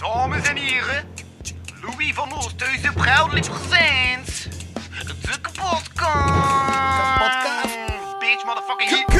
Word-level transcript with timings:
Dames 0.00 0.48
en 0.48 0.56
heren, 0.56 1.04
Louis 1.82 2.14
van 2.14 2.32
Oosthuizen 2.32 2.94
proudly 2.94 3.40
presents 3.40 4.48
de 5.06 5.40
kapotkast. 5.40 5.90
Kapotkast. 7.16 7.76
Bitch, 8.18 8.44
motherfucking 8.44 8.90
hit. 8.90 9.18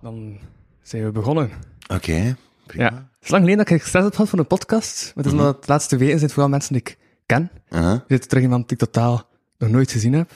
Dan 0.00 0.38
zijn 0.82 1.04
we 1.04 1.10
begonnen. 1.10 1.50
Oké, 1.88 2.36
prima. 2.68 2.84
Ja. 2.84 2.94
Het 2.94 3.22
is 3.26 3.28
lang 3.28 3.42
geleden 3.44 3.64
dat 3.64 3.74
ik 3.74 3.82
gezet 3.82 4.02
heb 4.02 4.12
gehad 4.14 4.28
voor 4.28 4.38
een 4.38 4.46
podcast. 4.46 5.04
Maar 5.14 5.24
het 5.24 5.26
is 5.26 5.32
omdat 5.32 5.54
het 5.54 5.64
de 5.64 5.72
laatste 5.72 5.96
weken 5.96 6.18
zijn 6.18 6.30
vooral 6.30 6.48
mensen 6.50 6.72
die 6.72 6.82
ik 6.82 6.98
ken. 7.26 7.50
Uh-huh. 7.70 7.90
Er 7.92 8.02
zit 8.08 8.28
terug 8.28 8.42
iemand 8.42 8.68
die 8.68 8.78
ik 8.78 8.84
totaal 8.84 9.28
nog 9.58 9.70
nooit 9.70 9.90
gezien 9.90 10.12
heb. 10.12 10.30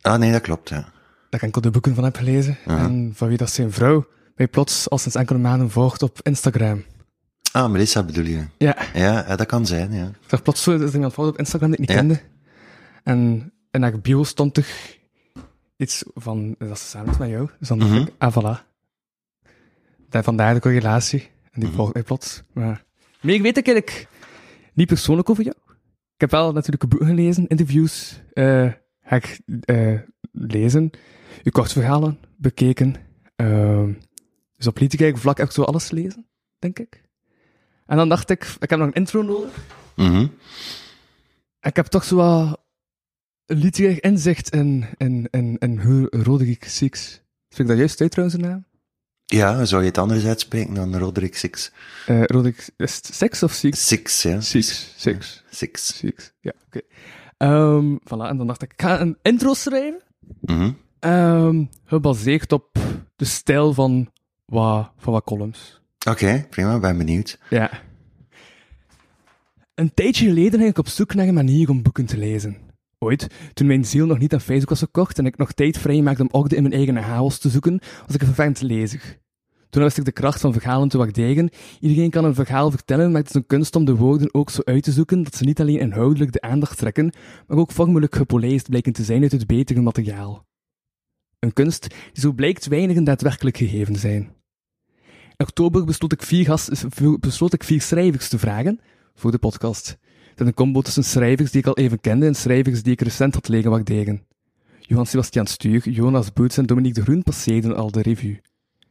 Ah, 0.00 0.18
nee, 0.18 0.32
dat 0.32 0.40
klopt, 0.40 0.68
ja. 0.68 0.76
Dat 1.30 1.40
ik 1.40 1.42
enkel 1.42 1.60
de 1.60 1.70
boeken 1.70 1.94
van 1.94 2.04
heb 2.04 2.16
gelezen. 2.16 2.56
En 2.66 3.12
van 3.14 3.28
wie 3.28 3.36
dat 3.36 3.50
zijn 3.50 3.72
vrouw 3.72 4.06
mij 4.36 4.48
plots 4.48 4.90
al 4.90 4.98
sinds 4.98 5.16
enkele 5.16 5.38
maanden 5.38 5.70
volgt 5.70 6.02
op 6.02 6.18
Instagram. 6.22 6.84
Ah, 7.52 7.70
Melissa 7.70 8.02
bedoel 8.02 8.24
je? 8.24 8.44
Ja, 8.58 8.76
Ja, 8.94 9.36
dat 9.36 9.46
kan 9.46 9.66
zijn, 9.66 9.92
ja. 9.92 10.04
ik 10.06 10.14
zag 10.26 10.42
plots 10.42 10.62
zo 10.62 10.78
dat 10.78 10.88
er 10.88 10.94
iemand 10.94 11.14
volgt 11.14 11.30
op 11.30 11.38
Instagram 11.38 11.70
die 11.70 11.78
ik 11.80 11.88
niet 11.88 11.96
Ja. 11.96 12.02
kende. 12.02 12.20
En 13.02 13.52
in 13.70 13.82
haar 13.82 14.00
bio 14.00 14.24
stond 14.24 14.54
toch 14.54 14.66
iets 15.76 16.04
van, 16.14 16.54
dat 16.58 16.70
is 16.70 16.90
samen 16.90 17.14
met 17.18 17.28
jou. 17.28 17.48
Dus 17.58 17.68
dan 17.68 17.78
dacht 17.78 17.94
ik, 17.94 18.12
ah, 18.18 18.36
voilà. 18.36 18.66
Dat, 20.08 20.24
vandaar 20.24 20.54
de 20.54 20.60
correlatie. 20.60 21.30
En 21.58 21.64
Mhm. 21.64 21.70
die 21.72 21.76
volgt 21.76 21.94
mij 21.94 22.02
plots. 22.02 22.42
Maar 22.52 22.84
meer 23.20 23.42
weet 23.42 23.56
ik 23.56 23.66
eigenlijk 23.66 24.08
niet 24.74 24.86
persoonlijk 24.86 25.30
over 25.30 25.44
jou. 25.44 25.56
Ik 26.14 26.20
heb 26.20 26.30
wel 26.30 26.52
natuurlijk 26.52 26.88
boeken 26.88 27.08
gelezen, 27.08 27.46
interviews, 27.46 28.20
eh 28.32 28.72
ga 29.02 29.16
ik 29.16 29.40
eh, 29.64 29.98
lezen, 30.32 30.90
uw 31.42 31.50
kortverhalen 31.50 32.18
bekeken. 32.36 32.94
Ehm, 33.36 33.92
dus 34.56 34.66
op 34.66 34.74
politiek 34.74 35.18
vlak 35.18 35.38
heb 35.38 35.46
ik 35.46 35.52
zo 35.52 35.62
alles 35.62 35.88
gelezen, 35.88 36.26
denk 36.58 36.78
ik. 36.78 37.02
En 37.86 37.96
dan 37.96 38.08
dacht 38.08 38.30
ik, 38.30 38.44
ik 38.58 38.70
heb 38.70 38.78
nog 38.78 38.88
een 38.88 38.94
intro 38.94 39.22
nodig. 39.22 39.66
Mhm. 39.96 40.26
Ik 41.60 41.76
heb 41.76 41.86
toch 41.86 42.04
zo 42.04 42.16
wat 42.16 42.60
literair 43.46 44.02
inzicht 44.04 44.54
in, 44.54 44.84
in, 44.96 45.28
in, 45.30 45.56
in 45.58 45.80
Roderick 46.10 46.64
Six. 46.64 47.22
Spreek 47.48 47.60
ik 47.60 47.66
dat 47.66 47.76
juist 47.76 48.00
uit 48.00 48.10
trouwens, 48.10 48.38
zijn 48.40 48.50
naam? 48.50 48.64
Ja, 49.30 49.64
zou 49.64 49.82
je 49.82 49.88
het 49.88 49.98
anders 49.98 50.26
uitspreken 50.26 50.74
dan 50.74 50.96
Roderick 50.96 51.36
Six? 51.36 51.72
Eh 52.06 52.22
Roderick, 52.24 52.68
is 52.76 52.96
het 52.96 53.10
Six 53.12 53.42
of 53.42 53.52
Six? 53.52 53.86
Six, 53.86 54.22
ja. 54.22 54.40
Six. 54.40 54.94
Six. 54.96 55.44
Six. 55.50 55.96
Six. 55.98 56.32
Ja, 56.40 56.52
oké. 56.66 56.80
Ehm, 57.36 57.96
voilà, 58.04 58.28
en 58.28 58.36
dan 58.36 58.46
dacht 58.46 58.62
ik, 58.62 58.72
ik 58.72 58.80
ga 58.80 59.00
een 59.00 59.16
intro 59.22 59.54
schrijven. 59.54 60.02
Mhm. 60.40 60.70
ehm, 60.98 61.64
gebaseerd 61.84 62.52
op 62.52 62.78
de 63.16 63.24
stijl 63.24 63.72
van 63.74 64.10
wat, 64.44 64.90
van 64.98 65.12
wat 65.12 65.24
columns. 65.24 65.80
Oké, 66.10 66.46
prima, 66.50 66.78
ben 66.78 66.98
benieuwd. 66.98 67.38
Ja. 67.50 67.70
Een 69.74 69.94
tijdje 69.94 70.26
geleden 70.26 70.58
ging 70.58 70.70
ik 70.70 70.78
op 70.78 70.88
zoek 70.88 71.14
naar 71.14 71.28
een 71.28 71.34
manier 71.34 71.70
om 71.70 71.82
boeken 71.82 72.06
te 72.06 72.16
lezen. 72.16 72.56
Ooit, 72.98 73.26
toen 73.54 73.66
mijn 73.66 73.84
ziel 73.84 74.06
nog 74.06 74.18
niet 74.18 74.32
aan 74.32 74.40
Facebook 74.40 74.68
was 74.68 74.78
gekocht 74.78 75.18
en 75.18 75.26
ik 75.26 75.36
nog 75.36 75.52
tijd 75.52 75.78
vrij 75.78 76.02
maakte 76.02 76.22
om 76.22 76.28
orde 76.30 76.56
in 76.56 76.62
mijn 76.62 76.74
eigen 76.74 77.02
chaos 77.02 77.38
te 77.38 77.48
zoeken, 77.48 77.80
was 78.06 78.14
ik 78.14 78.20
een 78.20 78.26
vervent 78.26 78.60
lezer. 78.60 79.18
Toen 79.70 79.82
wist 79.82 79.98
ik 79.98 80.04
de 80.04 80.12
kracht 80.12 80.40
van 80.40 80.52
verhalen 80.52 80.88
te 80.88 80.98
waarderen. 80.98 81.50
Iedereen 81.80 82.10
kan 82.10 82.24
een 82.24 82.34
verhaal 82.34 82.70
vertellen, 82.70 83.10
maar 83.10 83.20
het 83.20 83.28
is 83.28 83.34
een 83.34 83.46
kunst 83.46 83.76
om 83.76 83.84
de 83.84 83.96
woorden 83.96 84.34
ook 84.34 84.50
zo 84.50 84.60
uit 84.64 84.82
te 84.82 84.92
zoeken 84.92 85.22
dat 85.22 85.34
ze 85.34 85.44
niet 85.44 85.60
alleen 85.60 85.78
inhoudelijk 85.78 86.32
de 86.32 86.40
aandacht 86.40 86.78
trekken, 86.78 87.12
maar 87.46 87.58
ook 87.58 87.72
vormelijk 87.72 88.14
gepolijst 88.14 88.68
blijken 88.68 88.92
te 88.92 89.04
zijn 89.04 89.22
uit 89.22 89.32
het 89.32 89.46
betere 89.46 89.80
materiaal. 89.80 90.46
Een 91.38 91.52
kunst 91.52 91.88
die 91.88 92.22
zo 92.22 92.32
blijkt 92.32 92.66
weinigen 92.66 93.04
daadwerkelijk 93.04 93.56
gegeven 93.56 93.96
zijn. 93.96 94.36
In 95.36 95.46
oktober 95.46 95.84
besloot 95.84 96.12
ik 96.12 96.22
vier, 96.22 96.44
gast, 96.44 96.70
besloot 97.20 97.52
ik 97.52 97.64
vier 97.64 97.80
schrijvers 97.80 98.28
te 98.28 98.38
vragen 98.38 98.80
voor 99.14 99.30
de 99.30 99.38
podcast. 99.38 99.98
Het 100.38 100.46
is 100.46 100.52
een 100.52 100.64
combo 100.64 100.82
tussen 100.82 101.04
schrijvers 101.04 101.50
die 101.50 101.60
ik 101.60 101.66
al 101.66 101.76
even 101.76 102.00
kende 102.00 102.26
en 102.26 102.34
schrijvers 102.34 102.82
die 102.82 102.92
ik 102.92 103.00
recent 103.00 103.34
had 103.34 103.48
leren 103.48 103.70
waarderen. 103.70 104.26
Johan 104.80 105.06
Sebastian 105.06 105.46
Stuur, 105.46 105.88
Jonas 105.88 106.32
Boots 106.32 106.58
en 106.58 106.66
Dominique 106.66 107.00
de 107.00 107.06
Groen 107.06 107.22
passeerden 107.22 107.76
al 107.76 107.90
de 107.90 108.02
revue. 108.02 108.40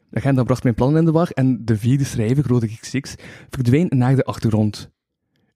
De 0.10 0.18
agenda 0.18 0.44
bracht 0.44 0.64
mijn 0.64 0.76
plannen 0.76 1.00
in 1.00 1.06
de 1.06 1.12
war 1.12 1.30
en 1.30 1.66
de 1.66 1.78
vierde 1.78 2.04
schrijver, 2.04 2.48
Roderick 2.48 2.84
Six, 2.84 3.16
verdween 3.50 3.88
naar 3.90 4.16
de 4.16 4.24
achtergrond. 4.24 4.92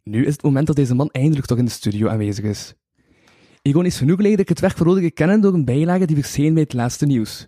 Nu 0.04 0.26
is 0.26 0.34
het 0.34 0.44
moment 0.44 0.68
dat 0.68 0.76
deze 0.76 0.96
man 0.96 1.10
eindelijk 1.10 1.46
toch 1.46 1.58
in 1.58 1.66
de 1.66 1.72
studio 1.72 2.08
aanwezig 2.08 2.46
is. 2.46 2.74
Ironisch 3.62 3.98
genoeg 3.98 4.20
leerde 4.20 4.42
ik 4.42 4.50
het 4.50 4.60
werk 4.60 4.78
van 4.78 4.88
Roderick 4.88 5.16
kennen 5.16 5.42
door 5.42 5.54
een 5.54 5.66
bijlage 5.66 6.06
die 6.06 6.16
verscheen 6.16 6.54
bij 6.54 6.64
het 6.64 6.74
laatste 6.74 7.06
nieuws. 7.06 7.48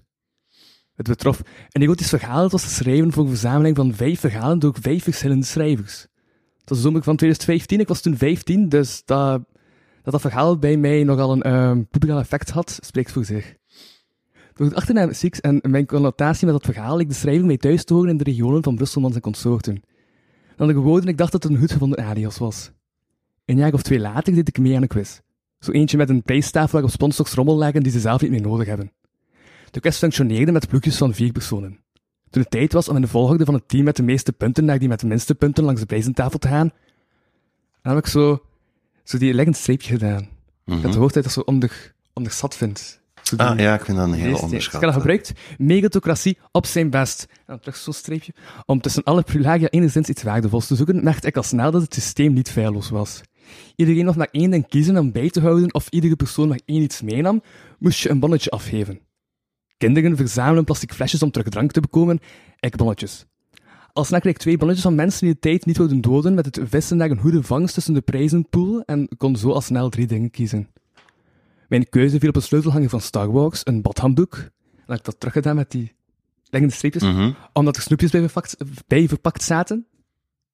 Het 0.96 1.08
betrof 1.08 1.42
een 1.70 1.82
erotisch 1.82 2.10
verhaal 2.10 2.42
dat 2.42 2.52
was 2.52 2.64
geschreven 2.64 3.12
voor 3.12 3.24
een 3.24 3.30
verzameling 3.30 3.76
van 3.76 3.94
vijf 3.94 4.20
verhalen 4.20 4.60
door 4.60 4.76
vijf 4.82 5.04
verschillende 5.04 5.46
schrijvers. 5.46 6.08
Het 6.64 6.72
was 6.72 6.78
de 6.78 6.84
zomer 6.84 7.04
van 7.04 7.16
2015, 7.16 7.80
ik 7.80 7.88
was 7.88 8.02
toen 8.02 8.18
15, 8.18 8.70
dus 8.70 9.02
dat 9.06 9.42
dat, 10.04 10.12
dat 10.14 10.22
verhaal 10.22 10.58
bij 10.58 10.78
mij 10.78 11.04
nogal 11.04 11.32
een 11.32 11.54
um, 11.54 11.88
puberaal 11.88 12.20
effect 12.20 12.50
had, 12.50 12.78
spreekt 12.82 13.12
voor 13.12 13.26
zich. 13.26 13.56
Door 14.54 14.68
het 14.68 14.76
achternaam 14.76 15.14
Six 15.14 15.42
en 15.42 15.60
mijn 15.62 15.86
connotatie 15.86 16.46
met 16.46 16.56
dat 16.56 16.74
verhaal 16.74 16.98
leek 16.98 17.08
de 17.08 17.14
schrijver 17.14 17.46
mij 17.46 17.58
thuis 17.58 17.84
te 17.84 17.94
horen 17.94 18.10
in 18.10 18.18
de 18.18 18.24
regionen 18.24 18.64
van 18.64 18.76
Brusselmans 18.76 19.16
en 19.16 19.22
consorten. 19.22 19.82
Dan 20.56 20.68
de 20.68 20.74
woorden, 20.74 21.10
ik 21.10 21.18
dacht 21.18 21.32
dat 21.32 21.44
het 21.44 21.52
een 21.52 21.58
goed 21.58 21.72
gevonden 21.72 22.06
alias 22.06 22.38
was. 22.38 22.72
Een 23.46 23.58
jaar 23.58 23.74
of 23.74 23.82
twee 23.82 24.00
later 24.00 24.34
deed 24.34 24.48
ik 24.48 24.58
mee 24.58 24.76
aan 24.76 24.82
een 24.82 24.88
quiz. 24.88 25.20
Zo 25.60 25.72
eentje 25.72 25.98
met 25.98 26.10
een 26.10 26.24
prijstafel 26.24 26.72
waarop 26.72 26.92
sponsors 26.92 27.34
rommel 27.34 27.56
lagen 27.58 27.84
die 27.84 27.92
ze 27.92 28.00
zelf 28.00 28.22
niet 28.22 28.32
meer 28.32 28.42
nodig 28.42 28.68
hebben. 28.68 28.92
De 29.72 29.80
quiz 29.80 29.98
functioneerde 29.98 30.52
met 30.52 30.68
ploegjes 30.68 30.98
van 30.98 31.14
vier 31.14 31.32
personen. 31.32 31.83
Toen 32.34 32.42
het 32.42 32.52
tijd 32.52 32.74
was 32.74 32.90
om 32.90 32.96
in 32.96 33.02
de 33.02 33.08
volgorde 33.08 33.46
van 33.46 33.54
het 33.54 33.68
team 33.68 33.84
met 33.84 33.96
de 33.96 34.04
meeste 34.04 34.32
punten 34.32 34.66
naar 34.66 34.80
die 34.80 34.88
met 34.88 35.00
de 35.00 35.08
minste 35.08 35.36
punten 35.36 35.64
langs 35.64 35.80
de 35.80 35.86
prijzentafel 35.86 36.40
te 36.40 36.48
gaan, 36.48 36.72
dan 37.82 37.96
heb 37.96 38.04
ik 38.06 38.12
zo, 38.12 38.44
zo 39.04 39.18
die 39.18 39.34
leggend 39.34 39.56
streepje 39.56 39.90
gedaan. 39.90 40.28
Mhm. 40.66 40.82
Dat 40.82 40.94
de 40.94 40.98
hoogtijd 40.98 41.24
dat 41.24 41.34
zo 41.34 41.40
onder, 41.40 41.94
onderzat 42.14 42.56
vindt. 42.56 43.02
Zo 43.22 43.36
Ah, 43.36 43.60
ja, 43.60 43.74
ik 43.74 43.86
vind 43.86 43.98
dat 43.98 44.08
een 44.08 44.14
heel 44.14 44.38
onderschat. 44.38 44.74
Ik 44.74 44.80
heb 44.80 44.82
dat 44.82 44.94
gebruikt. 44.94 45.32
Meritocratie 45.58 46.38
op 46.52 46.66
zijn 46.66 46.90
best. 46.90 47.26
En 47.30 47.44
dan 47.46 47.60
terug 47.60 47.76
zo'n 47.76 47.94
streepje. 47.94 48.34
Om 48.66 48.82
tussen 48.82 49.04
alle 49.04 49.22
privilegia 49.22 49.70
enigszins 49.70 50.10
iets 50.10 50.24
waardevols 50.24 50.68
te 50.68 50.76
zoeken, 50.76 51.04
merkte 51.04 51.28
ik 51.28 51.38
al 51.38 51.44
snel 51.44 51.72
dat 51.72 51.82
het 51.82 51.94
systeem 51.94 52.34
niet 52.34 52.52
feilloos 52.52 52.90
was. 52.90 53.22
Iedereen 53.76 54.06
mocht 54.06 54.18
maar 54.18 54.30
één 54.32 54.52
ding 54.52 54.68
kiezen 54.68 54.98
om 54.98 55.12
bij 55.12 55.30
te 55.30 55.42
houden, 55.42 55.74
of 55.74 55.88
iedere 55.90 56.16
persoon 56.16 56.48
maar 56.48 56.62
één 56.66 56.82
iets 56.82 57.02
meenam, 57.02 57.42
moest 57.80 58.00
je 58.00 58.10
een 58.10 58.20
bonnetje 58.20 58.50
afgeven. 58.50 59.00
Kinderen 59.84 60.18
verzamelen 60.18 60.64
plastic 60.64 60.94
flesjes 60.94 61.24
om 61.24 61.32
terug 61.32 61.50
drank 61.50 61.72
te 61.72 61.80
bekomen, 61.80 62.20
ik 62.60 62.76
bonnetjes. 62.76 63.26
Al 63.94 64.04
snel 64.04 64.20
kreeg 64.20 64.34
ik 64.34 64.40
twee 64.40 64.58
bonnetjes 64.58 64.86
van 64.86 64.96
mensen 64.96 65.26
die 65.26 65.34
de 65.34 65.40
tijd 65.40 65.66
niet 65.66 65.78
wilden 65.78 66.02
doden 66.02 66.34
met 66.34 66.46
het 66.46 66.60
vissen 66.64 66.98
naar 66.98 67.10
een 67.10 67.18
goede 67.20 67.44
vangst 67.44 67.74
tussen 67.74 67.94
de 67.94 68.02
prijzenpool 68.02 68.82
en 68.86 69.08
kon 69.18 69.36
zo 69.36 69.52
al 69.52 69.62
snel 69.62 69.90
drie 69.90 70.08
dingen 70.08 70.30
kiezen. 70.32 70.68
Mijn 71.68 71.90
keuze 71.90 72.20
viel 72.20 72.30
op 72.30 72.36
een 72.36 72.42
sleutelhanger 72.42 72.90
van 72.90 73.02
Star 73.02 73.32
Wars, 73.32 73.62
een 73.64 73.82
badhanddoek. 73.82 74.36
En 74.36 74.50
heb 74.86 74.98
ik 74.98 75.06
dat 75.06 75.20
teruggedaan 75.20 75.56
met 75.56 75.72
die 75.72 75.94
liggende 76.50 76.76
streepjes, 76.76 77.04
Mhm. 77.04 77.32
omdat 77.54 77.76
er 77.76 77.82
snoepjes 77.82 78.12
bij 78.12 78.22
verpakt, 78.22 78.58
bij 78.88 79.08
verpakt 79.08 79.44
zaten. 79.44 79.88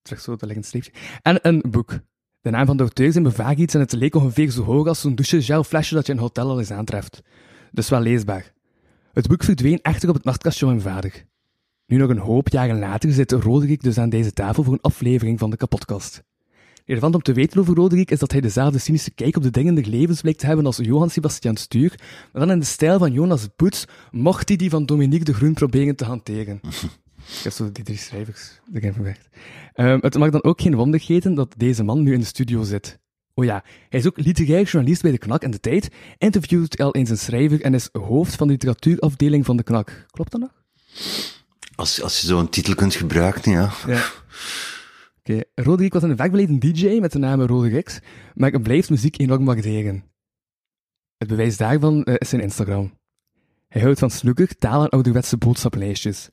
Terug 0.01 0.21
zo, 0.21 0.31
dat 0.31 0.41
liggende 0.41 0.67
streepje. 0.67 0.91
En 1.21 1.39
een 1.41 1.63
boek. 1.69 1.99
De 2.41 2.49
naam 2.49 2.65
van 2.65 2.77
de 2.77 2.83
auteur 2.83 3.11
zijn 3.11 3.23
me 3.23 3.31
vaag 3.31 3.55
iets 3.55 3.73
en 3.73 3.79
het 3.79 3.91
leek 3.93 4.15
ongeveer 4.15 4.49
zo 4.51 4.63
hoog 4.63 4.87
als 4.87 5.01
zo'n 5.01 5.15
douchegelflesje 5.15 5.93
dat 5.93 6.05
je 6.05 6.11
in 6.11 6.17
een 6.17 6.23
hotel 6.23 6.49
al 6.49 6.59
eens 6.59 6.71
aantreft. 6.71 7.21
Dus 7.71 7.89
wel 7.89 8.01
leesbaar. 8.01 8.57
Het 9.13 9.27
boek 9.27 9.43
verdween 9.43 9.81
echter 9.81 10.09
op 10.09 10.15
het 10.15 10.23
nachtkastje 10.23 10.65
van 10.65 10.75
mijn 10.75 10.87
vader. 10.87 11.25
Nu 11.85 11.97
nog 11.97 12.09
een 12.09 12.17
hoop 12.17 12.49
jaren 12.49 12.79
later 12.79 13.11
zit 13.11 13.31
Roderick 13.31 13.81
dus 13.81 13.97
aan 13.97 14.09
deze 14.09 14.33
tafel 14.33 14.63
voor 14.63 14.73
een 14.73 14.81
aflevering 14.81 15.39
van 15.39 15.49
de 15.49 15.57
kapotkast. 15.57 16.23
Relevant 16.85 17.15
om 17.15 17.21
te 17.21 17.33
weten 17.33 17.59
over 17.59 17.75
Roderick 17.75 18.11
is 18.11 18.19
dat 18.19 18.31
hij 18.31 18.41
dezelfde 18.41 18.79
cynische 18.79 19.11
kijk 19.11 19.37
op 19.37 19.43
de 19.43 19.51
dingen 19.51 19.75
der 19.75 19.87
levens 19.87 20.21
blijkt 20.21 20.39
te 20.39 20.45
hebben 20.45 20.65
als 20.65 20.77
Johan 20.77 21.09
Sebastian 21.09 21.55
Stuur, 21.55 21.99
maar 22.31 22.41
dan 22.41 22.51
in 22.51 22.59
de 22.59 22.65
stijl 22.65 22.99
van 22.99 23.13
Jonas 23.13 23.47
Boets, 23.55 23.85
mocht 24.11 24.47
hij 24.47 24.57
die 24.57 24.69
van 24.69 24.85
Dominique 24.85 25.25
de 25.25 25.33
Groen 25.33 25.53
proberen 25.53 25.95
te 25.95 26.05
hanteren. 26.05 26.59
Ik 27.37 27.43
heb 27.43 27.51
zo 27.51 27.71
die 27.71 27.83
drie 27.83 27.97
schrijvers 27.97 28.59
erin 28.73 28.93
verwerkt. 28.93 29.29
Ehm, 29.73 29.97
het 30.01 30.17
mag 30.17 30.29
dan 30.29 30.43
ook 30.43 30.61
geen 30.61 30.75
wonder 30.75 30.99
geten 30.99 31.33
dat 31.33 31.53
deze 31.57 31.83
man 31.83 32.03
nu 32.03 32.13
in 32.13 32.19
de 32.19 32.25
studio 32.25 32.63
zit. 32.63 32.99
Oh 33.39 33.45
ja, 33.45 33.63
hij 33.89 33.99
is 33.99 34.07
ook 34.07 34.17
literair 34.17 34.63
journalist 34.63 35.01
bij 35.01 35.11
de 35.11 35.17
Knak 35.17 35.41
en 35.41 35.51
de 35.51 35.59
Tijd, 35.59 35.89
interviewt 36.17 36.81
al 36.81 36.95
eens 36.95 37.09
een 37.09 37.17
schrijver 37.17 37.61
en 37.61 37.73
is 37.73 37.89
hoofd 37.91 38.35
van 38.35 38.47
de 38.47 38.53
literatuurafdeling 38.53 39.45
van 39.45 39.57
de 39.57 39.63
Knak. 39.63 40.05
Klopt 40.11 40.31
dat 40.31 40.41
nog? 40.41 40.51
Als, 41.75 42.01
als 42.01 42.21
je 42.21 42.27
zo'n 42.27 42.49
titel 42.49 42.75
kunt 42.75 42.95
gebruiken, 42.95 43.51
ja. 43.51 43.71
Ja. 43.87 44.03
Oké, 45.19 45.41
Roderick 45.55 45.93
was 45.93 46.03
in 46.03 46.09
een 46.09 46.17
verleden 46.17 46.59
DJ 46.59 46.99
met 46.99 47.11
de 47.11 47.19
naam 47.19 47.41
Roderick, 47.41 47.99
maar 48.35 48.51
hij 48.51 48.59
blijft 48.59 48.89
muziek 48.89 49.19
enorm 49.19 49.45
waarderen. 49.45 50.03
Het 51.17 51.27
bewijs 51.27 51.57
daarvan 51.57 52.03
eh, 52.03 52.15
is 52.17 52.29
zijn 52.29 52.41
Instagram. 52.41 52.93
Hij 53.67 53.81
houdt 53.81 53.99
van 53.99 54.09
snoeker, 54.09 54.57
taal 54.57 54.83
en 54.83 54.89
ouderwetse 54.89 55.37
boodschappenlijstjes. 55.37 56.29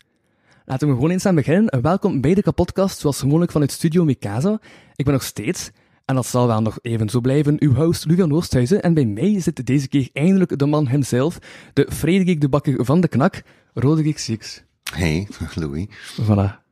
Laten 0.64 0.88
we 0.88 0.94
gewoon 0.94 1.11
eens 1.11 1.26
aan 1.26 1.35
beginnen. 1.35 1.69
En 1.69 1.82
welkom 1.82 2.20
bij 2.20 2.35
de 2.35 2.43
kapotcast, 2.43 2.99
zoals 2.99 3.20
gewoonlijk 3.20 3.52
vanuit 3.52 3.73
Studio 3.73 4.05
Mikasa. 4.05 4.61
Ik 4.94 5.05
ben 5.05 5.14
nog 5.14 5.23
steeds, 5.23 5.70
en 6.06 6.14
dat 6.14 6.26
zal 6.26 6.47
wel 6.47 6.62
nog 6.62 6.79
even 6.82 7.08
zo 7.08 7.20
blijven, 7.20 7.56
uw 7.58 7.75
host 7.75 8.05
Luvian 8.05 8.32
Oosthuizen. 8.32 8.82
En 8.82 8.94
bij 8.94 9.05
mij 9.05 9.41
zit 9.41 9.67
deze 9.67 9.88
keer 9.88 10.08
eindelijk 10.12 10.58
de 10.58 10.67
man 10.67 10.87
hemzelf, 10.87 11.38
de 11.73 11.88
Frederik 11.93 12.41
de 12.41 12.49
Bakker 12.49 12.85
van 12.85 13.00
de 13.00 13.08
Knak, 13.08 13.43
Roderick 13.75 14.19
Six. 14.19 14.62
Hey, 14.93 15.29
Louis. 15.55 15.87
Voilà. 16.23 16.64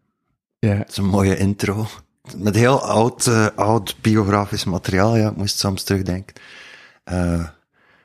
Ja. 0.58 0.76
Dat 0.76 0.88
is 0.90 0.96
een 0.96 1.04
mooie 1.04 1.36
intro. 1.36 1.86
Met 2.36 2.54
heel 2.54 2.82
oud, 2.82 3.26
eh, 3.26 3.46
oud 3.54 3.96
biografisch 4.00 4.64
materiaal, 4.64 5.16
ja. 5.16 5.30
Ik 5.30 5.36
moest 5.36 5.58
soms 5.58 5.82
terugdenken. 5.82 6.34
Eh, 7.04 7.44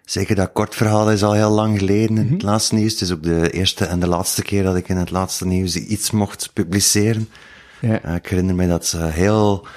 zeker 0.06 0.36
dat 0.36 0.52
kort 0.52 0.76
verhaal 0.76 1.12
is 1.12 1.24
al 1.24 1.34
heel 1.34 1.50
lang 1.50 1.78
geleden 1.78 2.18
in 2.18 2.32
het 2.34 2.42
laatste 2.42 2.76
nieuws. 2.76 2.92
Het 2.92 3.02
is 3.02 3.12
ook 3.12 3.24
de 3.24 3.52
eerste 3.52 3.86
en 3.86 4.00
de 4.00 4.08
laatste 4.08 4.42
keer 4.42 4.64
dat 4.64 4.76
ik 4.76 4.90
in 4.90 4.98
het 4.98 5.12
laatste 5.12 5.46
nieuws 5.46 5.76
iets 5.76 6.12
mocht 6.12 6.50
publiceren. 6.54 7.30
Ja. 7.82 8.02
Eh, 8.02 8.16
ik 8.16 8.28
herinner 8.28 8.56
me 8.56 8.68
dat 8.68 8.86
ze 8.86 8.98
heel... 8.98 9.68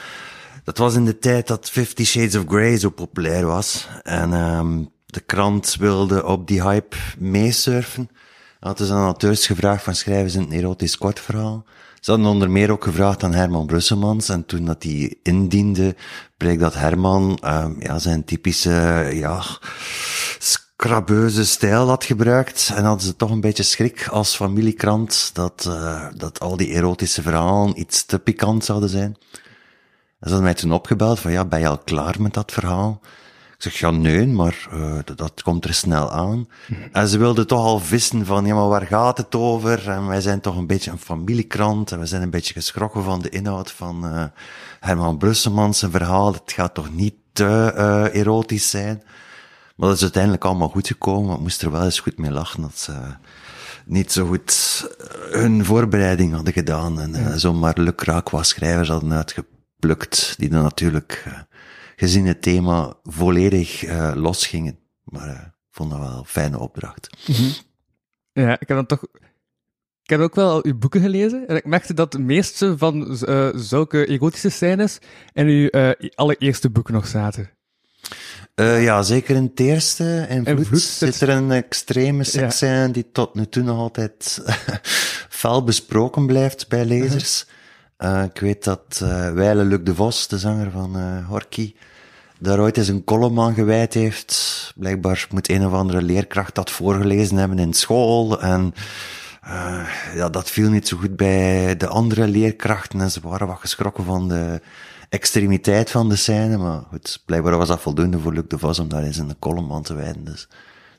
Dat 0.65 0.79
was 0.79 0.95
in 0.95 1.05
de 1.05 1.19
tijd 1.19 1.47
dat 1.47 1.71
Fifty 1.71 2.05
Shades 2.05 2.37
of 2.37 2.45
Grey 2.47 2.79
zo 2.79 2.91
populair 2.91 3.47
was. 3.47 3.89
En 4.03 4.33
ehm 4.33 4.85
de 5.07 5.21
krant 5.21 5.77
wilde 5.79 6.27
op 6.27 6.47
die 6.47 6.63
hype 6.63 6.97
meesurfen. 7.19 8.11
Hadden 8.61 8.87
ze 8.87 8.93
aan 8.93 9.05
auteurs 9.05 9.47
gevraagd 9.47 9.83
van 9.83 9.95
schrijven 9.95 10.31
ze 10.31 10.39
een 10.39 10.53
erotisch 10.53 10.99
kortverhaal. 10.99 11.65
Ze 12.01 12.11
hadden 12.11 12.29
onder 12.29 12.51
meer 12.51 12.71
ook 12.71 12.85
gevraagd 12.85 13.23
aan 13.23 13.35
Herman 13.35 13.67
Brusselmans. 13.67 14.29
En 14.29 14.47
toen 14.47 14.65
dat 14.65 14.83
die 14.83 15.19
indiende, 15.23 15.97
bleek 16.37 16.61
dat 16.61 16.75
Herman 16.75 17.39
ehm 17.41 17.81
ja, 17.81 17.99
zijn 17.99 18.25
typische 18.25 19.09
ja, 19.13 19.43
scrabeuze 20.39 21.47
stijl 21.47 21.89
had 21.89 22.05
gebruikt. 22.05 22.73
En 22.75 22.85
hadden 22.85 23.07
ze 23.07 23.17
toch 23.17 23.31
een 23.31 23.41
beetje 23.41 23.63
schrik 23.63 24.09
als 24.09 24.37
familiekrant 24.37 25.31
dat, 25.33 25.65
eh, 25.69 26.07
dat 26.17 26.41
al 26.41 26.57
die 26.57 26.73
erotische 26.73 27.23
verhalen 27.23 27.81
iets 27.81 28.05
te 28.05 28.19
pikant 28.19 28.65
zouden 28.65 28.89
zijn. 28.89 29.17
En 30.23 30.29
ze 30.29 30.35
hadden 30.35 30.43
mij 30.43 30.55
toen 30.55 30.73
opgebeld 30.73 31.21
van, 31.21 31.33
ja, 31.33 31.45
ben 31.45 31.61
je 31.61 31.69
al 31.69 31.79
klaar 31.79 32.23
met 32.23 32.35
dat 32.35 32.53
verhaal? 32.53 33.01
Ik 33.57 33.63
zeg, 33.63 33.79
ja, 33.79 33.91
nee, 33.91 34.27
maar 34.27 34.69
uh, 34.73 34.99
dat, 35.05 35.19
dat, 35.19 35.43
komt 35.43 35.65
er 35.65 35.75
snel 35.75 36.11
aan. 36.11 36.49
En 36.93 37.09
ze 37.09 37.19
wilden 37.19 37.47
toch 37.47 37.65
al 37.65 37.79
vissen 37.79 38.27
van, 38.27 38.47
ja, 38.47 38.55
maar 38.55 38.69
waar 38.69 38.87
gaat 38.87 39.17
het 39.17 39.35
over? 39.35 39.89
En 39.91 40.07
wij 40.07 40.21
zijn 40.21 40.41
toch 40.41 40.57
een 40.57 40.67
beetje 40.67 40.91
een 40.91 40.99
familiekrant 40.99 41.93
en 41.93 41.99
we 41.99 42.07
zijn 42.07 42.23
een 42.23 42.31
beetje 42.31 42.53
geschrokken 42.53 43.05
van 43.05 43.23
de 43.23 43.29
inhoud 43.29 43.71
van 43.71 44.05
uh, 44.05 44.25
Herman 44.81 45.19
Brusselmans 45.19 45.79
zijn 45.79 45.91
verhaal. 45.91 46.33
Het 46.33 46.53
gaat 46.53 46.75
toch 46.75 46.95
niet 46.95 47.15
te 47.33 47.75
uh, 47.77 48.21
erotisch 48.21 48.71
zijn? 48.71 49.03
Maar 49.77 49.89
dat 49.89 49.97
is 49.97 50.03
uiteindelijk 50.03 50.45
allemaal 50.45 50.69
goed 50.69 50.87
gekomen, 50.87 51.27
maar 51.27 51.37
ik 51.37 51.43
moest 51.43 51.63
er 51.63 51.71
wel 51.71 51.85
eens 51.85 52.01
goed 52.01 52.19
mee 52.19 52.31
lachen 52.31 52.63
dat 52.63 52.79
ze 52.79 52.93
niet 53.85 54.13
zo 54.13 54.27
goed 54.27 54.87
hun 55.31 55.65
voorbereiding 55.65 56.35
hadden 56.35 56.53
gedaan 56.53 57.01
en 57.01 57.13
ja. 57.13 57.37
zomaar 57.37 57.79
lukraak 57.79 58.31
was 58.31 58.49
schrijvers 58.49 58.89
hadden 58.89 59.25
uitgeplukt, 59.83 60.35
die 60.39 60.49
dan 60.49 60.63
natuurlijk 60.63 61.25
gezien 61.97 62.27
het 62.27 62.43
thema 62.43 62.95
volledig 63.05 63.85
uh, 63.85 64.13
losgingen. 64.15 64.79
Maar 65.05 65.29
uh, 65.29 65.35
ik 65.35 65.71
vond 65.71 65.91
dat 65.91 65.99
wel 65.99 66.19
een 66.19 66.25
fijne 66.25 66.59
opdracht. 66.59 67.11
Mm 67.27 67.35
-hmm. 67.35 67.53
Ja, 68.33 68.53
ik 68.61 68.69
heb 68.69 68.77
dan 68.77 68.87
toch... 68.87 69.03
Ik 70.03 70.11
heb 70.11 70.21
ook 70.21 70.35
wel 70.35 70.51
al 70.51 70.65
uw 70.65 70.79
boeken 70.79 71.01
gelezen 71.01 71.49
en 71.49 71.57
ik 71.57 71.65
merkte 71.65 71.95
dat 71.95 72.13
de 72.13 72.19
meeste 72.19 72.79
van 72.79 73.17
zulke 73.55 74.07
erotische 74.07 74.49
scènes 74.49 74.99
in 75.33 75.47
uw 75.47 75.71
allereerste 76.15 76.71
boek 76.71 76.91
nog 76.91 77.07
zaten. 77.07 77.51
ja, 78.55 79.03
zeker 79.03 79.37
in 79.37 79.43
het 79.43 79.61
eerste. 79.61 80.27
In 80.29 80.45
Vloed, 80.45 80.67
Vloed 80.67 80.81
zit 80.81 81.21
er 81.21 81.29
een 81.29 81.51
extreme 81.51 82.25
seksscène 82.25 82.87
ja. 82.87 82.89
die 82.89 83.13
tot 83.13 83.35
nu 83.35 83.47
toe 83.47 83.63
nog 83.63 83.79
altijd 83.79 84.43
fel 85.43 85.65
besproken 85.65 86.27
blijft 86.27 86.69
bij 86.69 86.85
lezers. 86.85 87.45
-huh. 87.47 87.62
Uh, 88.03 88.23
ik 88.23 88.41
weet 88.41 88.65
dat 88.65 89.01
uh, 89.03 89.53
Luc 89.55 89.79
de 89.83 89.95
Vos, 89.95 90.29
de 90.29 90.39
zanger 90.39 90.71
van 90.71 90.97
uh, 90.97 91.29
Horky, 91.29 91.75
daar 92.39 92.61
ooit 92.61 92.77
eens 92.77 92.89
een 92.89 93.05
column 93.05 93.41
aan 93.41 93.55
gewijd 93.55 93.95
heeft. 93.95 94.73
Blijkbaar 94.77 95.27
moet 95.31 95.51
een 95.51 95.67
of 95.67 95.73
andere 95.73 96.03
leerkracht 96.03 96.55
dat 96.55 96.71
voorgelezen 96.71 97.37
hebben 97.37 97.59
in 97.59 97.73
school. 97.73 98.41
En 98.41 98.75
uh, 99.45 99.89
ja, 100.15 100.29
dat 100.29 100.51
viel 100.51 100.71
niet 100.71 100.89
zo 100.89 100.97
goed 100.97 101.17
bij 101.17 101.77
de 101.77 101.87
andere 101.87 102.27
leerkrachten. 102.29 103.01
En 103.01 103.11
ze 103.11 103.21
waren 103.23 103.47
wat 103.47 103.61
geschrokken 103.61 104.05
van 104.05 104.29
de 104.29 104.61
extremiteit 105.09 105.91
van 105.91 106.09
de 106.09 106.17
scène. 106.17 106.57
Maar 106.57 106.83
goed, 106.91 107.23
blijkbaar 107.27 107.57
was 107.57 107.69
dat 107.69 107.81
voldoende 107.81 108.19
voor 108.19 108.33
Luc 108.33 108.45
de 108.49 108.59
Vos 108.59 108.79
om 108.79 108.89
daar 108.89 109.03
eens 109.03 109.19
een 109.19 109.39
column 109.39 109.73
aan 109.73 109.83
te 109.83 109.95
wijden. 109.95 110.25
Dus 110.25 110.49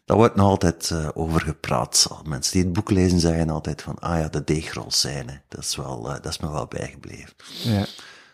daar 0.05 0.17
wordt 0.17 0.35
nog 0.35 0.47
altijd 0.47 0.89
uh, 0.93 1.07
over 1.13 1.41
gepraat. 1.41 2.09
Mensen 2.25 2.53
die 2.53 2.63
het 2.63 2.73
boek 2.73 2.89
lezen 2.89 3.19
zeggen 3.19 3.49
altijd 3.49 3.81
van, 3.81 3.99
ah 3.99 4.19
ja, 4.19 4.27
de 4.27 4.43
deegrolscène. 4.43 5.41
Dat 5.47 5.63
is 5.63 5.75
wel, 5.75 6.07
uh, 6.07 6.13
dat 6.13 6.25
is 6.25 6.39
me 6.39 6.51
wel 6.51 6.65
bijgebleven. 6.67 7.33
Ja. 7.63 7.85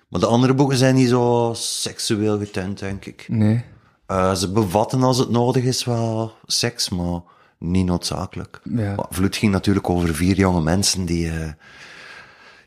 Maar 0.08 0.20
de 0.20 0.28
andere 0.28 0.54
boeken 0.54 0.78
zijn 0.78 0.96
niet 0.96 1.10
zo 1.10 1.52
seksueel 1.56 2.40
getint, 2.40 2.80
denk 2.80 3.06
ik. 3.06 3.26
Nee. 3.28 3.64
Uh, 4.08 4.34
ze 4.36 4.52
bevatten 4.52 5.04
als 5.04 5.18
het 5.18 5.30
nodig 5.30 5.64
is 5.64 5.84
wel 5.84 6.34
seks, 6.46 6.90
maar 6.90 7.22
niet 7.58 7.86
noodzakelijk. 7.86 8.62
Ja. 8.64 8.96
Maar 8.96 9.06
Vloed 9.10 9.36
ging 9.36 9.52
natuurlijk 9.52 9.90
over 9.90 10.16
vier 10.16 10.36
jonge 10.36 10.62
mensen 10.62 11.06
die 11.06 11.32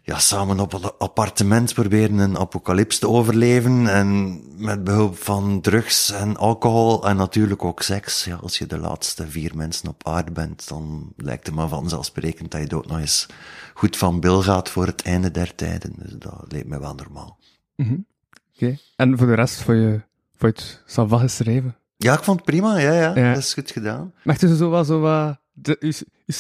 ja, 0.05 0.19
samen 0.19 0.61
op 0.61 0.73
een 0.73 0.91
appartement 0.99 1.75
proberen 1.75 2.19
een 2.19 2.39
apocalyps 2.39 2.99
te 2.99 3.09
overleven. 3.09 3.87
En 3.87 4.41
met 4.57 4.85
behulp 4.85 5.17
van 5.17 5.61
drugs 5.61 6.11
en 6.11 6.37
alcohol 6.37 7.09
en 7.09 7.17
natuurlijk 7.17 7.65
ook 7.65 7.83
seks. 7.83 8.25
Ja, 8.25 8.37
als 8.37 8.59
je 8.59 8.67
de 8.67 8.79
laatste 8.79 9.29
vier 9.29 9.57
mensen 9.57 9.89
op 9.89 10.07
aarde 10.07 10.31
bent, 10.31 10.69
dan 10.69 11.13
lijkt 11.17 11.47
het 11.47 11.55
maar 11.55 11.69
vanzelfsprekend 11.69 12.51
dat 12.51 12.71
je 12.71 12.77
ook 12.77 12.87
nog 12.87 12.99
eens 12.99 13.27
goed 13.75 13.97
van 13.97 14.21
bil 14.21 14.43
gaat 14.43 14.69
voor 14.69 14.87
het 14.87 15.03
einde 15.03 15.31
der 15.31 15.55
tijden. 15.55 15.93
Dus 15.97 16.13
dat 16.19 16.45
leek 16.49 16.67
mij 16.67 16.81
wel 16.81 16.95
normaal. 16.95 17.39
Mm 17.77 17.87
-hmm. 17.87 18.07
Oké. 18.55 18.65
Okay. 18.65 18.79
En 18.97 19.19
voor 19.19 19.27
de 19.27 19.35
rest, 19.35 19.63
voor 19.63 19.75
je, 19.75 20.01
voor 20.37 20.49
het 20.49 20.83
Sava 20.87 21.19
geschreven? 21.19 21.77
Ja, 21.97 22.13
ik 22.13 22.25
vond 22.25 22.37
het 22.37 22.47
prima. 22.47 22.79
Ja, 22.79 22.93
ja, 22.93 23.17
ja. 23.17 23.33
dat 23.33 23.43
is 23.43 23.55
goed 23.55 23.71
gedaan. 23.71 24.13
Maar 24.25 24.35
het 24.35 24.43
is 24.43 24.59
zo 24.59 24.71
wat, 24.71 24.87
zo 24.87 25.01
wat... 25.01 25.41
De, 25.53 25.77
u, 25.81 25.93
u 26.27 26.33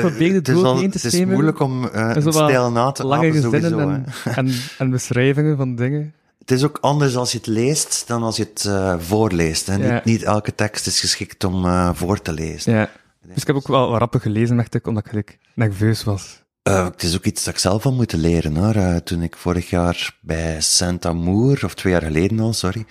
probeerde 0.00 0.34
het 0.34 0.52
woord 0.52 0.80
in 0.80 0.90
te 0.90 0.98
Het 1.02 1.12
is 1.12 1.24
moeilijk 1.24 1.60
om 1.60 1.84
uh, 1.84 2.10
een 2.14 2.32
stijl 2.32 2.70
na 2.70 2.92
te 2.92 3.06
lange 3.06 3.28
apen, 3.28 3.42
sowieso, 3.42 3.78
en, 3.78 4.06
en, 4.24 4.52
en, 4.78 4.90
beschrijvingen 4.90 5.56
van 5.56 5.74
dingen. 5.74 6.14
Het 6.38 6.50
is 6.50 6.64
ook 6.64 6.78
anders 6.80 7.16
als 7.16 7.32
je 7.32 7.38
het 7.38 7.46
leest 7.46 8.04
dan 8.06 8.22
als 8.22 8.36
je 8.36 8.42
het 8.52 8.64
uh, 8.68 8.94
voorleest. 8.98 9.66
Hè. 9.66 9.74
Ja. 9.74 9.92
Niet, 9.92 10.04
niet, 10.04 10.22
elke 10.22 10.54
tekst 10.54 10.86
is 10.86 11.00
geschikt 11.00 11.44
om 11.44 11.64
uh, 11.64 11.90
voor 11.94 12.22
te 12.22 12.32
lezen. 12.32 12.72
Ja. 12.72 12.90
Dus 13.26 13.40
ik 13.40 13.46
heb 13.46 13.56
ook 13.56 13.68
wel 13.68 13.98
rappen 13.98 14.20
gelezen, 14.20 14.56
merkte 14.56 14.78
ik, 14.78 14.86
omdat 14.86 15.12
ik 15.12 15.38
nerveus 15.54 16.04
was. 16.04 16.42
Uh, 16.68 16.84
het 16.84 17.02
is 17.02 17.16
ook 17.16 17.24
iets 17.24 17.44
dat 17.44 17.54
ik 17.54 17.60
zelf 17.60 17.86
al 17.86 17.92
moeten 17.92 18.18
leren 18.18 18.56
hoor. 18.56 18.76
Uh, 18.76 18.96
toen 18.96 19.22
ik 19.22 19.36
vorig 19.36 19.70
jaar 19.70 20.16
bij 20.20 20.60
Saint-Amour, 20.60 21.64
of 21.64 21.74
twee 21.74 21.92
jaar 21.92 22.02
geleden 22.02 22.40
al, 22.40 22.52
sorry, 22.52 22.86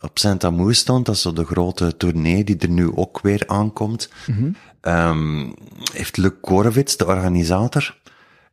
op 0.00 0.18
Saint-Amour 0.18 0.74
stond, 0.74 1.06
dat 1.06 1.14
is 1.14 1.20
zo 1.20 1.32
de 1.32 1.44
grote 1.44 1.96
tournee 1.96 2.44
die 2.44 2.58
er 2.58 2.68
nu 2.68 2.96
ook 2.96 3.20
weer 3.20 3.42
aankomt, 3.46 4.08
mm 4.26 4.36
-hmm. 4.36 4.56
Um, 4.86 5.54
heeft 5.92 6.16
Luc 6.16 6.32
Korowitz, 6.40 6.96
de 6.96 7.06
organisator, 7.06 7.96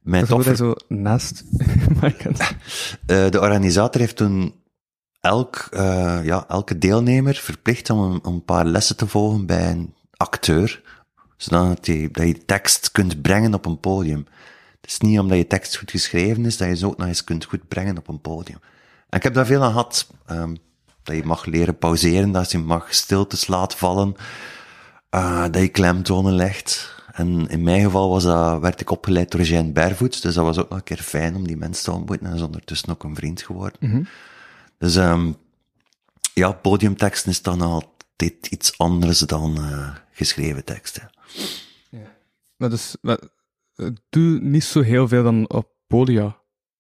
mij 0.02 0.20
dat 0.20 0.30
toch... 0.30 0.44
Ver... 0.44 0.56
zo 0.56 0.76
naast... 0.88 1.44
uh, 2.02 3.30
de 3.30 3.40
organisator 3.40 4.02
heeft 4.02 4.16
toen 4.16 4.54
elk, 5.20 5.68
uh, 5.72 6.20
ja, 6.24 6.46
elke 6.48 6.78
deelnemer 6.78 7.36
verplicht 7.36 7.90
om 7.90 8.00
een, 8.00 8.20
een 8.24 8.46
paar 8.46 8.66
lessen 8.66 8.98
te 8.98 9.08
volgen 9.08 9.46
bij 9.46 9.72
een 9.72 9.94
acteur, 10.18 10.82
zodat 11.38 11.86
je, 11.86 12.10
dat 12.12 12.28
je 12.28 12.46
tekst 12.46 12.92
kunt 12.92 13.22
brengen 13.22 13.54
op 13.54 13.66
een 13.66 13.80
podium. 13.80 14.26
Het 14.82 14.92
is 14.92 14.98
niet 14.98 15.20
omdat 15.20 15.38
je 15.38 15.48
tekst 15.48 15.78
goed 15.78 15.92
geschreven 15.92 16.46
is, 16.46 16.58
dat 16.58 16.68
je 16.68 16.76
ze 16.76 16.86
ook 16.86 16.98
nog 16.98 17.08
eens 17.08 17.24
kunt 17.24 17.46
goed 17.46 17.68
brengen 17.68 17.98
op 17.98 18.08
een 18.08 18.22
podium. 18.22 18.60
En 19.10 19.18
ik 19.18 19.24
heb 19.24 19.34
daar 19.34 19.46
veel 19.46 19.64
aan 19.64 19.72
gehad. 19.72 20.08
Um, 20.32 20.58
dat 21.04 21.16
je 21.16 21.24
mag 21.24 21.46
leren 21.46 21.78
pauzeren, 21.78 22.32
dat 22.32 22.52
je 22.52 22.58
mag 22.58 22.94
stiltes 22.94 23.48
laten 23.48 23.78
vallen, 23.78 24.16
uh, 25.16 25.42
dat 25.42 25.62
je 25.62 25.68
klemtonen 25.68 26.34
legt. 26.34 27.02
En 27.14 27.48
in 27.48 27.64
mijn 27.64 27.84
geval 27.84 28.10
was 28.10 28.24
dat, 28.24 28.62
werd 28.62 28.82
ik 28.82 28.92
opgeleid 28.92 29.32
door 29.32 29.42
Jeanne 29.42 29.72
Bervoets, 29.72 30.22
dus 30.22 30.34
dat 30.34 30.46
was 30.46 30.58
ook 30.58 30.70
nog 30.70 30.78
een 30.78 30.84
keer 30.84 30.98
fijn 30.98 31.36
om 31.36 31.48
die 31.48 31.58
mensen 31.58 31.84
te 31.84 31.92
ontmoeten. 31.92 32.28
En 32.28 32.34
is 32.34 32.42
ondertussen 32.42 32.90
ook 32.90 33.04
een 33.04 33.16
vriend 33.16 33.42
geworden. 33.42 33.78
Mm 33.80 33.92
-hmm. 33.92 34.08
Dus 34.78 34.96
um, 34.96 35.38
ja, 36.34 36.52
podiumteksten 36.52 37.32
is 37.32 37.42
dan 37.42 37.62
altijd 37.62 38.48
iets 38.50 38.78
anders 38.78 39.20
dan 39.20 39.58
uh, 39.60 39.96
geschreven 40.12 40.64
teksten. 40.64 41.10
Ja. 41.90 42.16
Maar 42.56 42.70
dus, 42.70 42.96
maar, 43.02 43.20
doe 44.10 44.40
niet 44.40 44.64
zo 44.64 44.82
heel 44.82 45.08
veel 45.08 45.24
dan 45.24 45.50
op 45.50 45.70
podia, 45.88 46.38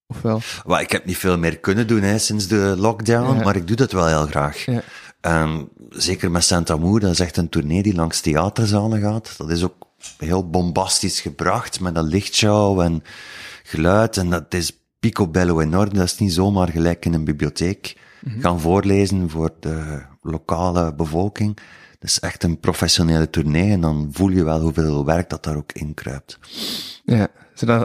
of 0.08 0.22
wel? 0.22 0.42
Well, 0.66 0.82
ik 0.82 0.92
heb 0.92 1.06
niet 1.06 1.18
veel 1.18 1.38
meer 1.38 1.60
kunnen 1.60 1.88
doen 1.88 2.02
hè, 2.02 2.18
sinds 2.18 2.48
de 2.48 2.76
lockdown, 2.78 3.38
ja. 3.38 3.44
maar 3.44 3.56
ik 3.56 3.68
doe 3.68 3.76
dat 3.76 3.92
wel 3.92 4.08
heel 4.08 4.26
graag. 4.26 4.66
Ja. 4.66 4.84
Um, 5.28 5.70
zeker 5.90 6.32
met 6.32 6.44
Saint-Amour, 6.44 7.00
dat 7.00 7.12
is 7.12 7.20
echt 7.20 7.38
een 7.38 7.50
tournee 7.50 7.84
die 7.84 7.96
langs 7.96 8.22
theaterzalen 8.22 9.02
gaat. 9.02 9.34
Dat 9.38 9.50
is 9.50 9.64
ook 9.64 9.88
heel 10.18 10.50
bombastisch 10.50 11.22
gebracht, 11.22 11.80
met 11.80 11.96
een 11.96 12.04
lichtshow 12.04 12.80
en 12.80 13.04
geluid. 13.64 14.18
En 14.18 14.30
dat 14.30 14.54
is 14.54 14.80
picobello 15.00 15.60
enorm. 15.60 15.94
Dat 15.94 16.04
is 16.04 16.18
niet 16.18 16.34
zomaar 16.34 16.70
gelijk 16.70 17.06
in 17.06 17.14
een 17.14 17.24
bibliotheek 17.24 17.98
mm 18.22 18.32
-hmm. 18.32 18.42
gaan 18.42 18.60
voorlezen 18.60 19.30
voor 19.30 19.52
de 19.60 20.02
lokale 20.22 20.94
bevolking. 20.94 21.56
Dat 22.00 22.10
is 22.10 22.20
echt 22.20 22.44
een 22.44 22.60
professionele 22.60 23.30
tournee 23.30 23.72
en 23.72 23.82
dan 23.82 24.10
voel 24.12 24.30
je 24.30 24.44
wel 24.44 24.62
hoeveel 24.62 25.06
werk 25.06 25.30
dat 25.30 25.44
daar 25.44 25.56
ook 25.56 25.72
in 25.72 25.94
kruipt. 25.94 26.40
Ja, 27.06 27.28
uh, 27.66 27.84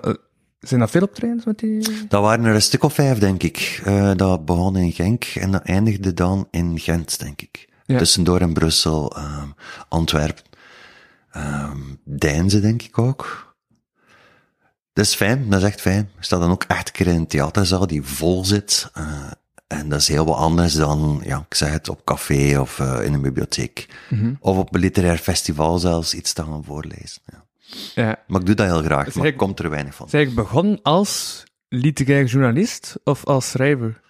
Zijn 0.60 0.80
dat 0.80 0.90
veel 0.90 1.02
optredens 1.02 1.44
met 1.44 1.58
die... 1.58 2.06
Dat 2.08 2.22
waren 2.22 2.44
er 2.44 2.54
een 2.54 2.62
stuk 2.62 2.82
of 2.82 2.94
vijf, 2.94 3.18
denk 3.18 3.42
ik. 3.42 3.80
Eh, 3.84 4.10
dat 4.16 4.44
begon 4.44 4.76
in 4.76 4.92
Genk 4.92 5.24
en 5.24 5.50
dat 5.50 5.62
eindigde 5.62 6.14
dan 6.14 6.48
in 6.50 6.78
Gent, 6.78 7.18
denk 7.18 7.42
ik. 7.42 7.68
Ja. 7.86 7.98
Tussendoor 7.98 8.40
in 8.40 8.52
Brussel, 8.52 9.16
ehm, 9.16 9.48
Antwerpen, 9.88 10.44
Deinze, 12.04 12.60
denk 12.60 12.82
ik 12.82 12.98
ook. 12.98 13.54
Dat 14.92 15.04
is 15.04 15.14
fijn, 15.14 15.50
dat 15.50 15.60
is 15.60 15.66
echt 15.66 15.80
fijn. 15.80 16.10
Je 16.18 16.24
staat 16.24 16.40
dan 16.40 16.50
ook 16.50 16.64
echt 16.64 16.86
een 16.88 16.92
keer 16.92 17.06
in 17.06 17.14
een 17.14 17.26
theaterzaal 17.26 17.86
die 17.86 18.02
vol 18.02 18.44
zit. 18.44 18.90
eh, 18.92 19.30
en 19.66 19.88
dat 19.88 20.00
is 20.00 20.08
heel 20.08 20.24
wat 20.24 20.36
anders 20.36 20.74
dan, 20.74 21.20
ja, 21.24 21.44
ik 21.48 21.54
zeg 21.54 21.70
het, 21.70 21.88
op 21.88 22.04
café 22.04 22.58
of 22.60 22.78
eh, 22.80 23.04
in 23.04 23.12
een 23.12 23.20
bibliotheek. 23.22 23.86
Mhm. 24.10 24.34
Of 24.40 24.56
op 24.56 24.74
een 24.74 24.80
literair 24.80 25.18
festival 25.18 25.78
zelfs 25.78 26.14
iets 26.14 26.32
te 26.32 26.42
gaan 26.42 26.64
voorlezen. 26.64 27.22
Ja. 27.24 27.46
Ja. 27.94 28.22
Maar 28.26 28.40
ik 28.40 28.46
doe 28.46 28.54
dat 28.54 28.66
heel 28.66 28.82
graag, 28.82 29.14
maar 29.14 29.26
er 29.26 29.34
komt 29.34 29.58
er 29.58 29.70
weinig 29.70 29.94
van. 29.94 30.08
Zij 30.08 30.32
begon 30.32 30.78
als 30.82 31.44
literair 31.68 32.24
journalist 32.24 32.96
of 33.04 33.24
als 33.24 33.50
schrijver? 33.50 34.00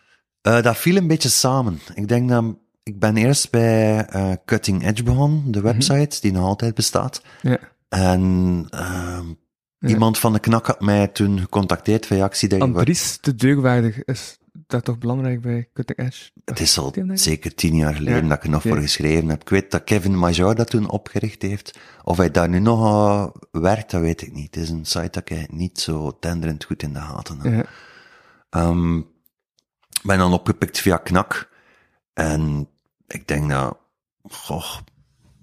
Eh, 0.41 0.63
dat 0.63 0.77
viel 0.77 0.97
een 0.97 1.07
beetje 1.07 1.29
samen. 1.29 1.81
Ik 1.95 2.09
denk 2.09 2.29
dat 2.29 2.45
ik 2.83 2.99
ben 2.99 3.17
eerst 3.17 3.51
bij 3.51 4.07
eh, 4.07 4.33
Cutting 4.45 4.87
Edge 4.87 5.03
begonnen, 5.03 5.51
de 5.53 5.61
website, 5.61 6.21
die 6.21 6.33
nog 6.33 6.45
altijd 6.45 6.75
bestaat. 6.75 7.23
Ja. 7.43 7.59
En 7.89 8.67
ehm, 8.71 9.27
Ja. 9.79 9.89
iemand 9.89 10.19
van 10.19 10.33
de 10.33 10.39
knak 10.39 10.67
had 10.67 10.81
mij 10.81 11.09
toen 11.09 11.39
gecontacteerd 11.41 12.07
ik 12.07 12.35
je 12.35 12.73
wat- 12.73 12.79
Andries 12.79 13.19
de 13.21 13.35
Deugwaardig 13.35 14.05
is 14.05 14.38
dat 14.69 14.85
toch 14.85 14.99
belangrijk 14.99 15.41
bij 15.41 15.69
Cutting 15.73 15.99
Edge? 15.99 16.31
Het 16.45 16.61
is 16.61 16.79
al 16.79 16.95
zeker 17.13 17.55
tien 17.55 17.77
jaar 17.77 17.95
geleden 17.95 18.23
Ja, 18.23 18.29
dat 18.29 18.37
ik 18.37 18.45
er 18.45 18.51
nog 18.51 18.63
voor 18.63 18.81
geschreven 18.81 19.29
heb. 19.29 19.41
Ik 19.41 19.49
weet 19.49 19.71
dat 19.71 19.85
Kevin 19.85 20.19
Major 20.19 20.55
dat 20.55 20.71
toen 20.71 20.91
opgericht 20.91 21.43
heeft. 21.43 21.79
Of 22.05 22.17
hij 22.17 22.31
daar 22.31 22.49
nu 22.49 22.59
nog 22.59 22.87
aan 22.87 23.33
werkt, 23.51 23.91
dat 23.91 24.01
weet 24.01 24.23
ik 24.23 24.33
niet. 24.33 24.55
Het 24.55 24.65
is 24.65 24.71
een 24.71 24.87
site 24.87 25.09
dat 25.11 25.31
ik 25.31 25.53
niet 25.53 25.81
zo 25.81 26.19
tenderend 26.19 26.65
goed 26.65 26.83
in 26.83 26.93
de 26.93 27.01
gaten 27.01 27.41
heb. 27.41 27.53
Ja. 27.53 27.65
Ehm, 28.51 28.99
ik 28.99 30.03
ben 30.03 30.19
dan 30.19 30.33
opgepikt 30.33 30.79
via 30.79 30.97
Knak. 30.97 31.51
En 32.15 32.69
ik 33.07 33.29
denk 33.29 33.51
dat, 33.51 33.79
goh, 34.23 34.77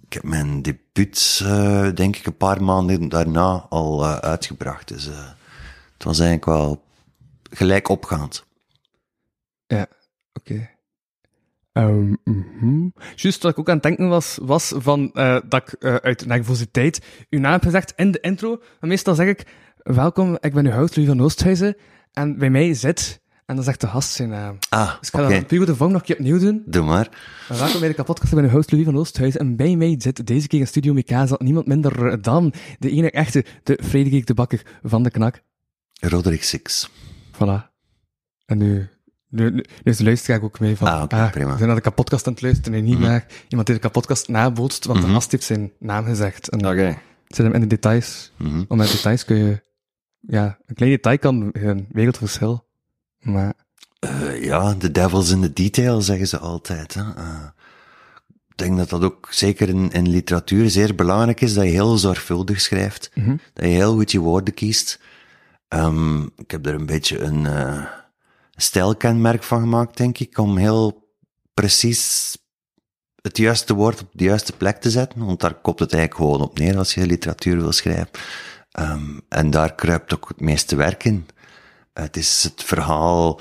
ik 0.05 0.13
heb 0.13 0.23
mijn 0.23 0.61
debuut, 0.61 1.41
eh, 1.43 1.89
denk 1.93 2.15
ik, 2.15 2.25
een 2.25 2.37
paar 2.37 2.63
maanden 2.63 3.09
daarna 3.09 3.65
al 3.69 4.03
eh, 4.03 4.15
uitgebracht. 4.15 4.87
Dus 4.87 5.07
eh, 5.07 5.27
het 5.93 6.03
was 6.03 6.19
eigenlijk 6.19 6.45
wel 6.45 6.83
gelijk 7.49 7.89
opgaand. 7.89 8.45
Ja, 9.67 9.87
oké. 10.33 10.69
Ehm, 11.71 12.13
mhm. 12.23 12.87
Juist 13.15 13.43
wat 13.43 13.51
ik 13.51 13.59
ook 13.59 13.69
aan 13.69 13.73
het 13.73 13.83
denken 13.83 14.07
was, 14.07 14.37
was 14.41 14.73
van, 14.75 15.11
eh, 15.13 15.37
dat 15.47 15.61
ik 15.61 15.73
eh, 15.73 15.95
uit 15.95 16.25
nervositeit 16.25 17.05
uw 17.29 17.39
naam 17.39 17.51
heb 17.51 17.63
gezegd 17.63 17.93
in 17.95 18.11
de 18.11 18.19
intro. 18.19 18.57
Maar 18.79 18.89
meestal 18.89 19.15
zeg 19.15 19.27
ik, 19.27 19.45
welkom, 19.77 20.37
ik 20.39 20.53
ben 20.53 20.65
uw 20.65 20.71
host 20.71 20.95
Louis 20.95 21.11
van 21.11 21.21
Oosthuizen. 21.21 21.75
En 22.13 22.37
bij 22.37 22.49
mij 22.49 22.73
zit, 22.73 23.21
en 23.45 23.55
dan 23.55 23.63
zegt 23.63 23.81
de 23.81 23.87
gast 23.87 24.09
zijn 24.09 24.29
naam. 24.29 24.57
Ah, 24.69 24.99
Dus 24.99 25.07
ik 25.07 25.13
ga 25.13 25.21
dat 25.21 25.29
nog 25.79 25.93
een 25.93 26.01
keer 26.01 26.15
opnieuw 26.15 26.39
doen. 26.39 26.63
Doe 26.65 26.83
maar. 26.83 27.09
Maar 27.49 27.57
welkom 27.57 27.79
bij 27.79 27.89
de 27.89 27.95
kapotkast, 27.95 28.31
ik 28.31 28.37
ben 28.37 28.47
uw 28.47 28.55
host 28.55 28.71
Louis 28.71 28.85
van 28.85 28.97
Oosthuizen. 28.97 29.39
En 29.39 29.55
bij 29.55 29.75
mij 29.75 29.95
zit 29.97 30.27
deze 30.27 30.47
keer 30.47 30.59
in 30.59 30.67
Studio 30.67 30.93
Mikasa 30.93 31.35
niemand 31.39 31.67
minder 31.67 32.21
dan 32.21 32.53
de 32.79 32.89
enige 32.89 33.11
echte, 33.11 33.45
de 33.63 33.79
Frederik 33.83 34.25
de 34.25 34.33
Bakker 34.33 34.61
van 34.83 35.03
de 35.03 35.11
Knak. 35.11 35.41
Roderick 35.93 36.43
Six. 36.43 36.89
Voilà. 37.33 37.73
En 38.45 38.57
nu, 38.57 38.89
nu, 39.35 39.43
nu, 39.49 39.55
nu 39.55 39.63
is 39.83 39.97
de 39.97 40.03
luisteraar 40.03 40.41
ook 40.41 40.59
mee 40.59 40.77
van, 40.77 40.87
Ah, 40.87 41.01
oké, 41.03 41.29
prima. 41.31 41.49
we 41.51 41.55
zijn 41.55 41.67
naar 41.67 41.75
de 41.75 41.81
kapotkast 41.81 42.27
aan 42.27 42.33
het 42.33 42.41
luisteren 42.41 42.73
en 42.79 42.83
niet 42.85 42.99
naar 42.99 43.25
iemand 43.47 43.67
die 43.67 43.75
de 43.75 43.81
kapotkast 43.81 44.27
nabootst, 44.27 44.85
want 44.85 44.99
Mhm. 44.99 45.07
de 45.07 45.13
gast 45.13 45.31
heeft 45.31 45.43
zijn 45.43 45.71
naam 45.79 46.05
gezegd. 46.05 46.51
Oké. 46.51 46.97
het 47.27 47.35
zit 47.35 47.45
hem 47.45 47.53
in 47.53 47.61
de 47.61 47.67
details. 47.67 48.31
Mhm. 48.37 48.63
Om 48.67 48.77
met 48.77 48.91
details 48.91 49.25
kun 49.25 49.35
je, 49.35 49.61
ja, 50.19 50.57
een 50.65 50.75
klein 50.75 50.91
detail 50.91 51.17
kan 51.17 51.49
een 51.53 51.87
wereldverschil. 51.91 52.65
Maar, 53.19 53.53
Eh, 53.99 54.43
ja, 54.43 54.75
the 54.75 54.91
devil's 54.91 55.31
in 55.31 55.41
the 55.41 55.53
detail, 55.53 56.01
zeggen 56.01 56.27
ze 56.27 56.37
altijd. 56.37 56.93
Hè. 56.93 57.01
Eh, 57.01 57.43
ik 58.49 58.57
denk 58.57 58.77
dat 58.77 58.89
dat 58.89 59.03
ook 59.03 59.27
zeker 59.29 59.69
in, 59.69 59.91
in 59.91 60.09
literatuur 60.09 60.69
zeer 60.69 60.95
belangrijk 60.95 61.41
is, 61.41 61.53
dat 61.53 61.63
je 61.63 61.69
heel 61.69 61.97
zorgvuldig 61.97 62.61
schrijft. 62.61 63.11
Mhm. 63.13 63.35
Dat 63.53 63.65
je 63.65 63.71
heel 63.71 63.93
goed 63.95 64.11
je 64.11 64.19
woorden 64.19 64.53
kiest. 64.53 64.99
Ehm, 65.67 66.21
ik 66.23 66.51
heb 66.51 66.65
er 66.65 66.73
een 66.73 66.85
beetje 66.85 67.19
een 67.19 67.45
eh, 67.45 67.83
stijlkenmerk 68.55 69.43
van 69.43 69.59
gemaakt, 69.59 69.97
denk 69.97 70.17
ik, 70.19 70.37
om 70.37 70.57
heel 70.57 71.09
precies 71.53 72.35
het 73.21 73.37
juiste 73.37 73.73
woord 73.73 74.01
op 74.01 74.09
de 74.11 74.23
juiste 74.23 74.53
plek 74.53 74.77
te 74.77 74.89
zetten, 74.89 75.25
want 75.25 75.39
daar 75.39 75.53
komt 75.53 75.79
het 75.79 75.93
eigenlijk 75.93 76.23
gewoon 76.23 76.47
op 76.47 76.59
neer 76.59 76.77
als 76.77 76.93
je 76.93 77.05
literatuur 77.05 77.57
wil 77.57 77.71
schrijven. 77.71 78.09
Ehm, 78.71 79.19
en 79.29 79.49
daar 79.49 79.75
kruipt 79.75 80.13
ook 80.13 80.27
het 80.27 80.39
meeste 80.39 80.75
werk 80.75 81.03
in. 81.03 81.27
Het 81.93 82.17
is 82.17 82.43
het 82.43 82.63
verhaal, 82.63 83.39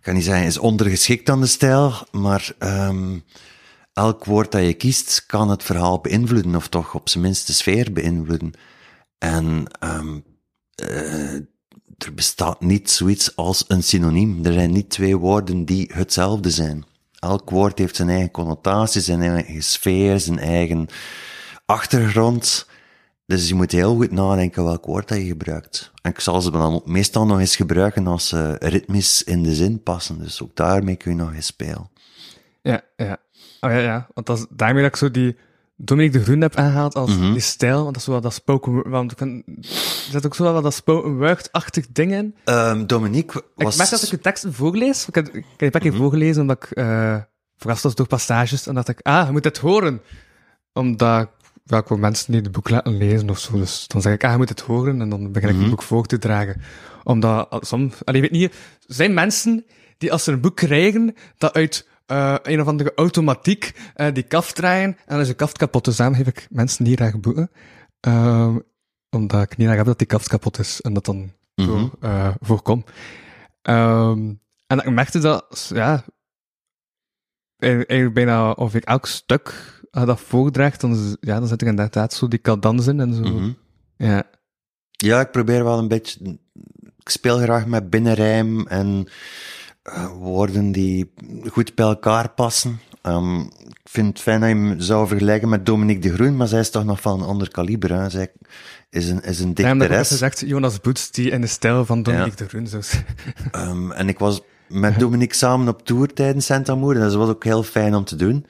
kan 0.00 0.14
niet 0.14 0.24
zeggen, 0.24 0.46
is 0.46 0.58
ondergeschikt 0.58 1.30
aan 1.30 1.40
de 1.40 1.46
stijl, 1.46 1.92
maar 2.10 2.52
ehm, 2.58 3.18
elk 3.92 4.24
woord 4.24 4.52
dat 4.52 4.62
je 4.62 4.74
kiest 4.74 5.26
kan 5.26 5.50
het 5.50 5.62
verhaal 5.62 6.00
beïnvloeden, 6.00 6.56
of 6.56 6.68
toch 6.68 6.94
op 6.94 7.08
zijn 7.08 7.24
minst 7.24 7.46
de 7.46 7.52
sfeer 7.52 7.92
beïnvloeden. 7.92 8.52
En 9.18 9.64
ehm, 9.80 10.18
eh, 10.74 11.40
er 12.04 12.14
bestaat 12.14 12.60
niet 12.60 12.90
zoiets 12.90 13.36
als 13.36 13.64
een 13.68 13.82
synoniem. 13.82 14.44
Er 14.44 14.52
zijn 14.52 14.72
niet 14.72 14.90
twee 14.90 15.16
woorden 15.16 15.64
die 15.64 15.90
hetzelfde 15.92 16.50
zijn. 16.50 16.84
Elk 17.18 17.50
woord 17.50 17.78
heeft 17.78 17.96
zijn 17.96 18.08
eigen 18.08 18.30
connotatie, 18.30 19.00
zijn 19.00 19.22
eigen 19.22 19.62
sfeer, 19.62 20.20
zijn 20.20 20.38
eigen 20.38 20.86
achtergrond. 21.66 22.66
Dus 23.26 23.48
je 23.48 23.54
moet 23.54 23.72
heel 23.72 23.94
goed 23.94 24.10
nadenken 24.10 24.64
welk 24.64 24.84
woord 24.84 25.08
dat 25.08 25.18
je 25.18 25.24
gebruikt. 25.24 25.92
En 26.02 26.10
ik 26.10 26.20
zal 26.20 26.40
ze 26.40 26.80
meestal 26.84 27.26
nog 27.26 27.40
eens 27.40 27.56
gebruiken 27.56 28.06
als 28.06 28.28
ze 28.28 28.56
ritmisch 28.60 29.22
in 29.22 29.42
de 29.42 29.54
zin 29.54 29.82
passen. 29.82 30.18
Dus 30.18 30.42
ook 30.42 30.56
daarmee 30.56 30.96
kun 30.96 31.10
je 31.10 31.16
nog 31.16 31.34
eens 31.34 31.46
spelen. 31.46 31.90
ja, 32.62 32.82
ja. 32.96 33.18
Oh 33.60 33.70
ja, 33.70 33.78
ja, 33.78 34.08
want 34.14 34.26
dat 34.26 34.38
is 34.38 34.46
daarmee 34.50 34.82
dat 34.82 34.92
ik 34.92 34.96
zo 34.98 35.10
die 35.10 35.36
Dominique 35.76 36.18
de 36.18 36.24
Groen 36.24 36.40
heb 36.40 36.56
aangehaald 36.56 36.94
als 36.94 37.16
Mhm. 37.16 37.32
die 37.32 37.40
stijl, 37.40 37.82
want 37.82 37.94
dat 37.94 38.02
is 38.02 38.06
wat 38.06 38.22
dat 38.22 38.34
spoken 38.34 38.90
want 38.90 39.12
ik 39.12 39.18
vind, 39.18 39.46
er 39.46 40.10
zit 40.10 40.26
ook 40.26 40.34
zo 40.34 40.42
wel 40.42 40.62
dat 40.62 40.74
spoken 40.74 41.16
word-achtig 41.18 41.86
ding 41.88 42.12
in. 42.12 42.34
Ehm 42.44 42.86
Dominique 42.86 43.42
was... 43.54 43.72
Ik 43.72 43.78
merk 43.78 43.90
dat 43.90 44.02
ik 44.02 44.10
de 44.10 44.18
teksten 44.20 44.52
voorlees. 44.54 45.06
Ik 45.08 45.14
heb, 45.14 45.26
ik 45.26 45.34
heb 45.34 45.60
een 45.60 45.70
paar 45.70 45.80
keer 45.80 45.94
voorgelezen 45.94 46.40
omdat 46.42 46.64
ik 46.64 46.70
eh 46.70 47.16
verrast 47.56 47.82
was 47.82 47.94
door 47.94 48.06
passages. 48.06 48.66
En 48.66 48.74
dat 48.74 48.88
ik, 48.88 49.00
ah, 49.02 49.26
je 49.26 49.32
moet 49.32 49.42
dit 49.42 49.58
horen. 49.58 50.00
Omdat 50.72 51.28
ja, 51.64 51.78
ik 51.78 51.88
wil 51.88 51.98
mensen 51.98 52.32
die 52.32 52.40
het 52.40 52.52
boek 52.52 52.68
laten 52.68 52.96
lezen 52.96 53.30
of 53.30 53.38
zo. 53.38 53.58
Dus 53.58 53.84
dan 53.86 54.00
zeg 54.02 54.12
ik, 54.14 54.24
ah, 54.24 54.30
je 54.30 54.36
moet 54.36 54.48
het 54.48 54.60
horen. 54.60 55.00
En 55.00 55.08
dan 55.08 55.32
begin 55.32 55.48
ik 55.48 55.56
het 55.60 55.70
boek 55.70 55.82
voor 55.82 56.06
te 56.06 56.18
dragen. 56.18 56.60
Omdat 57.04 57.52
uh, 57.52 57.58
soms, 57.60 57.94
allee, 58.04 58.22
ik 58.22 58.30
weet 58.30 58.40
niet, 58.40 58.52
er 58.86 58.94
zijn 58.94 59.14
mensen 59.14 59.64
die 59.98 60.12
als 60.12 60.24
ze 60.24 60.32
een 60.32 60.40
boek 60.40 60.56
krijgen, 60.56 61.14
dat 61.38 61.52
uit 61.54 61.88
eh, 62.06 62.34
een 62.42 62.60
of 62.60 62.66
andere 62.66 62.92
automatiek 62.94 63.74
eh, 63.94 64.12
die 64.14 64.22
kaft 64.22 64.54
draaien. 64.54 64.84
En 64.88 64.96
dan 65.06 65.20
is 65.20 65.26
de 65.28 65.34
kaft 65.34 65.56
kapot. 65.58 65.84
Dus 65.84 65.96
daarom 65.96 66.16
geef 66.16 66.26
ik 66.26 66.46
mensen 66.50 66.84
niet 66.84 66.98
graag 66.98 67.20
boeken. 67.20 67.50
Ehm, 68.00 68.58
omdat 69.10 69.42
ik 69.42 69.56
niet 69.56 69.66
graag 69.66 69.76
heb 69.78 69.86
dat 69.86 69.98
die 69.98 70.06
kaft 70.06 70.28
kapot 70.28 70.58
is. 70.58 70.80
En 70.80 70.92
dat 70.94 71.04
dan 71.04 71.32
zo 71.56 71.90
eh, 72.00 72.34
voorkomt. 72.40 72.90
Ehm, 73.62 74.32
en 74.66 74.78
ik 74.78 74.90
merkte 74.90 75.18
dat, 75.18 75.70
ja, 75.74 76.04
eigenlijk 77.58 78.14
bijna 78.14 78.50
of 78.50 78.74
ik 78.74 78.84
elk 78.84 79.06
stuk 79.06 79.80
uh, 79.92 80.06
dat 80.06 80.20
voordraagt, 80.20 80.80
dan, 80.80 80.92
is- 80.92 81.16
ja, 81.20 81.38
dan 81.38 81.48
zit 81.48 81.60
er 81.62 81.66
inderdaad 81.66 82.12
zo 82.12 82.28
die 82.28 82.40
cadans 82.40 82.86
in 82.86 83.00
en 83.00 83.14
zo. 83.14 83.22
Mhm. 83.22 83.50
Ja. 83.96 84.22
Ja, 84.90 85.20
ik 85.20 85.30
probeer 85.30 85.64
wel 85.64 85.78
een 85.78 85.88
beetje. 85.88 86.38
Ik 86.98 87.08
speel 87.08 87.38
graag 87.38 87.66
met 87.66 87.90
binnenrijm 87.90 88.66
en 88.66 89.06
eh, 89.82 90.06
woorden 90.18 90.72
die 90.72 91.12
goed 91.50 91.74
bij 91.74 91.86
elkaar 91.86 92.28
passen. 92.28 92.80
Ehm, 93.02 93.40
ik 93.40 93.88
vind 93.90 94.06
het 94.08 94.20
fijn 94.20 94.40
dat 94.40 94.48
je 94.48 94.54
hem 94.54 94.80
zou 94.80 95.08
vergelijken 95.08 95.48
met 95.48 95.66
Dominique 95.66 96.08
de 96.08 96.14
Groen, 96.14 96.36
maar 96.36 96.48
zij 96.48 96.60
is 96.60 96.70
toch 96.70 96.84
nog 96.84 97.00
van 97.00 97.20
een 97.20 97.26
ander 97.26 97.50
kaliber. 97.50 97.92
Hè. 97.92 98.10
Zij 98.10 98.32
is 98.90 99.08
een, 99.08 99.22
is 99.22 99.40
een 99.40 99.54
Daarom 99.54 99.78
dat 99.78 99.88
ik 99.88 99.92
ook 99.92 99.98
dichteres. 99.98 100.08
gezegd, 100.08 100.40
Jonas 100.50 100.80
Boets, 100.80 101.10
die 101.10 101.30
in 101.30 101.40
de 101.40 101.46
stijl 101.46 101.84
van 101.84 102.02
Dominique 102.02 102.36
de 102.36 102.48
Groen. 102.48 102.68
Ehm, 103.52 103.90
en 103.90 104.08
ik 104.08 104.18
was 104.18 104.40
met 104.68 104.98
Dominique 104.98 105.36
samen 105.36 105.68
op 105.68 105.86
tour 105.86 106.12
tijdens 106.12 106.46
Saint 106.46 106.68
Amour. 106.68 106.94
En 106.94 107.00
dat 107.00 107.14
was 107.14 107.28
ook 107.28 107.44
heel 107.44 107.62
fijn 107.62 107.94
om 107.94 108.04
te 108.04 108.16
doen. 108.16 108.46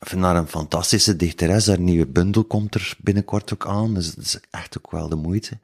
Ik 0.00 0.08
vind 0.08 0.22
haar 0.22 0.36
een 0.36 0.48
fantastische 0.48 1.16
dichteres. 1.16 1.66
Haar 1.66 1.80
nieuwe 1.80 2.06
bundel 2.06 2.44
komt 2.44 2.74
er 2.74 2.96
binnenkort 2.98 3.52
ook 3.52 3.66
aan. 3.66 3.94
Dus 3.94 4.14
dat 4.14 4.24
is 4.24 4.40
echt 4.50 4.78
ook 4.78 4.90
wel 4.90 5.08
de 5.08 5.16
moeite. 5.16 5.58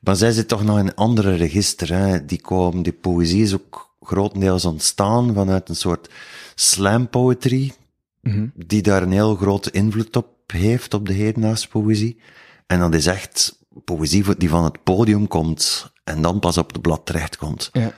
Maar 0.00 0.16
zij 0.16 0.32
zit 0.32 0.48
toch 0.48 0.64
nog 0.64 0.78
in 0.78 0.86
een 0.86 0.94
andere 0.94 1.34
register. 1.34 1.92
Hè. 1.92 2.24
Die, 2.24 2.40
komen, 2.40 2.82
die 2.82 2.92
poëzie 2.92 3.42
is 3.42 3.54
ook 3.54 3.85
grotendeels 4.06 4.64
ontstaan 4.64 5.34
vanuit 5.34 5.68
een 5.68 5.76
soort 5.76 6.10
slam 6.54 7.08
poetry. 7.08 7.72
Mhm. 8.20 8.46
Die 8.54 8.82
daar 8.82 9.02
een 9.02 9.12
heel 9.12 9.36
grote 9.36 9.70
invloed 9.70 10.16
op 10.16 10.28
heeft, 10.46 10.94
op 10.94 11.06
de 11.06 11.12
hedendaagse 11.12 11.68
poëzie. 11.68 12.20
En 12.66 12.78
dat 12.78 12.94
is 12.94 13.06
echt 13.06 13.58
poëzie 13.84 14.36
die 14.36 14.48
van 14.48 14.64
het 14.64 14.82
podium 14.82 15.28
komt. 15.28 15.92
En 16.04 16.22
dan 16.22 16.38
pas 16.38 16.58
op 16.58 16.72
het 16.72 16.82
blad 16.82 17.06
terechtkomt. 17.06 17.70
Ja. 17.72 17.92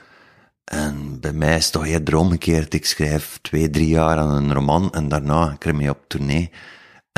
En 0.63 1.19
bij 1.19 1.33
mij 1.33 1.57
is 1.57 1.63
het 1.63 1.73
toch 1.73 1.85
eerder 1.85 2.15
omgekeerd. 2.15 2.73
Ik 2.73 2.85
schrijf 2.85 3.39
twee, 3.41 3.69
drie 3.69 3.87
jaar 3.87 4.17
aan 4.17 4.35
een 4.35 4.53
roman 4.53 4.91
en 4.91 5.07
daarna 5.07 5.45
ga 5.45 5.53
ik 5.53 5.65
ermee 5.65 5.89
op 5.89 5.99
tournee. 6.07 6.51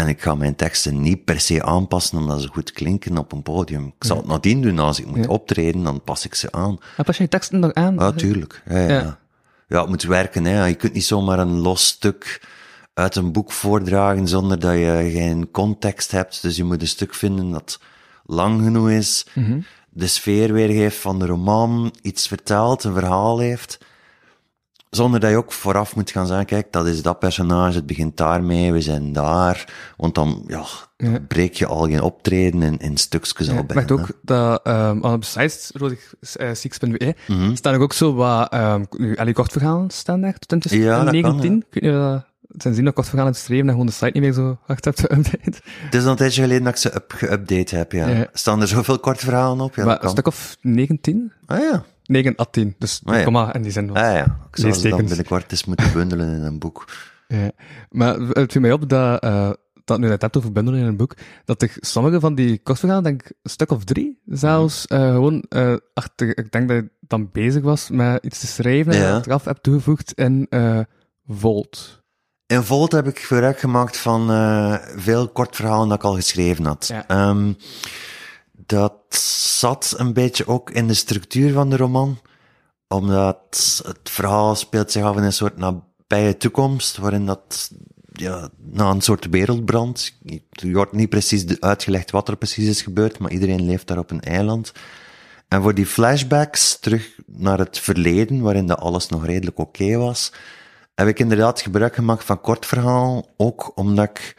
En 0.01 0.07
ik 0.07 0.21
ga 0.21 0.35
mijn 0.35 0.55
teksten 0.55 1.01
niet 1.01 1.23
per 1.23 1.39
se 1.39 1.63
aanpassen 1.63 2.17
omdat 2.17 2.41
ze 2.41 2.47
goed 2.47 2.71
klinken 2.71 3.17
op 3.17 3.31
een 3.31 3.43
podium. 3.43 3.85
Ik 3.85 4.05
zal 4.05 4.17
het 4.17 4.25
nadien 4.25 4.61
doen 4.61 4.79
als 4.79 4.99
ik 4.99 5.05
moet 5.05 5.27
optreden, 5.27 5.83
dan 5.83 6.01
pas 6.03 6.25
ik 6.25 6.35
ze 6.35 6.51
aan. 6.51 6.77
Pas 7.05 7.17
je 7.17 7.23
je 7.23 7.29
teksten 7.29 7.59
nog 7.59 7.73
aan? 7.73 7.95
Ja, 7.95 8.11
tuurlijk. 8.11 8.63
Ja, 8.69 8.87
ja. 9.67 9.79
Het 9.79 9.87
moet 9.87 10.03
werken. 10.03 10.45
Hè. 10.45 10.65
Je 10.65 10.75
kunt 10.75 10.93
niet 10.93 11.03
zomaar 11.03 11.39
een 11.39 11.59
los 11.59 11.87
stuk 11.87 12.47
uit 12.93 13.15
een 13.15 13.31
boek 13.31 13.51
voordragen 13.51 14.27
zonder 14.27 14.59
dat 14.59 14.73
je 14.73 15.09
geen 15.13 15.51
context 15.51 16.11
hebt. 16.11 16.41
Dus 16.41 16.55
je 16.55 16.63
moet 16.63 16.81
een 16.81 16.87
stuk 16.87 17.13
vinden 17.13 17.51
dat 17.51 17.79
lang 18.25 18.63
genoeg 18.63 18.89
is, 18.89 19.25
de 19.89 20.07
sfeer 20.07 20.53
weergeeft 20.53 20.97
van 20.97 21.19
de 21.19 21.25
roman, 21.25 21.93
iets 22.01 22.27
vertelt, 22.27 22.83
een 22.83 22.93
verhaal 22.93 23.39
heeft. 23.39 23.77
Zonder 24.91 25.19
dat 25.19 25.29
je 25.29 25.37
ook 25.37 25.51
vooraf 25.51 25.95
moet 25.95 26.11
gaan 26.11 26.27
zeggen, 26.27 26.45
kijk, 26.45 26.71
dat 26.71 26.87
is 26.87 27.01
dat 27.01 27.19
personage, 27.19 27.75
het 27.77 27.85
begint 27.85 28.17
daarmee, 28.17 28.71
we 28.71 28.81
zijn 28.81 29.13
daar. 29.13 29.73
Want 29.97 30.15
dan, 30.15 30.43
ja, 30.47 30.63
dan 30.97 31.11
Ja. 31.11 31.19
breek 31.27 31.53
je 31.53 31.65
al 31.65 31.85
je 31.87 32.03
optreden 32.03 32.61
in, 32.61 32.77
in 32.77 32.97
stukjes 32.97 33.47
al 33.49 33.53
Ja, 33.53 33.59
ik 33.59 33.67
bijna. 33.67 33.81
merk 33.87 33.99
ook 34.01 34.07
dat 34.21 34.67
um, 34.67 35.03
op 35.03 35.21
de 35.21 35.27
site 35.27 35.73
rodix6.be 35.79 37.15
Mhm. 37.27 37.55
staan 37.55 37.73
er 37.73 37.79
ook 37.79 37.93
zo 37.93 38.13
wat 38.13 38.53
um, 38.53 38.85
nu, 38.97 39.15
allee, 39.15 39.33
kortverhalen 39.33 39.89
staan 39.89 40.21
daar 40.21 40.37
tot 40.39 40.71
in 40.71 40.83
kan, 40.85 41.05
19. 41.05 41.11
ja. 41.11 41.25
Ik 41.71 41.73
weet 41.73 41.83
niet 41.83 41.91
of 41.91 41.97
dat 41.97 42.25
het 42.51 42.61
zijn 42.61 42.73
zin 42.75 42.85
dat 42.85 42.93
kortverhalen 42.93 43.33
geschreven 43.33 43.65
en 43.65 43.71
gewoon 43.71 43.85
de 43.85 43.91
site 43.91 44.11
niet 44.13 44.21
meer 44.21 44.33
zo 44.33 44.57
hard 44.65 44.85
hebt 44.85 45.01
geüpdate. 45.01 45.63
Het 45.85 45.95
is 45.95 46.03
al 46.03 46.09
een 46.09 46.15
tijdje 46.15 46.41
geleden 46.41 46.63
dat 46.63 46.73
ik 46.73 46.79
ze 46.79 46.95
up, 46.95 47.13
geüpdate 47.17 47.75
heb, 47.77 47.91
ja. 47.91 48.07
Ja. 48.07 48.27
Staan 48.33 48.61
er 48.61 48.67
zoveel 48.67 48.99
korte 48.99 49.25
verhalen 49.25 49.65
op? 49.65 49.75
Ja, 49.75 49.85
maar 49.85 50.03
een 50.03 50.09
stuk 50.09 50.27
of 50.27 50.57
19? 50.61 51.31
Ah 51.45 51.59
ja. 51.59 51.83
9 52.11 52.33
à 52.39 52.45
10, 52.51 52.75
dus 52.77 53.01
Ah, 53.03 53.15
ja. 53.15 53.23
komma 53.23 53.53
in 53.53 53.61
die 53.61 53.71
zin. 53.71 53.89
Ah 53.89 53.95
ja. 54.15 54.23
Ik 54.51 54.57
zou 54.57 54.73
ze 54.73 54.89
dan 54.89 55.05
binnenkort 55.05 55.51
eens 55.51 55.65
moeten 55.65 55.93
bundelen 55.93 56.35
in 56.35 56.41
een 56.43 56.59
boek. 56.59 56.85
Ja. 57.27 57.51
Maar 57.89 58.19
het 58.19 58.51
viel 58.51 58.61
mij 58.61 58.71
op 58.71 58.89
dat, 58.89 59.21
eh 59.23 59.49
dat 59.83 59.99
nu 59.99 60.07
dat 60.07 60.21
hebt 60.21 60.37
over 60.37 60.51
bundelen 60.51 60.79
in 60.79 60.85
een 60.85 60.97
boek, 60.97 61.13
dat 61.45 61.61
er 61.61 61.71
sommige 61.79 62.19
van 62.19 62.35
die 62.35 62.59
kortverhalen, 62.63 63.03
denk 63.03 63.21
ik, 63.23 63.33
een 63.43 63.49
stuk 63.49 63.71
of 63.71 63.83
drie, 63.83 64.21
zelfs, 64.25 64.87
Mhm. 64.87 65.01
eh, 65.01 65.11
gewoon, 65.11 65.43
eh 65.49 65.73
achter, 65.93 66.37
ik 66.37 66.51
denk 66.51 66.67
dat 66.67 66.77
je 66.77 66.89
dan 66.99 67.29
bezig 67.31 67.63
was 67.63 67.89
met 67.89 68.23
iets 68.25 68.39
te 68.39 68.47
schrijven 68.47 68.93
en 68.93 68.99
Ja. 68.99 69.11
dat 69.11 69.25
eraf 69.25 69.45
hebt 69.45 69.63
toegevoegd 69.63 70.11
in 70.11 70.47
Volt. 71.27 72.03
In 72.47 72.63
Volt 72.63 72.91
heb 72.91 73.07
ik 73.07 73.19
gebruik 73.19 73.59
gemaakt 73.59 73.97
van 73.97 74.27
veel 74.95 75.27
kort 75.29 75.55
verhalen 75.55 75.87
dat 75.89 75.97
ik 75.97 76.03
al 76.03 76.13
geschreven 76.15 76.65
had. 76.65 76.87
Ja. 76.87 77.07
Ehm, 77.07 77.51
dat 78.65 78.93
zat 79.59 79.93
een 79.97 80.13
beetje 80.13 80.47
ook 80.47 80.69
in 80.69 80.87
de 80.87 80.93
structuur 80.93 81.53
van 81.53 81.69
de 81.69 81.77
roman, 81.77 82.19
omdat 82.87 83.81
het 83.85 84.09
verhaal 84.09 84.55
speelt 84.55 84.91
zich 84.91 85.03
af 85.03 85.17
in 85.17 85.23
een 85.23 85.33
soort 85.33 85.57
nabije 85.57 86.37
toekomst, 86.37 86.97
waarin 86.97 87.25
dat 87.25 87.71
ja, 88.13 88.49
na 88.57 88.89
een 88.89 89.01
soort 89.01 89.29
wereldbrand, 89.29 90.17
er 90.49 90.71
wordt 90.71 90.93
niet 90.93 91.09
precies 91.09 91.59
uitgelegd 91.59 92.11
wat 92.11 92.27
er 92.27 92.37
precies 92.37 92.67
is 92.67 92.81
gebeurd, 92.81 93.19
maar 93.19 93.31
iedereen 93.31 93.65
leeft 93.65 93.87
daar 93.87 93.97
op 93.97 94.11
een 94.11 94.21
eiland. 94.21 94.71
En 95.47 95.61
voor 95.61 95.73
die 95.73 95.85
flashbacks 95.85 96.79
terug 96.79 97.15
naar 97.25 97.57
het 97.57 97.79
verleden, 97.79 98.41
waarin 98.41 98.67
dat 98.67 98.79
alles 98.79 99.07
nog 99.07 99.25
redelijk 99.25 99.57
oké 99.57 99.97
was, 99.97 100.31
heb 100.95 101.07
ik 101.07 101.19
inderdaad 101.19 101.61
gebruik 101.61 101.95
gemaakt 101.95 102.23
van 102.23 102.41
kort 102.41 102.65
verhaal, 102.65 103.29
ook 103.37 103.71
omdat 103.75 104.09
ik, 104.09 104.37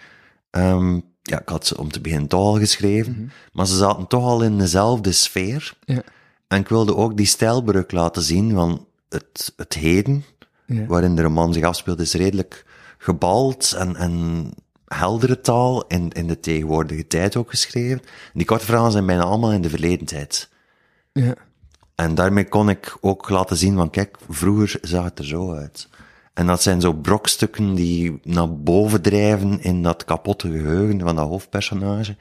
ehm, 0.50 1.00
ja, 1.33 1.41
ik 1.41 1.49
had 1.49 1.67
ze 1.67 1.79
om 1.79 1.91
te 1.91 2.01
beginnen 2.01 2.29
toch 2.29 2.41
al 2.41 2.59
geschreven, 2.59 3.33
maar 3.53 3.67
ze 3.67 3.77
zaten 3.77 4.07
toch 4.07 4.25
al 4.25 4.43
in 4.43 4.59
dezelfde 4.59 5.12
sfeer. 5.12 5.75
Ja. 5.85 6.03
En 6.49 6.59
ik 6.61 6.69
wilde 6.69 6.97
ook 6.97 7.17
die 7.17 7.27
stijlbreuk 7.27 7.93
laten 7.93 8.23
zien 8.23 8.53
van 8.53 8.87
het, 9.09 9.53
het 9.57 9.75
heden, 9.75 10.25
Ja. 10.67 10.87
waarin 10.87 11.17
de 11.17 11.23
roman 11.23 11.53
zich 11.53 11.65
afspeelt, 11.65 12.01
is 12.01 12.15
redelijk 12.15 12.65
gebald 12.99 13.73
en, 13.73 13.97
en 13.97 14.51
heldere 14.87 15.41
taal 15.41 15.87
in, 15.87 16.11
in 16.11 16.27
de 16.27 16.41
tegenwoordige 16.41 17.07
tijd 17.07 17.37
ook 17.37 17.51
geschreven. 17.51 18.01
Die 18.35 18.47
korte 18.47 18.65
verhalen 18.65 18.93
zijn 18.93 19.07
bijna 19.07 19.23
allemaal 19.23 19.53
in 19.53 19.62
de 19.62 19.71
verleden 19.71 20.07
tijd. 20.07 20.49
Ja. 21.12 21.35
En 21.95 22.15
daarmee 22.15 22.49
kon 22.49 22.69
ik 22.69 22.97
ook 23.01 23.29
laten 23.29 23.57
zien 23.57 23.77
van, 23.77 23.91
kijk, 23.91 24.17
vroeger 24.29 24.79
zag 24.83 25.05
het 25.05 25.18
er 25.18 25.25
zo 25.27 25.53
uit. 25.55 25.88
En 26.35 26.47
dat 26.47 26.62
zijn 26.62 26.81
zo 26.81 26.92
brokstukken 26.92 27.75
die 27.75 28.21
naar 28.23 28.57
boven 28.57 29.03
drijven 29.03 29.62
in 29.62 29.83
dat 29.83 30.05
kapotte 30.05 30.51
geheugen 30.51 31.01
van 31.01 31.16
dat 31.16 31.29
hoofdpersonage. 31.29 32.16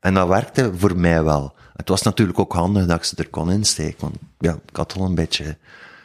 En 0.00 0.14
dat 0.14 0.28
werkte 0.28 0.72
voor 0.76 0.96
mij 0.96 1.22
wel. 1.22 1.54
Het 1.76 1.88
was 1.88 2.02
natuurlijk 2.02 2.38
ook 2.38 2.52
handig 2.52 2.86
dat 2.86 2.96
ik 2.96 3.04
ze 3.04 3.16
er 3.16 3.28
kon 3.28 3.50
insteken, 3.50 4.00
want 4.00 4.16
ja, 4.38 4.52
ik 4.52 4.76
had 4.76 4.94
al 4.96 5.04
een 5.04 5.14
beetje 5.14 5.56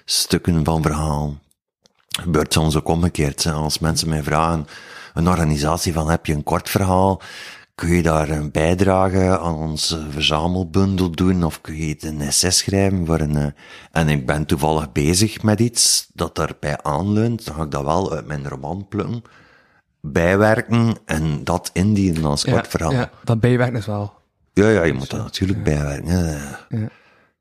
stukken 0.05 0.65
van 0.65 0.81
verhaal. 0.81 1.37
Gebeurt 2.07 2.53
soms 2.53 2.75
ook 2.75 2.87
omgekeerd. 2.87 3.45
Als 3.45 3.79
mensen 3.79 4.09
mij 4.09 4.23
vragen, 4.23 4.67
een 5.13 5.27
organisatie 5.27 5.93
van, 5.93 6.09
heb 6.09 6.25
je 6.25 6.33
een 6.33 6.43
kort 6.43 6.69
verhaal? 6.69 7.21
Kun 7.75 7.89
je 7.89 8.01
daar 8.01 8.29
een 8.29 8.51
bijdrage 8.51 9.39
aan 9.39 9.55
onze 9.55 10.05
verzamelbundel 10.09 11.11
doen? 11.11 11.43
Of 11.43 11.61
kun 11.61 11.75
je 11.75 11.89
het 11.93 12.03
een 12.03 12.21
essay 12.21 12.51
schrijven 12.51 13.05
voor 13.05 13.19
een... 13.19 13.35
eh, 13.35 13.45
En 13.91 14.09
ik 14.09 14.25
ben 14.25 14.45
toevallig 14.45 14.91
bezig 14.91 15.43
met 15.43 15.59
iets 15.59 16.09
dat 16.13 16.35
daarbij 16.35 16.81
aanleunt. 16.81 17.45
Dan 17.45 17.55
ga 17.55 17.63
ik 17.63 17.71
dat 17.71 17.83
wel 17.83 18.13
uit 18.13 18.25
mijn 18.27 18.47
roman 18.49 18.85
plukken, 18.89 19.21
bijwerken 20.01 20.95
en 21.05 21.43
dat 21.43 21.69
indienen 21.73 22.25
als 22.25 22.43
kort 22.43 22.55
Ja, 22.65 22.69
verhaal. 22.69 22.91
ja, 22.91 23.09
dat 23.23 23.39
bijwerken 23.39 23.77
is 23.79 23.85
wel. 23.85 24.13
Ja, 24.53 24.69
ja, 24.69 24.83
je 24.83 24.93
moet 24.93 25.09
dat 25.09 25.23
natuurlijk 25.23 25.63
bijwerken. 25.63 26.13
Ja. 26.19 26.57
Je 26.69 26.89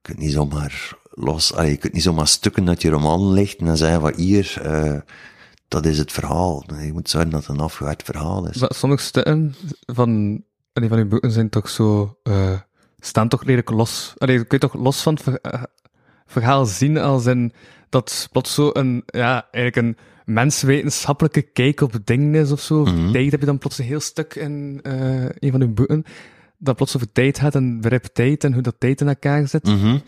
kunt 0.03 0.18
niet 0.18 0.33
zomaar 0.33 0.92
los, 1.11 1.55
allee, 1.55 1.70
je 1.70 1.77
kunt 1.77 1.92
niet 1.92 2.03
zomaar 2.03 2.29
stukken 2.29 2.68
uit 2.68 2.83
je 2.83 2.90
roman 2.90 3.33
lichten 3.33 3.66
en 3.68 3.77
zeggen 3.77 4.01
van 4.01 4.12
hier, 4.16 4.59
eh, 4.62 4.97
dat 5.68 5.87
is 5.87 5.98
het 5.98 6.12
verhaal. 6.12 6.64
Je 6.81 6.92
moet 6.92 7.11
zorgen 7.11 7.31
dat 7.31 7.46
het 7.46 7.57
een 7.57 7.62
afgewerkt 7.62 8.03
verhaal 8.03 8.48
is. 8.48 8.57
Maar 8.57 8.74
Sommige 8.74 9.03
stukken 9.03 9.55
van, 9.87 10.42
allee, 10.72 10.88
van 10.88 10.98
uw 10.98 11.09
boeken 11.09 11.31
zijn 11.31 11.48
toch 11.48 11.68
zo, 11.68 12.18
eh, 12.22 12.59
staan 12.98 13.29
toch 13.29 13.40
redelijk 13.40 13.70
los. 13.70 14.14
Allee, 14.18 14.37
kun 14.37 14.59
je 14.61 14.68
toch 14.68 14.83
los 14.83 15.03
van 15.03 15.18
het 15.24 15.40
eh, 15.40 15.62
verhaal 16.27 16.66
zien 16.66 16.98
als 16.98 17.27
in 17.27 17.53
dat 17.88 18.29
plots 18.33 18.55
zo 18.55 18.70
een, 18.72 19.03
ja, 19.07 19.48
eigenlijk 19.50 19.77
een 19.77 19.96
menswetenschappelijke 20.35 21.42
kijk 21.42 21.81
op 21.81 21.92
dingen 22.05 22.35
is 22.35 22.53
of 22.53 22.61
zo. 22.61 22.83
Mhm. 22.83 23.12
Tijd 23.12 23.31
heb 23.31 23.40
je 23.40 23.46
dan 23.46 23.59
plots 23.59 23.79
een 23.79 23.85
heel 23.85 24.00
stuk 24.00 24.35
in 24.35 24.81
eh, 24.83 25.24
een 25.24 25.50
van 25.50 25.61
uw 25.61 25.72
boeken. 25.72 26.05
Dat 26.59 26.77
plots 26.77 26.96
over 26.96 27.12
tijd 27.12 27.38
gaat 27.38 27.55
en 27.55 27.81
begrip 27.81 28.05
tijd 28.05 28.44
en 28.44 28.53
hoe 28.53 28.62
dat 28.62 28.74
tijd 28.79 29.00
in 29.00 29.09
elkaar 29.09 29.48
zit. 29.48 29.66
Mhm. 29.66 29.98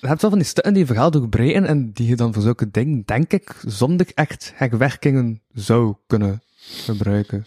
Je 0.00 0.06
hebt 0.06 0.20
wel 0.20 0.30
van 0.30 0.38
die 0.38 0.48
stukken 0.48 0.72
die 0.72 0.82
een 0.82 0.88
verhaal 0.88 1.10
doorbreken 1.10 1.66
en 1.66 1.92
die 1.92 2.06
je 2.06 2.16
dan 2.16 2.32
voor 2.32 2.42
zulke 2.42 2.70
dingen, 2.70 3.02
denk 3.04 3.32
ik, 3.32 3.60
zonder 3.66 4.06
echt 4.14 4.52
hekwerkingen 4.54 5.42
zou 5.52 5.94
kunnen 6.06 6.42
gebruiken. 6.56 7.46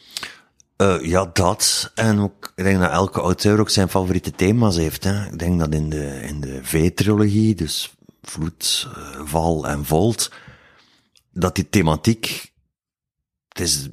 Eh, 0.75 1.01
ja, 1.01 1.29
dat. 1.33 1.91
En 1.95 2.19
ook, 2.19 2.53
ik 2.55 2.63
denk 2.63 2.79
dat 2.79 2.91
elke 2.91 3.19
auteur 3.19 3.59
ook 3.59 3.69
zijn 3.69 3.89
favoriete 3.89 4.31
thema's 4.31 4.75
heeft. 4.75 5.03
Hè. 5.03 5.25
Ik 5.25 5.39
denk 5.39 5.59
dat 5.59 5.73
in 5.73 5.89
de, 5.89 6.21
in 6.21 6.41
de 6.41 6.59
V-trilogie, 6.63 7.55
dus 7.55 7.93
Vloed, 8.21 8.87
eh, 8.95 9.21
Val 9.23 9.67
en 9.67 9.85
Volt, 9.85 10.31
dat 11.31 11.55
die 11.55 11.69
thematiek, 11.69 12.53
het 13.47 13.59
is, 13.59 13.87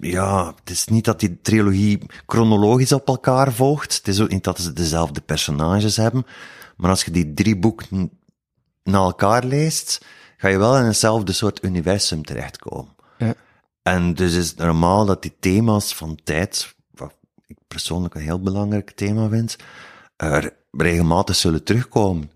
ja, 0.00 0.46
het 0.46 0.70
is 0.70 0.86
niet 0.86 1.04
dat 1.04 1.20
die 1.20 1.40
trilogie 1.42 1.98
chronologisch 2.26 2.92
op 2.92 3.08
elkaar 3.08 3.52
volgt. 3.52 3.96
Het 3.96 4.08
is 4.08 4.20
ook 4.20 4.30
niet 4.30 4.44
dat 4.44 4.60
ze 4.60 4.72
dezelfde 4.72 5.20
personages 5.20 5.96
hebben. 5.96 6.26
Maar 6.76 6.90
als 6.90 7.04
je 7.04 7.10
die 7.10 7.34
drie 7.34 7.56
boeken 7.56 8.10
na 8.82 8.98
elkaar 8.98 9.44
leest, 9.44 10.04
ga 10.36 10.48
je 10.48 10.58
wel 10.58 10.76
in 10.78 10.84
hetzelfde 10.84 11.32
soort 11.32 11.64
universum 11.64 12.24
terechtkomen. 12.24 12.94
Ja. 13.18 13.34
En 13.82 14.14
dus 14.14 14.34
is 14.34 14.48
het 14.48 14.58
normaal 14.58 15.04
dat 15.06 15.22
die 15.22 15.36
thema's 15.40 15.94
van 15.94 16.18
tijd, 16.24 16.74
wat 16.90 17.14
ik 17.46 17.56
persoonlijk 17.68 18.14
een 18.14 18.20
heel 18.20 18.40
belangrijk 18.40 18.90
thema 18.90 19.28
vind, 19.28 19.56
er 20.16 20.52
regelmatig 20.70 21.36
zullen 21.36 21.64
terugkomen. 21.64 22.30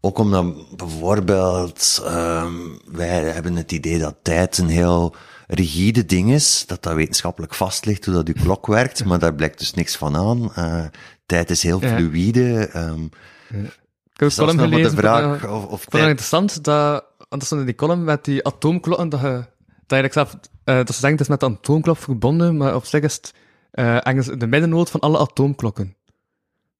Ook 0.00 0.18
omdat 0.18 0.76
bijvoorbeeld, 0.76 2.00
ehm 2.04 2.52
wij 2.92 3.08
hebben 3.08 3.56
het 3.56 3.72
idee 3.72 3.98
dat 3.98 4.16
tijd 4.22 4.58
een 4.58 4.68
heel 4.68 5.14
rigide 5.46 6.04
ding 6.06 6.32
is, 6.32 6.64
dat 6.66 6.82
dat 6.82 6.94
wetenschappelijk 6.94 7.54
vast 7.54 7.84
ligt 7.84 8.04
hoe 8.04 8.14
dat 8.14 8.28
uw 8.28 8.42
klok 8.42 8.66
werkt, 8.66 9.04
maar 9.04 9.18
daar 9.18 9.34
blijkt 9.34 9.58
dus 9.58 9.74
niks 9.74 9.96
van 9.96 10.16
aan. 10.16 10.54
Eh, 10.54 10.84
tijd 11.26 11.50
is 11.50 11.62
heel 11.62 11.80
Ja. 11.82 11.96
fluïde. 11.96 12.68
ehm 12.72 13.06
Ik 13.48 14.20
heb 14.20 14.30
een 14.30 14.56
column 14.56 14.82
de 14.82 14.90
vraag 14.90 15.40
van, 15.40 15.50
of, 15.50 15.64
of 15.64 15.80
vond 15.82 15.92
het 15.92 16.02
interessant 16.02 16.64
dat, 16.64 17.04
want 17.18 17.28
dat 17.28 17.44
stond 17.44 17.60
in 17.60 17.66
die 17.66 17.76
column 17.76 18.04
met 18.04 18.24
die 18.24 18.46
atoomklokken, 18.46 19.08
dat 19.08 19.20
je, 19.20 19.44
dat 19.86 20.04
je 20.04 20.08
zelf, 20.12 20.36
eh, 20.64 20.76
dat 20.76 20.94
ze 20.94 21.06
het 21.06 21.20
is 21.20 21.28
met 21.28 21.40
de 21.40 21.46
atoomklok 21.46 21.96
verbonden, 21.96 22.56
maar 22.56 22.74
op 22.74 22.84
zich 22.84 23.02
is 23.02 23.14
het 23.14 23.34
eh, 23.70 24.38
de 24.38 24.46
middennoot 24.46 24.90
van 24.90 25.00
alle 25.00 25.18
atoomklokken. 25.18 25.96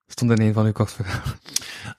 Stond 0.06 0.30
in 0.30 0.46
een 0.46 0.52
van 0.52 0.64
uw 0.64 0.72
kortverhalen. 0.72 1.38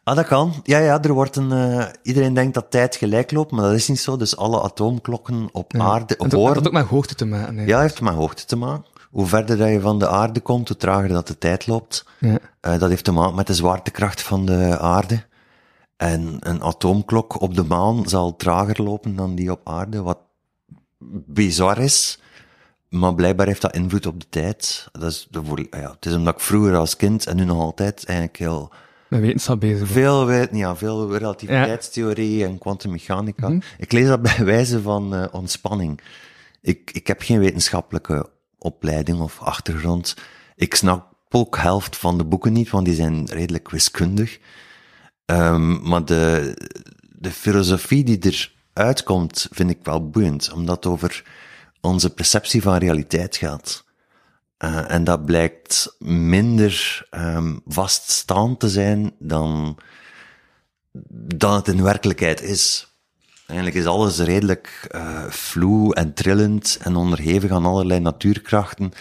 Ah, 0.03 0.15
dat 0.15 0.27
kan. 0.27 0.53
Ja, 0.63 0.77
ja, 0.77 1.01
er 1.01 1.13
wordt 1.13 1.35
een, 1.35 1.51
eh, 1.51 1.85
iedereen 2.03 2.33
denkt 2.33 2.53
dat 2.53 2.71
tijd 2.71 2.95
gelijk 2.95 3.31
loopt, 3.31 3.51
maar 3.51 3.63
dat 3.63 3.73
is 3.73 3.87
niet 3.87 3.99
zo. 3.99 4.17
Dus 4.17 4.37
alle 4.37 4.61
atoomklokken 4.61 5.49
op 5.51 5.73
aarde, 5.77 6.17
op 6.17 6.29
dat, 6.29 6.53
dat 6.53 6.67
ook 6.67 6.73
met 6.73 6.85
hoogte 6.85 7.15
te 7.15 7.25
maken. 7.25 7.65
ja, 7.65 7.81
heeft 7.81 8.01
met 8.01 8.13
hoogte 8.13 8.45
te 8.45 8.55
maken. 8.55 8.85
Hoe 9.11 9.25
verder 9.27 9.57
dat 9.57 9.69
je 9.69 9.79
van 9.79 9.99
de 9.99 10.07
aarde 10.09 10.39
komt, 10.39 10.67
hoe 10.67 10.77
trager 10.77 11.07
dat 11.09 11.27
de 11.27 11.37
tijd 11.37 11.67
loopt. 11.67 12.05
Ja. 12.19 12.37
Eh, 12.59 12.79
dat 12.79 12.89
heeft 12.89 13.03
te 13.03 13.11
maken 13.11 13.35
met 13.35 13.47
de 13.47 13.53
zwaartekracht 13.53 14.21
van 14.21 14.45
de 14.45 14.77
aarde. 14.79 15.23
En 15.97 16.37
een 16.39 16.63
atoomklok 16.63 17.41
op 17.41 17.55
de 17.55 17.63
maan 17.63 18.07
zal 18.09 18.35
trager 18.35 18.83
lopen 18.83 19.15
dan 19.15 19.35
die 19.35 19.51
op 19.51 19.61
aarde, 19.63 20.01
wat 20.01 20.19
bizar 21.25 21.77
is. 21.77 22.19
maar 22.89 23.15
blijkbaar 23.15 23.47
heeft 23.47 23.61
dat 23.61 23.75
invloed 23.75 24.05
op 24.05 24.19
de 24.19 24.25
tijd. 24.29 24.87
Dat 24.91 25.11
is, 25.11 25.27
de, 25.29 25.43
voor- 25.43 25.59
ja, 25.69 25.91
het 25.91 26.05
is 26.05 26.13
omdat 26.13 26.33
ik 26.33 26.39
vroeger 26.39 26.75
als 26.75 26.95
kind 26.95 27.27
en 27.27 27.35
nu 27.35 27.43
nog 27.43 27.59
altijd 27.59 28.05
eigenlijk 28.05 28.37
heel 28.37 28.71
Met 29.07 29.19
wetenschap 29.19 29.59
bezig. 29.59 29.87
veel 29.87 30.31
ja, 30.51 30.75
veel 30.75 31.17
relativiteitstheorie 31.17 32.45
en 32.45 32.57
kwantummechanica. 32.57 33.49
Mhm. 33.49 33.59
Ik 33.77 33.91
lees 33.91 34.07
dat 34.07 34.21
bij 34.21 34.45
wijze 34.45 34.81
van 34.81 35.15
eh, 35.15 35.25
ontspanning. 35.31 35.99
Ik, 36.61 36.91
ik 36.93 37.07
heb 37.07 37.21
geen 37.21 37.39
wetenschappelijke 37.39 38.29
opleiding 38.57 39.19
of 39.19 39.41
achtergrond. 39.41 40.15
Ik 40.55 40.75
snap 40.75 41.15
ook 41.29 41.57
helft 41.57 41.97
van 41.97 42.17
de 42.17 42.25
boeken 42.25 42.53
niet, 42.53 42.69
want 42.69 42.85
die 42.85 42.95
zijn 42.95 43.25
redelijk 43.25 43.69
wiskundig. 43.69 44.39
Ehm, 45.25 45.89
maar 45.89 46.05
de, 46.05 46.53
de 47.01 47.31
filosofie 47.31 48.03
die 48.03 48.51
eruit 48.73 49.03
komt, 49.03 49.47
vind 49.51 49.69
ik 49.69 49.79
wel 49.83 50.09
boeiend, 50.09 50.51
omdat 50.51 50.75
het 50.75 50.85
over 50.85 51.23
onze 51.81 52.13
perceptie 52.13 52.61
van 52.61 52.77
realiteit 52.77 53.37
gaat. 53.37 53.85
Eh, 54.57 54.91
en 54.91 55.03
dat 55.03 55.25
blijkt 55.25 55.95
minder 55.99 57.05
ehm, 57.09 57.57
vaststaand 57.65 58.59
te 58.59 58.69
zijn 58.69 59.15
dan, 59.19 59.79
dan 61.35 61.53
het 61.55 61.67
in 61.67 61.83
werkelijkheid 61.83 62.41
is. 62.41 62.96
Eigenlijk 63.47 63.77
is 63.77 63.85
alles 63.85 64.19
redelijk 64.19 64.87
uh, 64.95 65.23
vloe 65.29 65.95
en 65.95 66.13
trillend 66.13 66.77
en 66.81 66.95
onderhevig 66.95 67.51
aan 67.51 67.65
allerlei 67.65 67.99
natuurkrachten. 67.99 68.91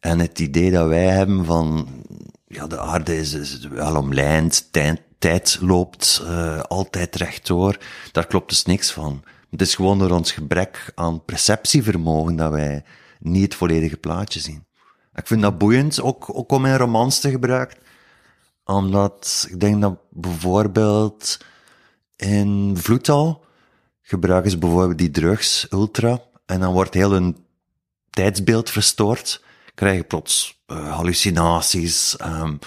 En 0.00 0.18
het 0.18 0.38
idee 0.38 0.70
dat 0.70 0.88
wij 0.88 1.06
hebben 1.06 1.44
van, 1.44 1.88
ja, 2.46 2.66
de 2.66 2.78
aarde 2.78 3.18
is, 3.18 3.32
is 3.32 3.68
wel 3.68 3.96
omlijnd, 3.96 4.68
tijd, 4.70 5.02
tijd 5.18 5.58
loopt 5.60 6.22
uh, 6.24 6.60
altijd 6.60 7.16
rechtdoor, 7.16 7.78
daar 8.12 8.26
klopt 8.26 8.48
dus 8.48 8.64
niks 8.64 8.92
van. 8.92 9.22
Het 9.50 9.60
is 9.60 9.74
gewoon 9.74 9.98
door 9.98 10.10
ons 10.10 10.32
gebrek 10.32 10.92
aan 10.94 11.24
perceptievermogen 11.24 12.36
dat 12.36 12.50
wij 12.50 12.84
niet 13.18 13.42
het 13.42 13.54
volledige 13.54 13.96
plaatje 13.96 14.40
zien. 14.40 14.64
Ik 15.14 15.26
vind 15.26 15.42
dat 15.42 15.58
boeiend, 15.58 16.00
ook, 16.00 16.36
ook 16.36 16.52
om 16.52 16.66
in 16.66 16.76
romans 16.76 17.18
te 17.20 17.30
gebruiken. 17.30 17.78
Omdat 18.64 19.46
ik 19.50 19.60
denk 19.60 19.80
dat 19.80 19.98
bijvoorbeeld 20.10 21.38
in 22.16 22.74
Vloedtal 22.76 23.44
gebruiken 24.08 24.50
ze 24.50 24.58
bijvoorbeeld 24.58 24.98
die 24.98 25.10
drugs, 25.10 25.66
ultra, 25.70 26.22
en 26.46 26.60
dan 26.60 26.72
wordt 26.72 26.94
heel 26.94 27.10
hun 27.10 27.36
tijdsbeeld 28.10 28.70
verstoord. 28.70 29.44
Krijg 29.74 29.96
je 29.96 30.04
plots 30.04 30.62
uh, 30.66 30.94
hallucinaties, 30.94 32.16
um, 32.24 32.58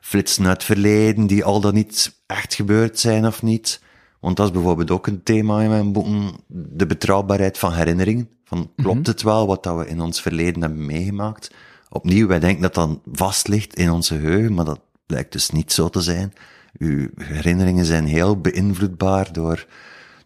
flitsen 0.00 0.46
uit 0.46 0.56
het 0.56 0.64
verleden 0.64 1.26
die 1.26 1.44
al 1.44 1.60
dan 1.60 1.74
niet 1.74 2.22
echt 2.26 2.54
gebeurd 2.54 2.98
zijn 2.98 3.26
of 3.26 3.42
niet. 3.42 3.80
Want 4.20 4.36
dat 4.36 4.46
is 4.46 4.52
bijvoorbeeld 4.52 4.90
ook 4.90 5.06
een 5.06 5.22
thema 5.22 5.62
in 5.62 5.68
mijn 5.68 5.92
boeken, 5.92 6.32
de 6.46 6.86
betrouwbaarheid 6.86 7.58
van 7.58 7.72
herinneringen. 7.72 8.30
Van, 8.44 8.72
klopt 8.76 9.06
-hmm. 9.06 9.14
het 9.14 9.22
wel 9.22 9.46
wat 9.46 9.62
dat 9.62 9.76
we 9.76 9.86
in 9.86 10.00
ons 10.00 10.20
verleden 10.20 10.60
hebben 10.60 10.86
meegemaakt? 10.86 11.50
Opnieuw, 11.88 12.26
wij 12.26 12.38
denken 12.38 12.62
dat 12.62 12.74
dat 12.74 12.98
vast 13.12 13.48
ligt 13.48 13.74
in 13.74 13.90
onze 13.90 14.18
geheugen, 14.18 14.54
maar 14.54 14.64
dat 14.64 14.80
blijkt 15.06 15.32
dus 15.32 15.50
niet 15.50 15.72
zo 15.72 15.88
te 15.88 16.00
zijn. 16.00 16.32
Uw 16.78 17.08
herinneringen 17.16 17.84
zijn 17.84 18.06
heel 18.06 18.40
beïnvloedbaar 18.40 19.32
door, 19.32 19.66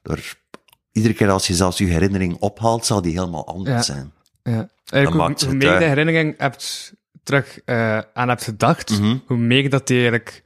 door 0.02 0.36
iedere 0.96 1.14
keer 1.14 1.30
als 1.30 1.46
je 1.46 1.54
zelfs 1.54 1.78
je 1.78 1.84
herinnering 1.84 2.36
ophaalt, 2.38 2.86
zal 2.86 3.02
die 3.02 3.12
helemaal 3.12 3.46
anders 3.46 3.86
ja. 3.86 3.94
zijn. 3.94 4.12
Ja. 4.42 4.68
Eigenlijk, 4.86 5.40
hoe, 5.40 5.48
hoe 5.48 5.56
meer 5.56 5.72
je 5.72 5.78
de 5.78 5.84
herinnering 5.84 6.34
hebt, 6.38 6.92
terug 7.22 7.58
uh, 7.66 7.98
aan 8.12 8.28
hebt 8.28 8.44
gedacht, 8.44 8.90
mm 8.90 8.96
-hmm. 8.96 9.22
hoe 9.26 9.36
meer 9.36 9.70
dat 9.70 9.86
die 9.86 9.96
eigenlijk 9.96 10.44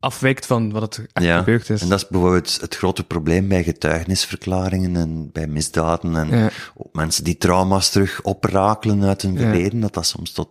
afwijkt 0.00 0.46
van 0.46 0.72
wat 0.72 0.82
het 0.82 1.06
echt 1.12 1.26
ja, 1.26 1.38
gebeurd 1.38 1.70
is. 1.70 1.82
En 1.82 1.88
dat 1.88 2.02
is 2.02 2.08
bijvoorbeeld 2.08 2.60
het 2.60 2.76
grote 2.76 3.04
probleem 3.04 3.48
bij 3.48 3.62
getuigenisverklaringen 3.62 4.96
en 4.96 5.30
bij 5.32 5.46
misdaden 5.46 6.16
en 6.16 6.38
ja. 6.38 6.50
ook 6.74 6.94
mensen 6.94 7.24
die 7.24 7.36
trauma's 7.36 7.90
terug 7.90 8.22
oprakelen 8.22 9.02
uit 9.02 9.22
hun 9.22 9.36
verleden, 9.36 9.80
dat 9.80 9.94
dat 9.94 10.06
soms 10.06 10.32
tot... 10.32 10.48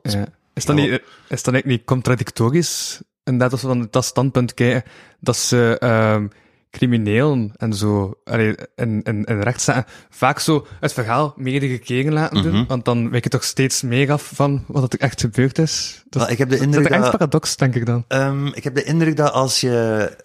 Is, 0.54 0.65
dat 0.65 0.75
niet, 0.75 1.01
is 1.27 1.43
dat 1.43 1.63
niet 1.63 1.84
contradictorisch? 1.84 3.01
En 3.23 3.38
dat 3.38 3.51
als 3.51 3.62
we 3.62 3.67
van 3.67 3.88
dat 3.91 4.06
standpunt 4.06 4.54
kijken, 4.54 4.91
dat 5.19 5.38
ze 5.38 5.82
um, 6.15 6.32
criminelen 6.72 7.52
en 7.58 7.74
zo, 7.74 8.14
allee, 8.24 8.56
in, 8.76 9.02
in, 9.04 9.24
in 9.24 9.40
rechtszaken, 9.42 9.86
vaak 10.10 10.40
zo 10.40 10.66
het 10.80 10.94
verhaal 10.94 11.34
meerdere 11.36 11.78
keren 11.78 12.14
laten 12.14 12.44
doen, 12.44 12.54
Mhm. 12.54 12.66
want 12.68 12.86
dan 12.86 13.10
wijk 13.10 13.24
je 13.24 13.30
toch 13.30 13.44
steeds 13.44 13.82
meer 13.82 14.12
af 14.12 14.32
van 14.34 14.64
wat 14.68 14.94
er 14.94 15.00
echt 15.00 15.22
gebeurd 15.22 15.58
is. 15.58 16.04
Dat, 16.10 16.22
Wel, 16.22 16.32
ik 16.32 16.38
heb 16.38 16.50
de 16.50 16.56
dat 16.56 16.64
indruk 16.66 16.90
is 16.90 16.96
een 16.96 17.02
dat- 17.02 17.12
paradox, 17.12 17.56
denk 17.58 17.76
ik 17.76 17.86
dan. 17.86 18.06
Ehm, 18.08 18.48
ik 18.48 18.64
heb 18.64 18.76
de 18.76 18.84
indruk 18.84 19.16
dat 19.18 19.32
als 19.32 19.62
je 19.62 19.72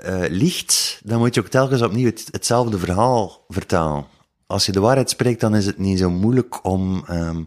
eh 0.03 0.31
liegt, 0.31 1.01
dan 1.05 1.19
moet 1.19 1.35
je 1.35 1.41
ook 1.41 1.49
telkens 1.49 1.83
opnieuw 1.83 2.07
het, 2.07 2.29
hetzelfde 2.31 2.79
verhaal 2.79 3.45
vertalen. 3.49 4.05
Als 4.47 4.67
je 4.67 4.73
de 4.73 4.81
waarheid 4.81 5.11
spreekt, 5.11 5.41
dan 5.41 5.55
is 5.57 5.67
het 5.67 5.79
niet 5.79 5.99
zo 5.99 6.11
moeilijk 6.11 6.65
om 6.65 7.05
ehm, 7.07 7.43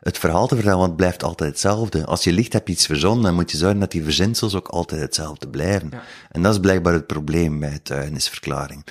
het 0.00 0.18
verhaal 0.18 0.46
te 0.46 0.54
vertellen, 0.54 0.78
want 0.78 0.88
het 0.90 0.96
blijft 0.98 1.22
altijd 1.22 1.50
hetzelfde. 1.50 2.04
Als 2.04 2.24
je 2.24 2.32
liegt, 2.32 2.52
heb 2.52 2.66
je 2.66 2.72
iets 2.72 2.86
verzonnen, 2.86 3.24
dan 3.24 3.34
moet 3.34 3.50
je 3.50 3.56
zorgen 3.56 3.80
dat 3.80 3.90
die 3.90 4.04
verzinsels 4.04 4.54
ook 4.54 4.68
altijd 4.68 5.00
hetzelfde 5.00 5.48
blijven. 5.48 5.88
Ja. 5.92 6.02
En 6.30 6.42
dat 6.42 6.52
is 6.52 6.60
blijkbaar 6.60 6.92
het 6.92 7.06
probleem 7.06 7.60
bij 7.60 7.70
getuigenisverklaring. 7.70 8.86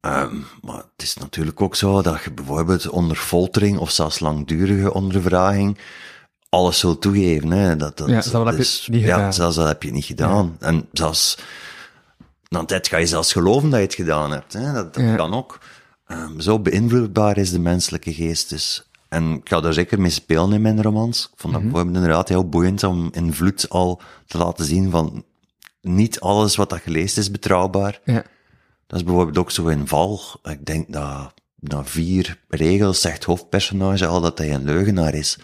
Ehm, 0.00 0.36
maar 0.62 0.76
het 0.76 1.02
is 1.02 1.16
natuurlijk 1.16 1.60
ook 1.60 1.76
zo 1.76 2.02
dat 2.02 2.22
je 2.24 2.32
bijvoorbeeld 2.32 2.88
onder 2.88 3.16
foltering 3.16 3.78
of 3.78 3.90
zelfs 3.90 4.20
langdurige 4.20 4.92
ondervraging 4.94 5.78
alles 6.48 6.78
zult 6.78 7.00
toegeven. 7.02 7.50
Hè. 7.50 7.76
Dat, 7.76 7.96
dat, 7.96 8.08
Ja, 8.08 8.20
zelfs 8.20 8.46
heb 8.50 8.56
je 8.58 8.62
is- 8.62 8.88
ja, 8.90 9.32
zelfs 9.32 9.56
dat 9.56 9.66
heb 9.66 9.82
je 9.82 9.90
niet 9.92 10.04
gedaan. 10.04 10.56
En 10.60 10.88
zelfs, 10.92 11.38
na 12.48 12.58
een 12.58 12.66
tijd 12.66 12.88
ga 12.88 12.96
je 12.96 13.06
zelfs 13.06 13.32
geloven 13.32 13.70
dat 13.70 13.78
je 13.78 13.84
het 13.86 13.94
gedaan 13.94 14.30
hebt. 14.30 14.52
Hè. 14.52 14.72
Dat, 14.72 14.94
dat 14.94 15.16
kan 15.16 15.34
ook. 15.34 15.58
Ehm, 16.06 16.40
zo 16.40 16.58
beïnvloedbaar 16.60 17.36
is 17.36 17.50
de 17.50 17.58
menselijke 17.58 18.14
geest 18.14 18.48
dus. 18.48 18.88
En 19.14 19.32
ik 19.32 19.48
ga 19.48 19.60
daar 19.60 19.72
zeker 19.72 20.00
mee 20.00 20.10
spelen 20.10 20.52
in 20.52 20.62
mijn 20.62 20.82
romans. 20.82 21.28
Ik 21.32 21.38
vond 21.40 21.52
dat 21.52 21.62
Mhm. 21.62 21.70
bijvoorbeeld 21.72 22.02
inderdaad 22.04 22.28
heel 22.28 22.48
boeiend 22.48 22.82
om 22.84 23.08
in 23.12 23.32
Vloed 23.34 23.68
al 23.68 24.00
te 24.26 24.38
laten 24.38 24.64
zien 24.64 24.90
van 24.90 25.24
niet 25.80 26.20
alles 26.20 26.56
wat 26.56 26.70
dat 26.70 26.80
geleest 26.80 27.18
is 27.18 27.30
betrouwbaar. 27.30 28.00
Ja. 28.04 28.22
Dat 28.86 28.98
is 28.98 29.04
bijvoorbeeld 29.04 29.38
ook 29.38 29.50
zo 29.50 29.66
in 29.66 29.86
Val. 29.88 30.20
Ik 30.42 30.66
denk 30.66 30.92
dat 30.92 31.32
na 31.58 31.84
vier 31.84 32.38
regels 32.48 33.00
zegt 33.00 33.24
hoofdpersonage 33.24 34.06
al 34.06 34.20
dat 34.20 34.38
hij 34.38 34.54
een 34.54 34.64
leugenaar 34.64 35.14
is. 35.14 35.38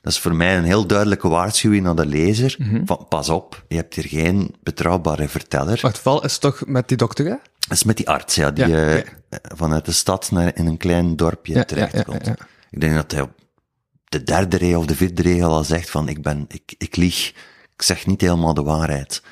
Dat 0.00 0.12
is 0.12 0.18
voor 0.18 0.34
mij 0.34 0.56
een 0.58 0.64
heel 0.64 0.86
duidelijke 0.86 1.28
waarschuwing 1.28 1.86
aan 1.86 1.96
de 1.96 2.06
lezer. 2.06 2.56
Van, 2.84 3.06
pas 3.08 3.28
op, 3.28 3.64
je 3.68 3.76
hebt 3.76 3.94
hier 3.94 4.04
geen 4.08 4.54
betrouwbare 4.62 5.28
verteller. 5.28 5.78
Maar 5.82 5.90
het 5.90 6.00
val 6.00 6.24
is 6.24 6.38
toch 6.38 6.66
met 6.66 6.88
die 6.88 6.96
dokter, 6.96 7.24
hè? 7.24 7.34
Dat 7.58 7.70
is 7.76 7.84
met 7.84 7.96
die 7.96 8.08
arts, 8.08 8.34
ja, 8.34 8.50
die 8.50 8.66
Ja, 8.66 8.76
eh, 8.88 8.96
ja. 8.96 9.02
vanuit 9.54 9.84
de 9.84 9.92
stad 9.92 10.30
naar 10.30 10.56
in 10.56 10.66
een 10.66 10.76
klein 10.76 11.16
dorpje 11.16 11.54
Ja, 11.54 11.64
terechtkomt. 11.64 12.26
ja. 12.26 12.36
Ik 12.72 12.80
denk 12.80 12.94
dat 12.94 13.12
hij 13.12 13.20
op 13.20 13.32
de 14.04 14.22
derde 14.22 14.56
regel 14.56 14.78
of 14.78 14.86
de 14.86 14.96
vierde 14.96 15.22
regel 15.22 15.50
al 15.50 15.64
zegt 15.64 15.90
van, 15.90 16.08
ik 16.08 16.22
ben, 16.22 16.44
ik, 16.48 16.74
ik 16.78 16.96
lieg, 16.96 17.28
ik 17.74 17.82
zeg 17.82 18.06
niet 18.06 18.20
helemaal 18.20 18.54
de 18.54 18.62
waarheid. 18.62 19.22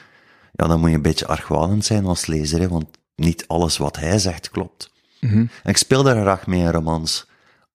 Ja, 0.53 0.67
dan 0.67 0.81
moet 0.81 0.89
je 0.91 0.97
een 0.97 1.03
beetje 1.03 1.27
argwanend 1.27 1.85
zijn 1.85 2.05
als 2.05 2.27
lezer, 2.27 2.61
hè, 2.61 2.69
want 2.69 2.87
niet 3.17 3.45
alles 3.49 3.77
wat 3.77 3.97
hij 3.97 4.19
zegt 4.19 4.51
klopt. 4.51 4.93
Mhm. 5.21 5.39
En 5.39 5.71
ik 5.71 5.77
speel 5.77 6.03
daar 6.03 6.21
graag 6.21 6.47
mee 6.47 6.61
in 6.61 6.71
romans, 6.71 7.27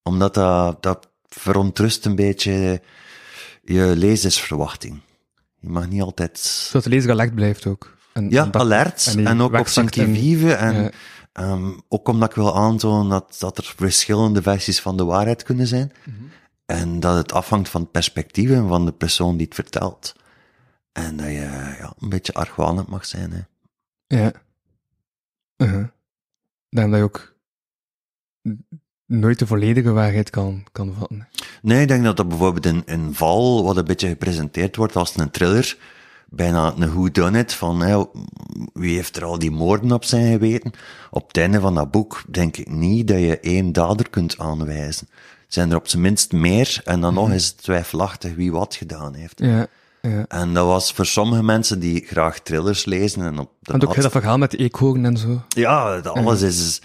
omdat 0.03 0.33
dat, 0.33 0.83
dat 0.83 1.09
verontrust 1.27 2.05
een 2.05 2.15
beetje 2.15 2.81
je 3.63 3.93
lezersverwachting. 3.95 5.01
Je 5.59 5.69
mag 5.69 5.87
niet 5.87 6.01
altijd 6.01 6.37
Zodat 6.39 6.83
de 6.83 6.89
lezer 6.89 7.11
alert 7.11 7.35
blijft 7.35 7.65
ook. 7.65 7.97
En, 8.13 8.29
ja, 8.29 8.43
en 8.43 8.51
dat- 8.51 8.61
alert. 8.61 9.07
en 9.07 9.27
En, 9.27 9.41
ook 9.41 9.53
op 9.59 9.67
zijn. 9.67 9.89
En 9.89 10.75
ja. 10.83 10.91
Ehm, 11.35 11.71
ook 11.87 12.07
omdat 12.07 12.29
ik 12.29 12.35
wil 12.35 12.55
aantonen 12.55 13.09
dat, 13.09 13.35
dat 13.39 13.57
er 13.57 13.73
verschillende 13.77 14.41
versies 14.41 14.81
van 14.81 14.97
de 14.97 15.05
waarheid 15.05 15.43
kunnen 15.43 15.67
zijn. 15.67 15.91
Mhm. 16.03 16.23
En 16.65 16.99
dat 16.99 17.15
het 17.15 17.33
afhangt 17.33 17.69
van 17.69 17.81
het 17.81 17.91
perspectief 17.91 18.49
en 18.49 18.67
van 18.67 18.85
de 18.85 18.91
persoon 18.91 19.37
die 19.37 19.45
het 19.45 19.55
vertelt. 19.55 20.15
En 20.91 21.17
dat 21.17 21.25
je 21.25 21.75
ja, 21.79 21.93
een 21.99 22.09
beetje 22.09 22.33
argwanend 22.33 22.87
mag 22.87 23.05
zijn. 23.05 23.31
Hè. 23.31 23.41
Ja. 24.17 24.31
Uh-huh. 25.57 25.87
Daarom 26.69 26.91
dat 26.91 26.99
je 26.99 27.05
ook 27.05 27.35
nooit 29.05 29.39
de 29.39 29.47
volledige 29.47 29.91
waarheid 29.91 30.29
kan, 30.29 30.65
kan 30.71 30.93
vatten. 30.99 31.27
Nee, 31.61 31.81
ik 31.81 31.87
denk 31.87 32.03
dat 32.03 32.17
dat 32.17 32.27
bijvoorbeeld 32.27 32.65
in, 32.65 32.83
in 32.85 33.13
Val, 33.13 33.63
wat 33.63 33.77
een 33.77 33.85
beetje 33.85 34.07
gepresenteerd 34.07 34.75
wordt 34.75 34.95
als 34.95 35.17
een 35.17 35.31
thriller, 35.31 35.77
bijna 36.35 36.73
een 36.77 36.93
whodunit 36.93 37.53
van 37.53 37.81
hè, 37.81 38.03
wie 38.73 38.95
heeft 38.95 39.15
er 39.17 39.23
al 39.23 39.39
die 39.39 39.51
moorden 39.51 39.91
op 39.91 40.03
zijn 40.05 40.31
geweten. 40.31 40.71
Op 41.11 41.27
het 41.27 41.37
einde 41.37 41.59
van 41.59 41.75
dat 41.75 41.91
boek 41.91 42.23
denk 42.27 42.57
ik 42.57 42.69
niet 42.69 43.07
dat 43.07 43.19
je 43.19 43.39
één 43.39 43.71
dader 43.73 44.09
kunt 44.09 44.37
aanwijzen. 44.37 45.07
Zijn 45.47 45.71
er 45.71 45.77
op 45.77 45.87
zijn 45.87 46.01
minst 46.01 46.31
meer 46.31 46.81
en 46.85 47.01
dan 47.01 47.13
nog 47.13 47.31
is 47.31 47.47
het 47.47 47.57
twijfelachtig 47.63 48.35
wie 48.35 48.51
wat 48.51 48.75
gedaan 48.75 49.13
heeft. 49.13 49.39
Ja, 49.39 49.67
ja. 50.01 50.25
En 50.27 50.53
dat 50.53 50.65
was 50.65 50.91
voor 50.93 51.05
sommige 51.05 51.43
mensen 51.43 51.79
die 51.79 52.05
graag 52.05 52.39
thrillers 52.39 52.85
lezen 52.85 53.21
en 53.21 53.39
op 53.39 53.49
de 53.59 53.71
En 53.71 53.75
ook 53.75 53.79
heel 53.79 53.87
laatste- 53.87 54.01
dat 54.01 54.11
verhaal 54.11 54.37
met 54.37 54.51
de 54.51 54.57
eekhoorn 54.57 55.05
en 55.05 55.17
zo. 55.17 55.41
ja, 55.47 55.97
alles 55.99 56.41
is 56.41 56.81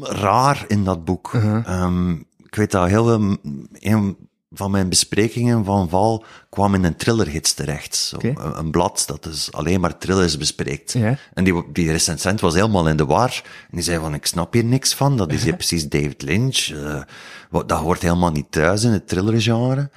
raar 0.00 0.64
in 0.68 0.84
dat 0.84 1.04
boek. 1.04 1.32
Uh-huh. 1.34 1.66
Ehm, 1.66 2.12
ik 2.44 2.54
weet 2.54 2.70
dat 2.70 2.88
heel 2.88 3.04
veel, 3.04 3.36
een 3.72 4.16
van 4.54 4.70
mijn 4.70 4.88
besprekingen 4.88 5.64
van 5.64 5.88
Val 5.88 6.24
kwam 6.50 6.74
in 6.74 6.84
een 6.84 6.96
thrillergids 6.96 7.52
terecht. 7.54 7.94
Zo, 7.96 8.16
een, 8.20 8.58
een 8.58 8.70
blad 8.70 9.02
dat 9.06 9.22
dus 9.22 9.52
alleen 9.52 9.80
maar 9.80 9.98
thrillers 9.98 10.36
bespreekt. 10.38 10.94
En 11.34 11.44
die, 11.44 11.62
die 11.72 11.90
recensent 11.90 12.40
was 12.40 12.54
helemaal 12.54 12.88
in 12.88 12.96
de 12.96 13.04
war. 13.04 13.42
En 13.44 13.70
die 13.76 13.82
zei 13.82 13.98
van, 13.98 14.14
ik 14.14 14.26
snap 14.26 14.52
hier 14.52 14.64
niks 14.64 14.94
van. 14.94 15.16
Dat 15.16 15.32
is 15.32 15.42
hier 15.44 15.56
precies 15.62 15.88
David 15.88 16.22
Lynch. 16.22 16.56
eh, 16.70 17.02
wat, 17.50 17.68
dat 17.68 17.78
hoort 17.78 18.02
helemaal 18.02 18.30
niet 18.32 18.50
thuis 18.52 18.82
in 18.84 18.90
het 18.92 19.08
thrillergenre. 19.08 19.90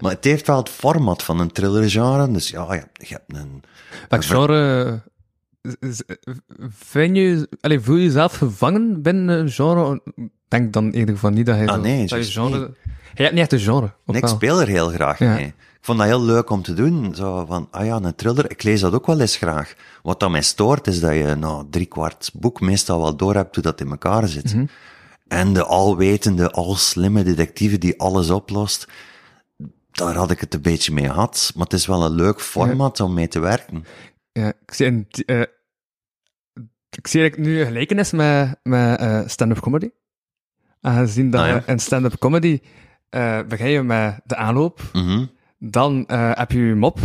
Maar 0.00 0.12
het 0.12 0.24
heeft 0.24 0.46
wel 0.46 0.56
het 0.56 0.68
format 0.68 1.22
van 1.22 1.40
een 1.40 1.52
thrillergenre. 1.52 2.30
Dus 2.30 2.48
ja, 2.50 2.74
je, 2.74 2.82
je 2.92 3.06
hebt 3.14 3.36
een... 3.36 3.62
Welk 4.08 4.24
genre 4.24 5.02
is- 5.80 6.02
vind 6.70 7.16
je, 7.16 7.48
voel 7.82 7.96
je 7.96 8.04
jezelf 8.04 8.36
gevangen 8.36 9.02
binnen 9.02 9.38
een 9.38 9.50
genre? 9.50 10.02
Denk 10.48 10.72
dan 10.72 10.84
in 10.84 10.94
ieder 10.98 11.14
geval 11.14 11.30
niet 11.30 11.46
dat 11.46 11.56
hij 11.56 11.66
Ah, 11.66 11.74
zo- 11.74 11.80
nee, 11.80 12.06
dat 12.06 12.26
je 12.26 12.32
genre... 12.40 12.58
Hij 13.14 13.24
hebt 13.26 13.32
niet 13.32 13.42
echt 13.42 13.52
een 13.52 13.58
genre. 13.58 13.92
of 14.06 14.16
Ik 14.16 14.26
speel 14.26 14.60
er 14.60 14.66
heel 14.68 14.88
graag 14.88 15.18
Ja. 15.18 15.34
mee. 15.34 15.46
Ik 15.46 15.84
vond 15.84 15.98
dat 15.98 16.06
heel 16.06 16.22
leuk 16.24 16.50
om 16.50 16.62
te 16.62 16.74
doen. 16.74 17.14
Zo 17.14 17.44
van, 17.46 17.68
ah 17.70 17.84
ja, 17.84 17.96
een 18.02 18.14
thriller, 18.14 18.50
ik 18.50 18.62
lees 18.62 18.80
dat 18.80 18.92
ook 18.92 19.06
wel 19.06 19.20
eens 19.20 19.36
graag. 19.36 19.74
Wat 20.02 20.20
dat 20.20 20.30
mij 20.30 20.42
stoort, 20.42 20.86
is 20.86 21.00
dat 21.00 21.14
je 21.14 21.34
na 21.38 21.64
drie 21.70 21.86
kwart 21.86 22.30
boek 22.34 22.60
meestal 22.60 23.00
wel 23.00 23.16
door 23.16 23.34
hebt 23.34 23.54
hoe 23.54 23.64
dat 23.64 23.80
in 23.80 23.90
elkaar 23.90 24.28
zit. 24.28 24.54
Mhm. 24.54 24.64
En 25.28 25.52
de 25.52 25.64
alwetende, 25.64 26.50
alslimme 26.50 27.22
detectieve 27.22 27.78
die 27.78 28.00
alles 28.00 28.30
oplost, 28.30 28.88
daar 29.90 30.14
had 30.14 30.30
ik 30.30 30.40
het 30.40 30.54
een 30.54 30.62
beetje 30.62 30.92
mee 30.92 31.04
gehad. 31.08 31.52
Maar 31.54 31.64
het 31.64 31.72
is 31.72 31.86
wel 31.86 32.04
een 32.04 32.14
leuk 32.14 32.40
format 32.40 33.00
om 33.00 33.14
mee 33.14 33.28
te 33.28 33.38
werken. 33.40 33.84
Ja, 34.32 34.48
ik 34.48 34.74
zie, 34.74 34.86
een, 34.86 35.06
eh, 35.26 35.40
ik 36.90 37.06
zie 37.06 37.32
nu 37.36 37.60
een 37.60 37.66
gelijkenis 37.66 38.10
met, 38.12 38.56
met 38.62 38.98
eh, 39.00 39.20
stand-up 39.26 39.60
comedy. 39.60 39.88
Aangezien 40.80 41.30
dat 41.30 41.40
Ah, 41.40 41.48
ja. 41.48 41.62
in 41.66 41.78
stand-up 41.78 42.18
comedy 42.18 42.60
eh 43.10 43.38
begin 43.48 43.68
je 43.68 43.82
met 43.82 44.20
de 44.24 44.36
aanloop, 44.36 44.80
Mhm. 44.92 45.24
dan 45.58 46.06
eh, 46.06 46.30
heb 46.34 46.52
je 46.52 46.58
je 46.58 46.74
mop. 46.74 46.98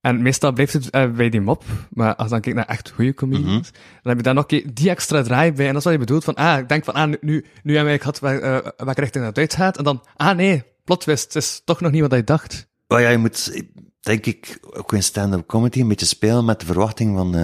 En 0.00 0.22
meestal 0.22 0.52
blijft 0.52 0.72
het 0.72 0.90
eh, 0.90 1.10
bij 1.10 1.28
die 1.28 1.40
mop. 1.40 1.64
Maar 1.90 2.14
als 2.14 2.30
dan 2.30 2.40
kijk 2.40 2.54
naar 2.56 2.66
echt 2.66 2.90
goede 2.90 3.14
comedians, 3.14 3.70
Mhm. 3.70 3.78
dan 4.02 4.02
heb 4.02 4.16
je 4.16 4.22
daar 4.22 4.34
nog 4.34 4.46
die 4.46 4.90
extra 4.90 5.22
draai 5.22 5.52
bij. 5.52 5.66
En 5.66 5.72
dat 5.72 5.78
is 5.78 5.84
wat 5.84 5.92
je 5.92 5.98
bedoelt 5.98 6.24
van, 6.24 6.34
ah, 6.34 6.58
ik 6.58 6.68
denk 6.68 6.84
van, 6.84 6.94
ah, 6.94 7.08
nu, 7.08 7.16
nu, 7.20 7.44
we 7.62 7.72
eigenlijk 7.72 8.02
gehad 8.02 8.18
waar, 8.18 8.40
welke 8.76 9.00
richting 9.00 9.24
dat 9.24 9.38
uitgaat. 9.38 9.76
En 9.78 9.84
dan, 9.84 10.02
ah 10.16 10.36
nee, 10.36 10.62
plot 10.84 11.00
twist, 11.00 11.24
het 11.34 11.42
is 11.42 11.62
toch 11.64 11.80
nog 11.80 11.92
niet 11.92 12.00
wat 12.00 12.12
je 12.12 12.24
dacht. 12.24 12.68
Maar 12.88 13.00
ja, 13.00 13.08
je 13.08 13.18
moet, 13.18 13.64
denk 14.00 14.26
ik, 14.26 14.58
ook 14.70 14.92
in 14.92 15.02
stand-up 15.02 15.46
comedy 15.46 15.80
een 15.80 15.88
beetje 15.88 16.06
spelen 16.06 16.44
met 16.44 16.60
de 16.60 16.66
verwachting 16.66 17.16
van, 17.16 17.34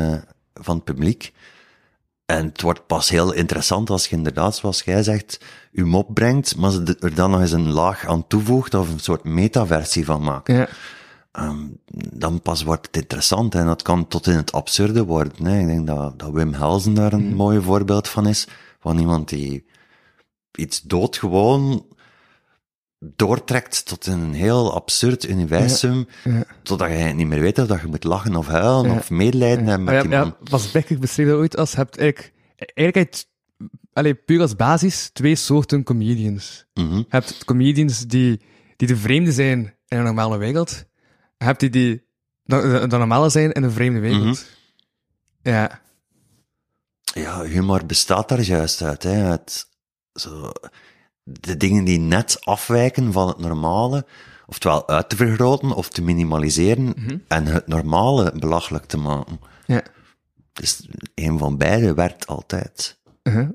van 0.55 0.75
het 0.75 0.85
publiek. 0.85 1.33
En 2.31 2.47
het 2.47 2.63
wordt 2.63 2.87
pas 2.87 3.09
heel 3.09 3.33
interessant 3.33 3.91
als 3.91 4.07
je 4.07 4.17
inderdaad, 4.17 4.57
zoals 4.57 4.83
jij 4.83 5.03
zegt, 5.03 5.41
je 5.73 5.85
mop 5.85 6.15
brengt, 6.15 6.57
maar 6.57 6.71
ze 6.71 6.97
er 7.01 7.15
dan 7.15 7.31
nog 7.31 7.41
eens 7.41 7.53
een 7.53 7.71
laag 7.73 8.07
aan 8.07 8.27
toevoegt 8.27 8.75
of 8.75 8.91
een 8.91 9.01
soort 9.01 9.25
metaversie 9.25 10.05
van 10.05 10.23
maakt. 10.23 10.47
Ja, 10.47 10.69
Ehm, 11.33 11.67
dan 12.13 12.43
pas 12.43 12.63
wordt 12.63 12.87
het 12.87 12.97
interessant 12.97 13.55
en 13.55 13.67
dat 13.67 13.83
kan 13.83 14.09
tot 14.09 14.27
in 14.27 14.37
het 14.37 14.53
absurde 14.53 15.05
worden. 15.05 15.47
Hè. 15.47 15.61
Ik 15.61 15.67
denk 15.67 15.87
dat, 15.87 16.19
dat 16.19 16.31
Wim 16.31 16.53
Helsen 16.53 16.95
daar 16.95 17.13
een 17.13 17.35
mooi 17.35 17.61
voorbeeld 17.61 18.09
van 18.09 18.27
is. 18.27 18.49
Van 18.81 18.99
iemand 18.99 19.29
die 19.29 19.67
iets 20.55 20.81
doodgewoon 20.81 21.87
doortrekt 23.01 23.87
tot 23.87 24.07
een 24.07 24.33
heel 24.33 24.75
absurd 24.75 25.29
universum, 25.29 26.07
ja. 26.25 26.45
totdat 26.63 26.91
je 26.91 26.97
niet 26.97 27.27
meer 27.27 27.41
weet 27.41 27.59
of 27.59 27.67
dat 27.67 27.81
je 27.81 27.87
moet 27.87 28.05
lachen 28.05 28.37
of 28.37 28.47
huilen 28.47 28.91
Ja. 28.91 28.97
of 28.99 29.11
medelijden 29.11 29.67
hebben 29.67 29.85
met 29.85 30.03
die 30.03 30.11
ja, 30.11 30.19
man. 30.19 30.37
ja, 30.41 30.51
Bas 30.51 30.71
Becker 30.71 30.99
beschreef 30.99 31.27
dat 31.27 31.37
ooit 31.37 31.57
als, 31.57 31.71
je 31.71 31.77
hebt 31.77 31.99
eigenlijk, 31.99 32.33
eigenlijk 32.75 33.25
allee, 33.93 34.15
puur 34.15 34.41
als 34.41 34.57
basis, 34.57 35.11
twee 35.13 35.35
soorten 35.35 35.83
comedians. 35.83 36.67
Mhm. 36.75 36.97
Je 36.97 37.05
hebt 37.09 37.45
comedians 37.45 38.07
die, 38.07 38.41
die 38.77 38.89
de 38.89 38.97
vreemde 38.97 39.33
zijn 39.33 39.59
in 39.89 39.99
een 39.99 40.05
normale 40.05 40.37
wereld. 40.37 40.85
Je 41.39 41.45
hebt 41.45 41.61
die 41.61 41.71
die 41.71 42.05
de, 42.43 42.85
de 42.89 42.97
normale 42.97 43.29
zijn 43.29 43.53
in 43.53 43.63
een 43.63 43.73
vreemde 43.73 44.01
wereld. 44.01 44.25
Mhm. 44.25 44.35
Ja. 45.43 45.81
Ja, 47.15 47.43
humor 47.43 47.87
bestaat 47.87 48.29
daar 48.29 48.41
juist 48.41 48.83
uit. 48.83 49.03
Hè. 49.03 49.11
Het, 49.11 49.69
zo, 50.13 50.53
de 51.41 51.57
dingen 51.57 51.85
die 51.85 51.99
net 51.99 52.39
afwijken 52.41 53.13
van 53.13 53.29
het 53.29 53.39
normale, 53.39 54.07
oftewel 54.47 54.89
uit 54.89 55.09
te 55.09 55.17
vergroten 55.17 55.73
of 55.73 55.89
te 55.89 56.03
minimaliseren 56.03 56.95
en 57.29 57.47
het 57.47 57.67
normale 57.67 58.33
belachelijk 58.39 58.85
te 58.85 58.99
maken. 58.99 59.41
ja. 59.67 59.83
Dus 60.53 60.89
een 61.15 61.39
van 61.39 61.57
beide 61.57 61.95
werkt 61.95 62.27
altijd. 62.27 62.99
Uh-huh. 63.23 63.49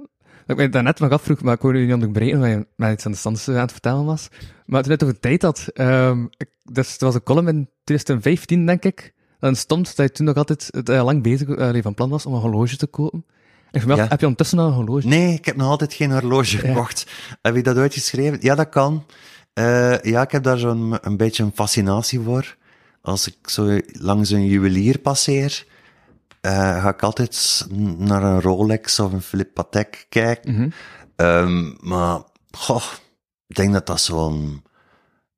Dat 0.45 0.55
ik 0.55 0.55
mij 0.55 0.69
daarnet 0.69 0.99
nog 0.99 1.11
afvroeg, 1.11 1.41
maar 1.41 1.53
ik 1.53 1.61
hoorde 1.61 1.79
niet 1.79 1.93
onderbreken, 1.93 2.35
omdat 2.35 2.49
je 2.49 2.67
mij 2.75 2.91
iets 2.91 3.05
aan 3.05 3.11
de 3.11 3.17
stand 3.17 3.47
aan 3.47 3.55
het 3.55 3.71
vertellen 3.71 4.05
was. 4.05 4.29
Maar 4.65 4.83
toen 4.83 4.91
het 4.91 5.03
over 5.03 5.19
tijd 5.19 5.41
had, 5.41 5.67
ehm, 5.73 6.25
ik, 6.37 6.49
dus 6.63 6.97
er 6.97 7.05
was 7.05 7.15
een 7.15 7.23
column 7.23 7.47
in 7.47 7.69
2015, 7.83 8.65
denk 8.65 8.83
ik, 8.83 9.13
dan 9.39 9.55
stond 9.55 9.95
dat 9.95 10.07
je 10.07 10.11
toen 10.11 10.25
nog 10.25 10.35
altijd 10.35 10.69
het, 10.71 10.89
eh, 10.89 11.03
lang 11.03 11.23
bezig 11.23 11.49
eh, 11.49 11.81
van 11.81 11.93
plan 11.93 12.09
was 12.09 12.25
om 12.25 12.33
een 12.33 12.39
horloge 12.39 12.77
te 12.77 12.87
kopen. 12.87 13.25
Ja. 13.85 13.95
heb 13.95 14.19
je 14.19 14.25
ondertussen 14.25 14.59
al 14.59 14.67
een 14.67 14.73
horloge? 14.73 15.07
Nee, 15.07 15.33
ik 15.33 15.45
heb 15.45 15.55
nog 15.55 15.67
altijd 15.67 15.93
geen 15.93 16.11
horloge 16.11 16.57
gekocht. 16.57 17.05
Heb 17.41 17.55
je 17.55 17.63
dat 17.63 17.77
ooit 17.77 17.93
geschreven? 17.93 18.37
Ja, 18.41 18.55
dat 18.55 18.69
kan. 18.69 19.05
Eh, 19.53 20.01
ja, 20.01 20.21
ik 20.21 20.31
heb 20.31 20.43
daar 20.43 20.57
zo'n 20.57 20.97
een 21.01 21.17
beetje 21.17 21.43
een 21.43 21.51
fascinatie 21.55 22.19
voor. 22.19 22.55
Als 23.01 23.27
ik 23.27 23.49
zo 23.49 23.79
langs 23.91 24.29
een 24.29 24.45
juwelier 24.45 24.99
passeer, 24.99 25.65
eh, 26.41 26.81
ga 26.81 26.89
ik 26.89 27.03
altijd 27.03 27.65
naar 27.97 28.23
een 28.23 28.41
Rolex 28.41 28.99
of 28.99 29.11
een 29.13 29.21
Philippe 29.21 29.53
Patek 29.53 30.05
kijken. 30.09 30.73
Ehm, 31.15 31.73
maar, 31.79 32.21
goh, 32.51 32.83
ik 33.47 33.55
denk 33.55 33.73
dat 33.73 33.87
dat 33.87 34.01
zo'n 34.01 34.63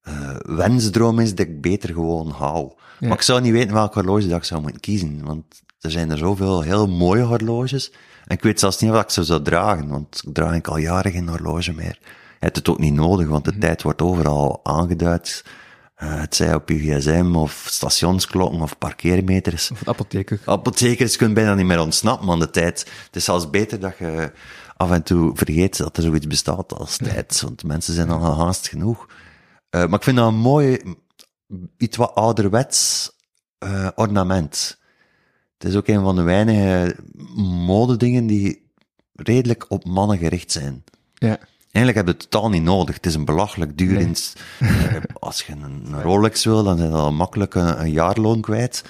eh, 0.01 0.35
wensdroom 0.45 1.19
is 1.19 1.29
dat 1.35 1.47
ik 1.47 1.61
beter 1.61 1.89
gewoon 1.93 2.29
hou. 2.29 2.71
Maar 2.99 3.11
ik 3.11 3.21
zou 3.21 3.41
niet 3.41 3.51
weten 3.51 3.73
welk 3.73 3.93
horloge 3.93 4.27
dat 4.27 4.37
ik 4.37 4.43
zou 4.43 4.61
moeten 4.61 4.81
kiezen, 4.81 5.25
want 5.25 5.43
er 5.79 5.91
zijn 5.91 6.11
er 6.11 6.17
zoveel 6.17 6.61
heel 6.61 6.87
mooie 6.87 7.23
horloges. 7.23 7.91
En 8.27 8.35
ik 8.35 8.43
weet 8.43 8.59
zelfs 8.59 8.79
niet 8.79 8.91
of 8.91 9.01
ik 9.01 9.09
ze 9.09 9.23
zou 9.23 9.41
dragen, 9.41 9.87
want 9.87 10.23
ik 10.25 10.33
draag 10.33 10.55
ik 10.55 10.67
al 10.67 10.77
jaren 10.77 11.11
geen 11.11 11.27
horloge 11.27 11.73
meer. 11.73 11.97
Je 12.39 12.45
hebt 12.45 12.55
het 12.55 12.69
ook 12.69 12.79
niet 12.79 12.93
nodig, 12.93 13.27
want 13.27 13.45
de 13.45 13.57
tijd 13.57 13.81
wordt 13.81 14.01
overal 14.01 14.59
aangeduid. 14.63 15.43
Eh, 15.95 16.19
het 16.19 16.35
zij 16.35 16.53
op 16.53 16.69
je 16.69 16.77
gsm, 16.77 17.35
of 17.35 17.65
stationsklokken, 17.69 18.61
of 18.61 18.77
parkeermeters. 18.77 19.71
Of 19.71 19.87
apotheker? 19.87 20.39
Apothekers 20.45 21.15
kunnen 21.15 21.35
bijna 21.35 21.53
niet 21.53 21.65
meer 21.65 21.79
ontsnappen 21.79 22.29
aan 22.29 22.39
de 22.39 22.49
tijd. 22.49 22.79
Het 23.05 23.15
is 23.15 23.23
zelfs 23.23 23.49
beter 23.49 23.79
dat 23.79 23.97
je 23.97 24.31
af 24.77 24.91
en 24.91 25.03
toe 25.03 25.31
vergeet 25.35 25.77
dat 25.77 25.97
er 25.97 26.03
zoiets 26.03 26.27
bestaat 26.27 26.73
als 26.73 26.97
tijd, 26.97 27.41
want 27.41 27.63
mensen 27.63 27.93
zijn 27.93 28.09
al 28.09 28.45
haast 28.45 28.67
genoeg. 28.67 29.07
Eh, 29.69 29.85
maar 29.85 29.99
ik 29.99 30.03
vind 30.03 30.17
dat 30.17 30.27
een 30.27 30.35
mooi, 30.35 30.79
iets 31.77 31.97
wat 31.97 32.15
ouderwets 32.15 33.11
eh, 33.57 33.87
ornament. 33.95 34.79
Het 35.57 35.67
is 35.67 35.75
ook 35.75 35.87
een 35.87 36.01
van 36.01 36.15
de 36.15 36.21
weinige 36.21 36.95
modedingen 37.65 38.27
die 38.27 38.65
redelijk 39.13 39.65
op 39.69 39.85
mannen 39.85 40.17
gericht 40.17 40.51
zijn. 40.51 40.83
Ja. 41.13 41.37
Eigenlijk 41.71 41.95
heb 41.95 42.05
je 42.05 42.11
het 42.23 42.31
totaal 42.31 42.49
niet 42.49 42.63
nodig. 42.63 42.95
Het 42.95 43.05
is 43.05 43.13
een 43.15 43.25
belachelijk 43.25 43.77
duur. 43.77 43.99
ins- 43.99 44.33
eh, 44.59 44.95
als 45.19 45.43
je 45.43 45.53
een, 45.53 46.01
Rolex 46.01 46.45
wil, 46.45 46.63
dan 46.63 46.77
zijn 46.77 46.89
je 46.89 46.95
al 46.95 47.11
makkelijk 47.11 47.55
een, 47.55 47.81
een 47.81 47.91
jaarloon 47.91 48.41
kwijt. 48.41 48.83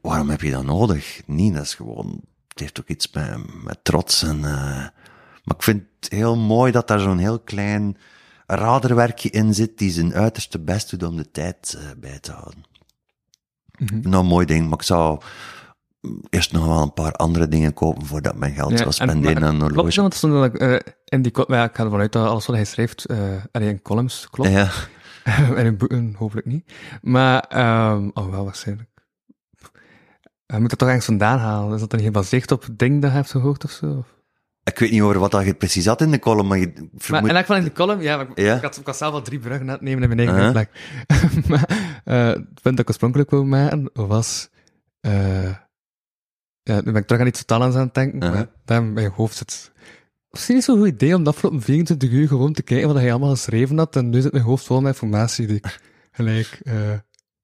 Waarom 0.00 0.30
heb 0.30 0.40
je 0.40 0.50
dat 0.50 0.64
nodig? 0.64 1.22
Niet, 1.26 1.54
dat 1.54 1.62
is 1.62 1.74
gewoon... 1.74 2.20
Het 2.48 2.60
heeft 2.60 2.80
ook 2.80 2.88
iets 2.88 3.10
met, 3.12 3.64
met 3.64 3.78
trots 3.82 4.22
en... 4.22 4.36
eh, 4.36 4.86
maar 5.44 5.56
ik 5.56 5.62
vind 5.62 5.82
het 6.00 6.12
heel 6.12 6.36
mooi 6.36 6.72
dat 6.72 6.88
daar 6.88 7.00
zo'n 7.00 7.18
heel 7.18 7.38
klein 7.38 7.96
raderwerkje 8.46 9.30
in 9.30 9.54
zit 9.54 9.78
die 9.78 9.90
zijn 9.90 10.14
uiterste 10.14 10.58
best 10.58 10.90
doet 10.90 11.02
om 11.02 11.16
de 11.16 11.30
tijd 11.30 11.76
eh, 11.78 11.84
bij 11.96 12.18
te 12.18 12.32
houden. 12.32 12.64
Nou, 14.02 14.16
een 14.16 14.26
mooi 14.26 14.46
ding, 14.46 14.64
maar 14.68 14.78
ik 14.78 14.82
zou 14.84 15.20
eerst 16.30 16.52
nog 16.52 16.66
wel 16.66 16.82
een 16.82 16.92
paar 16.92 17.12
andere 17.12 17.48
dingen 17.48 17.74
kopen 17.74 18.06
voordat 18.06 18.36
mijn 18.36 18.54
geld 18.54 18.72
zou 18.72 18.84
en- 18.86 18.92
spenderen 18.92 19.42
aan 19.44 19.52
een 19.54 19.58
Klopt, 19.58 19.74
horloge. 19.74 20.00
want 20.00 20.12
er 20.12 20.18
stond 20.18 20.32
dat, 20.32 20.56
eh, 20.56 20.92
in 21.04 21.22
die 21.22 21.32
col- 21.32 21.44
maar 21.48 21.58
ja, 21.58 21.64
ik 21.64 21.76
ga 21.76 21.84
ervan 21.84 22.00
uit 22.00 22.12
dat 22.12 22.28
alles 22.28 22.46
wat 22.46 22.56
hij 22.56 22.64
schrijft, 22.64 23.04
eh 23.04 23.18
allee, 23.52 23.68
in 23.68 23.82
columns, 23.82 24.28
klopt. 24.30 24.50
Ja. 24.50 24.70
en 25.56 25.66
in 25.66 25.76
boeken 25.76 26.14
hopelijk 26.18 26.46
niet. 26.46 26.72
Maar, 27.02 27.40
ehm 27.40 28.10
oh 28.14 28.30
wel 28.30 28.44
waarschijnlijk. 28.44 28.88
Hij 30.46 30.60
moet 30.60 30.70
er 30.70 30.76
toch 30.76 30.88
ergens 30.88 31.06
vandaan 31.06 31.38
halen. 31.38 31.74
Is 31.74 31.80
dat 31.80 31.90
dan 31.90 31.98
niet 31.98 32.08
gebaseerd 32.08 32.50
op 32.52 32.66
dingen 32.76 33.00
dat 33.00 33.10
hij 33.10 33.18
heeft 33.18 33.30
gehoord 33.30 33.64
of 33.64 33.70
zo? 33.70 34.04
Ik 34.64 34.78
weet 34.78 34.90
niet 34.90 35.00
over 35.02 35.18
wat 35.18 35.30
dat 35.30 35.44
je 35.44 35.54
precies 35.54 35.86
had 35.86 36.00
in 36.00 36.10
de 36.10 36.18
column, 36.18 36.46
maar 36.48 36.58
je 36.58 36.72
Maar 36.76 36.88
vermoed... 36.96 37.28
in 37.28 37.34
elk 37.36 37.40
geval 37.46 37.56
in 37.56 37.64
de 37.64 37.72
column, 37.72 38.00
ja, 38.02 38.16
maar 38.16 38.26
ik, 38.30 38.38
Ja? 38.38 38.56
ik, 38.56 38.62
had, 38.62 38.76
ik 38.76 38.86
had 38.86 38.96
zelf 38.96 39.12
al 39.14 39.22
drie 39.22 39.38
bruggen 39.38 39.66
aan 39.66 39.72
het 39.72 39.80
nemen 39.80 40.02
in 40.10 40.16
mijn 40.16 40.28
eigen 40.28 40.36
Uh-huh. 40.36 40.52
plek. 40.52 40.70
maar 41.48 41.68
eh, 42.04 42.26
het 42.26 42.44
punt 42.62 42.76
dat 42.76 42.78
ik 42.78 42.88
oorspronkelijk 42.88 43.30
wou 43.30 43.44
maken 43.44 43.90
was... 43.92 44.48
eh 45.00 45.54
ja, 46.62 46.74
nu 46.74 46.82
ben 46.82 46.94
ik 46.96 47.06
terug 47.06 47.20
aan 47.22 47.28
iets 47.28 47.44
totaal 47.44 47.62
aan 47.62 47.76
het 47.78 47.94
denken, 47.94 48.18
Uh-huh. 48.18 48.34
maar 48.34 48.46
daar 48.64 48.82
in 48.82 48.92
mijn 48.92 49.10
hoofd 49.10 49.36
zit... 49.36 49.72
Misschien 50.30 50.56
is 50.56 50.66
het 50.66 50.76
zo'n 50.76 50.84
goed 50.84 50.94
idee 50.94 51.14
om 51.14 51.24
de 51.24 51.30
afgelopen 51.30 51.62
24 51.62 52.10
uur 52.10 52.28
gewoon 52.28 52.52
te 52.52 52.62
kijken 52.62 52.86
wat 52.88 52.96
hij 52.96 53.10
allemaal 53.10 53.30
geschreven 53.30 53.78
had, 53.78 53.96
en 53.96 54.10
nu 54.10 54.20
zit 54.20 54.32
mijn 54.32 54.44
hoofd 54.44 54.64
vol 54.64 54.80
met 54.80 54.92
informatie 54.92 55.46
die 55.46 55.56
ik 55.56 55.80
gelijk... 56.10 56.60
eh 56.62 56.92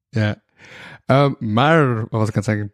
ja. 0.08 0.42
Maar, 1.38 1.94
wat 1.96 2.08
was 2.10 2.28
ik 2.28 2.36
aan 2.36 2.42
het 2.42 2.44
zeggen? 2.44 2.72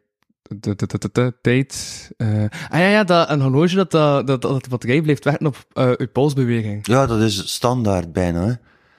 Tijd. 1.40 2.10
eh 2.16 2.28
ah 2.68 2.78
ja, 2.78 2.86
ja, 2.88 3.04
dat, 3.04 3.30
een 3.30 3.40
horloge 3.40 3.74
dat, 3.74 3.90
dat, 3.90 4.26
dat, 4.26 4.42
dat 4.42 4.62
de 4.64 4.68
batterij 4.68 5.02
blijft 5.02 5.24
werken 5.24 5.46
op 5.46 5.64
eh 5.72 5.92
uw 5.96 6.08
polsbeweging. 6.08 6.86
Ja, 6.86 7.06
dat 7.06 7.20
is 7.20 7.52
standaard 7.54 8.12
bijna, 8.12 8.46
hè. 8.46 8.52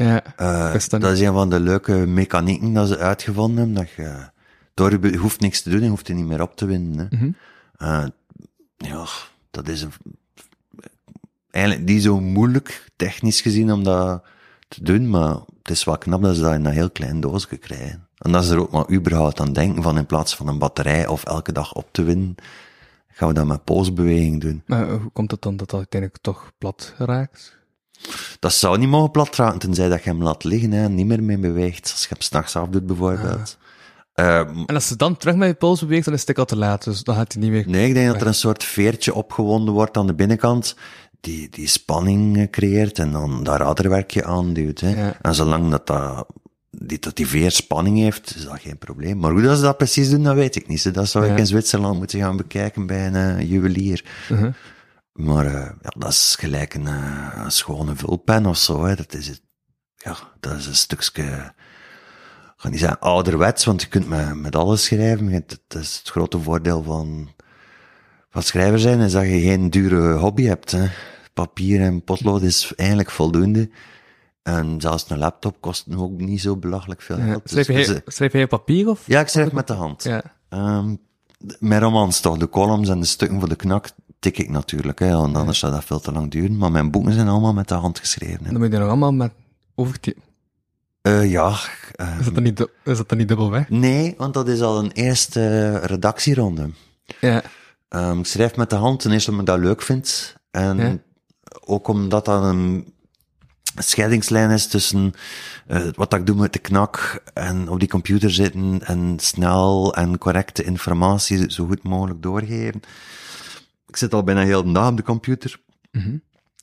Ja, 0.06 0.24
Eh, 0.36 0.74
dat 0.90 1.12
is 1.12 1.20
een 1.20 1.34
van 1.34 1.50
de 1.50 1.60
leuke 1.60 1.94
mechanieken 1.94 2.74
dat 2.74 2.88
ze 2.88 2.98
uitgevonden 2.98 3.58
hebben. 3.58 3.76
Dat 3.76 3.90
je, 3.92 4.30
door 4.74 5.08
je 5.12 5.18
hoeft 5.18 5.40
niks 5.40 5.62
te 5.62 5.70
doen, 5.70 5.84
je 5.84 5.90
hoeft 5.90 6.08
er 6.08 6.16
niet 6.16 6.26
meer 6.26 6.42
op 6.42 6.56
te 6.56 6.66
winnen. 6.66 7.08
Hè. 7.10 7.18
Mhm. 7.18 7.32
Ja, 8.78 9.06
dat 9.52 9.68
is 9.68 9.82
een, 9.82 9.92
eigenlijk 11.52 11.86
niet 11.86 12.04
zo 12.04 12.20
moeilijk, 12.22 12.90
technisch 12.96 13.42
gezien, 13.42 13.72
om 13.72 13.84
dat 13.84 14.24
te 14.68 14.84
doen, 14.84 15.10
maar 15.10 15.36
het 15.62 15.70
is 15.70 15.84
wel 15.84 15.98
knap 15.98 16.22
dat 16.22 16.36
ze 16.36 16.42
dat 16.42 16.54
in 16.54 16.66
een 16.66 16.72
heel 16.72 16.90
klein 16.90 17.20
doosje 17.20 17.58
krijgen. 17.58 18.07
En 18.18 18.32
dat 18.32 18.46
ze 18.46 18.54
er 18.54 18.60
ook 18.60 18.72
maar 18.72 18.92
überhaupt 18.92 19.40
aan 19.40 19.54
denken, 19.54 19.84
van 19.84 19.98
in 19.98 20.06
plaats 20.06 20.36
van 20.36 20.48
een 20.48 20.60
batterij 20.60 21.08
of 21.08 21.24
elke 21.24 21.52
dag 21.52 21.74
op 21.74 21.88
te 21.92 22.04
winnen, 22.04 22.36
gaan 23.08 23.28
we 23.28 23.34
dat 23.34 23.46
met 23.46 23.64
polsbeweging 23.64 24.42
doen. 24.42 24.64
Maar 24.66 24.90
hoe 24.90 25.12
komt 25.14 25.32
het 25.32 25.42
dan 25.42 25.58
dat 25.58 25.70
dat 25.70 25.80
uiteindelijk 25.80 26.22
toch 26.22 26.52
plat 26.58 26.94
raakt? 26.98 27.58
Dat 28.40 28.54
zou 28.54 28.78
niet 28.78 28.90
mogen 28.90 29.12
plat 29.12 29.36
raken, 29.36 29.60
tenzij 29.60 29.90
dat 29.90 30.04
je 30.04 30.10
hem 30.10 30.24
laat 30.24 30.44
liggen 30.44 30.72
hè, 30.72 30.84
en 30.84 30.96
niet 30.96 31.06
meer 31.06 31.24
mee 31.24 31.38
beweegt. 31.38 31.92
Als 31.92 32.02
je 32.02 32.08
hem 32.10 32.22
s'nachts 32.22 32.56
afdoet, 32.56 32.86
bijvoorbeeld. 32.86 33.58
Eh, 34.14 34.40
En 34.40 34.66
als 34.66 34.88
ze 34.88 34.96
dan 34.96 35.18
terug 35.18 35.36
met 35.36 35.48
je 35.48 35.54
pols 35.54 35.80
beweegt, 35.80 36.06
dan 36.06 36.14
is 36.14 36.28
het 36.28 36.38
al 36.38 36.46
te 36.46 36.56
laat, 36.56 36.84
dus 36.84 37.04
dan 37.04 37.16
gaat 37.16 37.34
hij 37.34 37.42
niet 37.42 37.52
meer... 37.52 37.70
Nee, 37.70 37.88
ik 37.88 37.94
denk 37.94 38.12
dat 38.12 38.22
er 38.22 38.28
een 38.28 38.34
soort 38.34 38.64
veertje 38.64 39.14
opgewonden 39.14 39.74
wordt 39.74 39.98
aan 39.98 40.08
de 40.08 40.16
binnenkant, 40.16 40.76
die, 41.22 41.50
die 41.50 41.68
spanning 41.68 42.50
creëert 42.50 43.00
en 43.00 43.12
dan 43.12 43.44
dat 43.44 43.58
raderwerkje 43.58 44.24
aanduwt. 44.24 44.80
Hè. 44.80 45.06
Ja. 45.06 45.18
En 45.22 45.36
zolang 45.36 45.72
dat, 45.72 45.88
dat, 45.88 46.28
die, 46.70 47.00
dat 47.00 47.16
die 47.16 47.28
veer 47.28 47.52
spanning 47.52 47.98
heeft, 47.98 48.36
is 48.36 48.46
dat 48.46 48.60
geen 48.60 48.78
probleem. 48.78 49.18
Maar 49.18 49.32
hoe 49.32 49.42
dat 49.42 49.58
ze 49.58 49.64
dat 49.64 49.78
precies 49.78 50.10
doen, 50.10 50.24
dat 50.24 50.36
weet 50.36 50.56
ik 50.56 50.68
niet. 50.68 50.94
Dat 50.94 51.10
zou 51.10 51.28
ik 51.28 51.38
in 51.38 51.48
Zwitserland 51.48 51.98
moeten 51.98 52.20
gaan 52.20 52.38
bekijken 52.38 52.86
bij 52.86 53.08
een 53.08 53.16
eh, 53.16 53.50
juwelier. 53.50 54.06
Mhm. 54.30 54.52
Maar 55.14 55.46
eh, 55.46 55.72
ja, 55.82 55.92
dat 55.98 56.10
is 56.10 56.36
gelijk 56.40 56.74
een, 56.74 56.88
eh, 56.88 57.32
een 57.36 57.52
schone 57.52 57.96
vulpen 57.96 58.46
of 58.46 58.58
zo. 58.58 58.86
Hè. 58.86 58.96
Dat 58.96 59.14
is 59.14 59.28
het. 59.28 59.42
Ja, 59.96 60.18
dat 60.40 60.58
is 60.58 60.66
een 60.66 60.76
stukje. 60.76 61.24
Ik 61.24 62.64
ga 62.64 62.70
niet 62.70 62.80
zeggen 62.80 63.00
ouderwets, 63.00 63.66
want 63.66 63.82
je 63.82 63.88
kunt 63.88 64.08
met, 64.08 64.36
met 64.36 64.56
alles 64.56 64.84
schrijven. 64.84 65.44
Dat 65.48 65.82
is 65.82 65.98
het 65.98 66.10
grote 66.10 66.40
voordeel 66.40 66.84
van, 66.84 67.30
van 68.30 68.44
schrijver 68.44 68.80
zijn, 68.80 69.00
is 69.00 69.12
dat 69.12 69.24
je 69.24 69.40
geen 69.40 69.70
dure 69.70 70.14
hobby 70.14 70.44
hebt. 70.44 70.72
Hè. 70.72 70.88
Papier 71.34 71.82
en 71.82 72.04
potlood 72.04 72.42
is 72.42 72.74
eigenlijk 72.76 73.12
voldoende. 73.12 73.70
En 74.48 74.82
zelfs 74.82 75.10
een 75.10 75.18
laptop 75.18 75.56
kost 75.60 75.88
nu 75.88 75.96
ook 75.98 76.12
niet 76.20 76.42
zo 76.42 76.56
belachelijk 76.58 77.02
veel 77.02 77.16
geld. 77.18 77.42
Dus- 77.44 77.52
Schrijf, 77.66 77.68
dus, 77.68 77.88
je, 77.88 78.02
schrijf 78.06 78.34
je 78.34 78.44
op 78.44 78.50
papier 78.50 78.90
of? 78.90 79.04
ja, 79.06 79.20
ik 79.20 79.28
schrijf 79.28 79.52
met 79.52 79.68
de 79.68 79.74
hand. 79.74 80.04
Ja. 80.04 80.22
Ehm, 80.50 80.96
mijn 81.60 81.82
romans 81.82 82.20
toch, 82.20 82.38
de 82.38 82.50
columns 82.50 82.90
en 82.90 83.00
de 83.00 83.06
stukken 83.06 83.40
voor 83.40 83.50
de 83.50 83.56
knak 83.56 83.90
tik 84.20 84.38
ik 84.38 84.50
natuurlijk, 84.50 85.00
hè, 85.00 85.14
want 85.16 85.36
anders 85.36 85.60
zou 85.60 85.72
dat 85.74 85.84
veel 85.86 86.00
te 86.00 86.12
lang 86.12 86.32
duren. 86.32 86.58
Maar 86.58 86.72
mijn 86.72 86.92
boeken 86.92 87.14
zijn 87.14 87.28
allemaal 87.28 87.54
met 87.54 87.68
de 87.68 87.74
hand 87.74 88.00
geschreven. 88.00 88.38
En 88.40 88.46
Hè. 88.46 88.52
dan 88.52 88.62
moet 88.62 88.72
je 88.72 88.78
nog 88.78 88.88
allemaal 88.88 89.14
met 89.14 89.32
overtypen. 89.76 90.22
Eh, 91.02 91.32
ja, 91.32 91.50
Is 92.20 92.26
dat 92.26 92.34
dan 92.34 92.44
niet, 92.44 92.68
is 92.84 92.98
dat 92.98 93.10
dan 93.10 93.18
niet 93.18 93.28
dubbel 93.28 93.52
weg? 93.52 93.70
nee, 93.70 94.14
want 94.18 94.34
dat 94.34 94.48
is 94.48 94.62
al 94.62 94.80
een 94.80 94.92
eerste 94.92 95.78
redactieronde. 95.78 96.70
Ja. 97.22 97.42
Ehm, 97.90 98.20
ik 98.20 98.26
schrijf 98.26 98.56
met 98.56 98.70
de 98.70 98.76
hand, 98.76 99.00
ten 99.00 99.12
eerste 99.12 99.32
omdat 99.32 99.48
ik 99.48 99.54
dat 99.54 99.60
leuk 99.70 99.82
vind. 99.82 100.36
En 100.52 100.78
Ja. 100.78 100.98
ook 101.66 101.88
omdat 101.88 102.26
dat 102.26 102.44
een 102.44 102.94
scheidingslijn 103.78 104.50
is 104.52 104.68
tussen 104.68 105.14
eh, 105.68 105.88
wat 105.94 106.14
ik 106.14 106.26
doe 106.26 106.36
met 106.36 106.54
de 106.54 106.60
knak 106.60 107.24
en 107.34 107.70
op 107.70 107.80
die 107.80 107.90
computer 107.90 108.32
zitten 108.32 108.80
en 108.84 109.20
snel 109.20 109.96
en 109.96 110.18
correcte 110.18 110.64
informatie 110.64 111.52
zo 111.52 111.66
goed 111.66 111.84
mogelijk 111.84 112.22
doorgeven. 112.22 112.82
Ik 113.88 113.98
zit 113.98 114.14
al 114.14 114.24
bijna 114.24 114.42
heel 114.42 114.64
de 114.64 114.72
dag 114.72 114.90
op 114.90 114.98
de 114.98 115.04
computer. 115.04 115.60
Mhm. 115.92 116.14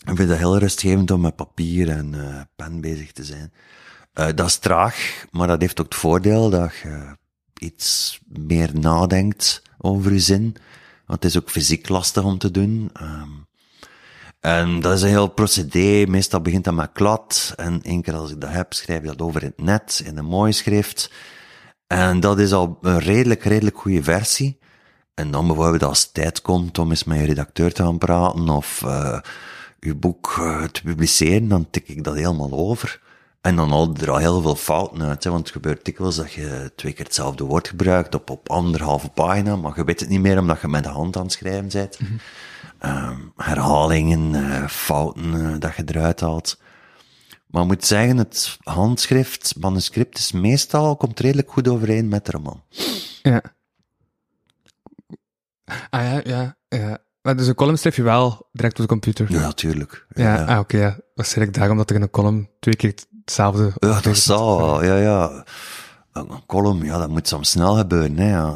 Ik 0.04 0.16
vind 0.16 0.28
het 0.28 0.38
heel 0.38 0.58
rustgevend 0.58 1.10
om 1.10 1.20
met 1.20 1.36
papier 1.36 1.88
en 1.88 2.14
eh, 2.14 2.40
pen 2.56 2.80
bezig 2.80 3.12
te 3.12 3.24
zijn. 3.24 3.52
Eh, 4.12 4.28
dat 4.34 4.46
is 4.46 4.56
traag, 4.56 5.24
maar 5.30 5.46
dat 5.46 5.60
heeft 5.60 5.80
ook 5.80 5.86
het 5.86 5.94
voordeel 5.94 6.50
dat 6.50 6.72
je 6.82 7.16
iets 7.58 8.20
meer 8.26 8.70
nadenkt 8.78 9.62
over 9.78 10.12
je 10.12 10.20
zin. 10.20 10.56
Want 11.06 11.22
het 11.22 11.24
is 11.24 11.38
ook 11.38 11.50
fysiek 11.50 11.88
lastig 11.88 12.24
om 12.24 12.38
te 12.38 12.50
doen. 12.50 12.90
Ehm, 12.92 13.30
en 14.44 14.80
dat 14.80 14.92
is 14.92 15.02
een 15.02 15.08
heel 15.08 15.28
procedé. 15.28 16.04
Meestal 16.08 16.40
begint 16.40 16.64
dat 16.64 16.74
met 16.74 16.92
klad. 16.92 17.52
En 17.56 17.82
één 17.82 18.02
keer 18.02 18.14
als 18.14 18.30
ik 18.30 18.40
dat 18.40 18.50
heb, 18.50 18.72
schrijf 18.72 19.00
je 19.00 19.06
dat 19.06 19.22
over 19.22 19.42
in 19.42 19.52
het 19.56 19.64
net, 19.64 20.02
in 20.04 20.18
een 20.18 20.24
mooi 20.24 20.52
schrift. 20.52 21.10
En 21.86 22.20
dat 22.20 22.38
is 22.38 22.52
al 22.52 22.78
een 22.80 22.98
redelijk, 22.98 23.44
redelijk 23.44 23.78
goede 23.78 24.02
versie. 24.02 24.58
En 25.14 25.30
dan 25.30 25.46
bijvoorbeeld 25.46 25.82
als 25.82 26.02
het 26.02 26.14
tijd 26.14 26.42
komt 26.42 26.78
om 26.78 26.90
eens 26.90 27.04
met 27.04 27.18
je 27.18 27.24
redacteur 27.24 27.72
te 27.72 27.82
gaan 27.82 27.98
praten 27.98 28.48
of 28.48 28.84
je 29.80 29.94
boek 29.94 30.36
uh, 30.40 30.64
te 30.64 30.82
publiceren, 30.82 31.48
dan 31.48 31.70
tik 31.70 31.88
ik 31.88 32.04
dat 32.04 32.14
helemaal 32.14 32.52
over. 32.52 33.00
En 33.40 33.56
dan 33.56 33.70
al 33.70 33.94
er 34.00 34.10
al 34.10 34.16
heel 34.16 34.42
veel 34.42 34.56
fouten 34.56 35.02
uit, 35.02 35.24
want 35.24 35.38
het 35.38 35.50
gebeurt 35.50 35.84
dikwijls 35.84 36.16
dat 36.16 36.32
je 36.32 36.72
twee 36.76 36.92
keer 36.92 37.04
hetzelfde 37.04 37.44
woord 37.44 37.68
gebruikt 37.68 38.14
op, 38.14 38.30
op 38.30 38.48
anderhalve 38.48 39.08
pagina, 39.08 39.56
maar 39.56 39.72
je 39.76 39.84
weet 39.84 40.00
het 40.00 40.08
niet 40.08 40.20
meer 40.20 40.38
omdat 40.38 40.60
je 40.60 40.68
met 40.68 40.84
de 40.84 40.88
hand 40.88 41.16
aan 41.16 41.22
het 41.22 41.32
schrijven 41.32 41.68
bent. 41.72 41.96
-hmm. 41.96 42.18
Um, 42.84 43.32
herhalingen, 43.36 44.34
uh, 44.34 44.68
fouten 44.68 45.60
dat 45.60 45.76
je 45.76 45.82
eruit 45.86 46.20
haalt. 46.20 46.60
Maar 47.46 47.62
ik 47.62 47.68
moet 47.68 47.84
zeggen, 47.84 48.16
het 48.16 48.58
handschrift, 48.62 49.54
manuscript 49.58 50.18
is 50.18 50.32
meestal, 50.32 50.96
komt 50.96 51.20
redelijk 51.20 51.50
goed 51.50 51.68
overeen 51.68 52.08
met 52.08 52.26
de 52.26 52.32
roman. 52.32 52.62
Ja. 53.22 53.42
Ah 55.90 56.02
ja, 56.02 56.20
ja, 56.24 56.56
ja. 56.68 56.98
Maar 57.22 57.36
dus 57.36 57.46
een 57.46 57.54
column 57.54 57.78
schrijf 57.78 57.96
je 57.96 58.02
wel 58.02 58.48
direct 58.52 58.74
op 58.74 58.80
de 58.80 58.86
computer? 58.86 59.32
Ja, 59.32 59.40
natuurlijk. 59.40 60.06
Ja, 60.08 60.34
ja. 60.34 60.44
ah, 60.44 60.50
oké, 60.50 60.58
okay, 60.58 60.80
ja. 60.80 60.98
Waarschijnlijk 61.14 61.56
daarom 61.56 61.76
dat 61.76 61.90
er 61.90 61.96
in 61.96 62.02
een 62.02 62.10
column 62.10 62.50
twee 62.60 62.76
keer 62.76 62.94
hetzelfde... 63.24 63.72
Ja, 63.74 64.00
dat 64.00 64.16
zou, 64.16 64.86
ja, 64.86 64.96
ja. 64.96 65.44
Een 66.12 66.46
column, 66.46 66.84
ja, 66.84 66.98
dat 66.98 67.08
moet 67.08 67.28
soms 67.28 67.50
snel 67.50 67.74
gebeuren, 67.74 68.18
hè. 68.18 68.52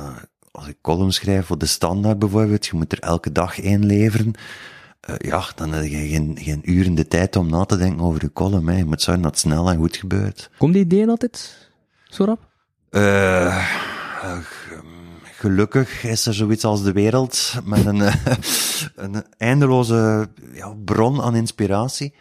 Als 0.58 0.66
ik 0.66 0.76
column 0.82 1.12
schrijf 1.12 1.46
voor 1.46 1.58
de 1.58 1.66
standaard 1.66 2.18
bijvoorbeeld, 2.18 2.66
je 2.66 2.76
moet 2.76 2.92
er 2.92 2.98
elke 2.98 3.32
dag 3.32 3.60
één 3.60 3.86
leveren. 3.86 4.32
Uh, 5.10 5.16
ja, 5.18 5.44
dan 5.54 5.72
heb 5.72 5.84
je 5.84 6.08
geen, 6.08 6.38
geen 6.40 6.60
uren 6.64 6.94
de 6.94 7.08
tijd 7.08 7.36
om 7.36 7.50
na 7.50 7.64
te 7.64 7.76
denken 7.76 8.04
over 8.04 8.22
je 8.22 8.32
column, 8.32 8.68
hè. 8.68 8.76
Je 8.76 8.84
moet 8.84 9.02
zorgen 9.02 9.22
dat 9.22 9.30
het 9.30 9.40
snel 9.40 9.70
en 9.70 9.76
goed 9.76 9.96
gebeurt. 9.96 10.50
Komt 10.58 10.72
die 10.72 10.82
ideeën 10.82 11.08
altijd 11.08 11.68
zo 12.04 12.24
rap? 12.24 12.38
Uh, 12.90 13.68
gelukkig 15.22 16.04
is 16.04 16.26
er 16.26 16.34
zoiets 16.34 16.64
als 16.64 16.82
de 16.82 16.92
wereld 16.92 17.54
met 17.64 17.86
een, 17.86 18.00
een 19.04 19.24
eindeloze 19.36 20.28
ja, 20.52 20.74
bron 20.84 21.22
aan 21.22 21.34
inspiratie. 21.34 22.14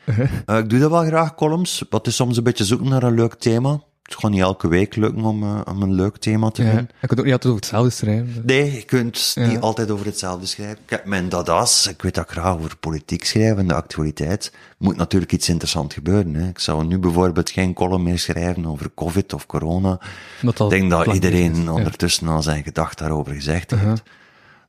Uh, 0.45 0.57
ik 0.57 0.69
doe 0.69 0.79
dat 0.79 0.91
wel 0.91 1.05
graag, 1.05 1.35
columns. 1.35 1.83
Wat 1.89 2.07
is 2.07 2.15
soms 2.15 2.37
een 2.37 2.43
beetje 2.43 2.65
zoeken 2.65 2.89
naar 2.89 3.03
een 3.03 3.13
leuk 3.13 3.35
thema. 3.35 3.81
Het 4.07 4.15
gaat 4.15 4.31
niet 4.31 4.41
elke 4.41 4.67
week 4.67 4.95
lukken 4.95 5.23
om, 5.23 5.43
uh, 5.43 5.61
om 5.65 5.81
een 5.81 5.93
leuk 5.93 6.17
thema 6.17 6.49
te 6.49 6.63
ja, 6.63 6.69
vinden. 6.69 6.89
Je 7.01 7.07
kunt 7.07 7.19
ook 7.19 7.25
niet 7.25 7.33
altijd 7.33 7.53
over 7.53 7.65
hetzelfde 7.65 7.89
schrijven. 7.89 8.43
Nee, 8.45 8.73
je 8.73 8.83
kunt 8.83 9.31
ja. 9.35 9.47
niet 9.47 9.59
altijd 9.59 9.91
over 9.91 10.05
hetzelfde 10.05 10.45
schrijven. 10.45 10.77
Ik 10.83 10.89
heb 10.89 11.05
mijn 11.05 11.29
dadas, 11.29 11.87
ik 11.87 12.01
weet 12.01 12.15
dat 12.15 12.23
ik 12.23 12.29
graag 12.29 12.55
over 12.55 12.77
politiek 12.77 13.25
schrijf 13.25 13.57
en 13.57 13.67
de 13.67 13.73
actualiteit. 13.73 14.51
Moet 14.77 14.95
natuurlijk 14.95 15.31
iets 15.31 15.49
interessants 15.49 15.93
gebeuren. 15.93 16.33
Hè. 16.33 16.47
Ik 16.47 16.59
zou 16.59 16.85
nu 16.85 16.97
bijvoorbeeld 16.97 17.49
geen 17.49 17.73
column 17.73 18.03
meer 18.03 18.19
schrijven 18.19 18.65
over 18.65 18.91
covid 18.95 19.33
of 19.33 19.45
corona. 19.45 19.99
Ik 20.41 20.69
denk 20.69 20.89
dat 20.89 21.13
iedereen 21.13 21.55
is, 21.55 21.67
ondertussen 21.67 22.27
al 22.27 22.41
zijn 22.41 22.63
gedacht 22.63 22.97
daarover 22.97 23.33
gezegd 23.33 23.71
heeft. 23.71 23.83
Uh 23.83 23.89
-huh. 23.89 23.97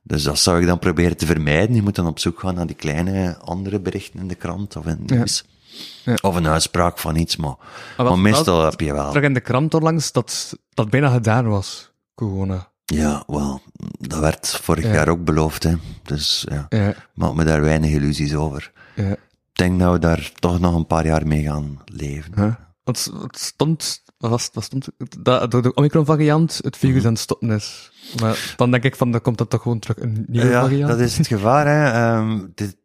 Dus 0.03 0.23
dat 0.23 0.39
zou 0.39 0.59
ik 0.59 0.67
dan 0.67 0.79
proberen 0.79 1.17
te 1.17 1.25
vermijden. 1.25 1.75
Je 1.75 1.81
moet 1.81 1.95
dan 1.95 2.07
op 2.07 2.19
zoek 2.19 2.39
gaan 2.39 2.55
naar 2.55 2.67
die 2.67 2.75
kleine 2.75 3.37
andere 3.37 3.79
berichten 3.79 4.19
in 4.19 4.27
de 4.27 4.35
krant 4.35 4.75
of 4.75 4.85
in 4.85 4.91
het 4.91 5.09
nieuws. 5.09 5.43
Ja. 5.45 5.57
Ja. 6.03 6.17
Of 6.21 6.35
een 6.35 6.47
uitspraak 6.47 6.97
van 6.97 7.15
iets, 7.15 7.35
maar, 7.35 7.55
maar, 7.97 8.05
maar 8.05 8.19
meestal 8.19 8.63
heb 8.63 8.79
je 8.79 8.93
wel. 8.93 9.09
Terug 9.09 9.23
in 9.23 9.33
de 9.33 9.39
krant 9.39 9.73
onlangs 9.73 10.11
dat 10.11 10.57
dat 10.73 10.89
bijna 10.89 11.09
gedaan 11.09 11.47
was, 11.47 11.91
corona. 12.15 12.71
Ja, 12.85 13.23
wel, 13.27 13.61
dat 13.99 14.19
werd 14.19 14.59
vorig 14.61 14.83
ja. 14.83 14.93
jaar 14.93 15.07
ook 15.07 15.23
beloofd, 15.23 15.63
hè. 15.63 15.73
Dus 16.03 16.45
ja, 16.49 16.65
ja. 16.69 16.93
maak 17.13 17.33
me 17.33 17.43
daar 17.43 17.61
weinig 17.61 17.91
illusies 17.91 18.35
over. 18.35 18.71
Ja. 18.95 19.11
Ik 19.11 19.65
denk 19.65 19.79
dat 19.79 19.91
we 19.91 19.99
daar 19.99 20.31
toch 20.39 20.59
nog 20.59 20.75
een 20.75 20.87
paar 20.87 21.05
jaar 21.05 21.27
mee 21.27 21.43
gaan 21.43 21.81
leven. 21.85 22.31
Huh? 22.35 22.53
Want 22.83 23.11
het 23.21 23.39
stond, 23.39 24.03
wat 24.17 24.29
was, 24.29 24.49
wat 24.53 24.63
stond, 24.63 24.87
dat 25.19 25.51
de 25.51 25.73
Omicron-variant 25.73 26.59
het 26.61 26.77
virus 26.77 27.01
mm. 27.01 27.07
aan 27.07 27.13
het 27.13 27.21
stoppen 27.21 27.51
is. 27.51 27.91
Maar 28.21 28.53
dan 28.55 28.71
denk 28.71 28.83
ik 28.83 28.95
van, 28.95 29.11
dan 29.11 29.21
komt 29.21 29.37
dat 29.37 29.49
toch 29.49 29.61
gewoon 29.61 29.79
terug 29.79 29.97
een 29.99 30.25
nieuwe 30.27 30.47
ja, 30.47 30.61
variant. 30.61 30.89
dat 30.89 30.99
is 30.99 31.17
het 31.17 31.27
gevaar, 31.27 31.67
hè. 31.67 32.17
Um, 32.17 32.51
dit, 32.55 32.75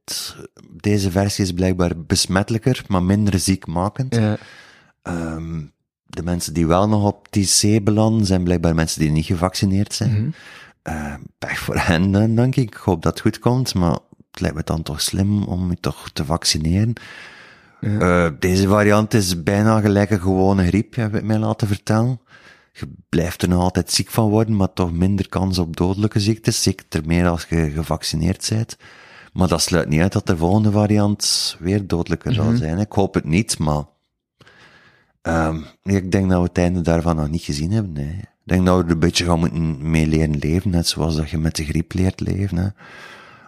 deze 0.80 1.10
versie 1.10 1.44
is 1.44 1.52
blijkbaar 1.52 1.92
besmettelijker, 2.06 2.84
maar 2.88 3.02
minder 3.02 3.38
ziekmakend. 3.38 4.14
Ja. 4.14 4.36
Um, 5.02 5.72
de 6.06 6.22
mensen 6.22 6.54
die 6.54 6.66
wel 6.66 6.88
nog 6.88 7.04
op 7.04 7.28
TC 7.28 7.84
belanden, 7.84 8.26
zijn 8.26 8.44
blijkbaar 8.44 8.74
mensen 8.74 9.00
die 9.00 9.10
niet 9.10 9.26
gevaccineerd 9.26 9.94
zijn. 9.94 10.10
Mm 10.10 10.16
-hmm. 10.16 10.94
uh, 10.94 11.14
pech 11.38 11.58
voor 11.58 11.78
hen, 11.86 12.10
dan, 12.10 12.34
denk 12.34 12.56
ik. 12.56 12.68
Ik 12.68 12.74
hoop 12.74 13.02
dat 13.02 13.12
het 13.12 13.22
goed 13.22 13.38
komt, 13.38 13.74
maar 13.74 13.98
het 14.30 14.40
lijkt 14.40 14.56
me 14.56 14.62
dan 14.64 14.82
toch 14.82 15.00
slim 15.00 15.42
om 15.42 15.70
je 15.70 15.76
toch 15.80 16.10
te 16.10 16.24
vaccineren. 16.24 16.92
Ja. 17.80 18.26
Uh, 18.26 18.32
deze 18.38 18.68
variant 18.68 19.14
is 19.14 19.42
bijna 19.42 19.80
gelijk 19.80 20.10
een 20.10 20.20
gewone 20.20 20.66
griep, 20.66 20.94
heb 20.94 21.14
ik 21.14 21.22
mij 21.22 21.38
laten 21.38 21.68
vertellen. 21.68 22.20
Je 22.76 22.88
blijft 23.08 23.42
er 23.42 23.48
nog 23.48 23.62
altijd 23.62 23.90
ziek 23.90 24.08
van 24.08 24.28
worden, 24.28 24.56
maar 24.56 24.72
toch 24.72 24.92
minder 24.92 25.28
kans 25.28 25.58
op 25.58 25.76
dodelijke 25.76 26.20
ziektes. 26.20 26.62
Zeker 26.62 27.06
meer 27.06 27.28
als 27.28 27.46
je 27.48 27.70
gevaccineerd 27.70 28.46
bent. 28.48 28.76
Maar 29.32 29.48
dat 29.48 29.62
sluit 29.62 29.88
niet 29.88 30.00
uit 30.00 30.12
dat 30.12 30.26
de 30.26 30.36
volgende 30.36 30.70
variant 30.70 31.56
weer 31.58 31.86
dodelijker 31.86 32.30
mm 32.32 32.38
-hmm. 32.38 32.48
zal 32.48 32.56
zijn. 32.56 32.78
Ik 32.78 32.92
hoop 32.92 33.14
het 33.14 33.24
niet, 33.24 33.58
maar 33.58 33.84
Ehm, 35.24 35.60
ik 35.82 36.12
denk 36.12 36.30
dat 36.30 36.38
we 36.38 36.46
het 36.46 36.58
einde 36.58 36.80
daarvan 36.80 37.16
nog 37.16 37.28
niet 37.28 37.42
gezien 37.42 37.70
hebben. 37.70 37.92
Nee. 37.92 38.18
Ik 38.18 38.50
denk 38.52 38.66
dat 38.66 38.76
we 38.76 38.84
er 38.84 38.90
een 38.90 38.98
beetje 38.98 39.24
gaan 39.24 39.38
moeten 39.38 39.90
mee 39.90 40.06
leren 40.06 40.38
leven, 40.38 40.70
net 40.70 40.88
zoals 40.88 41.16
dat 41.16 41.30
je 41.30 41.38
met 41.38 41.56
de 41.56 41.64
griep 41.64 41.92
leert 41.92 42.20
leven. 42.20 42.56
Hè. 42.56 42.68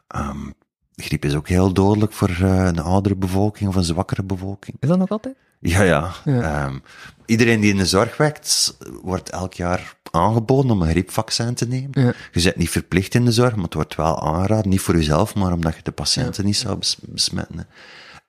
Ehm, 0.07 0.51
griep 0.95 1.25
is 1.25 1.35
ook 1.35 1.49
heel 1.49 1.73
dodelijk 1.73 2.13
voor 2.13 2.29
eh, 2.29 2.65
een 2.65 2.79
oudere 2.79 3.17
bevolking 3.17 3.69
of 3.69 3.75
een 3.75 3.85
zwakkere 3.85 4.23
bevolking. 4.23 4.77
Is 4.81 4.89
dat 4.89 4.99
nog 4.99 5.09
altijd? 5.09 5.37
Ja, 5.61 5.83
ja. 5.83 6.13
Ja. 6.25 6.65
Ehm, 6.65 6.79
iedereen 7.27 7.61
die 7.61 7.71
in 7.71 7.77
de 7.79 7.87
zorg 7.87 8.17
werkt, 8.17 8.77
wordt 9.03 9.31
elk 9.31 9.55
jaar 9.55 9.95
aangeboden 10.11 10.71
om 10.71 10.83
een 10.83 10.91
griepvaccin 10.91 11.55
te 11.55 11.67
nemen. 11.69 11.91
Ja. 11.93 12.13
Je 12.33 12.43
bent 12.43 12.57
niet 12.57 12.71
verplicht 12.71 13.15
in 13.15 13.25
de 13.25 13.33
zorg, 13.33 13.55
maar 13.55 13.65
het 13.65 13.75
wordt 13.75 13.95
wel 13.97 14.23
aangeraden. 14.23 14.69
Niet 14.71 14.81
voor 14.81 14.95
jezelf, 14.97 15.35
maar 15.35 15.53
omdat 15.53 15.75
je 15.77 15.83
de 15.83 15.91
patiënten 15.93 16.45
niet 16.45 16.57
zou 16.57 16.77
bes- 16.79 16.97
besmetten. 17.03 17.67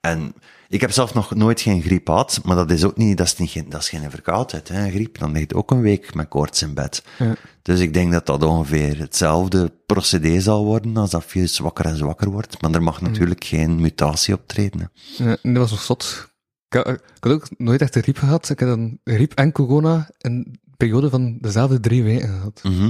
En 0.00 0.34
ik 0.68 0.80
heb 0.80 0.92
zelf 0.92 1.14
nog 1.14 1.34
nooit 1.34 1.60
geen 1.60 1.82
griep 1.82 2.06
gehad, 2.06 2.40
maar 2.44 2.56
dat 2.56 2.70
is 2.70 2.84
ook 2.84 2.96
niet, 2.96 3.16
dat 3.16 3.26
is, 3.26 3.36
niet, 3.36 3.50
geen- 3.50 3.68
dat 3.68 3.80
is 3.80 3.88
geen 3.88 4.10
verkoudheid, 4.10 4.68
hè, 4.68 4.90
griep. 4.90 5.18
Dan 5.18 5.32
ligt 5.32 5.54
ook 5.54 5.70
een 5.70 5.80
week 5.80 6.14
met 6.14 6.28
koorts 6.28 6.62
in 6.62 6.74
bed. 6.74 7.02
Ja. 7.18 7.34
Dus 7.62 7.80
ik 7.80 7.94
denk 7.94 8.12
dat 8.12 8.26
dat 8.26 8.42
ongeveer 8.42 8.98
hetzelfde 8.98 9.72
procedé 9.86 10.40
zal 10.40 10.64
worden 10.64 10.96
als 10.96 11.10
dat 11.10 11.24
virus 11.24 11.54
zwakker 11.54 11.84
en 11.84 11.96
zwakker 11.96 12.30
wordt. 12.30 12.62
Maar 12.62 12.70
er 12.72 12.82
mag 12.82 13.00
natuurlijk 13.00 13.44
geen 13.44 13.80
mutatie 13.80 14.34
optreden. 14.34 14.80
hè. 15.16 15.24
Ja, 15.24 15.36
dat 15.42 15.56
was 15.56 15.70
nog 15.70 15.82
zot. 15.82 16.28
Ik 16.68 16.74
had, 16.76 16.88
ik 16.88 17.00
had 17.20 17.32
ook 17.32 17.58
nooit 17.58 17.80
echt 17.80 17.94
een 17.96 18.02
griep 18.02 18.16
gehad. 18.18 18.48
Ik 18.50 18.60
had 18.60 18.68
een 18.76 19.00
griep 19.04 19.32
en 19.34 19.52
corona 19.52 20.10
in 20.18 20.30
een 20.32 20.60
periode 20.76 21.10
van 21.10 21.38
dezelfde 21.40 21.80
drie 21.80 22.02
weken 22.02 22.28
gehad. 22.28 22.60
Mhm. 22.62 22.82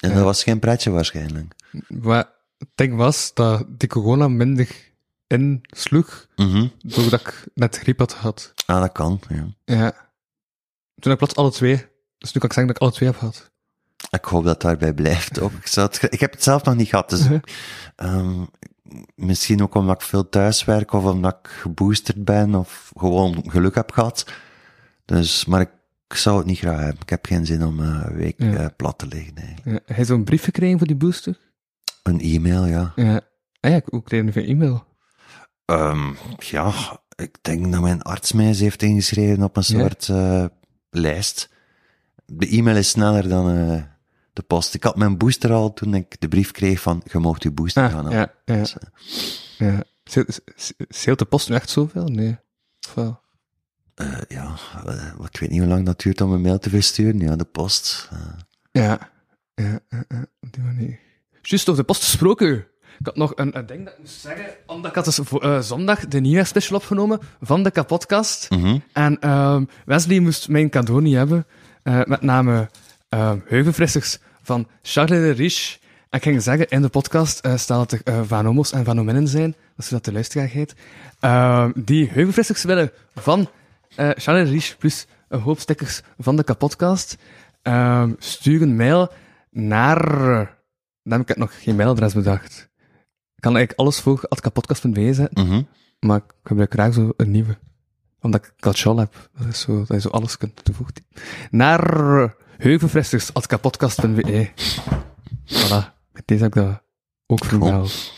En 0.00 0.08
Ja. 0.10 0.14
dat 0.14 0.24
was 0.24 0.42
geen 0.42 0.58
pretje 0.58 0.90
waarschijnlijk. 0.90 1.54
Maar 1.88 2.28
het 2.58 2.68
ding 2.74 2.96
was 2.96 3.30
dat 3.34 3.64
die 3.68 3.88
corona 3.88 4.28
minder 4.28 4.68
insloeg 5.26 6.26
Mhm. 6.36 6.66
doordat 6.82 7.20
ik 7.20 7.44
net 7.54 7.76
griep 7.78 7.98
had 7.98 8.12
gehad. 8.12 8.52
Ah, 8.66 8.80
dat 8.80 8.92
kan, 8.92 9.20
ja. 9.28 9.46
Ja. 9.64 9.90
Toen 10.94 11.12
had 11.12 11.12
ik 11.12 11.18
plots 11.18 11.34
alle 11.34 11.50
twee. 11.50 11.86
Dus 12.18 12.32
nu 12.32 12.40
kan 12.40 12.48
ik 12.48 12.52
zeggen 12.54 12.66
dat 12.66 12.76
ik 12.76 12.82
alle 12.82 12.92
twee 12.92 13.08
heb 13.08 13.18
gehad. 13.18 13.50
Ik 14.10 14.24
hoop 14.24 14.44
dat 14.44 14.60
daarbij 14.60 14.94
blijft 14.94 15.40
ook. 15.40 15.52
Ik, 15.52 15.66
zou 15.66 15.86
het, 15.86 15.98
ge- 15.98 16.08
ik 16.08 16.20
heb 16.20 16.32
het 16.32 16.42
zelf 16.42 16.64
nog 16.64 16.74
niet 16.74 16.88
gehad, 16.88 17.10
dus 17.10 17.26
ehm, 17.96 18.42
misschien 19.14 19.62
ook 19.62 19.74
omdat 19.74 19.94
ik 20.00 20.06
veel 20.06 20.28
thuis 20.28 20.64
werk 20.64 20.92
of 20.92 21.04
omdat 21.04 21.38
ik 21.42 21.50
geboosterd 21.50 22.24
ben 22.24 22.54
of 22.54 22.92
gewoon 22.96 23.44
geluk 23.46 23.74
heb 23.74 23.90
gehad. 23.92 24.30
Dus, 25.04 25.44
maar 25.44 25.60
ik, 25.60 25.70
ik 26.08 26.16
zou 26.16 26.36
het 26.38 26.46
niet 26.46 26.58
graag 26.58 26.78
hebben. 26.80 27.00
Ik 27.02 27.08
heb 27.10 27.26
geen 27.26 27.46
zin 27.46 27.64
om 27.64 27.80
eh, 27.80 27.86
een 28.04 28.14
week 28.16 28.34
Ja. 28.42 28.52
eh, 28.56 28.66
plat 28.76 28.98
te 28.98 29.06
liggen 29.06 29.34
eigenlijk. 29.36 29.66
Ja. 29.66 29.80
Heb 29.86 29.96
je 29.96 30.04
zo'n 30.04 30.24
brief 30.24 30.44
gekregen 30.44 30.78
voor 30.78 30.86
die 30.86 30.96
booster? 30.96 31.38
Een 32.02 32.20
e-mail, 32.20 32.66
ja. 32.66 32.92
Ja. 32.96 33.20
Ah 33.60 33.70
ja, 33.70 33.80
ook 33.90 34.04
kreeg 34.04 34.22
nu 34.22 34.32
via 34.32 34.42
e-mail. 34.42 34.84
Ehm, 35.64 36.12
ja, 36.38 36.72
ik 37.16 37.38
denk 37.42 37.72
dat 37.72 37.80
mijn 37.80 38.02
arts 38.02 38.32
mij 38.32 38.46
eens 38.46 38.60
heeft 38.60 38.82
ingeschreven 38.82 39.42
op 39.42 39.56
een 39.56 39.64
Ja. 39.66 39.78
soort 39.78 40.08
eh, 40.08 40.44
lijst. 40.90 41.52
De 42.26 42.48
e-mail 42.48 42.76
is 42.76 42.88
sneller 42.88 43.28
dan 43.28 43.48
de 44.34 44.42
post. 44.42 44.74
Ik 44.74 44.82
had 44.82 44.96
mijn 44.96 45.18
booster 45.18 45.52
al 45.52 45.72
toen 45.72 45.94
ik 45.94 46.20
de 46.20 46.28
brief 46.28 46.50
kreeg 46.50 46.80
van, 46.80 47.02
je 47.12 47.18
mocht 47.18 47.42
je 47.42 47.50
booster 47.50 47.90
gaan 47.90 48.06
Ah, 48.06 48.12
halen. 48.12 48.18
ja, 48.44 48.54
ja. 48.54 48.60
Dus, 48.60 48.76
eh, 49.58 49.68
ja. 49.68 49.82
Ze- 50.04 50.42
Zeelt 50.88 51.18
de 51.18 51.24
post 51.24 51.48
nu 51.48 51.54
echt 51.54 51.70
zoveel? 51.70 52.04
Nee. 52.06 52.36
Of 52.88 52.94
wel? 52.94 53.20
eh, 53.94 54.18
ja, 54.28 54.54
eh, 54.86 55.12
ik 55.30 55.38
weet 55.40 55.50
niet 55.50 55.58
hoe 55.60 55.68
lang 55.68 55.86
dat 55.86 56.00
duurt 56.00 56.20
om 56.20 56.32
een 56.32 56.40
mail 56.40 56.58
te 56.58 56.70
versturen. 56.70 57.18
Ja, 57.20 57.36
de 57.36 57.44
post. 57.44 58.08
eh. 58.12 58.18
Ja. 58.82 58.98
Ja, 59.54 59.78
ja, 59.88 60.04
ja, 60.08 60.26
op 60.40 60.52
die 60.52 60.62
manier. 60.62 60.98
Juist 61.42 61.68
over 61.68 61.80
de 61.80 61.86
post 61.86 62.02
gesproken. 62.04 62.66
Ik 62.98 63.06
had 63.06 63.16
nog 63.16 63.32
een, 63.36 63.58
een 63.58 63.66
ding 63.66 63.84
dat 63.84 63.92
ik 63.92 63.98
moest 63.98 64.20
zeggen, 64.20 64.46
omdat 64.66 64.90
ik 64.90 64.96
had 64.96 65.04
dus 65.04 65.18
voor, 65.22 65.62
zondag 65.62 66.06
de 66.08 66.20
nieuwjaarsspecial 66.20 66.78
opgenomen 66.78 67.20
van 67.40 67.62
de 67.62 67.70
kapotcast. 67.70 68.50
Mhm. 68.50 68.78
En 68.92 69.18
ehm, 69.20 69.64
Wesley 69.84 70.18
moest 70.20 70.48
mijn 70.48 70.70
cadeau 70.70 71.02
niet 71.02 71.14
hebben. 71.14 71.46
met 71.82 72.20
name 72.22 72.70
heuvelfrissers 73.44 74.18
van 74.42 74.68
Charles 74.82 75.18
de 75.18 75.30
Riche. 75.30 75.78
En 76.10 76.18
ik 76.18 76.22
ging 76.22 76.42
zeggen, 76.42 76.68
in 76.68 76.82
de 76.82 76.88
podcast 76.88 77.40
eh 77.40 77.56
staat 77.56 77.90
dat 77.90 78.00
er 78.00 78.14
eh, 78.14 78.20
van 78.24 78.44
homo's 78.44 78.72
en 78.72 78.84
van 78.84 78.96
hominnen 78.96 79.28
zijn. 79.28 79.50
Dat 79.50 79.84
is 79.84 79.88
dat 79.88 80.04
de 80.04 80.12
luisteraar 80.12 80.48
heet. 80.48 80.74
Die 81.84 82.08
heuvelfrissers 82.10 82.62
willen 82.64 82.90
van 83.14 83.48
Charles 83.96 84.48
de 84.48 84.54
Riche 84.54 84.76
plus 84.76 85.06
een 85.28 85.40
hoop 85.40 85.60
stickers 85.60 86.02
van 86.18 86.36
de 86.36 86.44
kapotcast. 86.44 87.16
Stuur 88.18 88.62
een 88.62 88.76
mail 88.76 89.12
naar... 89.50 90.06
Dan 91.02 91.18
heb 91.18 91.30
ik 91.30 91.36
nog 91.36 91.62
geen 91.62 91.76
mailadres 91.76 92.14
bedacht. 92.14 92.68
Ik 93.34 93.40
kan 93.40 93.56
eigenlijk 93.56 93.78
alles 93.78 94.00
voor 94.00 94.28
kapotkast.be 94.40 95.14
zetten. 95.14 95.46
Mhm. 95.46 95.62
Maar 96.00 96.16
ik 96.16 96.34
gebruik 96.42 96.72
graag 96.72 96.94
zo 96.94 97.12
een 97.16 97.30
nieuwe. 97.30 97.56
Omdat 98.20 98.44
ik 98.44 98.52
Gatchal 98.56 98.98
heb. 98.98 99.30
Dat 99.38 99.46
is 99.46 99.60
zo, 99.60 99.78
dat 99.78 99.88
je 99.88 100.00
zo 100.00 100.08
alles 100.08 100.36
kunt 100.36 100.64
toevoegen. 100.64 100.94
Naar 101.50 102.34
heuvelfressers.kapotkast.be 102.58 104.48
Voilà. 105.44 105.92
Met 106.12 106.22
deze 106.24 106.42
heb 106.42 106.56
ik 106.56 106.62
dat 106.62 106.82
ook 107.26 107.44
vermeld. 107.44 108.12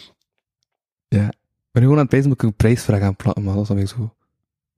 Ja. 1.08 1.26
Ik 1.26 1.72
ben 1.72 1.82
nu 1.82 1.88
gewoon 1.88 1.94
aan 1.94 1.98
het 1.98 2.08
pijzen 2.08 2.28
dat 2.28 2.38
ik 2.42 2.44
een 2.44 2.56
prijsvraag 2.56 3.00
aan 3.00 3.16
plakken, 3.16 3.44
maar 3.44 3.52
dat 3.52 3.62
is 3.62 3.68
dan 3.68 3.76
weer 3.76 3.86
zo, 3.86 4.14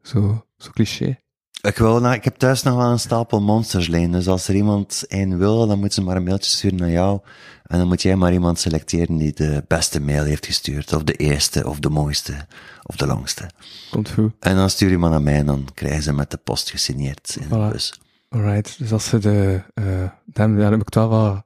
zo, 0.02 0.46
zo 0.56 0.70
cliché. 0.70 1.18
Ik, 1.60 1.76
wil, 1.76 2.00
nou, 2.00 2.14
ik 2.14 2.24
heb 2.24 2.36
thuis 2.36 2.62
nog 2.62 2.76
wel 2.76 2.90
een 2.90 2.98
stapel 2.98 3.40
monsters 3.40 3.86
liggen, 3.86 4.10
dus 4.10 4.28
als 4.28 4.48
er 4.48 4.54
iemand 4.54 5.04
een 5.08 5.38
wil, 5.38 5.66
dan 5.66 5.78
moet 5.78 5.92
ze 5.92 6.02
maar 6.02 6.16
een 6.16 6.22
mailtje 6.22 6.50
sturen 6.50 6.78
naar 6.78 6.90
jou. 6.90 7.20
En 7.64 7.78
dan 7.78 7.88
moet 7.88 8.02
jij 8.02 8.16
maar 8.16 8.32
iemand 8.32 8.58
selecteren 8.58 9.16
die 9.16 9.32
de 9.32 9.64
beste 9.66 10.00
mail 10.00 10.24
heeft 10.24 10.46
gestuurd, 10.46 10.92
of 10.92 11.02
de 11.02 11.12
eerste, 11.12 11.68
of 11.68 11.78
de 11.78 11.90
mooiste, 11.90 12.46
of 12.82 12.96
de 12.96 13.06
langste. 13.06 13.50
Komt 13.90 14.10
goed. 14.10 14.32
En 14.40 14.56
dan 14.56 14.70
stuur 14.70 14.90
je 14.90 14.98
maar 14.98 15.10
naar 15.10 15.22
mij 15.22 15.34
en 15.34 15.46
dan 15.46 15.68
krijgen 15.74 16.02
ze 16.02 16.12
met 16.12 16.30
de 16.30 16.36
post 16.36 16.70
gesigneerd 16.70 17.36
in 17.40 17.48
de 17.48 17.68
bus. 17.70 18.00
Alright. 18.28 18.78
Dus 18.78 18.92
als 18.92 19.08
ze 19.08 19.18
de, 19.18 19.62
eh 19.74 20.10
dan, 20.24 20.56
heb 20.56 20.80
ik 20.80 20.94
wel 20.94 21.08
wat, 21.08 21.44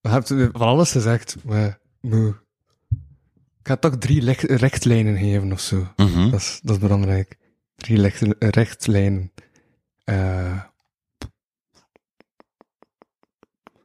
we 0.00 0.08
hebben 0.08 0.50
van 0.52 0.66
alles 0.68 0.90
gezegd, 0.92 1.36
maar, 1.44 1.78
moe. 2.00 2.42
Ik 3.60 3.70
ga 3.70 3.76
toch 3.76 3.96
drie 3.98 4.22
lech- 4.22 4.46
rechtlijnen 4.46 5.16
geven 5.18 5.52
of 5.52 5.60
zo. 5.60 5.86
Mhm. 5.96 6.30
Dat 6.30 6.40
is, 6.40 6.60
dat 6.62 6.74
is 6.76 6.82
belangrijk. 6.82 7.38
Drie 7.76 8.00
recht, 8.00 8.22
rechtlijnen. 8.38 9.32
Eh 10.04 10.60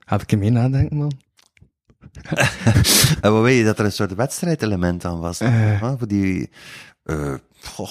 heb 0.06 0.22
ik 0.22 0.32
er 0.32 0.38
mee 0.38 0.50
nadenken, 0.50 0.98
man? 0.98 1.12
En 3.22 3.32
wat 3.34 3.42
weet 3.44 3.58
je, 3.58 3.64
dat 3.64 3.80
er 3.80 3.86
een 3.86 3.92
soort 3.92 4.14
wedstrijdelement 4.14 5.06
aan 5.06 5.20
was? 5.20 5.42
Ah, 5.42 5.94
voor 5.98 6.08
die, 6.08 6.50
goh. 7.62 7.90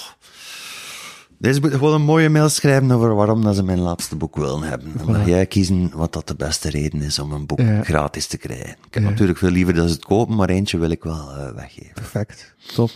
Deze 1.38 1.60
moet 1.60 1.72
gewoon 1.72 1.94
een 1.94 2.02
mooie 2.02 2.28
mail 2.28 2.48
schrijven 2.48 2.90
over 2.90 3.14
waarom 3.14 3.42
dat 3.42 3.54
ze 3.56 3.62
mijn 3.62 3.78
laatste 3.80 4.16
boek 4.16 4.36
willen 4.36 4.62
hebben. 4.62 4.92
Dan 4.96 5.06
mag 5.06 5.26
jij 5.26 5.46
kiezen 5.46 5.90
wat 5.96 6.12
dat 6.12 6.26
de 6.28 6.34
beste 6.34 6.70
reden 6.70 7.02
is 7.02 7.18
om 7.18 7.32
een 7.32 7.46
boek 7.46 7.58
Ja. 7.60 7.82
gratis 7.82 8.26
te 8.26 8.36
krijgen. 8.38 8.68
Ik 8.86 8.94
heb 8.94 9.02
Ja. 9.02 9.08
natuurlijk 9.08 9.38
veel 9.38 9.50
liever 9.50 9.74
dat 9.74 9.88
ze 9.88 9.94
het 9.94 10.04
kopen, 10.04 10.36
maar 10.36 10.48
eentje 10.48 10.78
wil 10.78 10.90
ik 10.90 11.02
wel 11.02 11.30
eh, 11.32 11.52
weggeven. 11.54 11.94
Perfect. 11.94 12.54
Top. 12.74 12.90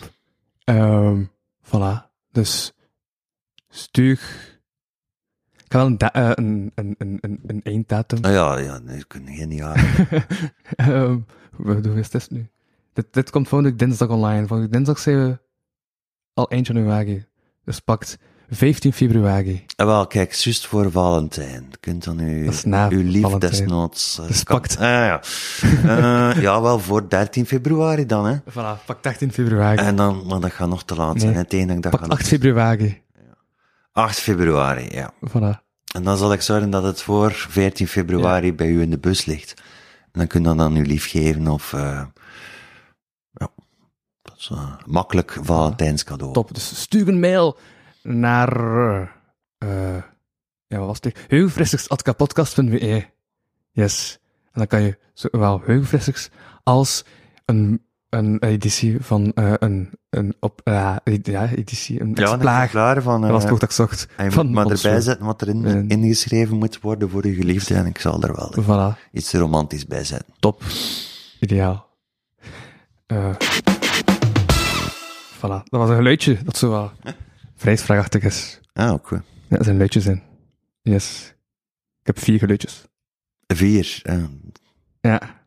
Ehm 0.63 1.23
voilà. 1.65 2.11
Dus, 2.31 2.73
stuur... 3.69 4.19
Ik 5.65 5.79
ga 5.79 5.85
wel 5.85 5.87
een, 5.87 5.97
eh, 5.97 6.31
een, 6.35 6.71
een, 6.75 6.95
een, 6.97 7.17
een, 7.21 7.39
een 7.47 7.61
einddatum. 7.63 8.21
Nou 8.21 8.33
ja, 8.33 8.57
ja, 8.57 8.79
nee, 8.79 8.97
ik 8.97 9.07
kan 9.07 9.27
geen 9.27 9.51
jaar. 9.51 9.95
Wat 11.57 11.85
hoe 11.85 11.99
is 11.99 12.09
dit 12.09 12.31
nu? 12.31 12.47
Dit, 12.93 13.05
dit 13.13 13.29
komt 13.29 13.47
volgende 13.47 13.75
dinsdag 13.75 14.09
online. 14.09 14.47
Volgende 14.47 14.71
dinsdag 14.71 14.99
zijn 14.99 15.17
we 15.27 15.39
al 16.33 16.49
1 16.49 16.61
januari. 16.61 17.25
Dus 17.63 17.79
pakt 17.79 18.17
15 18.55 18.93
februari. 18.93 19.65
En 19.75 19.85
wel, 19.85 20.07
kijk, 20.07 20.33
juist 20.33 20.65
voor 20.65 20.91
Valentijn. 20.91 21.65
Je 21.69 21.77
kunt 21.79 22.03
dan 22.03 22.19
uw, 22.19 22.45
Dat 22.45 22.53
is 22.53 22.63
na 22.63 22.89
uw 22.89 23.01
lief 23.03 23.21
Valentijn. 23.21 23.51
desnoods... 23.51 24.21
Dus 24.27 24.43
pakt. 24.43 24.77
Ah, 24.77 24.81
ja. 24.83 25.21
Eh, 25.83 26.41
ja, 26.41 26.61
wel 26.61 26.79
voor 26.79 27.09
13 27.09 27.45
februari 27.45 28.05
dan, 28.05 28.25
hè. 28.25 28.37
Voilà, 28.49 28.85
pak 28.85 29.05
18 29.05 29.31
februari. 29.31 29.77
En 29.77 29.95
dan, 29.95 30.25
maar 30.27 30.39
dat 30.39 30.51
gaat 30.51 30.67
nog 30.69 30.83
te 30.83 30.95
laat 30.95 31.19
zijn. 31.19 31.25
Nee. 31.25 31.33
hè. 31.33 31.39
Het 31.39 31.53
enige 31.53 31.79
dat 31.79 31.91
pak 31.91 31.99
gaat 31.99 32.09
8 32.09 32.27
februari. 32.27 33.01
8 33.91 34.19
februari, 34.19 34.87
ja. 34.91 35.13
Voilà. 35.29 35.61
En 35.93 36.03
dan 36.03 36.17
zal 36.17 36.33
ik 36.33 36.41
zorgen 36.41 36.69
dat 36.69 36.83
het 36.83 37.01
voor 37.01 37.31
14 37.31 37.87
februari 37.87 38.53
bij 38.53 38.67
u 38.67 38.81
in 38.81 38.89
de 38.89 38.99
bus 38.99 39.25
ligt. 39.25 39.53
En 40.11 40.19
dan 40.19 40.27
kun 40.27 40.41
je 40.41 40.47
dat 40.47 40.59
aan 40.59 40.75
uw 40.75 40.83
lief 40.83 41.09
geven 41.09 41.47
of, 41.47 41.73
eh 41.73 42.01
ja, 43.33 43.47
dat 44.21 44.35
is 44.37 44.51
makkelijk 44.85 45.37
Valentijnscadeau. 45.41 46.33
Top. 46.33 46.53
Dus 46.53 46.81
stuur 46.81 47.07
een 47.07 47.19
mail 47.19 47.57
naar... 48.03 48.51
eh 49.57 49.95
ja, 50.67 50.77
wat 50.79 50.87
was 50.87 50.97
het? 51.01 51.25
Heuvelfrissers.kapotkast.be 51.27 53.05
Yes. 53.71 54.19
En 54.43 54.51
dan 54.59 54.67
kan 54.67 54.81
je 54.81 54.97
zowel 55.13 55.61
heuvelfrissers 55.65 56.29
als 56.63 57.05
een, 57.45 57.81
een 58.09 58.39
editie 58.43 59.01
van 59.01 59.31
eh, 59.33 59.53
een, 59.59 59.89
een 60.09 60.35
op, 60.39 60.61
ja, 60.63 60.99
ja, 61.23 61.49
editie, 61.49 62.01
een 62.01 62.07
ja, 62.15 62.15
een 62.15 62.39
exemplaar. 62.39 63.01
van, 63.01 63.21
Dat 63.21 63.29
was 63.29 63.39
het 63.41 63.49
woord 63.49 63.61
dat 63.61 63.69
ik 63.69 63.75
zocht. 63.75 64.07
en 64.17 64.25
je 64.25 64.31
van 64.31 64.45
moet 64.45 64.55
maar 64.55 64.63
erbij 64.65 64.77
zo. 64.77 64.99
zetten 64.99 65.25
wat 65.25 65.41
erin 65.41 65.65
En- 65.65 65.89
ingeschreven 65.89 66.57
moet 66.57 66.79
worden 66.81 67.09
voor 67.09 67.25
uw 67.25 67.33
geliefde 67.35 67.75
en 67.75 67.85
ik 67.85 67.99
zal 67.99 68.21
er 68.23 68.35
wel 68.35 68.53
Voilà. 68.95 69.09
iets 69.11 69.33
romantisch 69.33 69.85
bij 69.85 70.03
zetten. 70.03 70.33
Top. 70.39 70.61
Ideaal. 71.39 71.89
Eh 73.05 73.35
voilà. 75.37 75.63
Dat 75.63 75.63
was 75.79 75.89
een 75.89 75.95
geluidje 75.95 76.37
dat 76.43 76.57
zo 76.57 76.69
wat 76.69 76.91
prijsvraagachtig 77.63 78.23
is. 78.23 78.59
Ah, 78.73 78.91
ook 78.91 79.07
goed. 79.07 79.21
Ja, 79.47 79.57
er 79.57 79.63
zijn 79.63 79.77
luidjes 79.77 80.05
in. 80.05 80.21
Yes. 80.81 81.33
Ik 81.99 82.05
heb 82.07 82.19
vier 82.19 82.39
geluidjes. 82.39 82.85
Vier. 83.47 83.99
Ja, 84.03 84.29
Ja. 85.01 85.41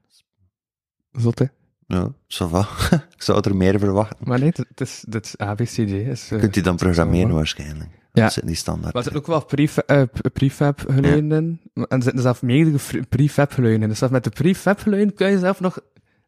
Zot, 1.12 1.38
hè? 1.38 1.44
ja 1.86 2.12
ça 2.28 2.46
va. 2.50 2.68
ik 3.16 3.22
zou 3.22 3.40
er 3.42 3.56
meer 3.56 3.78
verwachten. 3.78 4.28
Maar 4.28 4.38
nee, 4.40 4.52
dit 4.52 4.80
is, 4.80 5.04
dit 5.08 5.24
is 5.24 5.38
ABCD. 5.38 5.78
Is, 5.78 6.30
eh, 6.30 6.38
Kunt 6.38 6.56
u 6.56 6.60
dan 6.60 6.78
zo, 6.78 6.84
programmeren 6.84 7.34
waarschijnlijk. 7.34 7.90
Ja. 8.12 8.22
Dat 8.22 8.32
zit 8.32 8.44
niet 8.44 8.56
standaard. 8.56 8.94
Maar 8.94 9.02
er 9.04 9.10
zitten 9.12 9.20
ook 9.20 9.38
wel 9.38 9.44
prefa- 9.44 9.82
eh, 9.86 10.02
p- 10.02 10.32
prefab 10.32 10.80
geluiden 10.88 11.32
in. 11.32 11.60
En 11.74 11.86
er 11.88 12.02
zitten 12.02 12.22
zelfs 12.22 12.40
meerdere 12.40 13.04
prefab 13.08 13.52
geluiden 13.52 13.82
in. 13.82 13.88
Dus 13.88 13.98
zelfs 13.98 14.12
met 14.14 14.24
de 14.24 14.30
prefab 14.30 14.78
geluiden 14.80 15.14
kun 15.14 15.30
je 15.30 15.38
zelf 15.38 15.60
nog 15.60 15.78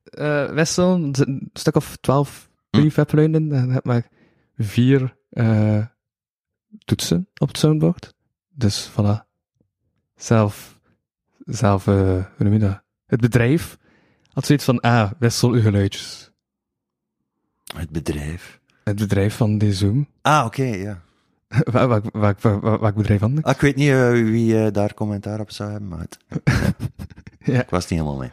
eh 0.05 0.51
wisselen. 0.51 1.01
Er 1.09 1.17
zitten 1.17 1.35
een 1.35 1.51
stuk 1.53 1.77
of 1.77 1.97
twaalf 2.01 2.49
Hm. 2.71 2.81
prefab 2.81 3.09
geluiden 3.11 3.43
in. 3.43 3.53
En 3.53 3.67
je 3.67 3.73
hebt 3.73 3.85
maar 3.87 4.09
vier 4.57 5.17
eh, 5.31 5.87
toetsen 6.85 7.29
op 7.39 7.49
het 7.49 7.59
soundboard. 7.59 8.15
Dus 8.49 8.91
voilà. 8.91 9.27
Zelf, 10.17 10.79
zelf, 11.45 11.87
eh, 11.87 11.95
hoe 11.95 12.25
noem 12.39 12.53
je 12.53 12.59
dat? 12.59 12.83
Het 13.07 13.21
bedrijf 13.21 13.79
had 14.33 14.47
zoiets 14.47 14.65
van, 14.65 14.81
ah, 14.81 15.11
wissel 15.19 15.51
uw 15.53 15.61
geluidjes. 15.61 16.31
Het 17.77 17.91
bedrijf. 17.91 18.61
Het 18.85 18.97
bedrijf 18.97 19.37
van 19.37 19.59
die 19.59 19.73
Zoom. 19.75 20.09
Ah, 20.23 20.45
oké, 20.47 20.63
ja. 20.63 21.03
Waar, 21.49 21.89
waar, 21.89 22.03
waar, 22.13 22.61
welk 22.81 22.95
bedrijf 22.95 23.23
anders? 23.23 23.47
Ah, 23.47 23.55
ik 23.55 23.61
weet 23.61 23.77
niet 23.77 23.89
eh, 23.91 24.11
wie 24.11 24.71
daar 24.71 24.95
commentaar 24.95 25.41
op 25.41 25.51
zou 25.51 25.71
hebben, 25.71 25.89
maar 25.89 26.01
het- 26.01 26.19
Ja. 27.45 27.61
ik 27.63 27.71
was 27.71 27.87
niet 27.89 28.01
helemaal 28.01 28.17
mee. 28.19 28.31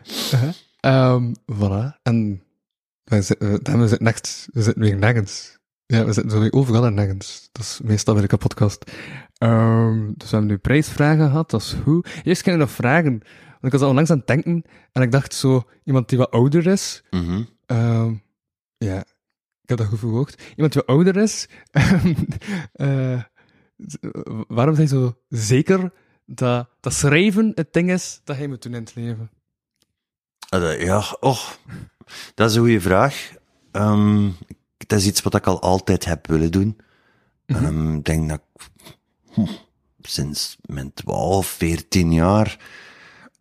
Ehm 0.79 1.33
voilà. 1.53 2.01
En 2.01 2.43
wij 3.03 3.21
zitten, 3.21 3.63
we, 3.63 3.77
we 3.77 3.87
zitten 3.87 4.07
echt, 4.07 4.47
we 4.53 4.61
zitten 4.61 4.83
weer 4.83 4.95
nergens. 4.97 5.59
Ja, 5.87 6.05
we 6.05 6.13
zitten 6.13 6.53
overal 6.53 6.85
en 6.85 6.93
nergens. 6.93 7.49
Dat 7.51 7.61
is 7.65 7.79
meestal 7.83 8.13
bij 8.15 8.27
de 8.27 8.37
podcast. 8.37 8.85
Dus 8.85 10.29
we 10.29 10.35
hebben 10.35 10.45
nu 10.45 10.57
prijsvragen 10.57 11.25
gehad, 11.27 11.49
dat 11.49 11.61
is 11.61 11.75
goed. 11.83 12.09
Eerst 12.23 12.43
ging 12.43 12.55
ik 12.55 12.61
nog 12.61 12.71
vragen, 12.71 13.11
want 13.49 13.63
ik 13.63 13.71
was 13.71 13.81
al 13.81 13.93
langs 13.93 14.09
aan 14.09 14.17
het 14.17 14.27
denken, 14.27 14.63
en 14.91 15.01
ik 15.01 15.11
dacht 15.11 15.33
zo, 15.33 15.63
iemand 15.83 16.09
die 16.09 16.17
wat 16.17 16.31
ouder 16.31 16.67
is, 16.67 17.03
Mhm. 17.09 17.43
ehm 17.65 18.13
ja, 18.77 18.99
ik 19.61 19.69
heb 19.69 19.77
dat 19.77 19.87
goed 19.87 19.99
verwoord. 19.99 20.41
Iemand 20.55 20.73
die 20.73 20.81
wat 20.85 20.95
ouder 20.95 21.17
is, 21.17 21.47
eh, 22.71 23.21
waarom 24.47 24.75
zijn 24.75 24.87
je 24.87 24.93
zo 24.95 25.17
zeker 25.29 25.91
dat, 26.25 26.69
dat 26.79 26.93
schrijven 26.93 27.51
het 27.55 27.73
ding 27.73 27.91
is 27.91 28.21
dat 28.23 28.37
hij 28.37 28.47
moet 28.47 28.61
doen 28.61 28.73
in 28.73 28.79
het 28.83 28.95
leven? 28.95 29.29
Ja, 30.79 31.03
och, 31.19 31.57
dat 32.35 32.49
is 32.49 32.55
een 32.55 32.61
goede 32.61 32.81
vraag. 32.81 33.33
Dat 34.87 34.99
is 34.99 35.05
iets 35.05 35.21
wat 35.21 35.35
ik 35.35 35.45
al 35.47 35.61
altijd 35.61 36.05
heb 36.05 36.27
willen 36.27 36.51
doen. 36.51 36.77
Ehm, 37.45 37.95
Ik 37.95 38.05
denk 38.05 38.29
dat 38.29 38.39
ik 38.55 38.67
hm, 39.33 39.45
sinds 40.01 40.57
mijn 40.65 40.93
12, 40.93 41.47
14 41.47 42.13
jaar 42.13 42.57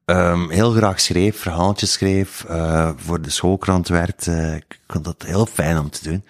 ehm, 0.05 0.49
heel 0.51 0.71
graag 0.73 1.01
schreef, 1.01 1.39
verhaaltjes 1.41 1.93
schreef, 1.93 2.45
eh, 2.45 2.91
voor 2.97 3.23
de 3.23 3.31
schoolkrant 3.31 3.89
werkte. 3.89 4.61
Ik 4.69 4.81
vond 4.87 5.05
dat 5.05 5.23
heel 5.23 5.47
fijn 5.47 5.79
om 5.79 5.91
te 5.91 6.05
doen. 6.05 6.25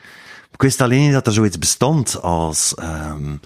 Ik 0.53 0.63
wist 0.63 0.81
alleen 0.81 1.01
niet 1.03 1.13
dat 1.13 1.27
er 1.27 1.33
zoiets 1.33 1.59
bestond 1.59 2.23
als 2.23 2.75
ehm, 2.75 3.37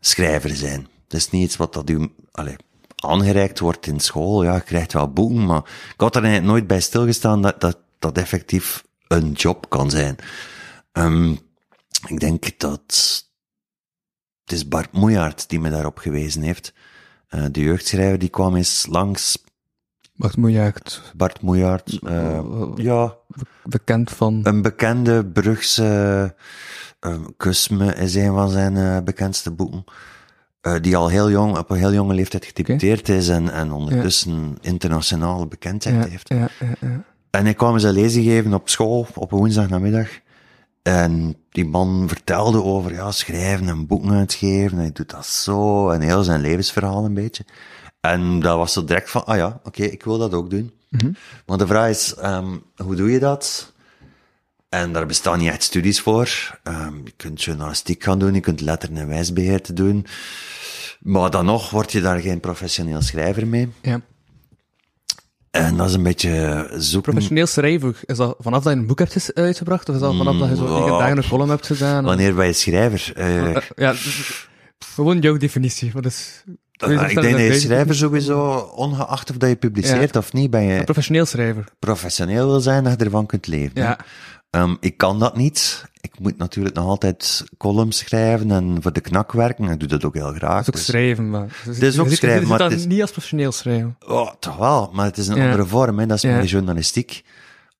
schrijver 0.00 0.50
zijn. 0.56 0.88
Dat 1.08 1.20
is 1.20 1.30
niet 1.30 1.44
iets 1.44 1.56
wat 1.56 1.72
dat 1.72 1.90
u 1.90 2.12
allee, 2.32 2.56
aangereikt 2.96 3.58
wordt 3.58 3.86
in 3.86 4.00
school. 4.00 4.42
Ja, 4.44 4.54
je 4.54 4.60
krijgt 4.60 4.92
wel 4.92 5.12
boeken, 5.12 5.46
maar 5.46 5.62
ik 5.94 6.00
had 6.00 6.16
er 6.16 6.22
eigenlijk 6.22 6.52
nooit 6.52 6.66
bij 6.66 6.80
stilgestaan 6.80 7.42
dat 7.42 7.60
dat, 7.60 7.78
dat 7.98 8.18
effectief 8.18 8.84
een 9.08 9.32
job 9.32 9.68
kan 9.68 9.90
zijn. 9.90 10.16
Ehm, 10.94 11.30
ik 12.06 12.20
denk 12.20 12.58
dat 12.58 12.80
het 14.44 14.52
is 14.52 14.68
Bart 14.68 14.92
Moejaert 14.92 15.48
die 15.48 15.60
me 15.60 15.70
daarop 15.70 15.98
gewezen 15.98 16.42
heeft. 16.42 16.74
Eh, 17.28 17.44
de 17.50 17.60
jeugdschrijver 17.60 18.18
die 18.18 18.28
kwam 18.28 18.56
eens 18.56 18.86
langs. 18.86 19.44
Je 20.16 20.60
echt 20.60 21.12
Bart 21.16 21.40
Moejaert. 21.40 21.98
eh, 22.02 22.72
ja, 22.76 23.16
bekend 23.64 24.10
van? 24.10 24.40
een 24.42 24.62
bekende 24.62 25.26
Brugse 25.26 26.34
uh, 27.06 27.14
Kusme 27.36 27.94
is 27.94 28.14
een 28.14 28.34
van 28.34 28.50
zijn 28.50 28.76
eh, 28.76 28.98
bekendste 29.04 29.50
boeken. 29.50 29.84
Eh, 30.60 30.74
die 30.80 30.96
al 30.96 31.08
heel 31.08 31.30
jong, 31.30 31.58
op 31.58 31.70
een 31.70 31.76
heel 31.76 31.92
jonge 31.92 32.14
leeftijd 32.14 32.44
gedebuteerd 32.44 33.08
is 33.08 33.28
en, 33.28 33.52
en 33.52 33.72
ondertussen 33.72 34.58
internationale 34.60 35.46
bekendheid 35.46 36.04
ja, 36.04 36.10
heeft. 36.10 36.28
ja, 36.28 36.48
ja, 36.60 36.74
ja. 36.80 37.04
En 37.30 37.46
ik 37.46 37.56
kwam 37.56 37.74
eens 37.74 37.82
een 37.82 37.92
lezing 37.92 38.24
geven 38.24 38.54
op 38.54 38.68
school 38.68 39.06
op 39.14 39.32
een 39.32 39.38
woensdagnamiddag. 39.38 40.08
En 40.84 41.36
die 41.50 41.64
man 41.64 42.04
vertelde 42.08 42.62
over 42.62 42.92
ja, 42.92 43.10
schrijven 43.10 43.68
en 43.68 43.86
boeken 43.86 44.10
uitgeven. 44.10 44.78
Hij 44.78 44.92
doet 44.92 45.10
dat 45.10 45.26
zo. 45.26 45.90
En 45.90 46.00
heel 46.00 46.22
zijn 46.22 46.40
levensverhaal 46.40 47.04
een 47.04 47.14
beetje. 47.14 47.44
En 48.00 48.40
dat 48.40 48.56
was 48.56 48.72
zo 48.72 48.84
direct 48.84 49.10
van, 49.10 49.24
ah 49.26 49.36
ja, 49.36 49.60
oké, 49.62 49.82
ik 49.82 50.02
wil 50.04 50.18
dat 50.18 50.34
ook 50.34 50.50
doen. 50.50 50.72
Maar 51.46 51.58
de 51.58 51.66
vraag 51.66 51.88
is, 51.90 52.14
ehm, 52.14 52.56
hoe 52.76 52.94
doe 52.94 53.10
je 53.10 53.18
dat? 53.18 53.72
En 54.68 54.92
daar 54.92 55.06
bestaan 55.06 55.38
niet 55.38 55.48
echt 55.50 55.62
studies 55.62 56.00
voor. 56.00 56.58
Ehm, 56.62 56.94
je 57.04 57.12
kunt 57.16 57.42
journalistiek 57.42 58.02
gaan 58.02 58.18
doen, 58.18 58.34
je 58.34 58.40
kunt 58.40 58.60
letteren- 58.60 58.96
en 58.96 59.08
wijsbeheer 59.08 59.62
te 59.62 59.72
doen. 59.72 60.06
Maar 61.00 61.30
dan 61.30 61.44
nog 61.44 61.70
word 61.70 61.92
je 61.92 62.00
daar 62.00 62.20
geen 62.20 62.40
professioneel 62.40 63.02
schrijver 63.02 63.46
mee. 63.46 63.72
ja. 63.82 64.00
En 65.54 65.76
dat 65.76 65.88
is 65.88 65.94
een 65.94 66.02
beetje 66.02 66.66
zoeken. 66.76 67.10
Professioneel 67.12 67.46
schrijver, 67.46 68.00
is 68.04 68.16
dat 68.16 68.36
vanaf 68.38 68.62
dat 68.62 68.72
je 68.72 68.78
een 68.78 68.86
boek 68.86 68.98
hebt 68.98 69.30
uitgebracht, 69.34 69.88
of 69.88 69.94
is 69.94 70.00
dat 70.00 70.16
vanaf 70.16 70.38
dat 70.38 70.48
je 70.48 70.56
zo 70.56 70.66
Mm, 70.80 70.86
ja. 70.92 70.98
dagen 70.98 71.16
een 71.16 71.28
column 71.28 71.50
hebt 71.50 71.66
gedaan? 71.66 72.04
Wanneer 72.04 72.34
ben 72.34 72.46
je 72.46 72.52
schrijver? 72.52 73.12
Eh, 73.16 73.56
ja, 73.76 73.94
gewoon 74.78 75.18
jouw 75.20 75.36
definitie. 75.36 75.90
Wat 75.92 76.04
is, 76.06 76.44
ik 76.72 76.88
denk 76.88 77.14
dat 77.14 77.40
je 77.40 77.58
schrijver 77.60 77.94
sowieso, 77.94 78.52
ongeacht 78.74 79.30
of 79.30 79.36
dat 79.36 79.48
je 79.48 79.56
publiceert 79.56 80.16
of 80.16 80.32
niet, 80.32 80.50
ben 80.50 80.62
je 80.62 80.84
Professioneel 80.84 81.26
schrijver. 81.26 81.64
professioneel 81.78 82.46
wil 82.46 82.60
zijn, 82.60 82.84
dat 82.84 82.98
je 82.98 83.04
ervan 83.04 83.26
kunt 83.26 83.46
leven. 83.46 83.82
hè. 83.86 83.92
Ehm, 84.54 84.74
ik 84.80 84.96
kan 84.96 85.18
dat 85.18 85.36
niet. 85.36 85.84
Ik 86.00 86.18
moet 86.18 86.36
natuurlijk 86.36 86.74
nog 86.74 86.86
altijd 86.86 87.44
columns 87.58 87.98
schrijven 87.98 88.50
en 88.50 88.76
voor 88.82 88.92
de 88.92 89.00
knak 89.00 89.32
werken. 89.32 89.68
Ik 89.68 89.78
doe 89.78 89.88
dat 89.88 90.04
ook 90.04 90.14
heel 90.14 90.32
graag. 90.32 90.50
Dat 90.50 90.60
is 90.62 90.68
ook 90.68 90.74
dus- 90.74 90.84
schrijven, 90.84 91.30
maar... 91.30 91.60
Het 91.64 91.82
is 91.82 91.98
ook 91.98 92.10
schrijven, 92.10 92.48
maar 92.48 92.60
het 92.60 92.70
dat 92.70 92.78
is- 92.78 92.86
niet 92.86 93.00
als 93.00 93.10
professioneel 93.10 93.52
schrijven. 93.52 93.96
Oh, 94.06 94.30
toch 94.38 94.56
wel, 94.56 94.90
maar 94.92 95.04
het 95.06 95.18
is 95.18 95.28
een 95.28 95.36
Ja. 95.36 95.44
andere 95.44 95.66
vorm. 95.66 95.98
Hè. 95.98 96.06
Dat 96.06 96.16
is 96.16 96.22
Ja. 96.22 96.36
meer 96.36 96.44
journalistiek. 96.44 97.24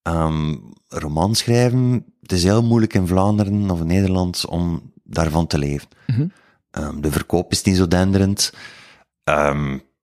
Ehm 0.03 0.55
roman 0.89 1.35
schrijven, 1.35 2.05
het 2.23 2.33
is 2.33 2.43
heel 2.45 2.63
moeilijk 2.63 2.95
in 2.95 3.07
Vlaanderen 3.07 3.71
of 3.71 3.81
in 3.81 3.87
Nederland 3.87 4.47
om 4.47 4.93
daarvan 5.05 5.47
te 5.47 5.59
leven. 5.59 5.89
Mhm. 6.07 6.27
Ehm, 6.71 7.01
de 7.01 7.13
verkoop 7.13 7.53
is 7.53 7.63
niet 7.63 7.77
zo 7.77 7.89
denderend. 7.89 8.53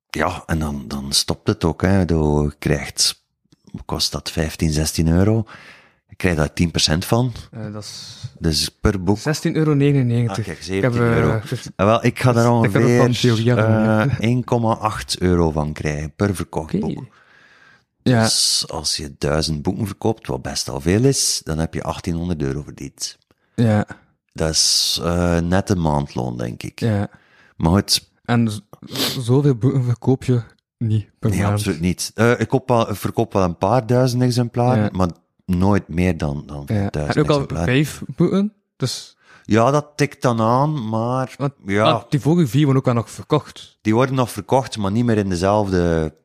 Ja, 0.10 0.44
en 0.46 0.60
dan, 0.60 0.84
dan 0.88 1.12
stopt 1.12 1.48
het 1.48 1.64
ook. 1.64 1.82
Hè. 1.82 2.00
Je 2.00 2.54
krijgt, 2.60 3.24
kost 3.86 4.12
dat, 4.12 4.32
15, 4.32 4.72
16 4.72 5.08
euro. 5.08 5.46
Je 6.22 6.28
krijgt 6.34 6.38
daar 6.38 6.94
10% 6.96 7.06
van. 7.06 7.32
Eh, 7.52 7.74
dat 7.74 7.84
is 7.84 8.18
Dus 8.40 8.70
per 8.70 9.04
boek 9.04 9.18
16,99 9.18 9.24
euro. 9.54 10.28
Ah, 10.28 10.34
kijk, 10.34 10.48
ik 10.48 10.62
17 10.64 10.82
heb, 10.82 10.94
eh, 10.94 11.18
euro. 11.18 11.40
dus- 11.50 11.68
Ah, 11.76 11.86
wel, 11.86 12.06
ik 12.06 12.20
ga 12.20 12.32
daar 12.34 12.44
ik 12.44 12.50
heb 12.72 12.82
ongeveer 12.82 13.58
aan 13.64 14.10
eh, 14.10 14.18
1,8 14.20 15.18
euro 15.30 15.52
van 15.52 15.74
krijgen 15.74 16.14
per 16.16 16.36
verkocht 16.36 16.80
boek. 16.80 17.06
ja, 18.04 18.24
Dus 18.24 18.66
als 18.68 18.98
je 18.98 19.16
duizend 19.18 19.62
boeken 19.62 19.86
verkoopt, 19.86 20.28
wat 20.28 20.42
best 20.42 20.70
al 20.70 20.82
veel 20.82 21.04
is, 21.04 21.42
dan 21.44 21.58
heb 21.58 21.74
je 21.74 21.82
1800 21.82 22.42
euro 22.42 22.62
verdiend. 22.62 23.18
ja, 23.56 23.86
Dat 24.34 24.50
is 24.50 25.00
eh, 25.04 25.40
net 25.40 25.70
een 25.70 25.82
maandloon, 25.82 26.38
denk 26.38 26.64
ik. 26.64 26.80
ja. 26.80 27.10
Maar 27.58 27.72
goed, 27.72 28.10
En 28.26 28.52
zoveel 29.20 29.56
boeken 29.56 29.84
verkoop 29.84 30.24
je 30.24 30.42
niet 30.78 31.10
per 31.20 31.30
nee, 31.30 31.40
maand. 31.42 31.52
absoluut 31.54 31.80
niet. 31.80 32.12
Eh, 32.16 32.40
ik, 32.40 32.48
koop 32.48 32.68
wel, 32.68 32.90
ik 32.90 32.96
verkoop 32.96 33.34
wel 33.34 33.44
een 33.44 33.58
paar 33.58 33.86
duizend 33.86 34.22
exemplaren, 34.22 34.84
Ja. 34.84 34.90
maar 34.92 35.10
nooit 35.46 35.88
meer 35.88 36.18
dan, 36.18 36.44
dan 36.46 36.64
Ja. 36.68 36.74
Heb 36.74 36.94
5000 36.94 37.14
je 37.16 37.22
ook 37.22 37.28
al 37.30 37.34
exemplaren. 37.36 37.74
vijf 37.74 38.02
boeken? 38.16 38.54
Dus, 38.76 39.18
Ja, 39.44 39.72
dat 39.72 39.88
tikt 39.96 40.22
dan 40.22 40.42
aan, 40.42 40.90
maar 40.90 41.36
want, 41.38 41.54
ja, 41.66 41.84
ah, 41.84 42.04
die 42.10 42.20
vorige 42.22 42.48
vier 42.48 42.64
worden 42.64 42.82
ook 42.82 42.88
al 42.88 42.94
nog 42.94 43.10
verkocht. 43.10 43.78
die 43.82 43.94
worden 43.94 44.16
nog 44.16 44.32
verkocht, 44.32 44.78
maar 44.78 44.92
niet 44.92 45.06
meer 45.06 45.18
in 45.18 45.30
dezelfde, 45.30 46.16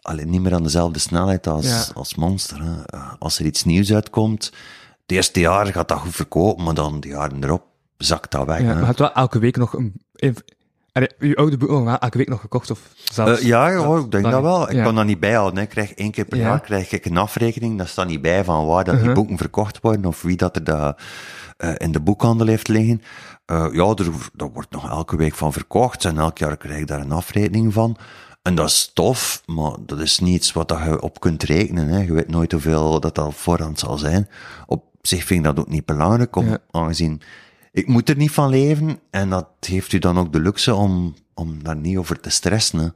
alleen 0.00 0.30
niet 0.30 0.40
meer 0.40 0.54
aan 0.54 0.62
dezelfde 0.62 0.98
snelheid 0.98 1.46
als, 1.46 1.66
Ja. 1.66 1.84
als 1.94 2.14
Monster. 2.14 2.62
Hè. 2.62 2.82
Eh, 2.86 3.12
Als 3.18 3.38
er 3.38 3.44
iets 3.44 3.64
nieuws 3.64 3.92
uitkomt, 3.92 4.44
het 5.02 5.10
eerste 5.16 5.40
jaar 5.40 5.66
gaat 5.66 5.88
dat 5.88 5.98
goed 5.98 6.14
verkopen, 6.14 6.64
maar 6.64 6.74
dan 6.74 7.00
de 7.00 7.08
jaren 7.08 7.44
erop 7.44 7.64
zakt 7.96 8.30
dat 8.30 8.46
weg. 8.46 8.58
Ja, 8.60 8.64
hè. 8.64 8.78
je 8.78 8.84
hebt 8.84 8.98
wel 8.98 9.12
elke 9.12 9.38
week 9.38 9.56
nog 9.56 9.72
een... 9.74 10.00
je 11.18 11.36
oude 11.36 11.56
boeken 11.56 11.66
worden 11.76 11.84
wel 11.84 11.98
elke 11.98 12.18
week 12.18 12.28
nog 12.28 12.40
gekocht, 12.40 12.70
of 12.70 12.80
zelfs... 13.12 13.40
Eh, 13.40 13.46
ja, 13.46 13.74
hoor, 13.74 14.00
ik 14.00 14.10
denk 14.10 14.22
dat- 14.24 14.32
dat 14.32 14.42
wel. 14.42 14.68
Ik 14.70 14.74
ja. 14.76 14.82
kan 14.84 14.94
dat 14.94 15.04
niet 15.04 15.20
bijhouden. 15.20 15.56
hè. 15.56 15.62
Ik 15.62 15.68
krijg 15.68 15.92
één 15.94 16.10
keer 16.10 16.24
per 16.24 16.38
Ja. 16.38 16.44
jaar 16.44 16.60
krijg 16.60 16.92
ik 16.92 17.04
een 17.04 17.16
afrekening. 17.16 17.78
Daar 17.78 17.88
staat 17.88 18.06
niet 18.06 18.22
bij 18.22 18.44
van 18.44 18.66
waar 18.66 18.84
dat 18.84 18.92
die 18.94 19.00
Uh-huh. 19.02 19.14
boeken 19.16 19.36
verkocht 19.36 19.78
worden 19.80 20.04
of 20.04 20.22
wie 20.22 20.36
dat 20.36 20.56
er 20.56 20.64
dat, 20.64 21.00
eh, 21.56 21.70
in 21.76 21.92
de 21.92 22.00
boekhandel 22.00 22.46
heeft 22.46 22.68
liggen. 22.68 23.02
Eh, 23.44 23.66
ja, 23.72 23.84
er, 23.94 24.06
daar 24.32 24.50
wordt 24.52 24.70
nog 24.70 24.88
elke 24.90 25.16
week 25.16 25.34
van 25.34 25.52
verkocht 25.52 26.04
en 26.04 26.18
elk 26.18 26.38
jaar 26.38 26.56
krijg 26.56 26.80
ik 26.80 26.86
daar 26.86 27.00
een 27.00 27.12
afrekening 27.12 27.72
van. 27.72 27.96
En 28.42 28.54
dat 28.54 28.68
is 28.68 28.90
tof, 28.94 29.42
maar 29.46 29.72
dat 29.86 30.00
is 30.00 30.18
niet 30.18 30.34
iets 30.34 30.52
wat 30.52 30.68
dat 30.68 30.82
je 30.84 31.00
op 31.02 31.20
kunt 31.20 31.42
rekenen. 31.42 31.88
Hè. 31.88 32.00
Je 32.02 32.12
weet 32.12 32.28
nooit 32.28 32.52
hoeveel 32.52 33.00
dat 33.00 33.18
al 33.18 33.30
voorhand 33.32 33.78
zal 33.78 33.98
zijn. 33.98 34.28
Op 34.66 34.84
zich 35.02 35.24
vind 35.24 35.38
ik 35.38 35.44
dat 35.54 35.58
ook 35.64 35.68
niet 35.70 35.84
belangrijk, 35.84 36.36
om, 36.36 36.46
Ja. 36.48 36.58
aangezien 36.70 37.20
ik 37.72 37.86
moet 37.86 38.08
er 38.08 38.16
niet 38.16 38.30
van 38.30 38.48
leven. 38.48 38.98
En 39.10 39.30
dat 39.30 39.48
heeft 39.60 39.92
u 39.92 39.98
dan 39.98 40.18
ook 40.18 40.32
de 40.32 40.40
luxe 40.40 40.74
om, 40.74 41.14
om 41.34 41.62
daar 41.62 41.76
niet 41.76 41.96
over 41.96 42.20
te 42.20 42.30
stressen. 42.30 42.78
Hè. 42.78 42.88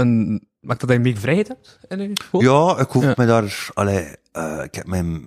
En 0.00 0.40
maakt 0.60 0.80
dat 0.80 0.90
je 0.90 0.98
meer 0.98 1.16
vrijheid 1.16 1.48
hebt 1.48 1.78
in 1.88 2.10
school? 2.14 2.40
Ja, 2.42 2.78
ik 2.80 2.88
hoef 2.90 3.02
Ja. 3.04 3.14
me 3.16 3.26
daar, 3.26 3.68
allee, 3.74 4.06
eh, 4.32 4.60
ik 4.62 4.74
heb 4.74 4.86
mijn, 4.86 5.24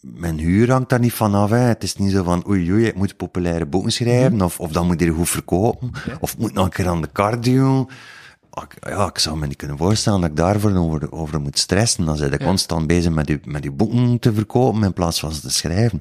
mijn 0.00 0.38
huur 0.38 0.70
hangt 0.70 0.88
daar 0.88 1.00
niet 1.00 1.12
van 1.12 1.34
af, 1.34 1.50
hè. 1.50 1.56
Het 1.58 1.82
is 1.82 1.96
niet 1.96 2.12
zo 2.12 2.22
van, 2.22 2.48
oei 2.48 2.72
oei, 2.72 2.86
ik 2.86 2.94
moet 2.94 3.16
populaire 3.16 3.66
boeken 3.66 3.92
schrijven, 3.92 4.42
of, 4.42 4.60
of 4.60 4.72
dan 4.72 4.86
moet 4.86 5.00
je 5.00 5.06
er 5.06 5.12
goed 5.14 5.28
verkopen, 5.30 5.90
of 6.20 6.32
ik 6.32 6.38
moet 6.38 6.52
nog 6.52 6.64
een 6.64 6.70
keer 6.70 6.88
aan 6.88 7.00
de 7.02 7.12
cardio. 7.12 7.80
Ik- 8.50 8.88
Ja, 8.88 9.06
ik 9.06 9.18
zou 9.18 9.36
me 9.38 9.46
niet 9.46 9.56
kunnen 9.56 9.76
voorstellen 9.76 10.20
dat 10.20 10.30
ik 10.30 10.36
daarvoor 10.36 10.74
over, 10.76 11.12
over 11.12 11.40
moet 11.40 11.58
stressen. 11.58 12.04
Dan 12.04 12.16
zijn 12.16 12.30
je 12.30 12.38
constant 12.38 12.86
bezig 12.86 13.12
met 13.12 13.28
je, 13.28 13.40
met 13.44 13.64
je 13.64 13.70
boeken 13.70 14.18
te 14.18 14.32
verkopen 14.34 14.82
in 14.82 14.92
plaats 14.92 15.20
van 15.20 15.32
ze 15.32 15.40
te 15.40 15.50
schrijven. 15.50 16.00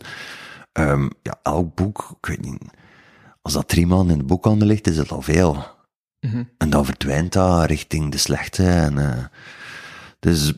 Ehm, 0.71 1.07
ja, 1.21 1.39
elk 1.43 1.75
boek, 1.75 2.15
ik 2.21 2.25
weet 2.25 2.41
niet, 2.41 2.61
als 3.41 3.53
dat 3.53 3.67
drie 3.67 3.87
maanden 3.87 4.11
in 4.11 4.17
de 4.17 4.23
boekhandel 4.25 4.67
ligt, 4.67 4.87
is 4.87 4.97
het 4.97 5.11
al 5.11 5.21
veel. 5.21 5.65
Mhm. 6.19 6.43
En 6.57 6.69
dan 6.69 6.85
verdwijnt 6.85 7.33
dat 7.33 7.65
richting 7.65 8.11
de 8.11 8.17
slechte. 8.17 8.63
En, 8.67 8.97
eh, 8.97 9.23
dus 10.19 10.53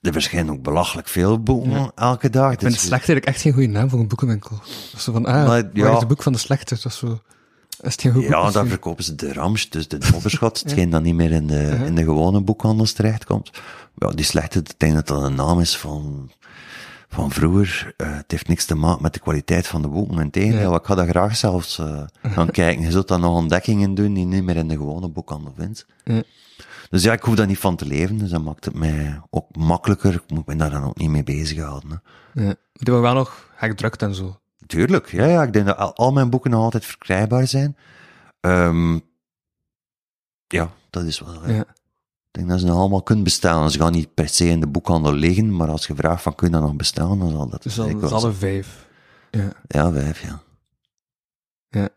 er 0.00 0.12
verschijnen 0.12 0.52
ook 0.52 0.62
belachelijk 0.62 1.08
veel 1.08 1.42
boeken 1.42 1.92
elke 1.94 2.30
dag. 2.30 2.52
Ik 2.52 2.58
vind 2.58 2.72
Dus- 2.72 2.80
de 2.80 2.86
slechte 2.86 3.06
eigenlijk 3.06 3.26
echt 3.26 3.40
geen 3.40 3.52
goede 3.52 3.68
naam 3.68 3.90
voor 3.90 4.00
een 4.00 4.08
boekenwinkel. 4.08 4.56
Dat 4.56 4.66
is 4.96 5.04
zo 5.04 5.12
van, 5.12 5.26
ah, 5.26 5.32
Maar, 5.34 5.46
waar 5.46 5.70
ja. 5.72 5.92
is 5.92 5.98
het 5.98 6.08
boek 6.08 6.22
van 6.22 6.32
de 6.32 6.38
slechte? 6.38 6.74
Dat 6.74 6.84
is 6.84 6.98
zo... 6.98 7.20
Is 7.80 7.92
het 7.92 8.00
geen 8.00 8.12
goed 8.12 8.22
boek? 8.22 8.30
Ja, 8.30 8.50
daar 8.50 8.66
verkopen 8.66 9.04
ze 9.04 9.14
de 9.14 9.32
Ramsch, 9.32 9.68
dus 9.68 9.88
de 9.88 10.08
modderschot, 10.12 10.58
hetgeen 10.62 10.90
dat 10.90 11.02
niet 11.02 11.14
meer 11.14 11.30
in 11.32 11.46
de, 11.46 11.82
in 11.86 11.94
de 11.94 12.04
gewone 12.04 12.40
boekhandels 12.40 12.92
terechtkomt. 12.92 13.50
Ja, 13.94 14.08
die 14.10 14.24
slechte, 14.24 14.58
ik 14.58 14.74
denk 14.76 14.94
dat 14.94 15.06
dat 15.06 15.22
een 15.22 15.34
naam 15.34 15.60
is 15.60 15.76
van, 15.76 16.30
van 17.08 17.30
vroeger. 17.30 17.94
Eh, 17.96 18.16
het 18.16 18.30
heeft 18.30 18.48
niks 18.48 18.64
te 18.64 18.74
maken 18.74 19.02
met 19.02 19.12
de 19.14 19.20
kwaliteit 19.20 19.66
van 19.66 19.82
de 19.82 19.88
boeken. 19.88 20.18
Integendeel, 20.18 20.74
ik 20.74 20.84
ga 20.84 20.94
daar 20.94 21.08
graag 21.08 21.36
zelfs 21.36 21.78
eh, 21.78 22.02
gaan 22.34 22.50
kijken. 22.50 22.84
Je 22.84 22.90
zult 22.90 23.08
dan 23.08 23.20
nog 23.20 23.34
ontdekkingen 23.34 23.94
doen 23.94 24.14
die 24.14 24.28
je 24.28 24.34
niet 24.34 24.44
meer 24.44 24.56
in 24.56 24.68
de 24.68 24.76
gewone 24.76 25.08
boekhandel 25.08 25.52
vindt. 25.56 25.86
Dus 26.90 27.02
ja, 27.02 27.12
ik 27.12 27.22
hoef 27.22 27.34
daar 27.34 27.46
niet 27.46 27.58
van 27.58 27.76
te 27.76 27.86
leven, 27.86 28.18
dus 28.18 28.30
dat 28.30 28.42
maakt 28.42 28.64
het 28.64 28.74
mij 28.74 29.20
ook 29.30 29.56
makkelijker. 29.56 30.14
Ik 30.14 30.30
moet 30.30 30.46
me 30.46 30.56
daar 30.56 30.70
dan 30.70 30.84
ook 30.84 30.96
niet 30.96 31.10
mee 31.10 31.24
bezighouden. 31.24 32.02
Hè. 32.32 32.44
Ja. 32.44 32.54
Wel 33.00 33.14
nog 33.14 33.50
gedrukt 33.56 34.02
en 34.02 34.14
zo. 34.14 34.38
Tuurlijk, 34.66 35.10
ja, 35.10 35.26
ja. 35.26 35.42
Ik 35.42 35.52
denk 35.52 35.66
dat 35.66 35.76
al, 35.76 35.96
al 35.96 36.12
mijn 36.12 36.30
boeken 36.30 36.50
nog 36.50 36.62
altijd 36.62 36.84
verkrijgbaar 36.84 37.46
zijn. 37.46 37.76
Ehm, 38.40 38.98
ja, 40.46 40.70
dat 40.90 41.04
is 41.04 41.20
wel. 41.20 41.48
ja. 41.48 41.64
Ik 42.30 42.44
denk 42.44 42.48
dat 42.48 42.60
ze 42.60 42.66
nog 42.66 42.76
allemaal 42.76 43.02
kunnen 43.02 43.24
bestaan. 43.24 43.70
Ze 43.70 43.78
gaan 43.78 43.92
niet 43.92 44.14
per 44.14 44.28
se 44.28 44.46
in 44.46 44.60
de 44.60 44.66
boekhandel 44.66 45.12
liggen, 45.12 45.56
maar 45.56 45.68
als 45.68 45.86
je 45.86 45.94
vraagt 45.94 46.22
van 46.22 46.34
kun 46.34 46.46
je 46.46 46.52
dat 46.52 46.62
nog 46.62 46.76
bestaan, 46.76 47.18
dan 47.18 47.30
zal 47.30 47.48
dat 47.48 47.62
Dus 47.62 47.74
dan 47.74 48.02
is 48.02 48.10
alle 48.10 48.32
vijf. 48.32 48.88
Ja. 49.30 49.52
Ja, 49.66 49.92
vijf, 49.92 50.22
ja. 50.22 50.42
Ja. 51.68 51.88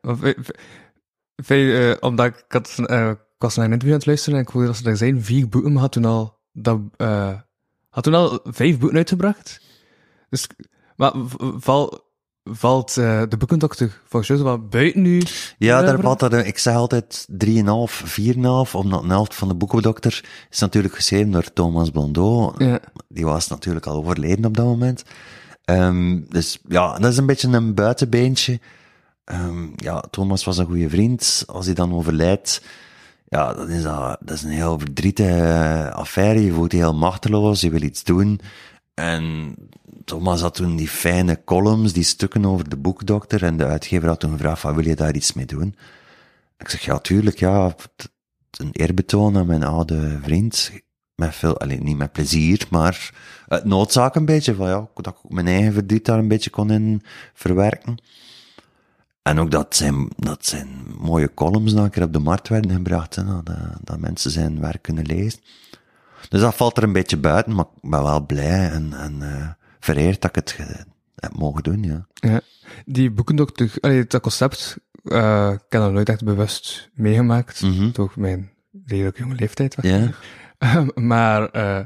Eh, 1.48 1.94
omdat 2.00 2.26
ik 2.26 2.46
had, 2.48 2.80
eh, 2.86 3.10
ik 3.10 3.18
was 3.38 3.56
naar 3.56 3.66
een 3.66 3.72
interview 3.72 3.94
aan 3.94 4.00
het 4.00 4.08
luisteren 4.08 4.40
en 4.40 4.46
ik 4.46 4.52
hoorde 4.52 4.68
dat 4.68 4.78
ze 4.78 4.84
daar 4.84 4.98
zijn 4.98 5.24
vier 5.24 5.50
boeken, 5.50 5.72
maar 5.72 5.82
had 5.82 5.92
toen 5.92 6.06
al, 6.06 6.40
dat, 6.52 6.80
eh, 6.98 7.34
had 7.90 8.04
toen 8.04 8.14
al 8.14 8.40
vijf 8.44 8.80
boeken 8.80 8.98
uitgebracht. 8.98 9.62
Dus, 10.30 10.48
maar 10.96 11.12
val, 11.58 12.11
valt 12.44 12.98
eh, 12.98 13.22
de 13.30 13.38
boekendokter 13.38 14.02
volgens 14.08 14.28
jou 14.28 14.44
wat 14.44 14.70
buiten 14.70 15.02
nu? 15.02 15.22
Ja, 15.58 15.82
daar 15.82 16.00
valt 16.00 16.20
dat, 16.20 16.34
ik 16.34 16.58
zeg 16.58 16.76
altijd 16.76 17.28
3,5, 17.46 17.54
4,5, 17.56 18.42
omdat 18.72 19.04
een 19.04 19.10
helft 19.10 19.36
van 19.36 19.48
de 19.48 19.56
boekendokter 19.56 20.24
is 20.50 20.60
natuurlijk 20.60 20.96
geschreven 20.96 21.32
door 21.32 21.54
Thomas 21.54 21.90
Blondeau. 21.90 22.66
Ja. 22.66 22.80
Die 23.08 23.26
was 23.26 23.48
natuurlijk 23.48 23.86
al 23.86 23.96
overleden 23.96 24.46
op 24.46 24.58
dat 24.58 24.66
moment. 24.66 25.04
Ehm, 25.66 26.20
dus 26.30 26.60
ja, 26.68 26.98
dat 26.98 27.12
is 27.12 27.18
een 27.18 27.26
beetje 27.26 27.48
een 27.48 27.74
buitenbeentje. 27.74 28.60
Ehm, 29.24 29.68
ja, 29.76 30.04
Thomas 30.10 30.44
was 30.44 30.58
een 30.58 30.66
goede 30.66 30.90
vriend. 30.90 31.44
Als 31.48 31.66
hij 31.66 31.76
dan 31.76 31.94
overlijdt, 31.94 32.62
ja, 33.28 33.54
dan 33.54 33.70
is 33.70 33.84
dat, 33.84 34.18
dat 34.20 34.36
is 34.36 34.44
een 34.44 34.50
heel 34.50 34.80
verdrietige 34.80 35.92
affaire. 35.94 36.46
Je 36.46 36.54
voelt 36.54 36.72
je 36.72 36.78
heel 36.78 36.94
machteloos, 36.94 37.62
je 37.62 37.70
wil 37.70 37.82
iets 37.82 38.04
doen. 38.04 38.42
En 38.94 39.56
Thomas 40.12 40.42
had 40.42 40.54
toen 40.54 40.76
die 40.76 40.88
fijne 40.88 41.42
columns, 41.46 41.94
die 41.94 42.04
stukken 42.04 42.46
over 42.46 42.70
de 42.70 42.78
boekdokter. 42.78 43.44
En 43.44 43.58
de 43.58 43.66
uitgever 43.66 44.08
had 44.08 44.20
toen 44.20 44.32
gevraagd 44.32 44.60
van, 44.60 44.76
wil 44.76 44.86
je 44.86 44.96
daar 44.96 45.16
iets 45.16 45.34
mee 45.34 45.46
doen? 45.46 45.76
Ik 46.58 46.70
zeg, 46.70 46.82
ja, 46.82 47.00
tuurlijk, 47.00 47.40
ja. 47.40 47.76
Een 48.52 48.72
eerbetoon 48.72 49.38
aan 49.38 49.46
mijn 49.46 49.64
oude 49.64 50.20
vriend. 50.24 50.72
Met 51.16 51.36
veel, 51.36 51.60
alleen 51.60 51.84
niet 51.84 51.98
met 51.98 52.12
plezier, 52.12 52.68
maar 52.70 53.12
het 53.48 53.66
noodzaak 53.66 54.16
een 54.16 54.26
beetje 54.26 54.56
van, 54.56 54.68
ja, 54.68 54.88
dat 54.96 55.08
ik 55.24 55.30
mijn 55.30 55.48
eigen 55.48 55.74
verdriet 55.74 56.06
daar 56.06 56.18
een 56.18 56.28
beetje 56.28 56.50
kon 56.50 56.72
in 56.72 57.02
verwerken. 57.34 58.02
En 59.22 59.40
ook 59.40 59.52
dat 59.52 59.76
zijn, 59.76 60.08
dat 60.16 60.46
zijn 60.46 60.70
mooie 61.00 61.34
columns 61.34 61.74
een 61.74 61.90
keer 61.90 62.04
op 62.04 62.14
de 62.14 62.20
markt 62.20 62.48
werden 62.48 62.72
gebracht, 62.72 63.16
dat, 63.16 63.52
dat 63.82 64.00
mensen 64.00 64.32
zijn 64.32 64.60
werk 64.60 64.82
kunnen 64.82 65.06
lezen. 65.06 65.40
Dus 66.30 66.42
dat 66.42 66.56
valt 66.56 66.78
er 66.78 66.84
een 66.84 66.94
beetje 66.94 67.18
buiten, 67.18 67.56
maar 67.56 67.66
ik 67.82 67.90
ben 67.90 68.04
wel 68.04 68.26
blij 68.26 68.70
en, 68.70 68.94
en 68.94 69.22
eh, 69.22 69.50
vereerd 69.86 70.22
dat 70.22 70.30
ik 70.30 70.36
het 70.36 70.52
ge- 70.52 70.86
heb 71.16 71.34
mogen 71.38 71.64
doen, 71.64 71.84
ja. 71.84 72.08
Ja. 72.14 72.42
Die 72.86 73.12
boekendokter, 73.12 73.72
allee, 73.80 74.06
dat 74.08 74.22
concept, 74.22 74.78
eh, 75.04 75.52
ik 75.54 75.60
heb 75.70 75.82
dat 75.82 75.92
nooit 75.92 76.10
echt 76.10 76.24
bewust 76.24 76.90
meegemaakt, 76.94 77.62
Mhm. 77.62 77.92
door 77.92 78.12
mijn 78.16 78.52
redelijk 78.86 79.18
jonge 79.18 79.36
leeftijd. 79.36 79.76
Ja. 79.82 80.10
Ehm, 80.58 80.88
maar 80.96 81.50
eh, 81.50 81.86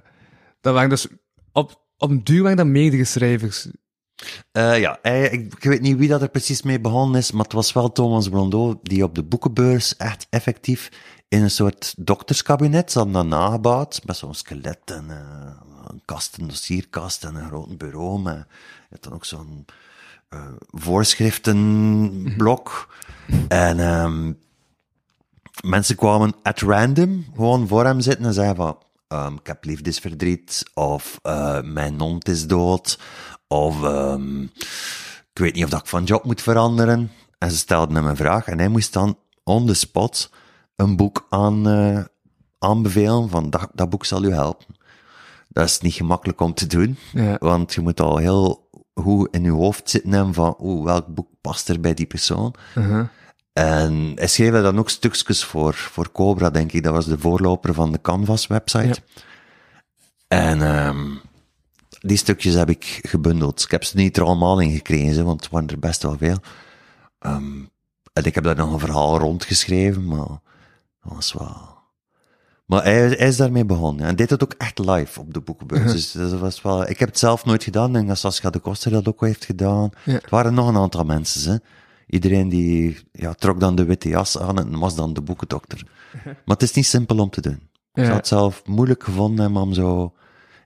dat 0.62 0.74
waren 0.74 0.90
dus 0.90 1.08
op, 1.52 1.82
op 1.98 2.10
een 2.10 2.24
duur 2.24 2.42
waren 2.42 2.58
dat 2.58 2.66
meerdere 2.66 3.04
schrijvers. 3.04 3.68
Eh, 4.52 4.80
ja, 4.80 5.04
ik, 5.04 5.54
ik 5.54 5.64
weet 5.64 5.82
niet 5.82 5.98
wie 5.98 6.08
dat 6.08 6.22
er 6.22 6.30
precies 6.30 6.62
mee 6.62 6.80
begonnen 6.80 7.20
is, 7.20 7.32
maar 7.32 7.44
het 7.44 7.54
was 7.54 7.74
wel 7.74 7.92
Thomas 7.92 8.30
Blondeau 8.30 8.78
die 8.84 9.04
op 9.04 9.16
de 9.16 9.24
boekenbeurs 9.24 9.96
echt 9.98 10.28
effectief 10.30 10.90
in 11.28 11.42
een 11.44 11.52
soort 11.52 11.94
dokterskabinet, 11.98 12.92
ze 12.92 12.98
hadden 12.98 13.16
dat 13.16 13.26
nagebouwd, 13.40 14.02
met 14.06 14.18
zo'n 14.18 14.34
skelet 14.34 14.80
en 14.86 15.06
eh, 15.10 15.62
een 15.90 16.02
kast, 16.06 16.38
een 16.38 16.48
dossierkast 16.48 17.24
en 17.24 17.36
een 17.36 17.48
groot 17.48 17.78
bureau, 17.78 18.22
met, 18.22 18.36
je 18.36 18.46
had 18.90 19.04
dan 19.04 19.14
ook 19.14 19.26
zo'n 19.26 19.66
eh, 20.30 20.48
voorschriftenblok. 20.72 22.96
En 23.48 23.80
ehm, 23.80 24.32
mensen 25.64 25.96
kwamen 25.96 26.34
at 26.44 26.60
random 26.60 27.26
gewoon 27.36 27.68
voor 27.68 27.86
hem 27.86 28.00
zitten 28.00 28.26
en 28.26 28.34
zeiden 28.34 28.56
van, 28.56 28.78
ehm, 29.08 29.34
ik 29.34 29.48
heb 29.48 29.64
liefdesverdriet, 29.64 30.64
of 30.74 31.20
eh, 31.22 31.62
mijn 31.62 32.00
hond 32.00 32.28
is 32.28 32.48
dood, 32.48 33.00
of 33.48 33.84
ehm, 33.84 34.44
ik 35.34 35.42
weet 35.42 35.54
niet 35.54 35.64
of 35.64 35.70
dat 35.70 35.80
ik 35.80 35.88
van 35.88 36.04
job 36.04 36.24
moet 36.24 36.42
veranderen. 36.42 37.12
En 37.38 37.52
ze 37.52 37.58
stelden 37.58 37.96
hem 37.96 38.06
een 38.06 38.16
vraag 38.16 38.48
en 38.48 38.58
hij 38.58 38.68
moest 38.68 38.94
dan 38.94 39.18
on 39.44 39.66
the 39.66 39.74
spot 39.74 40.30
een 40.76 40.96
boek 40.96 41.26
aan, 41.30 41.68
eh, 41.68 42.04
aanbevelen 42.60 43.30
van 43.30 43.50
dat, 43.50 43.70
dat 43.74 43.90
boek 43.90 44.06
zal 44.06 44.24
u 44.24 44.34
helpen. 44.34 44.75
Dat 45.56 45.66
is 45.66 45.80
niet 45.80 45.94
gemakkelijk 45.94 46.42
om 46.42 46.54
te 46.54 46.68
doen, 46.68 46.98
Ja. 47.14 47.36
want 47.40 47.74
je 47.74 47.82
moet 47.82 48.00
al 48.00 48.18
heel 48.18 48.70
goed 48.94 49.28
in 49.32 49.44
je 49.44 49.52
hoofd 49.52 49.90
zitten 49.90 50.12
hebben 50.12 50.34
van 50.34 50.56
oeh, 50.60 50.86
welk 50.86 51.08
boek 51.08 51.28
past 51.42 51.70
er 51.70 51.80
bij 51.80 51.94
die 51.94 52.06
persoon. 52.06 52.56
Uh-huh. 52.78 53.06
En 53.54 54.12
hij 54.16 54.28
schreef 54.28 54.54
er 54.54 54.62
dan 54.62 54.80
ook 54.80 54.90
stukjes 54.90 55.44
voor, 55.44 55.74
voor 55.74 56.12
Cobra, 56.12 56.50
denk 56.50 56.72
ik. 56.72 56.84
Dat 56.84 56.94
was 56.94 57.06
de 57.06 57.18
voorloper 57.18 57.74
van 57.74 57.92
de 57.92 58.02
Canvas-website. 58.02 59.02
En 60.28 60.62
ehm 60.62 61.12
die 62.00 62.18
stukjes 62.18 62.54
heb 62.54 62.70
ik 62.70 63.00
gebundeld. 63.02 63.62
Ik 63.64 63.72
heb 63.72 63.84
ze 63.84 63.98
niet 63.98 64.18
er 64.18 64.24
allemaal 64.24 64.60
in 64.60 64.72
gekregen, 64.72 65.26
want 65.26 65.42
het 65.44 65.52
waren 65.52 65.68
er 65.70 65.80
best 65.80 66.04
wel 66.04 66.18
veel. 66.18 66.38
Ehm, 67.20 67.64
en 68.14 68.24
ik 68.24 68.36
heb 68.36 68.44
daar 68.44 68.56
nog 68.56 68.74
een 68.74 68.80
verhaal 68.80 69.18
rondgeschreven, 69.18 70.06
maar 70.06 70.18
dat 70.18 71.14
was 71.14 71.34
wel... 71.34 71.74
Maar 72.66 72.84
hij, 72.84 73.08
hij 73.08 73.28
is 73.28 73.38
daarmee 73.38 73.66
begonnen. 73.66 74.06
En 74.06 74.16
deed 74.16 74.30
het 74.30 74.44
ook 74.44 74.54
echt 74.58 74.80
live 74.80 75.20
op 75.20 75.34
de 75.34 75.42
boekenbeurs. 75.42 75.92
Dus 75.92 76.12
dat 76.12 76.40
was 76.40 76.62
wel... 76.62 76.90
Ik 76.90 77.00
heb 77.00 77.10
het 77.10 77.20
zelf 77.20 77.46
nooit 77.46 77.64
gedaan. 77.64 77.88
Ik 77.88 77.94
denk 77.94 78.08
dat 78.08 78.18
Sascha 78.18 78.50
de 78.50 78.60
Koster 78.60 78.92
dat 78.92 79.08
ook 79.08 79.22
heeft 79.22 79.46
gedaan. 79.46 79.90
Ja. 80.04 80.14
Het 80.14 80.30
waren 80.30 80.54
nog 80.54 80.68
een 80.68 80.78
aantal 80.78 81.04
mensen, 81.04 81.52
hè. 81.52 81.58
Iedereen 82.08 82.50
die 82.50 82.98
ja, 83.12 83.34
trok 83.34 83.60
dan 83.60 83.76
de 83.76 83.86
witte 83.86 84.10
jas 84.10 84.40
aan 84.40 84.60
en 84.60 84.80
was 84.80 84.96
dan 84.96 85.14
de 85.14 85.22
boekendokter. 85.22 85.84
Maar 86.24 86.56
het 86.56 86.62
is 86.62 86.74
niet 86.74 86.86
simpel 86.86 87.18
om 87.18 87.30
te 87.30 87.42
doen. 87.42 87.70
Ik 87.94 88.04
zou 88.04 88.16
het 88.16 88.28
zelf 88.28 88.62
moeilijk 88.66 89.04
gevonden 89.04 89.56
om 89.58 89.74
zo 89.74 90.14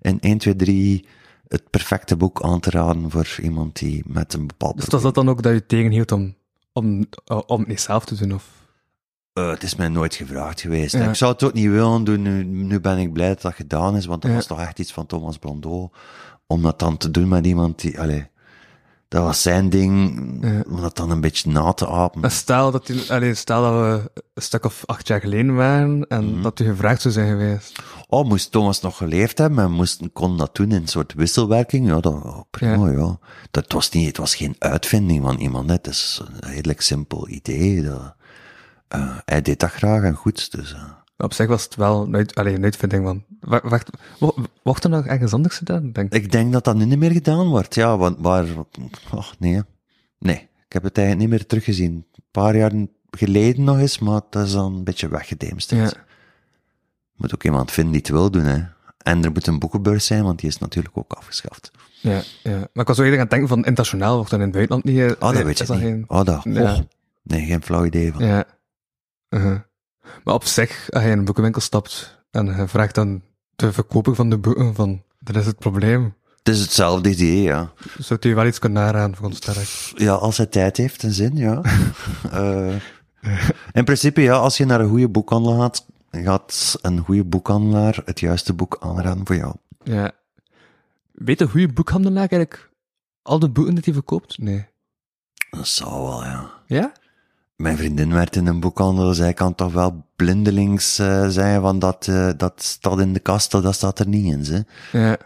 in 0.02 0.20
1, 0.20 0.38
2, 0.38 0.56
3 0.56 1.08
het 1.48 1.70
perfecte 1.70 2.16
boek 2.16 2.44
aan 2.44 2.60
te 2.60 2.70
raden 2.70 3.12
voor 3.12 3.38
iemand 3.42 3.80
die 3.80 4.04
met 4.06 4.34
een 4.34 4.48
bepaald 4.48 4.76
Dus 4.76 4.88
was 4.88 5.02
dat 5.02 5.16
dan 5.16 5.30
ook 5.30 5.42
dat 5.42 5.54
je 5.54 5.66
tegenhield 5.66 6.12
om, 6.12 6.36
om, 6.74 7.06
om 7.48 7.60
het 7.60 7.68
niet 7.68 7.82
zelf 7.82 8.06
te 8.06 8.16
doen? 8.16 8.34
Of? 8.34 8.59
Eh, 9.40 9.50
het 9.50 9.64
is 9.64 9.76
mij 9.76 9.88
nooit 9.88 10.16
gevraagd 10.16 10.62
geweest. 10.62 10.94
Ja. 10.94 11.08
Ik 11.10 11.16
zou 11.16 11.32
het 11.32 11.44
ook 11.44 11.54
niet 11.54 11.70
willen 11.70 12.04
doen. 12.04 12.22
Nu, 12.22 12.44
nu 12.44 12.80
ben 12.80 12.98
ik 12.98 13.14
blij 13.14 13.28
dat 13.28 13.42
dat 13.42 13.54
gedaan 13.54 13.96
is, 13.96 14.06
want 14.06 14.22
dat 14.22 14.32
Ja. 14.32 14.38
was 14.38 14.46
toch 14.48 14.60
echt 14.60 14.80
iets 14.80 14.94
van 14.94 15.06
Thomas 15.06 15.38
Blondeau. 15.38 15.90
Om 16.48 16.62
dat 16.62 16.80
dan 16.80 16.98
te 16.98 17.12
doen 17.12 17.28
met 17.28 17.46
iemand 17.46 17.80
die, 17.82 18.00
allee, 18.00 18.28
dat 19.08 19.24
was 19.24 19.42
zijn 19.42 19.70
ding, 19.70 20.20
Ja. 20.42 20.64
om 20.70 20.82
dat 20.82 20.96
dan 20.96 21.10
een 21.12 21.22
beetje 21.22 21.50
na 21.52 21.74
te 21.74 21.88
apen. 21.88 22.32
Stel 22.32 22.72
dat, 22.72 22.88
die, 22.88 23.12
allee, 23.12 23.34
stel 23.34 23.62
dat 23.62 23.74
we 23.74 24.12
een 24.34 24.42
stuk 24.42 24.66
of 24.66 24.84
acht 24.86 25.08
jaar 25.08 25.20
geleden 25.20 25.56
waren 25.56 26.08
en 26.08 26.26
Mhm. 26.34 26.42
dat 26.42 26.60
u 26.60 26.66
gevraagd 26.66 27.02
zou 27.02 27.14
zijn 27.14 27.28
geweest. 27.30 27.82
Oh, 28.08 28.28
moest 28.28 28.52
Thomas 28.52 28.82
nog 28.82 28.98
geleefd 28.98 29.38
hebben 29.38 29.64
en 29.64 29.72
moest, 29.72 30.02
kon 30.14 30.38
dat 30.38 30.56
doen 30.56 30.72
in 30.72 30.82
een 30.82 30.88
soort 30.88 31.14
wisselwerking? 31.14 31.88
Ja, 31.88 32.00
dat, 32.00 32.14
oh, 32.14 32.40
prima, 32.50 32.90
ja. 32.92 33.20
Dat 33.52 33.72
was 33.72 33.90
niet, 33.90 34.08
het 34.08 34.18
was 34.18 34.36
geen 34.36 34.56
uitvinding 34.60 35.24
van 35.24 35.38
iemand, 35.38 35.68
hè. 35.70 35.76
het 35.76 35.88
is 35.88 36.22
een 36.42 36.50
redelijk 36.50 36.82
simpel 36.82 37.28
idee. 37.30 37.82
Dat, 37.84 38.16
eh, 38.90 39.18
hij 39.26 39.42
deed 39.42 39.60
dat 39.60 39.72
graag 39.72 40.04
en 40.04 40.14
goed, 40.16 40.52
dus... 40.52 40.74
eh. 40.74 40.84
Op 41.18 41.34
zich 41.34 41.48
was 41.48 41.64
het 41.64 41.76
wel 41.76 42.10
allee, 42.34 42.56
een 42.56 42.64
uitvinding 42.64 43.06
van... 43.06 43.24
wa- 43.40 43.62
Wacht, 43.64 43.90
wo- 44.20 44.36
wordt 44.64 44.84
er 44.84 44.90
nog 44.90 45.06
ergens 45.06 45.34
anders 45.34 45.58
gedaan? 45.58 45.92
Denk 45.92 46.14
ik. 46.14 46.24
Ik 46.24 46.32
denk 46.32 46.54
dat 46.54 46.64
dat 46.64 46.76
nu 46.76 46.86
niet 46.86 47.00
meer 47.00 47.12
gedaan 47.12 47.48
wordt, 47.48 47.76
ja, 47.76 47.98
want 47.98 48.18
waar, 48.20 48.46
oh, 49.14 49.28
nee. 49.40 49.62
Nee, 50.20 50.36
ik 50.66 50.74
heb 50.74 50.84
het 50.84 50.98
eigenlijk 50.98 51.30
niet 51.30 51.38
meer 51.40 51.48
teruggezien. 51.48 51.92
Een 51.94 52.24
paar 52.32 52.56
jaar 52.56 52.72
geleden 53.12 53.64
nog 53.64 53.78
eens, 53.80 54.00
maar 54.00 54.22
dat 54.30 54.46
is 54.46 54.52
dan 54.52 54.76
een 54.76 54.84
beetje 54.84 55.08
weggedemsterd. 55.10 55.92
Ja. 55.92 56.04
Moet 57.16 57.34
ook 57.34 57.44
iemand 57.44 57.72
vinden 57.72 57.92
die 57.94 58.02
het 58.02 58.12
wil 58.12 58.32
doen, 58.32 58.44
hè. 58.46 58.64
En 58.98 59.24
er 59.24 59.32
moet 59.32 59.48
een 59.48 59.60
boekenbeurs 59.60 60.06
zijn, 60.06 60.24
want 60.24 60.40
die 60.40 60.50
is 60.50 60.58
natuurlijk 60.58 60.98
ook 60.98 61.14
afgeschaft. 61.14 61.72
Ja, 62.02 62.22
ja. 62.44 62.58
Maar 62.58 62.70
ik 62.74 62.88
was 62.88 62.96
zo 62.96 63.02
eerder 63.04 63.16
aan 63.20 63.24
het 63.26 63.30
denken 63.30 63.50
van 63.50 63.58
internationaal 63.58 64.16
wordt 64.16 64.30
dan 64.32 64.40
in 64.40 64.46
het 64.46 64.56
buitenland 64.56 64.86
niet... 64.86 65.16
Oh, 65.20 65.34
dat 65.34 65.44
weet 65.44 65.58
je 65.58 65.66
niet. 65.74 65.80
geen- 65.82 66.06
Oh, 66.08 66.24
dat, 66.24 66.44
Ja. 66.44 66.74
oh. 66.74 66.80
Nee, 67.24 67.46
geen 67.46 67.62
flauw 67.64 67.86
idee 67.86 68.12
van. 68.14 68.26
Ja. 68.26 68.46
Uh-huh. 69.30 69.60
Maar 70.24 70.34
op 70.34 70.44
zich, 70.44 70.92
als 70.92 71.04
je 71.04 71.10
in 71.10 71.18
een 71.18 71.26
boekenwinkel 71.26 71.62
stapt 71.62 72.24
en 72.32 72.46
je 72.46 72.68
vraagt 72.68 72.96
dan 72.96 73.22
de 73.56 73.74
verkoper 73.74 74.16
van 74.16 74.30
de 74.30 74.38
boeken 74.38 74.76
van, 74.76 75.04
dat 75.20 75.36
is 75.36 75.46
het 75.46 75.60
probleem. 75.60 76.16
Het 76.38 76.48
is 76.48 76.60
hetzelfde 76.62 77.10
idee, 77.10 77.42
ja. 77.42 77.72
Zou 77.98 78.20
je 78.22 78.34
wel 78.34 78.46
iets 78.46 78.60
kunnen 78.60 78.84
naraden 78.84 79.16
voor 79.16 79.26
ons 79.26 79.38
sterk? 79.38 79.94
Ja, 79.96 80.14
als 80.14 80.38
hij 80.38 80.46
tijd 80.46 80.78
heeft 80.78 81.04
en 81.04 81.14
zin, 81.14 81.36
ja. 81.36 81.62
Eh, 82.32 82.76
in 83.72 83.84
principe, 83.84 84.22
ja, 84.22 84.36
als 84.36 84.58
je 84.58 84.66
naar 84.66 84.80
een 84.80 84.90
goede 84.90 85.10
boekhandel 85.10 85.60
gaat, 85.60 85.86
gaat 86.12 86.78
een 86.82 87.00
goede 87.00 87.24
boekhandelaar 87.24 88.02
het 88.06 88.20
juiste 88.20 88.54
boek 88.54 88.78
aanraden 88.80 89.26
voor 89.26 89.36
jou. 89.36 89.56
Ja. 89.84 90.12
Weet 91.12 91.42
een 91.42 91.50
goede 91.50 91.74
boekhandelaar 91.74 92.18
eigenlijk 92.18 92.70
al 93.22 93.40
de 93.40 93.50
boeken 93.50 93.74
die 93.74 93.84
hij 93.84 93.94
verkoopt? 93.94 94.38
Nee. 94.38 94.68
Dat 95.50 95.68
zou 95.68 95.92
wel, 96.02 96.24
ja. 96.24 96.52
Ja? 96.66 96.92
Mijn 97.62 97.78
vriendin 97.78 98.14
werkt 98.14 98.36
in 98.36 98.48
een 98.48 98.60
boekhandel, 98.60 99.14
zij 99.14 99.34
kan 99.34 99.56
toch 99.56 99.74
wel 99.74 100.06
blindelings 100.16 101.00
eh 101.00 101.28
zeggen 101.28 101.62
van 101.62 101.80
dat, 101.80 102.08
eh, 102.08 102.30
dat 102.38 102.64
staat 102.64 103.00
in 103.00 103.14
de 103.14 103.20
kast, 103.20 103.52
dat 103.52 103.76
staat 103.76 104.00
er 104.00 104.08
niet 104.08 104.34
in, 104.34 104.46
ze. 104.46 104.66
Ja. 104.92 105.18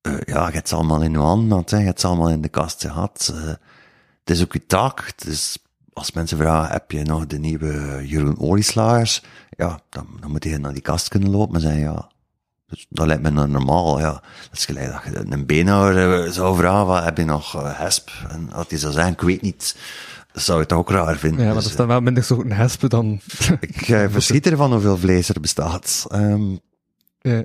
Eh, 0.00 0.20
ja, 0.24 0.46
je 0.46 0.52
hebt 0.52 0.68
ze 0.68 0.74
allemaal 0.74 1.02
in 1.02 1.12
je 1.12 1.18
handen 1.18 1.62
hè. 1.66 1.76
je 1.76 1.84
hebt 1.84 2.00
ze 2.00 2.06
allemaal 2.06 2.30
in 2.30 2.40
de 2.40 2.48
kast 2.48 2.80
gehad. 2.80 3.32
Eh, 3.34 3.42
het 3.44 4.30
is 4.30 4.42
ook 4.42 4.52
je 4.52 4.66
taak. 4.66 5.12
Dus 5.24 5.58
als 5.92 6.12
mensen 6.12 6.38
vragen, 6.38 6.72
heb 6.72 6.90
je 6.90 7.02
nog 7.02 7.26
de 7.26 7.38
nieuwe 7.38 8.00
Jeroen 8.06 8.38
Olieslagers? 8.38 9.22
Ja, 9.50 9.80
dan, 9.88 10.06
dan 10.20 10.30
moet 10.30 10.44
je 10.44 10.58
naar 10.58 10.72
die 10.72 10.82
kast 10.82 11.08
kunnen 11.08 11.30
lopen 11.30 11.54
en 11.54 11.60
zeggen, 11.60 11.80
ja, 11.80 12.10
dus 12.70 12.86
dat 12.88 13.06
lijkt 13.06 13.22
me 13.22 13.30
nou 13.30 13.48
normaal, 13.48 13.98
ja. 13.98 14.12
Dat 14.12 14.58
is 14.58 14.64
gelijk 14.64 14.92
dat 14.92 15.02
je 15.04 15.32
een 15.32 15.46
beenhouwer 15.46 16.24
eh, 16.24 16.30
zou 16.30 16.56
vragen, 16.56 16.86
wat, 16.86 17.04
heb 17.04 17.16
je 17.16 17.24
nog 17.24 17.54
eh, 17.54 17.78
hesp? 17.78 18.10
En 18.28 18.48
dat 18.48 18.70
hij 18.70 18.78
zou 18.78 18.92
zeggen, 18.92 19.12
ik 19.12 19.20
weet 19.20 19.42
niet, 19.42 19.76
dat 20.32 20.42
zou 20.42 20.60
je 20.60 20.66
toch 20.66 20.78
ook 20.78 20.90
raar 20.90 21.16
vinden. 21.16 21.40
Ja, 21.40 21.44
maar 21.44 21.54
Dus, 21.54 21.62
dat 21.62 21.72
is 21.72 21.78
dan 21.78 21.86
wel 21.86 22.00
minder 22.00 22.24
soorten 22.24 22.52
hespen 22.52 22.88
dan... 22.88 23.20
ik 23.60 23.88
eh, 23.88 24.04
verschiet 24.18 24.46
ervan 24.46 24.72
hoeveel 24.72 24.98
vlees 24.98 25.28
er 25.28 25.40
bestaat. 25.40 26.06
Ehm, 26.08 26.50
ja. 27.20 27.44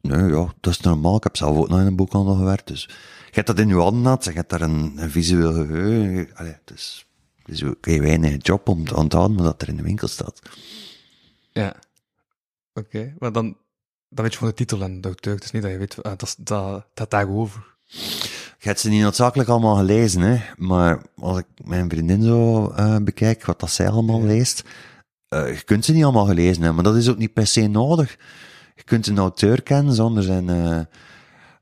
Nee, 0.00 0.28
ja, 0.32 0.54
dat 0.60 0.72
is 0.72 0.80
normaal. 0.80 1.16
Ik 1.16 1.22
heb 1.22 1.36
zelf 1.36 1.56
ook 1.56 1.68
nog 1.68 1.80
in 1.80 1.86
een 1.86 1.96
boekhandel 1.96 2.34
gewerkt, 2.34 2.66
dus 2.66 2.82
je 3.26 3.34
hebt 3.34 3.46
dat 3.46 3.58
in 3.58 3.68
je 3.68 3.74
handen 3.74 4.02
gehad, 4.02 4.24
je 4.24 4.32
hebt 4.32 4.50
daar 4.50 4.60
een, 4.60 4.92
een 4.96 5.10
visueel 5.10 5.52
geheugen. 5.52 6.36
Allee, 6.36 6.56
het 6.64 6.76
is, 6.76 7.06
het 7.42 7.54
is 7.54 7.64
ook 7.64 7.76
geen 7.80 8.00
weinig 8.00 8.36
job 8.38 8.68
om 8.68 8.84
te 8.84 8.96
onthouden 8.96 9.36
wat 9.36 9.46
dat 9.46 9.62
er 9.62 9.68
in 9.68 9.76
de 9.76 9.82
winkel 9.82 10.08
staat. 10.08 10.40
Ja. 11.52 11.74
Oké, 12.74 13.14
maar 13.18 13.32
dan, 13.32 13.56
dan 14.08 14.24
weet 14.24 14.32
je 14.32 14.38
gewoon 14.38 14.54
de 14.56 14.58
titel 14.58 14.82
en 14.82 15.00
de 15.00 15.08
auteur. 15.08 15.34
Het 15.34 15.44
is 15.44 15.50
niet 15.50 15.62
dat 15.62 15.70
je 15.70 15.78
weet, 15.78 16.02
ah, 16.02 16.12
dat, 16.16 16.36
dat, 16.38 16.72
dat 16.72 16.84
gaat 16.94 17.10
daarover. 17.10 17.76
Je 18.58 18.68
hebt 18.68 18.80
ze 18.80 18.88
niet 18.88 19.02
noodzakelijk 19.02 19.48
allemaal 19.48 19.76
gelezen, 19.76 20.20
hè. 20.20 20.40
Maar 20.56 21.02
als 21.16 21.38
ik 21.38 21.46
mijn 21.64 21.90
vriendin 21.90 22.22
zo 22.22 22.68
eh, 22.68 22.96
bekijk, 22.96 23.44
wat 23.44 23.60
dat 23.60 23.70
zij 23.70 23.88
allemaal 23.88 24.22
leest, 24.22 24.64
eh, 25.28 25.54
je 25.54 25.62
kunt 25.64 25.84
ze 25.84 25.92
niet 25.92 26.04
allemaal 26.04 26.26
gelezen 26.26 26.62
hebben, 26.62 26.74
maar 26.74 26.92
dat 26.92 27.02
is 27.02 27.08
ook 27.08 27.18
niet 27.18 27.32
per 27.32 27.46
se 27.46 27.66
nodig. 27.66 28.16
Je 28.74 28.82
kunt 28.84 29.06
een 29.06 29.18
auteur 29.18 29.62
kennen 29.62 29.94
zonder 29.94 30.22
zijn 30.22 30.48
eh, 30.48 30.78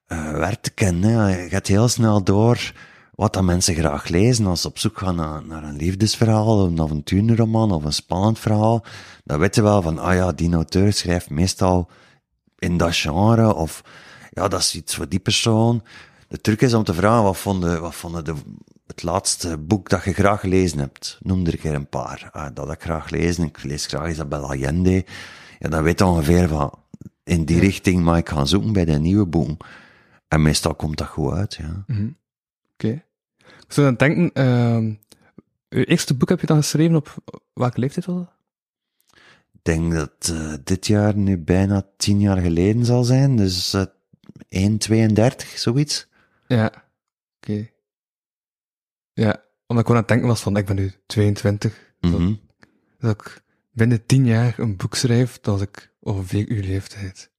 eh, 0.06 0.32
werk 0.32 0.60
te 0.60 0.70
kennen. 0.70 1.10
Hè. 1.10 1.42
Je 1.42 1.48
gaat 1.48 1.66
heel 1.66 1.88
snel 1.88 2.22
door 2.22 2.72
wat 3.14 3.32
dat 3.32 3.42
mensen 3.42 3.74
graag 3.74 4.08
lezen 4.08 4.46
als 4.46 4.60
ze 4.60 4.68
op 4.68 4.78
zoek 4.78 4.98
gaan 4.98 5.16
naar, 5.16 5.44
naar 5.46 5.64
een 5.64 5.76
liefdesverhaal, 5.76 6.62
of 6.62 6.68
een 6.68 6.80
avonturenroman 6.80 7.72
of 7.72 7.84
een 7.84 7.92
spannend 7.92 8.38
verhaal. 8.38 8.84
Dan 9.24 9.38
weet 9.38 9.54
je 9.54 9.62
wel 9.62 9.82
van, 9.82 9.98
ah 9.98 10.14
ja, 10.14 10.32
die 10.32 10.54
auteur 10.54 10.92
schrijft 10.92 11.30
meestal 11.30 11.90
in 12.58 12.76
dat 12.76 12.96
genre, 12.96 13.54
of 13.54 13.82
ja, 14.30 14.48
dat 14.48 14.60
is 14.60 14.74
iets 14.74 14.94
voor 14.94 15.08
die 15.08 15.18
persoon. 15.18 15.82
De 16.28 16.40
truc 16.40 16.60
is 16.60 16.74
om 16.74 16.84
te 16.84 16.94
vragen, 16.94 17.22
wat 17.22 17.36
vonden, 17.36 17.80
wat 17.80 17.94
vonden 17.94 18.24
de, 18.24 18.34
het 18.86 19.02
laatste 19.02 19.58
boek 19.58 19.88
dat 19.88 20.04
je 20.04 20.12
graag 20.12 20.40
gelezen 20.40 20.78
hebt? 20.78 21.18
Noem 21.22 21.46
er 21.46 21.52
een 21.52 21.58
keer 21.58 21.74
een 21.74 21.88
paar. 21.88 22.28
Ah, 22.32 22.54
dat 22.54 22.72
ik 22.72 22.82
graag 22.82 23.10
lezen, 23.10 23.44
ik 23.44 23.62
lees 23.62 23.86
graag 23.86 24.10
Isabel 24.10 24.42
Allende. 24.42 25.04
Ja, 25.58 25.68
dan 25.68 25.82
weet 25.82 25.98
je 25.98 26.04
ongeveer 26.04 26.48
van, 26.48 26.72
in 27.24 27.44
die 27.44 27.60
richting 27.60 28.02
mag 28.02 28.18
ik 28.18 28.28
gaan 28.28 28.48
zoeken 28.48 28.72
bij 28.72 28.84
de 28.84 28.98
nieuwe 28.98 29.26
boeken. 29.26 29.56
En 30.28 30.42
meestal 30.42 30.74
komt 30.74 30.98
dat 30.98 31.06
goed 31.06 31.32
uit, 31.32 31.54
ja. 31.54 31.84
Oké. 32.72 33.04
Ik 33.38 33.72
zou 33.72 33.86
dan 33.86 34.08
denken, 34.08 34.32
ehm 34.32 34.92
je 35.68 35.84
eerste 35.84 36.14
boek 36.14 36.28
heb 36.28 36.40
je 36.40 36.46
dan 36.46 36.56
geschreven 36.56 36.96
op 36.96 37.14
welke 37.52 37.80
leeftijd 37.80 38.06
was 38.06 38.16
dat? 38.16 38.32
Ik 39.66 39.72
denk 39.74 39.92
dat 39.92 40.32
eh, 40.32 40.52
dit 40.64 40.86
jaar 40.86 41.16
nu 41.16 41.38
bijna 41.38 41.86
tien 41.96 42.20
jaar 42.20 42.36
geleden 42.36 42.84
zal 42.84 43.04
zijn, 43.04 43.36
dus 43.36 43.74
uh, 43.74 43.84
1,32, 45.40 45.54
zoiets. 45.54 46.08
Ja. 46.46 46.72
Oké. 47.36 47.68
Ja, 49.12 49.42
omdat 49.66 49.84
ik 49.84 49.86
gewoon 49.86 49.90
aan 49.90 49.96
het 49.96 50.08
denken 50.08 50.26
was 50.28 50.40
van, 50.40 50.56
ik 50.56 50.66
ben 50.66 50.76
nu 50.76 50.92
22. 51.06 51.94
Mhm. 52.00 52.34
Dat 52.98 53.10
ik 53.20 53.42
binnen 53.72 54.06
10 54.06 54.26
jaar 54.26 54.54
een 54.58 54.76
boek 54.76 54.94
schrijf, 54.94 55.38
dat 55.40 55.60
ik 55.62 55.92
ongeveer 56.00 56.44
uw 56.48 56.60
leeftijd. 56.60 57.30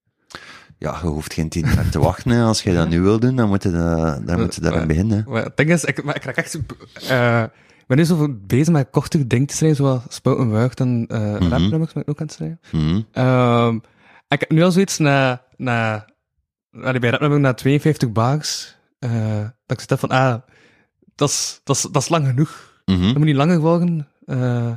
Ja, 0.78 1.00
je 1.02 1.08
hoeft 1.08 1.34
geen 1.34 1.50
tien 1.50 1.66
jaar 1.66 1.90
te 1.90 2.00
wachten. 2.00 2.32
Hè. 2.32 2.44
Als 2.44 2.64
je 2.64 2.74
dat 2.74 2.90
nu 2.90 3.02
wil 3.02 3.20
doen, 3.20 3.36
dan 3.36 3.48
moet 3.48 3.64
je, 3.64 3.72
dat, 3.72 4.28
dan 4.28 4.40
moet 4.40 4.56
je 4.56 4.62
daaraan 4.62 4.80
Maar- 4.80 4.88
beginnen. 4.88 5.24
Maar 5.28 5.44
het 5.44 5.58
ding 5.58 5.70
is, 5.72 5.84
ik, 5.84 6.04
maar 6.04 6.16
ik 6.16 6.24
raak 6.24 6.36
echt... 6.38 6.58
eh 7.10 7.44
ik 7.44 7.52
ben 7.88 7.98
nu 7.98 8.04
zo 8.04 8.28
bezig 8.48 8.74
met 8.74 8.90
kortere 8.92 9.28
dingen 9.28 9.48
te 9.48 9.56
schrijven, 9.56 9.78
zoals 9.78 10.20
Wuigt 10.50 10.80
en 10.80 11.06
eh 11.08 11.36
rapnummers 11.50 11.94
ben 11.94 12.02
ik 12.04 12.10
ook 12.10 12.20
aan 12.20 12.26
het 12.26 12.36
schrijven. 12.36 12.60
Mhm. 12.72 13.02
Ehm, 13.12 13.76
ik 14.28 14.40
heb 14.40 14.52
nu 14.52 14.64
al 14.64 14.72
zoiets 14.72 14.98
na, 14.98 15.42
na, 15.58 16.06
allee, 16.82 17.00
bij 17.00 17.10
rapnummer 17.10 17.40
na 17.40 17.54
52 17.54 18.12
bars, 18.12 18.78
eh, 19.00 19.40
dat 19.66 19.82
ik 19.82 19.90
zit 19.90 20.00
van, 20.00 20.10
ah, 20.10 20.36
dat 21.16 21.30
is, 21.30 21.62
dat 21.64 21.76
is, 21.76 21.82
dat 21.82 22.02
is 22.02 22.10
lang 22.10 22.28
genoeg. 22.28 22.82
Dat 22.86 22.98
moet 22.98 23.26
niet 23.26 23.36
langer 23.36 23.60
worden, 23.60 24.08
eh, 24.26 24.72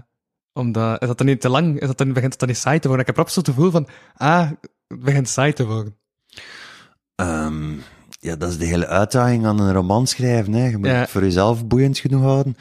omdat, 0.52 1.02
is 1.02 1.08
dat 1.08 1.18
dan 1.18 1.26
niet 1.26 1.40
te 1.40 1.48
lang, 1.48 1.80
is 1.80 1.86
dat 1.86 1.98
dan, 1.98 2.12
begint 2.12 2.30
het 2.30 2.40
dan 2.40 2.48
niet 2.48 2.58
saai 2.58 2.78
te 2.78 2.88
worden? 2.88 3.06
Ik 3.06 3.14
heb 3.14 3.24
absoluut 3.24 3.46
het 3.46 3.56
gevoel 3.56 3.70
van, 3.70 3.88
ah, 4.14 4.50
het 4.88 5.00
begint 5.04 5.28
saai 5.28 5.52
te 5.52 5.66
worden. 5.66 5.96
Ehm, 7.14 7.72
ja, 8.20 8.36
dat 8.36 8.50
is 8.50 8.58
de 8.58 8.64
hele 8.66 8.86
uitdaging 8.86 9.46
aan 9.46 9.61
een 9.61 9.72
roman 9.72 10.06
schrijven. 10.06 10.52
Hè. 10.52 10.66
Je 10.68 10.76
moet 10.76 10.86
Ja. 10.86 10.92
het 10.94 11.11
voor 11.11 11.22
jezelf 11.22 11.66
boeiend 11.66 11.98
genoeg 11.98 12.22
houden. 12.22 12.56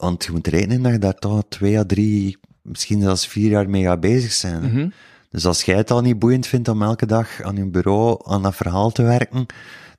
Want 0.00 0.24
je 0.24 0.32
moet 0.32 0.46
rekenen 0.46 0.82
dat 0.82 0.92
je 0.92 0.98
daar 0.98 1.14
toch 1.14 1.42
twee 1.48 1.78
à 1.78 1.84
drie, 1.86 2.38
misschien 2.62 3.00
zelfs 3.02 3.26
vier 3.26 3.50
jaar 3.50 3.70
mee 3.70 3.82
gaat 3.82 4.00
bezig 4.00 4.32
zijn. 4.32 4.62
Mhm. 4.62 4.88
Dus 5.30 5.46
als 5.46 5.62
jij 5.62 5.76
het 5.76 5.90
al 5.90 6.00
niet 6.00 6.18
boeiend 6.18 6.46
vindt 6.46 6.68
om 6.68 6.82
elke 6.82 7.06
dag 7.06 7.42
aan 7.42 7.56
je 7.56 7.66
bureau 7.66 8.20
aan 8.24 8.42
dat 8.42 8.56
verhaal 8.56 8.90
te 8.90 9.02
werken, 9.02 9.46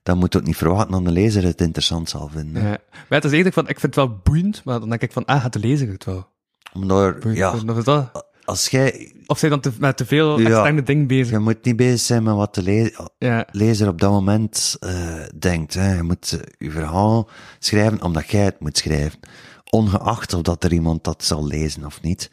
dan 0.02 0.18
moet 0.18 0.32
je 0.32 0.38
ook 0.38 0.44
niet 0.46 0.56
verwachten 0.56 0.90
dat 0.92 1.04
de 1.04 1.10
lezer 1.10 1.44
het 1.44 1.60
interessant 1.60 2.08
zal 2.08 2.28
vinden. 2.32 2.62
Ja. 2.62 2.68
Maar 2.68 3.20
het 3.20 3.24
is 3.24 3.30
eerder 3.32 3.52
van, 3.52 3.62
ik 3.68 3.80
vind 3.80 3.94
het 3.94 4.04
wel 4.04 4.20
boeiend, 4.22 4.64
maar 4.64 4.80
dan 4.80 4.88
denk 4.88 5.02
ik 5.02 5.12
van, 5.12 5.24
ah, 5.24 5.42
gaat 5.42 5.52
de 5.52 5.58
lezer 5.58 5.88
het 5.88 6.04
wel 6.04 6.26
Omdat, 6.72 7.20
boeiend 7.20 7.38
ja, 7.38 7.52
is 7.52 7.84
dat, 7.84 8.26
als 8.44 8.68
jij, 8.68 9.14
of 9.26 9.38
zijn 9.38 9.50
dan 9.50 9.60
te, 9.60 9.72
met 9.78 9.96
te 9.96 10.06
veel 10.06 10.40
Ja. 10.40 10.46
externe 10.46 10.82
dingen 10.82 11.06
bezig? 11.06 11.30
je 11.30 11.38
moet 11.38 11.64
niet 11.64 11.76
bezig 11.76 12.00
zijn 12.00 12.22
met 12.22 12.34
wat 12.34 12.54
de 12.54 12.62
le- 12.62 12.90
Ja, 13.18 13.46
lezer 13.50 13.88
op 13.88 14.00
dat 14.00 14.10
moment 14.10 14.76
eh, 14.80 15.20
denkt. 15.38 15.74
Hè. 15.74 15.94
Je 15.94 16.02
moet 16.02 16.32
eh, 16.32 16.40
je 16.58 16.70
verhaal 16.70 17.28
schrijven 17.58 18.02
omdat 18.02 18.30
jij 18.30 18.44
het 18.44 18.60
moet 18.60 18.78
schrijven. 18.78 19.20
Ongeacht 19.74 20.34
of 20.34 20.42
dat 20.42 20.64
er 20.64 20.72
iemand 20.72 21.04
dat 21.04 21.24
zal 21.24 21.46
lezen 21.46 21.84
of 21.84 22.02
niet. 22.02 22.30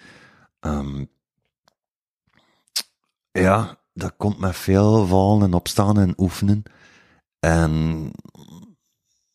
Ehm, 0.59 1.05
ja, 3.31 3.77
dat 3.93 4.13
komt 4.17 4.39
met 4.39 4.55
veel 4.55 5.05
vallen 5.07 5.43
en 5.43 5.53
opstaan 5.53 5.99
en 5.99 6.13
oefenen. 6.17 6.63
En 7.39 8.11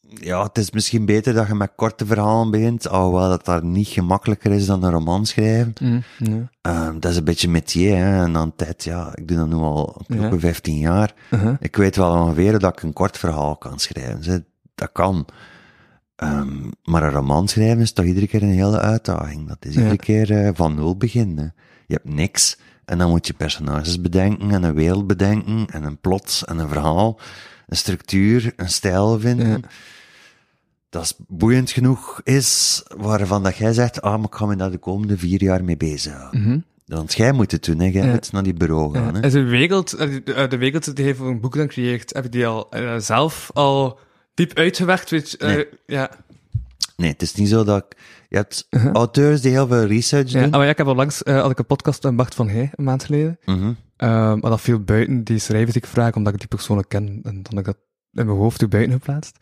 ja, 0.00 0.42
het 0.42 0.58
is 0.58 0.70
misschien 0.70 1.04
beter 1.06 1.34
dat 1.34 1.46
je 1.46 1.54
met 1.54 1.72
korte 1.76 2.06
verhalen 2.06 2.50
begint, 2.50 2.88
alhoewel 2.88 3.28
dat 3.28 3.44
daar 3.44 3.64
niet 3.64 3.88
gemakkelijker 3.88 4.52
is 4.52 4.66
dan 4.66 4.82
een 4.82 4.90
roman 4.90 5.26
schrijven. 5.26 6.04
Ja. 6.18 6.50
Ehm, 6.60 6.98
dat 6.98 7.10
is 7.10 7.16
een 7.16 7.24
beetje 7.24 7.48
métier, 7.48 7.96
hè. 7.96 8.24
En 8.24 8.36
aan 8.36 8.56
tijd, 8.56 8.84
ja, 8.84 9.16
ik 9.16 9.28
doe 9.28 9.36
dat 9.36 9.48
nu 9.48 9.54
al 9.54 10.02
Ja. 10.06 10.38
15 10.38 10.78
jaar. 10.78 11.14
Uh-huh. 11.30 11.56
Ik 11.60 11.76
weet 11.76 11.96
wel 11.96 12.12
ongeveer 12.12 12.58
dat 12.58 12.72
ik 12.72 12.82
een 12.82 12.92
kort 12.92 13.18
verhaal 13.18 13.56
kan 13.56 13.78
schrijven. 13.78 14.46
Dat 14.74 14.92
kan. 14.92 15.26
Ehm, 16.24 16.70
maar 16.84 17.02
een 17.02 17.10
roman 17.10 17.48
schrijven 17.48 17.80
is 17.80 17.92
toch 17.92 18.04
iedere 18.04 18.26
keer 18.26 18.42
een 18.42 18.48
hele 18.48 18.80
uitdaging. 18.80 19.48
Dat 19.48 19.56
is 19.60 19.74
Ja. 19.74 19.78
iedere 19.80 19.96
keer 19.96 20.30
eh, 20.46 20.50
van 20.54 20.74
nul 20.74 20.96
beginnen. 20.96 21.54
Je 21.86 21.94
hebt 21.94 22.14
niks. 22.14 22.58
En 22.84 22.98
dan 22.98 23.10
moet 23.10 23.26
je 23.26 23.32
personages 23.32 24.00
bedenken 24.00 24.50
en 24.50 24.62
een 24.62 24.74
wereld 24.74 25.06
bedenken 25.06 25.66
en 25.70 25.82
een 25.84 25.98
plot 25.98 26.42
en 26.44 26.58
een 26.58 26.68
verhaal, 26.68 27.18
een 27.66 27.76
structuur, 27.76 28.52
een 28.56 28.68
stijl 28.68 29.20
vinden. 29.20 29.48
Ja. 29.48 29.58
Dat 30.88 31.02
is 31.02 31.14
boeiend 31.28 31.70
genoeg 31.70 32.20
is, 32.24 32.82
waarvan 32.96 33.42
dat 33.42 33.56
jij 33.56 33.72
zegt, 33.72 34.02
ah, 34.02 34.16
maar 34.16 34.26
ik 34.28 34.34
ga 34.34 34.46
me 34.46 34.56
daar 34.56 34.70
de 34.70 34.78
komende 34.78 35.18
vier 35.18 35.42
jaar 35.42 35.64
mee 35.64 35.76
bezighouden. 35.76 36.64
Want 36.86 37.14
jij 37.14 37.32
moet 37.32 37.50
het 37.52 37.64
doen, 37.64 37.78
hè. 37.78 37.86
Jij. 37.86 38.04
Ja. 38.06 38.12
moet 38.12 38.32
naar 38.32 38.42
die 38.42 38.54
bureau 38.54 38.94
gaan, 38.94 39.14
hè. 39.14 39.44
Wereld, 39.44 39.92
eh, 39.92 40.08
de, 40.24 40.34
eh, 40.34 40.48
de 40.48 40.56
wereld 40.56 40.96
die 40.96 41.04
hij 41.04 41.14
voor 41.14 41.28
een 41.28 41.40
boek 41.40 41.56
dan 41.56 41.66
creëert, 41.66 42.12
heb 42.14 42.22
je 42.24 42.30
die 42.30 42.46
al 42.46 42.68
zelf 42.98 43.50
al 43.52 43.98
diep 44.34 44.52
uitgewerkt? 44.54 45.10
Weet, 45.10 45.30
je, 45.30 45.36
eh, 45.36 45.54
Nee. 45.54 45.66
ja. 45.86 46.10
Nee, 46.96 47.10
het 47.10 47.22
is 47.22 47.34
niet 47.34 47.48
zo 47.48 47.64
dat 47.64 47.84
ik... 47.84 47.98
Je 48.28 48.36
hebt 48.36 48.68
auteurs 48.92 49.40
die 49.40 49.50
heel 49.50 49.66
veel 49.66 49.84
research 49.86 50.30
Ja, 50.30 50.40
doen. 50.40 50.50
maar 50.50 50.64
ja, 50.64 50.70
ik 50.70 50.76
heb 50.78 50.86
al 50.86 50.94
langs, 50.94 51.22
eh, 51.22 51.40
had 51.40 51.50
ik 51.50 51.58
een 51.58 51.66
podcast 51.66 52.02
met 52.02 52.16
Bart 52.16 52.34
van 52.34 52.48
Heij, 52.48 52.70
een 52.74 52.84
maand 52.84 53.04
geleden. 53.04 53.38
Eh, 53.96 54.08
maar 54.34 54.50
dat 54.50 54.60
viel 54.60 54.80
buiten 54.80 55.24
die 55.24 55.38
schrijvers 55.38 55.72
die 55.72 55.82
ik 55.82 55.88
vraag, 55.88 56.14
omdat 56.14 56.32
ik 56.32 56.38
die 56.38 56.48
persoonlijk 56.48 56.88
ken. 56.88 57.06
En 57.22 57.42
dan 57.42 57.56
heb 57.56 57.58
ik 57.58 57.64
dat 57.64 57.76
in 58.12 58.26
mijn 58.26 58.38
hoofd 58.38 58.64
ook 58.64 58.70
buiten 58.70 58.92
geplaatst. 58.92 59.36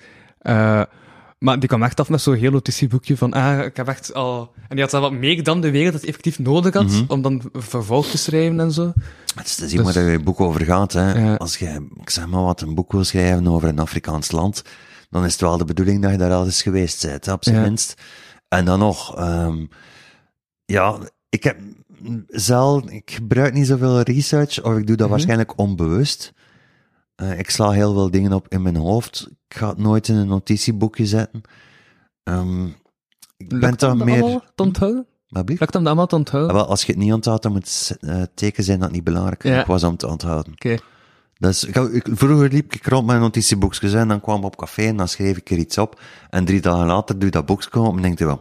Maar 1.42 1.58
die 1.58 1.68
kwam 1.68 1.82
echt 1.82 2.00
af 2.00 2.08
met 2.08 2.20
zo'n 2.20 2.34
heel 2.34 2.50
notitieboekje 2.50 3.16
van, 3.16 3.32
ah, 3.32 3.64
ik 3.64 3.76
heb 3.76 3.88
echt 3.88 4.14
al... 4.14 4.52
En 4.68 4.76
die 4.76 4.84
had 4.84 4.94
al 4.94 5.00
wat 5.00 5.12
meer 5.12 5.42
dan 5.42 5.60
de 5.60 5.70
wereld 5.70 5.92
dat 5.92 6.02
effectief 6.02 6.38
nodig 6.38 6.74
had, 6.74 6.84
Mhm. 6.90 7.04
om 7.08 7.22
dan 7.22 7.42
vervolg 7.52 8.06
te 8.06 8.18
schrijven 8.18 8.60
en 8.60 8.72
zo. 8.72 8.92
Het 9.34 9.46
is 9.46 9.54
te 9.54 9.68
zien 9.68 9.82
waar 9.82 10.00
je 10.10 10.18
boek 10.22 10.40
over 10.40 10.60
gaat. 10.64 10.92
Hè. 10.92 11.12
Ja. 11.24 11.34
Als 11.34 11.56
je, 11.56 11.86
ik 12.00 12.10
zeg 12.10 12.26
maar 12.26 12.42
wat, 12.42 12.60
een 12.60 12.74
boek 12.74 12.92
wil 12.92 13.04
schrijven 13.04 13.46
over 13.48 13.68
een 13.68 13.78
Afrikaans 13.78 14.30
land, 14.30 14.62
dan 15.10 15.24
is 15.24 15.32
het 15.32 15.40
wel 15.40 15.56
de 15.58 15.64
bedoeling 15.64 16.02
dat 16.02 16.10
je 16.10 16.16
daar 16.18 16.32
al 16.32 16.44
eens 16.44 16.62
geweest 16.62 17.06
bent, 17.06 17.28
op 17.28 17.44
zijn 17.44 17.56
Ja. 17.56 17.62
minst. 17.62 17.94
En 18.48 18.64
dan 18.64 18.78
nog, 18.78 19.16
ehm, 19.16 19.66
ja, 20.64 20.98
ik 21.28 21.44
heb 21.44 21.56
zelf, 22.28 22.90
ik 22.90 23.10
gebruik 23.10 23.52
niet 23.54 23.66
zoveel 23.66 24.00
research, 24.00 24.62
of 24.62 24.76
ik 24.76 24.86
doe 24.86 24.96
dat 24.96 24.98
Mhm. 24.98 25.08
waarschijnlijk 25.10 25.58
onbewust. 25.58 26.32
Eh, 27.14 27.38
ik 27.38 27.50
sla 27.50 27.70
heel 27.70 27.92
veel 27.92 28.10
dingen 28.10 28.32
op 28.32 28.46
in 28.48 28.62
mijn 28.62 28.76
hoofd. 28.76 29.28
Ik 29.52 29.58
ga 29.58 29.68
het 29.68 29.78
nooit 29.78 30.08
in 30.08 30.14
een 30.16 30.26
notitieboekje 30.28 31.06
zetten. 31.06 31.42
Ehm, 32.22 32.66
ik 33.36 33.48
ben 33.48 33.58
Lukt 33.58 33.80
dat 33.80 33.96
meer... 33.96 34.22
allemaal 34.22 34.44
te 34.54 34.62
onthouden? 34.62 35.06
Lukt 35.28 35.58
hem 35.58 35.68
dat 35.72 35.86
allemaal 35.86 36.06
te 36.06 36.14
onthouden? 36.16 36.50
Ah, 36.54 36.56
wel, 36.60 36.66
als 36.68 36.84
je 36.84 36.92
het 36.92 37.00
niet 37.00 37.12
onthoudt, 37.12 37.42
dan 37.42 37.52
moet 37.52 37.64
het 37.88 37.96
eh, 38.00 38.22
teken 38.34 38.64
zijn 38.64 38.76
dat 38.78 38.86
het 38.86 38.94
niet 38.96 39.04
belangrijk 39.04 39.42
Ja. 39.42 39.64
was 39.66 39.84
om 39.84 39.96
te 39.96 40.06
onthouden. 40.08 40.52
Oké. 40.52 40.76
Dus, 41.38 41.64
ik, 41.64 41.74
ik- 41.76 42.06
vroeger 42.10 42.48
liep 42.48 42.74
ik 42.74 42.86
rond 42.86 43.06
met 43.06 43.18
notitieboekjes 43.20 43.92
en 43.92 44.08
dan 44.08 44.20
kwam 44.20 44.38
ik 44.38 44.44
op 44.44 44.56
café 44.56 44.82
en 44.86 44.96
dan 44.96 45.08
schreef 45.08 45.36
ik 45.36 45.50
er 45.50 45.56
iets 45.56 45.78
op. 45.78 46.00
En 46.30 46.44
drie 46.44 46.60
dagen 46.60 46.86
later 46.86 47.14
doe 47.14 47.24
je 47.24 47.30
dat 47.30 47.46
boekje 47.46 47.80
op 47.80 47.96
en 47.96 48.02
denk 48.02 48.18
je 48.18 48.24
wel, 48.24 48.38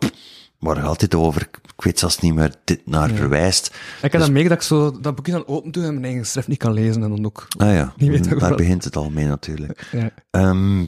waar 0.60 0.76
gaat 0.76 1.00
dit 1.00 1.16
over? 1.16 1.42
Ik, 1.42 1.58
ik 1.78 1.84
weet 1.84 2.00
zelfs 2.00 2.20
niet 2.20 2.34
meer 2.34 2.54
dit 2.64 2.82
naar 2.86 3.10
verwijst. 3.10 3.68
Ik 3.68 3.74
heb 4.02 4.12
Dus- 4.12 4.22
dan 4.22 4.32
meer 4.32 4.44
dat 4.50 4.58
ik 4.58 4.62
zo 4.64 5.00
dat 5.00 5.16
boekje 5.16 5.32
dan 5.32 5.48
open 5.48 5.72
doe 5.72 5.84
en 5.84 5.94
mijn 5.94 6.06
eigen 6.06 6.26
schrift 6.26 6.48
niet 6.48 6.58
kan 6.58 6.74
lezen 6.74 7.04
en 7.04 7.10
dan 7.10 7.26
ook... 7.26 7.48
Ah 7.58 7.74
ja, 7.74 7.94
Niet 7.98 8.40
daar 8.40 8.56
begint 8.56 8.84
het 8.84 8.96
al 8.96 9.10
mee 9.10 9.26
natuurlijk. 9.26 9.88
Ja. 9.92 10.10
Ehm, 10.32 10.86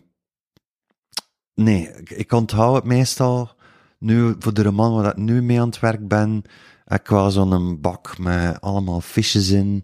nee, 1.56 1.89
ik, 1.97 2.10
ik 2.10 2.32
onthoud 2.32 2.76
het 2.76 2.84
meestal. 2.84 3.51
Nu, 3.97 4.36
voor 4.39 4.54
de 4.54 4.64
roman 4.64 4.93
waar 4.93 5.12
ik 5.12 5.18
nu 5.18 5.41
mee 5.41 5.60
aan 5.60 5.68
het 5.68 5.80
werk 5.80 6.08
ben, 6.08 6.43
ik 6.88 7.08
wel 7.08 7.32
zo'n 7.32 7.82
bak 7.82 8.18
met 8.18 8.62
allemaal 8.62 9.01
fiches 9.01 9.49
in. 9.49 9.84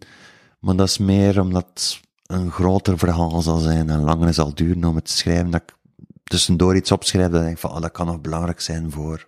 Maar 0.59 0.75
dat 0.75 0.87
is 0.87 0.97
meer 0.97 1.41
omdat 1.41 1.99
een 2.25 2.51
groter 2.51 2.97
verhaal 2.97 3.41
zal 3.41 3.57
zijn 3.57 3.89
en 3.89 3.99
langer 4.01 4.33
zal 4.33 4.53
duren 4.53 4.83
om 4.83 4.95
het 4.95 5.05
te 5.05 5.11
schrijven. 5.11 5.49
Dat 5.49 5.61
ik 5.61 5.75
tussendoor 6.23 6.75
iets 6.75 6.91
opschrijf, 6.91 7.31
dat 7.31 7.39
ik 7.39 7.45
denk 7.45 7.57
van, 7.57 7.71
ah, 7.71 7.81
dat 7.81 7.91
kan 7.91 8.05
nog 8.05 8.21
belangrijk 8.21 8.61
zijn 8.61 8.91
voor 8.91 9.27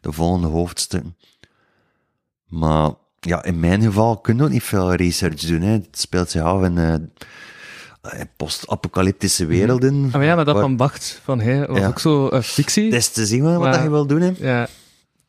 de 0.00 0.12
volgende 0.12 0.46
hoofdstukken. 0.46 1.16
Maar 2.46 2.90
ja, 3.20 3.44
in 3.44 3.60
mijn 3.60 3.82
geval 3.82 4.18
kun 4.18 4.36
je 4.36 4.42
ook 4.42 4.50
niet 4.50 4.62
veel 4.62 4.94
research 4.94 5.40
doen. 5.40 5.60
Het 5.60 5.98
speelt 5.98 6.30
zich 6.30 6.42
af 6.42 6.62
in 6.62 6.78
eh, 6.78 6.94
eh, 6.94 7.00
post-apocalyptische 8.36 9.46
werelden. 9.46 10.04
Ah, 10.04 10.12
maar 10.12 10.24
ja, 10.24 10.34
maar 10.34 10.44
dat 10.44 10.54
waar- 10.54 10.62
van 10.64 10.76
Bart 10.76 11.20
van 11.24 11.40
Heij 11.40 11.66
was 11.66 11.78
Ja. 11.78 11.86
ook 11.88 11.98
zo 11.98 12.28
eh, 12.28 12.40
fictie. 12.42 12.84
Het 12.84 12.94
is 12.94 13.08
te 13.08 13.26
zien 13.26 13.42
wat 13.42 13.58
Maar- 13.58 13.72
dat 13.72 13.82
je 13.82 13.90
wil 13.90 14.06
doen. 14.06 14.20
Hè. 14.20 14.32
Ja, 14.38 14.68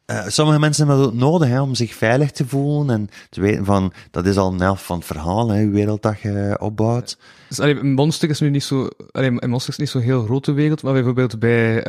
Eh, 0.06 0.28
sommige 0.28 0.60
mensen 0.60 0.88
hebben 0.88 1.04
dat 1.06 1.14
ook 1.14 1.20
nodig 1.20 1.48
hè, 1.48 1.62
om 1.62 1.76
zich 1.76 1.94
veilig 1.94 2.32
te 2.32 2.48
voelen 2.48 2.96
en 2.96 3.10
te 3.30 3.42
weten 3.42 3.66
van, 3.66 3.94
dat 4.12 4.26
is 4.26 4.38
al 4.38 4.52
een 4.54 4.60
helft 4.60 4.84
van 4.84 4.98
het 4.98 5.06
verhaal, 5.06 5.50
hè, 5.50 5.70
wereld 5.70 6.02
dat 6.02 6.20
je 6.22 6.58
opbouwt. 6.60 7.18
dus 7.50 7.60
allee, 7.60 7.80
een 7.80 7.94
monster 7.94 8.30
is 8.30 8.40
nu 8.40 8.50
niet 8.50 8.64
zo, 8.64 8.88
allee, 9.12 9.32
een 9.38 9.50
monster 9.50 9.72
is 9.72 9.78
niet 9.78 9.90
zo'n 9.90 10.02
heel 10.02 10.24
grote 10.24 10.52
wereld, 10.52 10.84
maar 10.84 10.94
bijvoorbeeld 10.94 11.40
bij, 11.40 11.84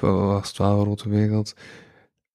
wat 0.00 0.10
was 0.12 0.48
het 0.48 0.56
wel 0.58 0.70
een 0.78 0.80
grote 0.84 1.08
wereld? 1.08 1.54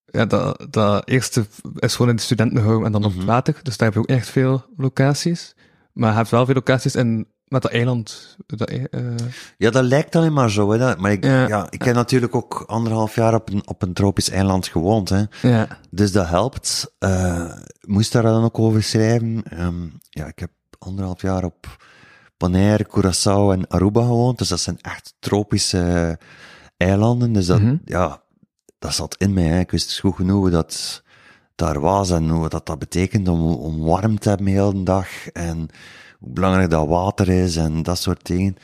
Ja, 0.06 0.26
dat, 0.26 0.68
dat 0.70 1.08
eerste 1.10 1.46
is 1.76 1.96
gewoon 1.96 2.10
in 2.12 2.16
de 2.18 2.22
studentenhome 2.22 2.86
en 2.86 2.92
dan 2.92 3.04
op 3.06 3.14
het 3.16 3.24
water, 3.26 3.60
dus 3.64 3.78
daar 3.78 3.88
heb 3.92 3.94
je 3.98 4.00
ook 4.12 4.18
echt 4.18 4.30
veel 4.30 4.66
locaties. 4.78 5.56
Maar 5.94 6.10
je 6.12 6.18
hebt 6.18 6.30
wel 6.30 6.46
veel 6.46 6.54
locaties 6.56 6.96
in, 6.96 7.28
met 7.48 7.62
dat 7.62 7.72
eiland, 7.72 8.38
dat, 8.46 8.70
eh, 8.70 8.84
Ja, 9.58 9.70
dat 9.70 9.84
lijkt 9.84 10.16
alleen 10.16 10.34
maar 10.34 10.52
zo. 10.52 10.72
Hè, 10.72 10.78
dat, 10.78 11.00
maar 11.00 11.12
ik, 11.12 11.24
Ja. 11.24 11.48
ja. 11.48 11.68
ik 11.70 11.82
heb 11.84 11.96
natuurlijk 11.96 12.36
ook 12.36 12.64
anderhalf 12.68 13.16
jaar 13.16 13.34
op 13.34 13.50
een, 13.50 13.68
op 13.68 13.82
een 13.82 13.94
tropisch 13.94 14.30
eiland 14.30 14.68
gewoond. 14.68 15.10
Hè. 15.10 15.24
ja. 15.42 15.68
Dus 15.92 16.12
dat 16.12 16.28
helpt. 16.28 16.94
Eh, 17.00 17.52
moest 17.82 18.12
daar 18.12 18.24
dan 18.24 18.44
ook 18.44 18.60
over 18.60 18.84
schrijven. 18.84 19.44
Ehm, 19.50 19.88
ja, 20.10 20.26
ik 20.26 20.40
heb 20.40 20.52
anderhalf 20.80 21.22
jaar 21.22 21.44
op 21.44 21.78
Bonaire, 22.38 22.88
Curaçao 22.88 23.52
en 23.60 23.68
Aruba 23.68 24.02
gewoond. 24.02 24.38
Dus 24.38 24.48
dat 24.48 24.60
zijn 24.60 24.78
echt 24.82 25.14
tropische 25.20 26.18
eilanden. 26.78 27.34
Dus 27.34 27.46
dat, 27.46 27.60
Mhm. 27.62 27.76
ja, 27.86 28.22
dat 28.80 28.94
zat 28.94 29.16
in 29.18 29.34
mij. 29.34 29.44
Hè. 29.48 29.60
Ik 29.60 29.72
wist 29.72 30.00
goed 30.00 30.16
genoeg 30.16 30.40
hoe 30.40 30.50
dat 30.50 31.04
daar 31.56 31.80
was 31.80 32.10
en 32.12 32.30
hoe 32.30 32.50
dat, 32.50 32.66
dat 32.66 32.80
betekent 32.80 33.28
om, 33.28 33.42
om 33.54 33.84
warm 33.84 34.20
te 34.20 34.30
hebben 34.30 34.46
de 34.48 34.52
hele 34.52 34.84
dag. 34.84 35.08
En 35.28 35.68
hoe 36.20 36.30
belangrijk 36.34 36.70
dat 36.70 36.88
water 36.88 37.30
is 37.30 37.56
en 37.56 37.84
dat 37.84 37.98
soort 37.98 38.26
dingen. 38.26 38.58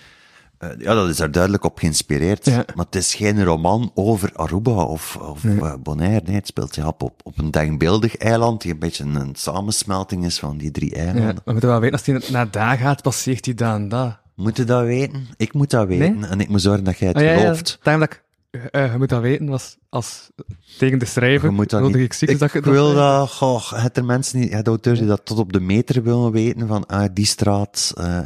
Eh, 0.58 0.70
ja, 0.78 0.94
dat 0.94 1.10
is 1.10 1.18
daar 1.18 1.32
duidelijk 1.32 1.64
op 1.64 1.78
geïnspireerd. 1.78 2.46
Ja. 2.46 2.64
Maar 2.76 2.86
het 2.86 2.96
is 2.96 3.16
geen 3.16 3.44
roman 3.44 3.92
over 3.96 4.30
Aruba 4.36 4.72
of, 4.72 5.16
of 5.16 5.44
eh, 5.44 5.74
Bonaire. 5.84 6.22
Nee, 6.26 6.36
het 6.36 6.48
speelt 6.48 6.74
zich 6.74 6.84
af 6.86 6.94
op, 6.98 7.22
op 7.24 7.38
een 7.38 7.52
denkbeeldig 7.52 8.18
eiland 8.18 8.62
die 8.62 8.72
een 8.72 8.80
beetje 8.80 9.04
een 9.04 9.36
samensmelting 9.36 10.26
is 10.26 10.40
van 10.40 10.58
die 10.58 10.72
drie 10.72 10.96
ja. 10.96 11.02
eilanden. 11.02 11.42
We 11.46 11.52
moeten 11.52 11.70
wel 11.70 11.80
weten, 11.80 11.98
als 11.98 12.06
hij 12.06 12.22
naar 12.32 12.52
daar 12.52 12.78
gaat, 12.78 13.02
passeert 13.02 13.46
hij 13.46 13.54
daar 13.54 13.76
en 13.76 13.90
daar. 13.90 14.20
Moet 14.36 14.58
je 14.58 14.64
dat 14.64 14.84
weten? 14.84 15.28
Ik 15.38 15.54
moet 15.54 15.70
dat 15.70 15.88
weten. 15.88 16.24
En 16.30 16.40
ik 16.40 16.50
moet 16.50 16.62
zorgen 16.62 16.84
dat 16.84 16.98
jij 16.98 17.08
het 17.08 17.18
Ah, 17.18 17.24
ja, 17.24 17.32
ja. 17.32 17.40
gelooft. 17.40 17.80
Daarom 17.84 18.08
eh, 18.52 18.92
je 18.92 18.98
moet 18.98 19.10
dat 19.10 19.22
weten, 19.22 19.48
was 19.48 19.78
als 19.90 20.30
tegen 20.78 21.00
de 21.00 21.06
schrijver, 21.06 21.50
Je 21.50 21.56
moet 21.56 21.70
dat 21.70 21.82
niet. 21.82 21.96
ik 21.96 22.14
ziek 22.14 22.30
ik 22.30 22.40
dat 22.40 22.52
je 22.52 22.62
wil 22.62 22.94
dat, 22.94 23.30
goh, 23.30 23.72
het 23.72 23.98
er 23.98 24.06
mensen 24.06 24.40
niet, 24.40 24.54
het 24.54 24.68
auteurs 24.68 25.00
die 25.00 25.08
dat 25.08 25.26
tot 25.26 25.38
op 25.38 25.54
de 25.54 25.60
meter 25.60 26.04
willen 26.04 26.32
weten 26.32 26.68
van, 26.68 26.86
ah, 26.86 27.10
die 27.14 27.26
straat, 27.26 27.94
eh, 27.98 28.24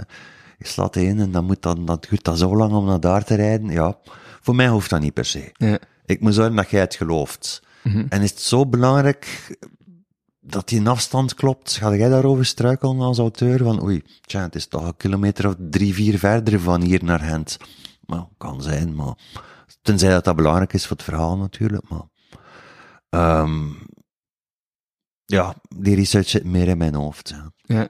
je 0.58 0.68
slaat 0.68 0.96
in 0.96 1.20
en 1.20 1.32
dan 1.32 1.46
moet 1.46 1.62
dan, 1.62 1.86
dat 1.86 2.08
duurt 2.10 2.24
dat 2.24 2.38
zo 2.38 2.56
lang 2.56 2.74
om 2.74 2.86
naar 2.86 3.00
daar 3.00 3.24
te 3.24 3.36
rijden. 3.36 3.70
Ja, 3.70 3.98
voor 4.42 4.56
mij 4.56 4.68
hoeft 4.68 4.90
dat 4.90 5.02
niet 5.02 5.14
per 5.14 5.26
se. 5.26 5.52
Ja. 5.54 5.80
Ik 6.06 6.20
moet 6.20 6.34
zorgen 6.34 6.56
dat 6.56 6.70
jij 6.70 6.82
het 6.82 6.96
gelooft. 6.96 7.62
Mhm. 7.84 8.06
En 8.10 8.22
is 8.22 8.30
het 8.30 8.42
zo 8.42 8.66
belangrijk 8.66 9.58
dat 10.40 10.68
die 10.68 10.88
afstand 10.88 11.34
klopt? 11.34 11.78
Ga 11.78 11.96
jij 11.96 12.10
daarover 12.10 12.46
struikelen 12.46 13.00
als 13.00 13.18
auteur? 13.18 13.58
Van, 13.58 13.84
oei, 13.84 14.04
tja, 14.22 14.42
het 14.42 14.56
is 14.56 14.68
toch 14.68 14.86
een 14.86 14.98
kilometer 14.98 15.48
of 15.48 15.56
drie, 15.58 15.94
vier 15.94 16.20
verder 16.20 16.60
van 16.60 16.82
hier 16.82 17.04
naar 17.04 17.20
Gent. 17.20 17.58
Nou, 18.06 18.24
kan 18.38 18.62
zijn, 18.62 18.96
maar... 18.96 19.14
Tenzij 19.82 20.10
dat 20.10 20.24
dat 20.24 20.36
belangrijk 20.36 20.74
is 20.74 20.88
voor 20.88 20.96
het 20.96 21.06
verhaal 21.06 21.38
natuurlijk, 21.38 21.90
maar... 21.90 22.04
ehm 23.10 23.64
ja, 25.26 25.56
die 25.78 25.96
research 25.96 26.30
zit 26.30 26.44
meer 26.44 26.68
in 26.68 26.78
mijn 26.78 26.96
hoofd. 26.96 27.30
Ja. 27.30 27.52
Ja. 27.62 27.88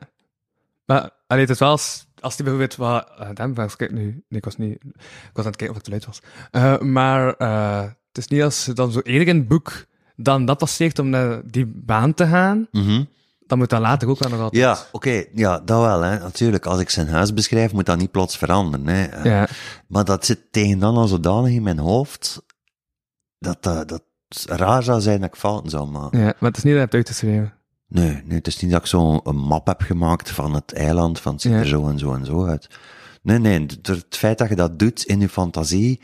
Maar, 0.85 1.09
allee, 1.27 1.41
het 1.41 1.51
is 1.51 1.59
wel 1.59 1.69
als, 1.69 2.05
als 2.19 2.35
die 2.35 2.45
bijvoorbeeld 2.45 2.75
wat, 2.75 3.11
uh, 3.19 3.29
dan 3.33 3.53
was 3.53 3.75
ik 3.75 3.91
nu, 3.91 4.03
nee, 4.03 4.23
ik 4.29 4.45
was 4.45 4.57
niet, 4.57 4.83
ik 4.83 5.29
was 5.33 5.45
aan 5.45 5.51
het 5.51 5.55
kijken 5.55 5.75
of 5.75 5.81
te 5.81 5.89
luid 5.89 6.05
was. 6.05 6.21
Eh, 6.51 6.79
maar, 6.79 7.33
eh, 7.33 7.81
het 8.07 8.17
is 8.17 8.27
niet 8.27 8.41
als 8.43 8.65
dan 8.65 8.91
zo 8.91 8.99
eerder 8.99 9.27
in 9.27 9.37
het 9.37 9.47
boek 9.47 9.85
dan 10.15 10.45
dat 10.45 10.57
passeert 10.57 10.99
om 10.99 11.09
naar 11.09 11.41
die 11.45 11.65
baan 11.65 12.13
te 12.13 12.27
gaan, 12.27 12.67
Mhm. 12.71 13.03
Dan 13.47 13.57
moet 13.57 13.69
dat 13.69 13.79
later 13.81 14.07
ook 14.09 14.19
wel 14.19 14.29
nog 14.29 14.39
altijd. 14.39 14.61
Ja, 14.63 14.77
oké, 14.91 15.23
ja, 15.33 15.59
dat 15.59 15.81
wel, 15.81 16.01
hè. 16.01 16.19
Natuurlijk, 16.19 16.65
als 16.65 16.79
ik 16.79 16.89
zijn 16.89 17.07
huis 17.07 17.33
beschrijf, 17.33 17.73
moet 17.73 17.85
dat 17.85 17.97
niet 17.97 18.11
plots 18.11 18.37
veranderen, 18.37 18.87
hè. 18.87 19.03
Eh, 19.05 19.23
Ja. 19.25 19.47
Maar 19.87 20.05
dat 20.05 20.25
zit 20.25 20.39
tegen 20.51 20.79
dan 20.79 20.95
al 20.95 21.07
zodanig 21.07 21.51
in 21.53 21.63
mijn 21.63 21.79
hoofd, 21.79 22.41
dat 23.39 23.63
dat, 23.63 23.87
dat 23.89 24.03
raar 24.45 24.83
zou 24.83 25.01
zijn 25.01 25.19
dat 25.19 25.29
ik 25.29 25.35
fouten 25.39 25.69
zou 25.69 25.87
maken. 25.89 26.19
ja, 26.19 26.25
maar 26.39 26.49
het 26.49 26.57
is 26.57 26.63
niet 26.63 26.73
dat 26.73 26.73
je 26.73 26.79
hebt 26.79 26.93
uitgeschreven. 26.93 27.53
Nee, 27.87 28.21
nee, 28.25 28.37
het 28.37 28.47
is 28.47 28.59
niet 28.61 28.71
dat 28.71 28.79
ik 28.81 28.87
zo 28.87 29.19
een 29.23 29.35
map 29.37 29.67
heb 29.67 29.81
gemaakt 29.81 30.31
van 30.31 30.53
het 30.53 30.73
eiland, 30.73 31.19
van 31.19 31.31
het 31.33 31.41
ziet 31.41 31.51
Ja. 31.51 31.57
er 31.57 31.67
zo 31.67 31.87
en 31.87 31.99
zo 31.99 32.13
en 32.13 32.25
zo 32.25 32.45
uit. 32.45 32.67
Nee, 33.21 33.37
nee, 33.39 33.65
door 33.81 33.95
het 33.95 34.17
feit 34.17 34.37
dat 34.37 34.49
je 34.49 34.55
dat 34.55 34.79
doet 34.79 35.03
in 35.03 35.19
je 35.19 35.29
fantasie, 35.29 36.01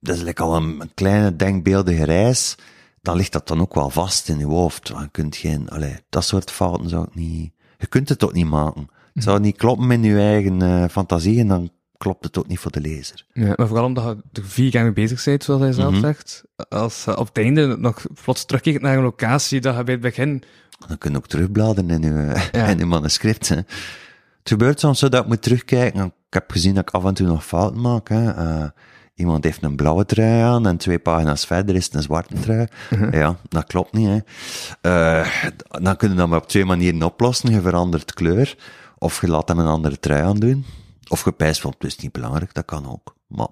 dat 0.00 0.16
is 0.16 0.22
like 0.22 0.42
al 0.42 0.56
een 0.56 0.90
kleine 0.94 1.36
denkbeeldige 1.36 2.04
reis, 2.04 2.54
dan 3.02 3.16
ligt 3.16 3.32
dat 3.32 3.48
dan 3.48 3.60
ook 3.60 3.74
wel 3.74 3.90
vast 3.90 4.28
in 4.28 4.38
je 4.38 4.44
hoofd. 4.46 4.88
Want 4.88 5.02
Je 5.04 5.08
kunt 5.10 5.36
geen, 5.36 5.68
allee, 5.70 5.96
dat 6.08 6.24
soort 6.24 6.50
fouten 6.50 6.88
zou 6.88 7.04
ik 7.04 7.14
niet, 7.14 7.52
je 7.78 7.86
kunt 7.86 8.08
het 8.08 8.24
ook 8.24 8.32
niet 8.32 8.46
maken. 8.48 8.88
Het 9.14 9.22
zou 9.22 9.40
niet 9.40 9.56
kloppen 9.56 9.90
in 9.90 10.02
je 10.02 10.18
eigen 10.18 10.62
eh, 10.62 10.84
fantasie 10.90 11.38
en 11.40 11.48
dan 11.48 11.70
klopt 11.96 12.24
het 12.24 12.38
ook 12.38 12.46
niet 12.46 12.58
voor 12.58 12.70
de 12.70 12.80
lezer. 12.80 13.26
Ja, 13.32 13.52
maar 13.56 13.66
vooral 13.66 13.84
omdat 13.86 14.04
je 14.32 14.40
er 14.40 14.46
vier 14.48 14.72
jaar 14.72 14.82
mee 14.84 14.92
bezig 14.92 15.24
bent, 15.24 15.44
zoals 15.44 15.60
hij 15.60 15.72
zelf 15.72 15.92
Mhm. 15.92 16.00
zegt. 16.00 16.42
Als 16.68 17.04
je 17.04 17.16
op 17.18 17.26
het 17.26 17.36
einde 17.38 17.76
nog 17.78 18.02
plots 18.24 18.44
terugkeert 18.44 18.82
naar 18.82 18.96
een 18.96 19.02
locatie 19.02 19.60
dat 19.60 19.76
je 19.76 19.84
bij 19.84 19.92
het 19.94 20.02
begin 20.02 20.42
Dan 20.88 20.98
kun 20.98 21.10
je 21.10 21.16
ook 21.16 21.26
terugbladeren 21.26 21.90
in 21.90 22.04
uw, 22.04 22.34
Ja. 22.60 22.66
in 22.66 22.88
manuscript. 22.88 23.48
Hè. 23.48 23.56
Het 23.56 23.68
gebeurt 24.50 24.80
soms 24.80 24.98
zo 24.98 25.08
dat 25.08 25.22
ik 25.22 25.28
moet 25.28 25.42
terugkijken. 25.42 26.04
Ik 26.04 26.12
heb 26.34 26.50
gezien 26.50 26.74
dat 26.74 26.88
ik 26.88 26.94
af 26.94 27.04
en 27.04 27.14
toe 27.14 27.26
nog 27.26 27.44
fouten 27.46 27.80
maak. 27.80 28.08
Hè. 28.08 28.30
Eh, 28.30 28.68
iemand 29.22 29.44
heeft 29.44 29.62
een 29.62 29.76
blauwe 29.76 30.04
trui 30.04 30.42
aan 30.42 30.66
en 30.66 30.76
twee 30.76 30.98
pagina's 30.98 31.46
verder 31.46 31.74
is 31.74 31.84
het 31.84 31.94
een 31.94 32.02
zwarte 32.02 32.34
trui. 32.40 32.66
Ja, 33.10 33.36
dat 33.48 33.64
klopt 33.64 33.92
niet. 33.92 34.08
Hè. 34.08 34.18
Eh, 34.80 35.50
dan 35.68 35.96
kun 35.96 36.10
je 36.10 36.14
dat 36.14 36.28
maar 36.28 36.40
op 36.40 36.48
twee 36.48 36.64
manieren 36.64 37.02
oplossen. 37.02 37.50
Je 37.50 37.60
verandert 37.60 38.14
kleur 38.14 38.56
of 38.98 39.20
je 39.20 39.28
laat 39.28 39.48
hem 39.48 39.58
een 39.58 39.66
andere 39.66 39.98
trui 39.98 40.22
aan 40.22 40.38
doen. 40.38 40.64
Of 41.08 41.24
je 41.24 41.32
pijst 41.32 41.60
van, 41.60 41.74
het 41.78 41.84
is 41.84 41.96
niet 41.96 42.12
belangrijk, 42.12 42.54
dat 42.54 42.64
kan 42.64 42.90
ook. 42.90 43.16
Maar, 43.26 43.48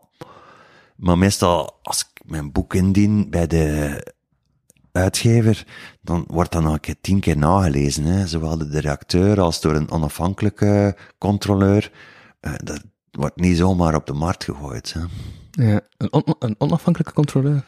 maar 0.97 1.19
meestal, 1.19 1.79
als 1.83 2.01
ik 2.01 2.31
mijn 2.31 2.53
boek 2.53 2.75
indien 2.75 3.31
bij 3.31 3.47
de 3.47 4.03
uitgever, 4.93 5.67
dan 6.01 6.25
wordt 6.27 6.53
dat 6.53 6.63
nog 6.63 6.73
een 6.73 6.81
keer 6.81 7.01
tien 7.01 7.21
keer 7.21 7.37
nagelezen. 7.37 8.05
Hè. 8.05 8.27
Zowel 8.27 8.59
door 8.59 8.71
de 8.71 8.81
redacteur 8.81 9.41
als 9.41 9.61
door 9.61 9.75
een 9.75 9.91
onafhankelijke 9.91 10.97
controleur. 11.19 11.93
Eh, 12.41 12.53
dat 12.57 12.83
wordt 13.11 13.37
niet 13.41 13.57
zomaar 13.57 13.95
op 13.95 14.07
de 14.07 14.13
markt 14.13 14.45
gegooid. 14.45 14.93
Hè. 14.93 15.01
Ja. 15.51 15.81
Een, 15.97 16.13
on- 16.13 16.37
een 16.39 16.55
onafhankelijke 16.59 17.13
controleur. 17.15 17.65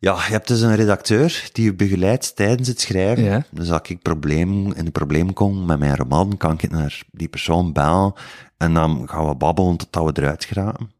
Ja, 0.00 0.14
je 0.14 0.32
hebt 0.32 0.48
dus 0.48 0.60
een 0.60 0.74
redacteur 0.76 1.48
die 1.52 1.64
je 1.64 1.74
begeleidt 1.74 2.36
tijdens 2.36 2.68
het 2.68 2.80
schrijven. 2.80 3.24
Ja. 3.24 3.44
Dus 3.50 3.70
als 3.70 3.80
ik 3.82 4.02
probleem, 4.02 4.72
in 4.72 4.86
een 4.86 4.92
probleem 4.92 5.32
kom 5.32 5.66
met 5.66 5.78
mijn 5.78 5.96
roman, 5.96 6.36
kan 6.36 6.52
ik 6.52 6.70
naar 6.70 7.02
die 7.10 7.28
persoon 7.28 7.72
bellen 7.72 8.12
en 8.56 8.74
dan 8.74 9.08
gaan 9.08 9.28
we 9.28 9.34
babbelen 9.34 9.76
totdat 9.76 10.04
we 10.04 10.22
eruit 10.22 10.44
geraken. 10.44 10.90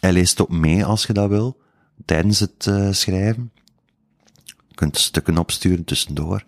Hij 0.00 0.12
leest 0.12 0.40
ook 0.40 0.50
mee 0.50 0.84
als 0.84 1.04
je 1.06 1.12
dat 1.12 1.28
wil, 1.28 1.60
tijdens 2.04 2.40
het 2.40 2.66
eh, 2.66 2.88
schrijven. 2.90 3.52
Je 4.44 4.74
kunt 4.74 4.98
stukken 4.98 5.38
opsturen 5.38 5.84
tussendoor. 5.84 6.44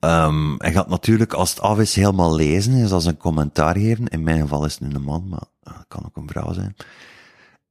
Ehm 0.00 0.54
hij 0.58 0.72
gaat 0.72 0.88
natuurlijk, 0.88 1.32
als 1.32 1.50
het 1.50 1.60
af 1.60 1.78
is, 1.78 1.94
helemaal 1.94 2.34
lezen, 2.34 2.72
is 2.72 2.92
als 2.92 3.04
een 3.04 3.16
commentaar 3.16 3.76
geven. 3.76 4.08
In 4.08 4.22
mijn 4.22 4.40
geval 4.40 4.64
is 4.64 4.72
het 4.78 4.88
nu 4.88 4.94
een 4.94 5.02
man, 5.02 5.28
maar 5.28 5.44
eh, 5.62 5.74
het 5.76 5.84
kan 5.88 6.04
ook 6.04 6.16
een 6.16 6.28
vrouw 6.28 6.52
zijn. 6.52 6.76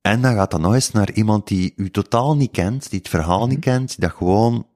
En 0.03 0.21
dan 0.21 0.33
gaat 0.33 0.51
dat 0.51 0.59
nog 0.59 0.73
eens 0.73 0.91
naar 0.91 1.11
iemand 1.11 1.47
die 1.47 1.73
u 1.75 1.91
totaal 1.91 2.35
niet 2.35 2.51
kent, 2.51 2.89
die 2.89 2.99
het 2.99 3.09
verhaal 3.09 3.47
niet 3.47 3.59
kent, 3.59 3.89
die 3.89 3.99
dat 3.99 4.17
gewoon 4.17 4.67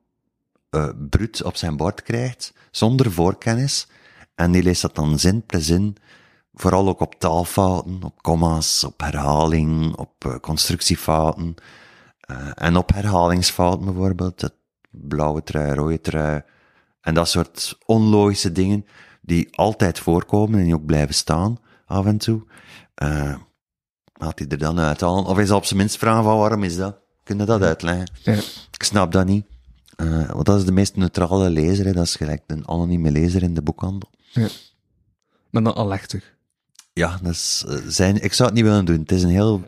uh, 0.72 0.90
bruut 1.10 1.44
op 1.44 1.56
zijn 1.56 1.78
bord 1.78 2.02
krijgt, 2.02 2.54
zonder 2.72 3.12
voorkennis. 3.12 3.88
En 4.36 4.52
die 4.52 4.64
leest 4.64 4.82
dat 4.82 4.96
dan 4.96 5.20
zin 5.20 5.46
per 5.46 5.62
zin, 5.62 5.96
vooral 6.54 6.88
ook 6.88 7.00
op 7.00 7.16
taalfouten, 7.16 8.04
op 8.04 8.22
comma's, 8.22 8.84
op 8.84 9.02
herhaling, 9.02 9.96
op 9.96 10.26
uh, 10.26 10.36
constructiefouten. 10.36 11.56
Uh, 12.32 12.50
en 12.54 12.78
op 12.78 12.94
herhalingsfouten 12.94 13.86
bijvoorbeeld, 13.86 14.42
het 14.42 14.56
blauwe 14.90 15.44
trui, 15.44 15.74
rode 15.74 16.02
trui. 16.02 16.42
En 17.02 17.14
dat 17.14 17.30
soort 17.30 17.78
onlogische 17.86 18.52
dingen 18.52 18.86
die 19.22 19.56
altijd 19.56 20.00
voorkomen 20.00 20.60
en 20.60 20.66
die 20.66 20.76
ook 20.76 20.86
blijven 20.86 21.16
staan 21.16 21.58
af 21.86 22.06
en 22.06 22.18
toe. 22.18 22.44
Uh, 23.04 23.36
Haalt 24.18 24.40
hij 24.40 24.48
er 24.48 24.58
dan 24.58 24.80
uithalen? 24.80 25.26
Of 25.26 25.40
is 25.40 25.52
op 25.52 25.66
zijn 25.66 25.80
minst 25.80 25.98
vragen 25.98 26.24
van 26.24 26.38
waarom 26.38 26.64
is 26.64 26.76
dat? 26.76 26.98
Kun 27.24 27.38
je 27.38 27.46
dat 27.46 27.62
uitleggen? 27.62 28.12
Ja. 28.24 28.34
Ik 28.72 28.84
snap 28.84 29.12
dat 29.12 29.26
niet. 29.26 29.46
Uh, 29.98 30.30
want 30.30 30.46
dat 30.46 30.58
is 30.58 30.66
de 30.66 30.72
meest 30.72 30.96
neutrale 30.96 31.50
lezer, 31.50 31.86
hè. 31.86 31.94
dat 31.94 32.06
is 32.06 32.16
gelijk 32.16 32.44
een 32.48 32.68
anonieme 32.68 33.12
lezer 33.12 33.44
in 33.44 33.54
de 33.54 33.62
boekhandel. 33.62 34.10
Ja. 34.32 34.48
Maar 35.50 35.64
dan 35.64 35.76
alechtig. 35.76 36.36
Ja, 36.94 37.20
dat 37.22 37.32
is 37.32 37.66
uh, 37.68 37.78
zijn, 37.88 38.24
ik 38.24 38.34
zou 38.34 38.50
het 38.50 38.58
niet 38.58 38.68
willen 38.68 38.86
doen. 38.86 39.00
Het 39.00 39.12
is 39.12 39.24
een 39.24 39.30
heel 39.30 39.68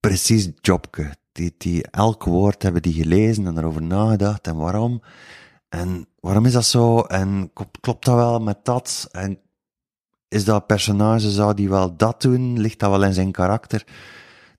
precies 0.00 0.48
jobje. 0.60 1.14
Die, 1.32 1.54
die, 1.58 1.86
elk 1.90 2.24
woord 2.24 2.62
hebben 2.62 2.82
die 2.82 2.92
gelezen 2.92 3.46
en 3.46 3.58
erover 3.58 3.82
nagedacht 3.82 4.46
en 4.46 4.56
waarom. 4.56 5.02
En 5.68 6.06
waarom 6.20 6.46
is 6.46 6.52
dat 6.52 6.64
zo? 6.64 7.00
En 7.00 7.50
klopt 7.80 8.04
dat 8.04 8.14
wel 8.14 8.40
met 8.40 8.58
dat? 8.62 9.08
En 9.10 9.38
is 10.34 10.44
dat 10.44 10.66
personage, 10.66 11.30
zou 11.30 11.54
die 11.54 11.68
wel 11.68 11.96
dat 11.96 12.22
doen? 12.22 12.60
Ligt 12.60 12.78
dat 12.78 12.90
wel 12.90 13.04
in 13.04 13.12
zijn 13.12 13.32
karakter? 13.32 13.84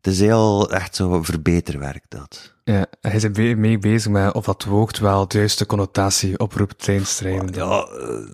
Het 0.02 0.14
is 0.14 0.20
heel 0.20 0.72
echt 0.72 0.96
zo 0.96 1.24
verbeterwerk, 1.24 2.04
dat. 2.10 2.54
Ja, 2.64 2.86
hij 3.02 3.16
is 3.16 3.24
er 3.24 3.58
mee 3.58 3.78
bezig 3.78 4.12
met 4.12 4.34
of 4.34 4.46
dat 4.46 4.64
woord 4.64 5.00
wel 5.00 5.28
de 5.28 5.38
juiste 5.38 5.66
connotatie 5.66 6.40
oproept 6.40 6.84
tijdens 6.84 7.16
schrijven. 7.16 7.54
Ja, 7.54 7.88
uh, 7.92 8.30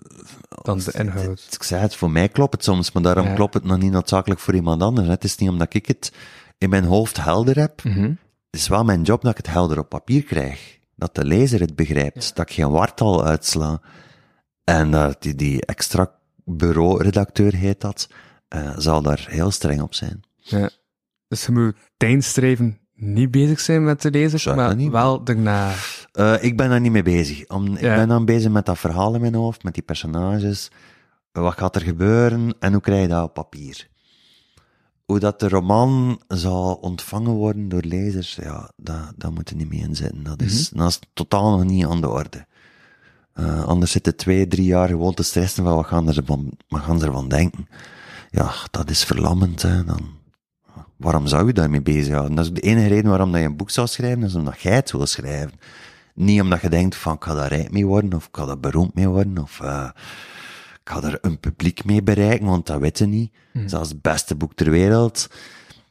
dan 0.62 0.78
de 0.78 0.92
inhoud. 0.92 1.46
Ik 1.50 1.62
zei 1.62 1.80
het, 1.80 1.96
voor 1.96 2.10
mij 2.10 2.28
klopt 2.28 2.52
het 2.52 2.64
soms, 2.64 2.92
maar 2.92 3.02
daarom 3.02 3.26
ja. 3.26 3.34
klopt 3.34 3.54
het 3.54 3.64
nog 3.64 3.78
niet 3.78 3.92
noodzakelijk 3.92 4.40
voor 4.40 4.54
iemand 4.54 4.82
anders. 4.82 5.08
Het 5.08 5.24
is 5.24 5.36
niet 5.36 5.48
omdat 5.48 5.74
ik 5.74 5.86
het 5.86 6.12
in 6.58 6.70
mijn 6.70 6.84
hoofd 6.84 7.24
helder 7.24 7.58
heb. 7.58 7.84
Mm 7.84 7.92
-hmm. 7.92 8.18
Het 8.50 8.60
is 8.60 8.68
wel 8.68 8.84
mijn 8.84 9.02
job 9.02 9.22
dat 9.22 9.30
ik 9.30 9.36
het 9.36 9.54
helder 9.54 9.78
op 9.78 9.88
papier 9.88 10.22
krijg. 10.22 10.78
Dat 10.96 11.14
de 11.14 11.24
lezer 11.24 11.60
het 11.60 11.76
begrijpt. 11.76 12.24
Ja. 12.24 12.30
Dat 12.34 12.48
ik 12.48 12.54
geen 12.54 12.70
wartal 12.70 13.24
uitsla. 13.24 13.80
En 14.64 14.90
dat 14.90 15.22
die, 15.22 15.34
die 15.34 15.66
extra 15.66 16.10
bureau-redacteur 16.44 17.54
heet 17.54 17.80
dat, 17.80 18.08
uh, 18.54 18.72
zal 18.76 19.02
daar 19.02 19.26
heel 19.30 19.50
streng 19.50 19.80
op 19.80 19.94
zijn. 19.94 20.20
Ja. 20.36 20.70
Dus 21.28 21.46
je 21.46 21.52
moet 21.52 21.74
tijdstreven 21.96 22.78
niet 22.94 23.30
bezig 23.30 23.60
zijn 23.60 23.84
met 23.84 24.02
de 24.02 24.10
lezer, 24.10 24.38
Zou 24.38 24.56
maar 24.56 24.76
niet. 24.76 24.90
wel 24.90 25.24
daarna. 25.24 25.72
Uh, 26.18 26.42
ik 26.42 26.56
ben 26.56 26.68
daar 26.70 26.80
niet 26.80 26.92
mee 26.92 27.02
bezig. 27.02 27.48
Om, 27.48 27.66
Ja. 27.66 27.74
Ik 27.74 27.80
ben 27.96 28.08
dan 28.08 28.24
bezig 28.24 28.50
met 28.50 28.66
dat 28.66 28.78
verhaal 28.78 29.14
in 29.14 29.20
mijn 29.20 29.34
hoofd, 29.34 29.62
met 29.62 29.74
die 29.74 29.82
personages. 29.82 30.70
Wat 31.32 31.58
gaat 31.58 31.76
er 31.76 31.82
gebeuren 31.82 32.54
en 32.58 32.72
hoe 32.72 32.80
krijg 32.82 33.02
je 33.02 33.08
dat 33.08 33.24
op 33.24 33.34
papier? 33.34 33.88
Hoe 35.04 35.18
dat 35.18 35.40
de 35.40 35.48
roman 35.48 36.20
zal 36.28 36.74
ontvangen 36.74 37.32
worden 37.32 37.68
door 37.68 37.82
lezers, 37.82 38.34
ja, 38.34 38.70
dat, 38.76 39.12
dat 39.16 39.34
moet 39.34 39.50
er 39.50 39.56
niet 39.56 39.68
mee 39.68 39.80
inzetten. 39.80 40.22
Dat 40.22 40.42
is, 40.42 40.68
dat 40.68 40.88
is 40.88 40.98
totaal 41.12 41.50
nog 41.56 41.64
niet 41.64 41.84
aan 41.86 42.00
de 42.00 42.08
orde. 42.08 42.46
Uh, 43.34 43.64
anders 43.64 43.90
zitten 43.90 44.16
twee, 44.16 44.48
drie 44.48 44.64
jaar 44.64 44.88
gewoon 44.88 45.14
te 45.14 45.22
stressen 45.22 45.64
van 45.64 45.74
wat 45.74 45.86
gaan, 45.86 46.08
er 46.08 46.22
van, 46.24 46.52
wat 46.68 46.80
gaan 46.80 46.98
ze 46.98 47.06
ervan 47.06 47.28
denken. 47.28 47.68
Ja, 48.30 48.52
dat 48.70 48.90
is 48.90 49.04
verlammend. 49.04 49.62
Hè. 49.62 49.84
Dan, 49.84 50.10
waarom 50.96 51.26
zou 51.26 51.46
je 51.46 51.52
daarmee 51.52 51.82
bezighouden? 51.82 52.36
Dat 52.36 52.44
is 52.44 52.52
de 52.52 52.60
enige 52.60 52.88
reden 52.88 53.10
waarom 53.10 53.32
dat 53.32 53.40
je 53.40 53.46
een 53.46 53.56
boek 53.56 53.70
zou 53.70 53.86
schrijven, 53.86 54.22
is 54.22 54.34
omdat 54.34 54.60
jij 54.60 54.74
het 54.74 54.92
wil 54.92 55.06
schrijven. 55.06 55.52
Niet 56.14 56.40
omdat 56.40 56.60
je 56.60 56.68
denkt 56.68 56.96
van, 56.96 57.14
ik 57.14 57.24
ga 57.24 57.34
daar 57.34 57.48
rijk 57.48 57.70
mee 57.70 57.86
worden, 57.86 58.14
of 58.14 58.26
ik 58.26 58.36
ga 58.36 58.46
daar 58.46 58.60
beroemd 58.60 58.94
mee 58.94 59.08
worden, 59.08 59.38
of 59.38 59.60
uh, 59.62 59.88
ik 60.72 60.90
ga 60.90 61.02
er 61.02 61.18
een 61.20 61.40
publiek 61.40 61.84
mee 61.84 62.02
bereiken, 62.02 62.46
want 62.46 62.66
dat 62.66 62.80
weet 62.80 62.98
je 62.98 63.06
niet. 63.06 63.32
Mhm. 63.52 63.68
Zelfs 63.68 63.88
het 63.88 64.02
beste 64.02 64.34
boek 64.34 64.54
ter 64.54 64.70
wereld. 64.70 65.28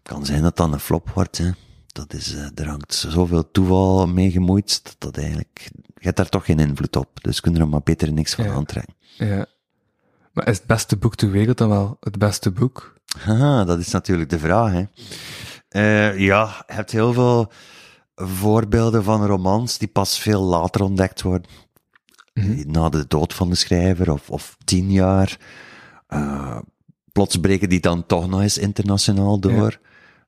kan 0.04 0.26
zijn 0.26 0.42
dat 0.42 0.58
dan 0.58 0.74
een 0.74 0.80
flop 0.80 1.10
wordt. 1.10 1.38
Hè. 1.38 1.50
Dat 1.88 2.14
is, 2.14 2.34
uh, 2.34 2.48
er 2.56 2.68
hangt 2.68 2.94
zoveel 2.94 3.52
toeval 3.52 4.08
mee 4.08 4.32
gemoeid, 4.32 4.84
dat 4.84 4.96
dat 5.00 5.18
eigenlijk, 5.18 5.72
je 6.02 6.08
hebt 6.08 6.18
daar 6.18 6.30
toch 6.30 6.46
geen 6.46 6.60
invloed 6.60 6.96
op. 6.96 7.24
Dus 7.24 7.40
kun 7.40 7.54
je 7.54 7.60
er 7.60 7.68
maar 7.68 7.84
beter 7.84 8.14
niks 8.14 8.34
van 8.36 8.46
Ja. 8.46 8.52
aantrekken. 8.54 8.94
Ja. 9.18 9.46
Maar 10.34 10.48
is 10.48 10.58
het 10.58 10.68
beste 10.68 10.98
boek 10.98 11.16
ter 11.16 11.32
wereld 11.32 11.58
dan 11.58 11.70
wel 11.70 11.98
het 12.00 12.18
beste 12.18 12.52
boek? 12.52 12.94
Haha, 13.20 13.64
dat 13.64 13.80
is 13.80 13.92
natuurlijk 13.92 14.30
de 14.30 14.40
vraag, 14.40 14.72
hè. 14.72 14.84
Uh, 15.72 16.20
ja, 16.20 16.64
je 16.68 16.74
hebt 16.74 16.92
heel 16.92 17.14
veel 17.14 17.52
voorbeelden 18.16 19.04
van 19.04 19.26
romans 19.26 19.78
die 19.78 19.88
pas 19.88 20.20
veel 20.20 20.42
later 20.42 20.84
ontdekt 20.84 21.22
worden. 21.22 21.50
Mhm. 22.34 22.72
Na 22.72 22.90
de 22.90 23.06
dood 23.08 23.34
van 23.34 23.50
de 23.50 23.56
schrijver, 23.56 24.12
of, 24.12 24.30
of 24.30 24.58
tien 24.64 24.92
jaar. 24.92 25.38
Uh, 26.10 26.60
plots 27.12 27.40
breken 27.40 27.70
die 27.70 27.80
dan 27.80 28.06
toch 28.06 28.30
nog 28.30 28.42
eens 28.42 28.58
internationaal 28.58 29.40
door. 29.40 29.80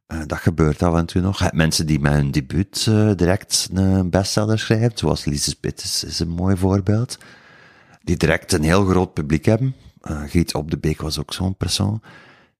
Uh, 0.07 0.21
dat 0.25 0.37
gebeurt 0.37 0.83
af 0.83 0.95
en 0.95 1.05
toe 1.05 1.21
nog. 1.21 1.39
Hebt 1.39 1.55
mensen 1.55 1.85
die 1.85 1.99
met 1.99 2.13
hun 2.13 2.31
debuut 2.31 2.85
uh, 2.89 3.11
direct 3.15 3.69
een 3.73 4.09
bestseller 4.09 4.59
schrijven, 4.59 4.91
zoals 4.95 5.25
Lise 5.25 5.49
Spitz 5.49 6.03
is 6.03 6.19
een 6.19 6.29
mooi 6.29 6.57
voorbeeld. 6.57 7.17
Die 8.01 8.17
direct 8.17 8.51
een 8.51 8.63
heel 8.63 8.85
groot 8.85 9.13
publiek 9.13 9.45
hebben. 9.45 9.75
Uh, 10.03 10.21
Giet 10.25 10.53
Op 10.53 10.71
de 10.71 10.77
Beek 10.77 11.01
was 11.01 11.19
ook 11.19 11.33
zo'n 11.33 11.55
persoon. 11.55 12.01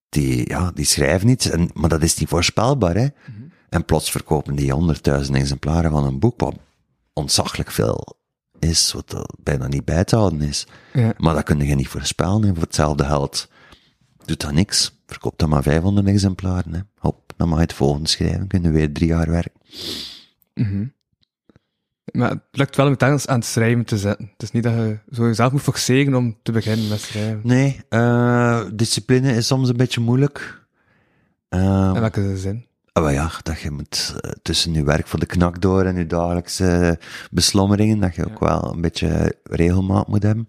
Die, 0.10 0.50
ja, 0.50 0.72
die 0.72 0.86
schrijven 0.86 1.30
iets, 1.30 1.50
en, 1.50 1.70
maar 1.74 1.90
dat 1.90 2.04
is 2.04 2.16
niet 2.16 2.30
voorspelbaar, 2.30 2.96
hè. 2.96 3.08
Mhm. 3.28 3.42
En 3.70 3.86
plots 3.86 4.12
verkopen 4.12 4.56
die 4.56 4.72
honderdduizend 4.72 5.38
exemplaren 5.38 5.92
van 5.92 6.06
een 6.06 6.20
boek, 6.20 6.40
wat 6.40 6.56
ontzaglijk 7.14 7.72
veel 7.72 8.18
is, 8.60 8.92
wat 8.94 9.12
er 9.14 9.30
bijna 9.40 9.68
niet 9.68 9.86
bij 9.86 10.04
te 10.04 10.16
houden 10.16 10.42
is. 10.42 10.68
Ja. 10.94 11.14
Maar 11.18 11.34
dat 11.34 11.44
kun 11.44 11.60
je 11.60 11.76
niet 11.76 11.88
voorspellen. 11.88 12.54
Voor 12.54 12.64
hetzelfde 12.64 13.06
geld 13.06 13.50
doet 14.26 14.42
dat 14.42 14.52
niks. 14.52 15.02
Verkoopt 15.08 15.40
dan 15.40 15.50
maar 15.50 15.64
500 15.64 16.08
exemplaren, 16.08 16.74
hè. 16.74 16.80
Hop, 16.98 17.23
dan 17.44 17.52
mag 17.52 17.62
je 17.62 17.68
het 17.72 17.78
volgende 17.78 18.10
schrijven, 18.10 18.48
kun 18.48 18.62
je 18.62 18.72
weer 18.72 18.94
drie 18.94 19.08
jaar 19.08 19.30
werken. 19.30 19.62
Mhm. 20.54 20.86
Maar 22.12 22.30
het 22.30 22.42
lukt 22.52 22.76
wel 22.76 22.86
om 22.86 22.92
het 22.92 23.02
ergens 23.02 23.28
aan 23.28 23.38
het 23.38 23.46
schrijven 23.46 23.86
te 23.86 23.98
zetten. 23.98 24.30
Het 24.32 24.44
is 24.44 24.52
niet 24.52 24.64
dat 24.64 24.74
je 24.74 24.98
zo 25.12 25.26
jezelf 25.26 25.52
moet 25.52 25.62
forceren 25.62 26.16
om 26.16 26.38
te 26.44 26.52
beginnen 26.52 26.88
met 26.88 27.00
schrijven. 27.00 27.40
Nee, 27.44 27.80
uh, 27.90 28.62
discipline 28.74 29.36
is 29.36 29.48
soms 29.48 29.70
een 29.70 29.78
beetje 29.78 30.02
moeilijk. 30.02 30.66
Uh, 31.50 31.92
In 31.94 32.00
welke 32.00 32.38
zin? 32.38 32.66
Oh 32.94 33.12
ja, 33.12 33.32
dat 33.44 33.60
je 33.60 33.72
moet 33.72 34.16
uh, 34.16 34.32
tussen 34.42 34.74
je 34.74 34.84
werk 34.84 35.08
voor 35.08 35.20
de 35.20 35.26
knak 35.26 35.62
door 35.62 35.84
en 35.84 35.96
je 35.96 36.08
dagelijkse 36.08 37.00
beslommeringen, 37.32 38.00
dat 38.00 38.16
je 38.16 38.26
ook 38.26 38.40
wel 38.40 38.74
een 38.74 38.82
beetje 38.82 39.36
regelmaat 39.44 40.08
moet 40.08 40.24
hebben. 40.24 40.46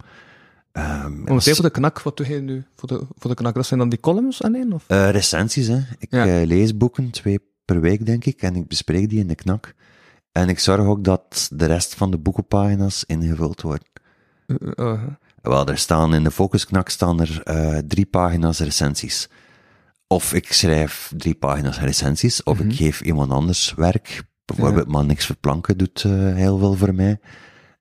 Um, 0.76 1.18
Momenteel 1.24 1.54
voor 1.54 1.64
de 1.64 1.70
knak, 1.70 2.02
wat 2.02 2.16
doe 2.16 2.28
je 2.28 2.40
nu 2.40 2.64
voor 2.76 2.88
de, 2.88 3.06
voor 3.18 3.30
de 3.30 3.36
knak? 3.36 3.54
Dat 3.54 3.66
zijn 3.66 3.80
dan 3.80 3.88
die 3.88 4.00
columns 4.00 4.42
alleen? 4.42 4.72
Of? 4.72 4.84
Uh, 4.88 5.10
recensies, 5.10 5.66
hè. 5.66 5.78
Ik 5.98 6.10
Ja. 6.10 6.26
uh, 6.40 6.46
lees 6.46 6.76
boeken, 6.76 7.10
twee 7.10 7.38
per 7.64 7.80
week 7.80 8.06
denk 8.06 8.24
ik, 8.24 8.42
en 8.42 8.56
ik 8.56 8.68
bespreek 8.68 9.08
die 9.08 9.18
in 9.18 9.26
de 9.26 9.34
knak. 9.34 9.74
En 10.32 10.48
ik 10.48 10.58
zorg 10.58 10.86
ook 10.86 11.04
dat 11.04 11.48
de 11.52 11.66
rest 11.66 11.94
van 11.94 12.10
de 12.10 12.18
boekenpagina's 12.18 13.04
ingevuld 13.06 13.62
worden. 13.62 13.86
Eh, 14.46 14.56
eh, 14.92 15.02
Wel, 15.42 15.66
er 15.66 15.78
staan 15.78 16.14
in 16.14 16.24
de 16.24 16.30
focusknak 16.30 16.88
staan 16.88 17.20
er 17.20 17.42
eh, 17.42 17.78
drie 17.78 18.06
pagina's 18.06 18.58
recensies. 18.58 19.28
Of 20.06 20.32
ik 20.34 20.52
schrijf 20.52 21.12
drie 21.16 21.34
pagina's 21.34 21.80
recensies, 21.80 22.42
of 22.42 22.60
ik 22.60 22.74
geef 22.74 23.00
iemand 23.00 23.30
anders 23.30 23.74
werk. 23.74 24.22
Bijvoorbeeld 24.44 24.88
Man 24.88 25.06
Niks 25.06 25.26
Verplanken 25.26 25.78
doet 25.78 26.04
eh, 26.04 26.12
heel 26.34 26.58
veel 26.58 26.74
voor 26.74 26.94
mij. 26.94 27.20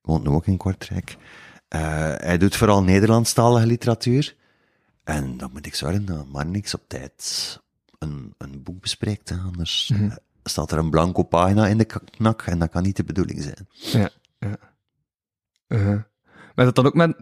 Woont 0.02 0.24
nu 0.24 0.30
ook 0.30 0.48
in 0.48 0.58
Kortrijk. 0.58 1.18
Eh, 1.74 2.14
hij 2.18 2.38
doet 2.38 2.56
vooral 2.56 2.84
Nederlandstalige 2.84 3.66
literatuur. 3.66 4.36
En 5.04 5.38
dan 5.38 5.50
moet 5.54 5.66
ik 5.66 5.76
zorgen 5.76 6.06
dat 6.06 6.28
Man 6.28 6.52
Niks 6.52 6.74
op 6.74 6.82
tijd 6.88 7.60
een, 8.00 8.34
een 8.38 8.64
boek 8.64 8.82
bespreekt. 8.82 9.30
Hè. 9.30 9.36
Anders 9.38 9.92
eh, 9.94 10.12
staat 10.44 10.72
er 10.72 10.78
een 10.78 10.90
blanco 10.90 11.24
pagina 11.24 11.68
in 11.68 11.78
de 11.78 11.86
knak 12.18 12.42
en 12.42 12.60
dat 12.60 12.70
kan 12.70 12.84
niet 12.84 12.96
de 12.96 13.04
bedoeling 13.04 13.42
zijn. 13.42 13.68
ja, 13.70 14.10
ja. 14.40 14.58
Uh, 15.68 16.02
maar 16.56 16.66
dat 16.66 16.76
dan 16.76 16.86
ook 16.86 16.94
met, 16.94 17.16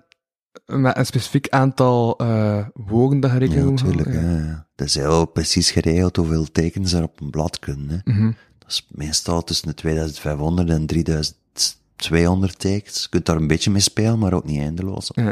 met 0.66 0.98
een 0.98 1.06
specifiek 1.06 1.50
aantal 1.50 2.18
eh 2.18 2.66
woorden 2.74 3.20
dat 3.20 3.32
je 3.32 3.50
Ja, 3.50 3.64
natuurlijk. 3.64 4.14
Ja. 4.14 4.68
Is 4.76 4.96
heel 4.96 5.26
precies 5.26 5.72
geregeld 5.72 6.16
hoeveel 6.16 6.52
tekens 6.52 6.94
er 6.94 7.04
op 7.04 7.22
een 7.22 7.30
blad 7.30 7.60
kunnen. 7.60 7.90
Hè. 7.90 8.14
Mhm. 8.14 8.32
Dat 8.58 8.70
is 8.70 8.88
meestal 8.90 9.44
tussen 9.44 9.68
de 9.68 9.74
2500 9.74 10.70
en 10.70 10.86
3200 12.02 12.60
tekens. 12.60 13.02
Je 13.02 13.10
kunt 13.10 13.26
daar 13.26 13.36
een 13.36 13.48
beetje 13.48 13.72
mee 13.72 13.82
spelen, 13.82 14.20
maar 14.20 14.34
ook 14.34 14.46
niet 14.46 14.60
eindeloos. 14.60 15.10
Ja. 15.14 15.24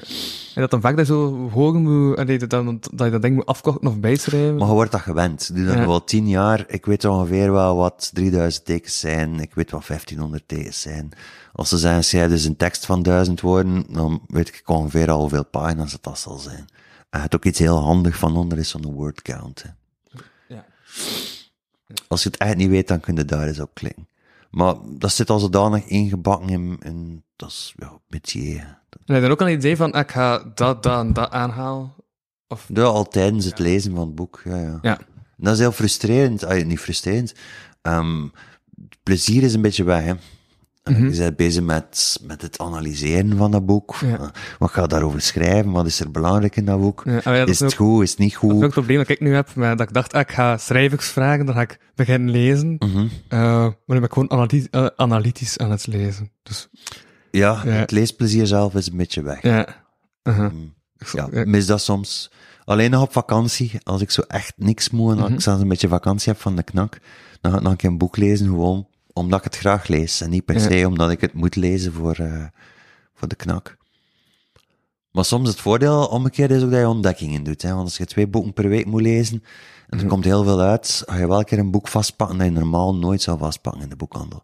En 0.55 0.61
dat 0.61 0.71
dan 0.71 0.81
vaak 0.81 0.97
dat 0.97 1.05
zo 1.07 1.49
horen 1.49 1.81
moet, 1.81 2.39
dat, 2.39 2.49
dan, 2.49 2.79
dat 2.93 3.05
je 3.05 3.11
dat 3.11 3.21
ding 3.21 3.35
moet 3.35 3.45
afkorten 3.45 3.87
of 3.87 3.99
bijschrijven. 3.99 4.55
Maar 4.55 4.67
je 4.67 4.73
wordt 4.73 4.91
dat 4.91 5.01
gewend. 5.01 5.55
Doe 5.55 5.65
dat 5.65 5.73
Ja. 5.73 5.79
nu 5.79 5.85
al 5.85 6.03
tien 6.03 6.27
jaar. 6.27 6.63
Ik 6.67 6.85
weet 6.85 7.05
ongeveer 7.05 7.51
wel 7.51 7.75
wat 7.75 8.09
3000 8.13 8.65
tekens 8.65 8.99
zijn. 8.99 9.39
Ik 9.39 9.53
weet 9.53 9.71
wat 9.71 9.85
1500 9.87 10.47
tekens 10.47 10.81
zijn. 10.81 11.09
Als 11.53 11.69
ze 11.69 11.77
zeggen, 11.77 12.03
schrijf 12.03 12.29
dus 12.29 12.45
een 12.45 12.57
tekst 12.57 12.85
van 12.85 13.01
1000 13.03 13.41
woorden, 13.41 13.83
dan 13.89 14.21
weet 14.27 14.47
ik 14.47 14.61
ongeveer 14.69 15.11
al 15.11 15.19
hoeveel 15.19 15.45
pagina's 15.45 15.91
het 15.91 16.03
dat 16.03 16.19
zal 16.19 16.37
zijn. 16.37 16.65
En 17.09 17.21
het 17.21 17.35
ook 17.35 17.45
iets 17.45 17.59
heel 17.59 17.77
handig 17.77 18.17
van 18.17 18.35
onder 18.37 18.57
is 18.57 18.69
zo'n 18.69 18.93
word 18.93 19.21
count. 19.21 19.63
Hè. 19.63 19.69
Ja. 20.47 20.65
Als 22.07 22.23
je 22.23 22.29
het 22.29 22.37
echt 22.37 22.55
niet 22.55 22.69
weet, 22.69 22.87
dan 22.87 22.99
kun 22.99 23.15
je 23.15 23.25
daar 23.25 23.47
eens 23.47 23.59
op 23.59 23.73
klikken. 23.73 24.07
Maar 24.49 24.75
dat 24.97 25.11
zit 25.11 25.29
al 25.29 25.39
zodanig 25.39 25.85
ingebakken 25.85 26.49
in, 26.49 26.77
in 26.83 27.23
dat 27.35 27.49
is, 27.49 27.73
ja, 27.75 27.99
métier. 28.07 28.59
En 28.59 29.13
heb 29.13 29.15
je 29.15 29.21
dan 29.21 29.31
ook 29.31 29.41
al 29.41 29.47
een 29.47 29.53
idee 29.53 29.75
van, 29.75 29.91
ah, 29.91 29.99
ik 29.99 30.11
ga 30.11 30.43
dat, 30.55 30.83
dat 30.83 30.99
en 30.99 31.13
dat 31.13 31.31
aanhalen? 31.31 31.93
Of, 32.47 32.65
Ja, 32.73 32.83
al 32.83 33.07
tijdens 33.07 33.45
het 33.45 33.59
lezen 33.59 33.95
van 33.95 34.05
het 34.05 34.15
boek, 34.15 34.41
ja, 34.45 34.57
ja. 34.57 34.79
ja. 34.81 34.97
En 34.97 35.45
dat 35.45 35.53
is 35.53 35.59
heel 35.59 35.71
frustrerend. 35.71 36.43
Ah, 36.43 36.65
niet 36.65 36.79
frustrerend. 36.79 37.33
Ehm, 37.81 38.23
het 38.89 38.97
plezier 39.03 39.43
is 39.43 39.53
een 39.53 39.61
beetje 39.61 39.83
weg, 39.83 40.03
hè. 40.03 40.13
En 40.83 41.09
Je 41.11 41.17
bent 41.17 41.35
bezig 41.35 41.63
met, 41.63 42.19
met 42.23 42.41
het 42.41 42.59
analyseren 42.59 43.37
van 43.37 43.51
dat 43.51 43.65
boek. 43.65 43.95
Ja. 44.01 44.19
Eh, 44.19 44.27
Wat 44.59 44.71
ga 44.71 44.81
je 44.81 44.87
daarover 44.87 45.21
schrijven? 45.21 45.71
Wat 45.71 45.85
is 45.85 45.99
er 45.99 46.11
belangrijk 46.11 46.55
in 46.55 46.65
dat 46.65 46.79
boek? 46.79 47.01
Ja, 47.05 47.17
ah, 47.17 47.23
ja, 47.23 47.39
dat 47.39 47.49
is 47.49 47.59
het 47.59 47.71
ook- 47.71 47.77
goed? 47.77 48.03
Is 48.03 48.09
het 48.09 48.19
niet 48.19 48.33
Dat 48.33 48.41
is 48.43 48.47
ook 48.49 48.53
goed? 48.53 48.61
het 48.63 48.71
probleem 48.73 48.97
dat 48.97 49.07
ik 49.09 49.19
nu 49.19 49.33
heb, 49.33 49.49
dat 49.55 49.79
ik 49.79 49.93
dacht, 49.93 50.13
ah, 50.13 50.19
ik 50.21 50.31
ga 50.31 50.57
schrijvers 50.57 51.07
vragen, 51.07 51.45
dan 51.45 51.55
ga 51.55 51.61
ik 51.61 51.79
beginnen 51.95 52.29
lezen. 52.29 52.75
Mhm. 52.79 53.07
Eh, 53.27 53.39
maar 53.39 53.69
nu 53.85 53.99
ben 53.99 54.03
ik 54.03 54.13
gewoon 54.13 54.29
eh, 54.71 54.85
analytisch 54.95 55.57
aan 55.57 55.71
het 55.71 55.87
lezen. 55.87 56.31
Dus, 56.43 56.69
Ja, 57.31 57.63
het 57.63 57.91
leesplezier 57.91 58.47
zelf 58.47 58.75
is 58.75 58.87
een 58.89 58.97
beetje 58.97 59.21
weg. 59.21 59.41
ja. 59.41 59.67
Ja. 61.13 61.45
mis 61.45 61.65
dat 61.65 61.81
soms. 61.81 62.31
Alleen 62.65 62.91
nog 62.91 63.01
op 63.01 63.11
vakantie, 63.11 63.71
als 63.83 64.01
ik 64.01 64.11
zo 64.11 64.21
echt 64.21 64.53
niks 64.55 64.89
moet 64.89 65.15
en 65.15 65.21
als 65.23 65.31
ik 65.31 65.41
zelfs 65.41 65.61
een 65.61 65.67
beetje 65.67 65.87
vakantie 65.87 66.31
heb 66.31 66.41
van 66.41 66.55
de 66.55 66.63
knak, 66.63 66.99
dan 67.41 67.51
ga 67.51 67.57
ik 67.57 67.63
nog 67.63 67.71
een 67.71 67.77
keer 67.77 67.89
een 67.89 67.97
boek 67.97 68.17
lezen, 68.17 68.47
gewoon 68.47 68.87
omdat 69.19 69.37
ik 69.39 69.43
het 69.45 69.57
graag 69.57 69.87
lees. 69.87 70.21
En 70.21 70.29
niet 70.29 70.45
per 70.45 70.59
se 70.59 70.87
omdat 70.87 71.11
ik 71.11 71.21
het 71.21 71.33
moet 71.33 71.55
lezen 71.55 71.93
voor, 71.93 72.15
eh, 72.15 72.45
voor 73.13 73.27
de 73.27 73.35
knak. 73.35 73.77
Maar 75.11 75.25
soms 75.25 75.47
het 75.49 75.59
voordeel 75.59 76.05
omgekeerd 76.05 76.51
is 76.51 76.63
ook 76.63 76.71
dat 76.71 76.79
je 76.79 76.87
ontdekkingen 76.87 77.43
doet. 77.43 77.61
Hè? 77.61 77.69
Want 77.69 77.83
als 77.83 77.97
je 77.97 78.05
twee 78.05 78.27
boeken 78.27 78.53
per 78.53 78.69
week 78.69 78.85
moet 78.85 79.01
lezen, 79.01 79.43
en 79.89 79.99
er 79.99 80.05
komt 80.05 80.23
heel 80.23 80.43
veel 80.43 80.59
uit, 80.59 81.03
ga 81.05 81.17
je 81.17 81.27
wel 81.27 81.39
een 81.39 81.45
keer 81.45 81.59
een 81.59 81.71
boek 81.71 81.87
vastpakken 81.87 82.37
dat 82.37 82.47
je 82.47 82.53
normaal 82.53 82.95
nooit 82.95 83.21
zou 83.21 83.37
vastpakken 83.37 83.81
in 83.81 83.89
de 83.89 83.95
boekhandel. 83.95 84.43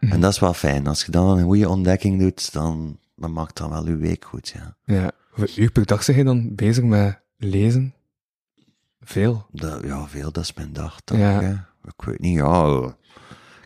En 0.00 0.20
dat 0.20 0.32
is 0.32 0.38
wel 0.38 0.54
fijn. 0.54 0.86
Als 0.86 1.04
je 1.04 1.10
dan 1.10 1.38
een 1.38 1.44
goede 1.44 1.68
ontdekking 1.68 2.20
doet, 2.20 2.52
dan, 2.52 2.98
dan 3.16 3.32
maakt 3.32 3.56
dat 3.56 3.68
wel 3.68 3.86
je 3.86 3.96
week 3.96 4.24
goed, 4.24 4.48
ja. 4.48 4.76
Ja. 4.84 5.10
Hoeveel 5.30 5.62
uur 5.62 5.70
per 5.72 5.86
dag 5.86 6.02
zeg 6.02 6.16
je 6.16 6.24
dan 6.24 6.54
bezig 6.54 6.84
met 6.84 7.18
lezen? 7.36 7.94
Veel. 9.00 9.46
Dat, 9.52 9.82
ja, 9.84 10.06
veel, 10.08 10.32
dat 10.32 10.42
is 10.44 10.54
mijn 10.54 10.72
dag. 10.72 11.00
Toch, 11.04 11.18
Ja. 11.18 11.40
hè? 11.40 11.52
Ik 11.88 12.02
weet 12.04 12.20
niet, 12.20 12.34
ja. 12.36 12.96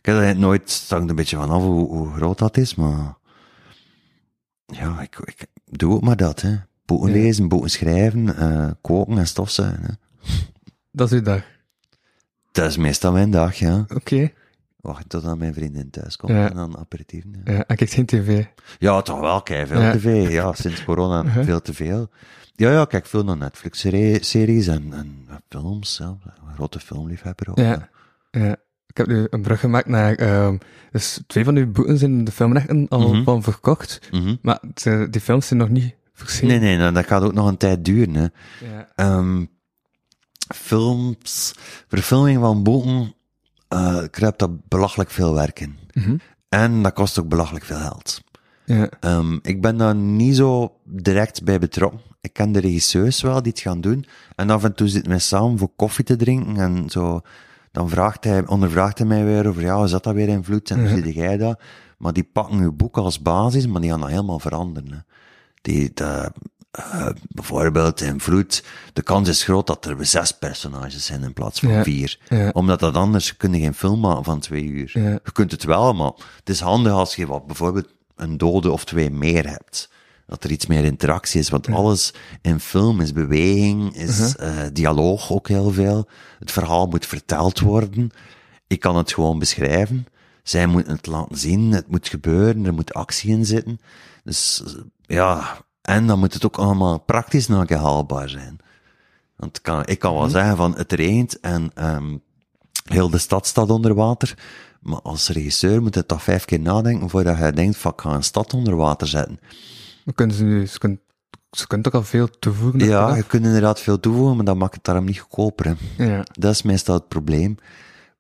Ik 0.03 0.09
heb 0.13 0.17
het 0.21 0.39
nooit, 0.39 0.81
het 0.81 0.91
hangt 0.91 1.11
een 1.11 1.17
beetje 1.17 1.37
vanaf 1.37 1.63
hoe, 1.63 1.89
hoe 1.89 2.13
groot 2.13 2.39
dat 2.39 2.57
is, 2.57 2.75
maar 2.75 3.15
ja, 4.67 5.01
ik, 5.01 5.19
ik 5.25 5.47
doe 5.65 5.95
ook 5.95 6.03
maar 6.03 6.17
dat, 6.17 6.41
hè. 6.41 6.57
Boeken 6.85 7.09
Ja. 7.15 7.15
lezen, 7.23 7.49
boeken 7.49 7.71
schrijven, 7.71 8.37
eh, 8.37 8.71
koken 8.81 9.19
en 9.19 9.27
stofzuigen, 9.27 9.83
hè. 9.85 9.93
Dat 10.91 11.13
is 11.13 11.19
uw 11.19 11.25
dag. 11.25 11.43
Dat 12.53 12.69
is 12.71 12.77
meestal 12.77 13.13
mijn 13.13 13.31
dag, 13.31 13.55
ja. 13.55 13.85
Oké. 13.95 14.33
Wacht 14.81 15.09
tot 15.09 15.39
mijn 15.39 15.55
vriendin 15.55 15.91
thuis 15.91 16.17
komt 16.17 16.33
Ja. 16.33 16.49
en 16.51 16.57
dan 16.57 16.79
aperitieven. 16.79 17.41
Ja. 17.45 17.53
Ja, 17.53 17.65
en 17.67 17.77
kijk 17.77 17.91
geen 17.91 18.07
tv. 18.07 18.45
ja, 18.79 19.03
toch 19.03 19.21
wel, 19.21 19.43
kijk, 19.43 19.67
veel 19.67 19.81
Ja. 19.81 19.93
tv. 19.93 20.31
Ja, 20.31 20.53
sinds 20.53 20.85
corona 20.85 21.23
Uh-huh. 21.25 21.45
veel 21.45 21.61
te 21.61 21.75
veel. 21.75 22.11
Ja, 22.55 22.71
ja, 22.71 22.85
kijk 22.85 23.07
veel 23.07 23.25
naar 23.25 23.37
Netflix-series 23.37 24.67
en, 24.67 24.93
en 24.93 25.27
films, 25.49 25.97
ja. 25.99 26.07
Een 26.47 26.55
grote 26.55 26.81
filmliefhebber 26.81 27.51
ook. 27.51 27.59
Ja. 27.59 27.89
ja. 28.31 28.57
Ik 28.93 28.99
heb 28.99 29.07
nu 29.07 29.27
een 29.31 29.43
brug 29.43 29.61
gemaakt 29.61 29.89
naar... 29.89 30.15
ehm, 30.15 30.57
dus 30.91 31.21
twee 31.27 31.45
van 31.45 31.57
uw 31.57 31.71
boeken 31.73 31.99
zijn 31.99 32.11
in 32.19 32.25
de 32.25 32.33
filmrechten 32.33 32.87
al 32.89 33.09
Mhm. 33.15 33.23
van 33.25 33.43
verkocht. 33.43 33.99
Mhm. 34.11 34.37
Maar 34.43 34.61
de- 34.75 35.07
die 35.11 35.21
films 35.21 35.47
zijn 35.47 35.59
nog 35.61 35.69
niet 35.69 35.95
verschenen. 36.13 36.49
Nee, 36.61 36.69
nee, 36.69 36.77
nou, 36.79 36.93
dat 36.93 37.07
gaat 37.07 37.23
ook 37.23 37.33
nog 37.33 37.47
een 37.49 37.57
tijd 37.57 37.85
duren. 37.85 38.15
Hè. 38.15 38.27
Ja. 38.75 38.89
Ehm, 38.97 39.45
films, 40.55 41.55
verfilming 41.89 42.41
van 42.41 42.63
boeken, 42.63 43.15
eh 43.69 44.03
kruipt 44.11 44.39
dat 44.39 44.69
belachelijk 44.69 45.11
veel 45.11 45.35
werk 45.35 45.61
in. 45.61 45.79
Mhm. 45.93 46.17
En 46.49 46.83
dat 46.83 46.93
kost 46.93 47.19
ook 47.19 47.29
belachelijk 47.29 47.65
veel 47.65 47.77
geld. 47.79 48.21
Ja. 48.65 48.89
Ehm, 49.01 49.39
ik 49.43 49.61
ben 49.61 49.77
daar 49.77 49.95
niet 49.95 50.37
zo 50.37 50.73
direct 50.85 51.45
bij 51.45 51.59
betrokken. 51.59 52.01
Ik 52.21 52.33
ken 52.33 52.53
de 52.53 52.61
regisseurs 52.61 53.21
wel 53.23 53.43
die 53.43 53.53
het 53.53 53.61
gaan 53.61 53.81
doen. 53.81 54.07
En 54.37 54.51
af 54.51 54.65
en 54.65 54.75
toe 54.75 54.89
zitten 54.89 55.11
wij 55.11 55.19
samen 55.21 55.59
voor 55.59 55.71
koffie 55.77 56.05
te 56.05 56.17
drinken 56.17 56.57
en 56.57 56.91
zo. 56.91 57.21
Dan 57.73 57.89
vraagt 57.89 58.25
hij, 58.25 58.47
ondervraagt 58.47 58.99
hij 58.99 59.07
mij 59.07 59.25
weer 59.25 59.49
over, 59.49 59.63
ja, 59.63 59.87
zat 59.87 60.05
dat 60.05 60.15
weer 60.15 60.29
in 60.29 60.45
vloed 60.45 60.71
en 60.71 60.79
hoe 60.81 60.89
zie 61.03 61.15
jij 61.15 61.37
dat? 61.37 61.61
Maar 61.99 62.13
die 62.13 62.29
pakken 62.33 62.59
uw 62.59 62.73
boek 62.73 62.97
als 62.97 63.23
basis, 63.23 63.67
maar 63.67 63.81
die 63.81 63.91
gaan 63.91 64.01
dat 64.01 64.09
helemaal 64.09 64.39
veranderen. 64.39 64.93
Hè. 64.93 64.99
Die, 65.63 65.91
de, 65.95 66.33
eh, 66.71 67.09
bijvoorbeeld 67.29 68.01
in 68.01 68.21
vloed, 68.21 68.65
de 68.93 69.03
kans 69.03 69.29
is 69.29 69.43
groot 69.45 69.67
dat 69.67 69.85
er 69.87 70.07
zes 70.07 70.33
personages 70.39 71.05
zijn 71.05 71.23
in 71.23 71.33
plaats 71.33 71.61
van 71.61 71.71
Ja. 71.71 71.83
vier. 71.83 72.19
Ja. 72.29 72.51
Omdat 72.53 72.81
dat 72.81 72.95
anders, 72.95 73.37
kun 73.37 73.53
je 73.53 73.61
geen 73.61 73.75
film 73.75 74.01
maken 74.01 74.25
van 74.25 74.41
twee 74.41 74.65
uur. 74.65 74.91
Ja. 74.95 75.11
Je 75.11 75.33
kunt 75.33 75.51
het 75.51 75.65
wel, 75.65 75.93
maar 75.95 76.13
het 76.37 76.49
is 76.49 76.61
handig 76.61 76.93
als 76.93 77.17
je 77.17 77.27
wat, 77.27 77.47
bijvoorbeeld 77.47 77.89
een 78.17 78.39
dode 78.39 78.71
of 78.71 78.85
twee 78.85 79.11
meer 79.11 79.49
hebt. 79.49 79.91
Dat 80.33 80.45
er 80.45 80.51
iets 80.51 80.67
meer 80.67 80.85
interactie 80.85 81.41
is, 81.41 81.49
want 81.49 81.69
alles 81.69 82.15
in 82.43 82.61
film 82.61 83.01
is 83.01 83.13
beweging, 83.13 83.95
is 83.97 84.37
eh, 84.37 84.57
dialoog 84.73 85.33
ook 85.33 85.49
heel 85.49 85.71
veel. 85.71 86.09
Het 86.39 86.51
verhaal 86.51 86.87
moet 86.87 87.07
verteld 87.07 87.61
worden. 87.61 88.11
Ik 88.67 88.81
kan 88.81 88.97
het 88.97 89.13
gewoon 89.13 89.39
beschrijven. 89.39 90.07
Zij 90.43 90.67
moeten 90.67 90.93
het 90.93 91.07
laten 91.07 91.39
zien, 91.39 91.73
het 91.73 91.89
moet 91.89 92.09
gebeuren, 92.09 92.67
er 92.67 92.75
moet 92.75 92.95
actie 92.95 93.31
in 93.31 93.47
zitten. 93.47 93.81
Dus 94.25 94.63
eh, 94.67 94.73
ja, 95.01 95.57
en 95.83 96.07
dan 96.07 96.19
moet 96.19 96.35
het 96.35 96.45
ook 96.45 96.59
allemaal 96.59 96.99
praktisch 96.99 97.49
nog 97.49 97.69
haalbaar 97.69 98.29
zijn. 98.29 98.59
Want 99.37 99.57
ik 99.57 99.63
kan, 99.63 99.87
ik 99.87 99.99
kan 99.99 100.15
wel 100.15 100.29
zeggen 100.29 100.57
van 100.57 100.77
het 100.77 100.93
regent 100.93 101.41
en 101.41 101.71
ehm, 101.75 102.17
heel 102.85 103.11
de 103.11 103.19
stad 103.19 103.47
staat 103.47 103.71
onder 103.71 103.95
water. 103.95 104.39
Maar 104.81 105.01
als 105.01 105.29
regisseur 105.29 105.83
moet 105.83 105.95
je 105.95 106.07
toch 106.07 106.23
vijf 106.23 106.45
keer 106.45 106.61
nadenken 106.61 107.11
voordat 107.11 107.39
je 107.39 107.53
denkt 107.53 107.77
van 107.77 107.93
ik 107.93 108.01
ga 108.01 108.15
een 108.15 108.25
stad 108.25 108.55
onder 108.55 108.77
water 108.77 109.09
zetten. 109.09 109.39
Dan 110.05 110.15
kunnen 110.15 110.37
ze 110.37 110.45
nu... 110.45 110.67
Ze 110.67 110.79
kunnen, 110.79 111.01
ze 111.51 111.67
kunnen 111.67 111.91
toch 111.91 112.01
al 112.01 112.07
veel 112.07 112.29
toevoegen? 112.39 112.81
Ja, 112.81 113.17
je 113.17 113.23
kunt 113.23 113.45
inderdaad 113.45 113.81
veel 113.81 114.01
toevoegen, 114.01 114.37
maar 114.37 114.45
dat 114.45 114.57
maakt 114.57 114.75
het 114.75 114.85
daarom 114.85 115.05
niet 115.05 115.19
goedkoper. 115.19 115.67
Hè. 115.67 116.05
Ja. 116.05 116.25
Dat 116.33 116.53
is 116.53 116.63
meestal 116.63 116.95
het 116.95 117.09
probleem. 117.09 117.57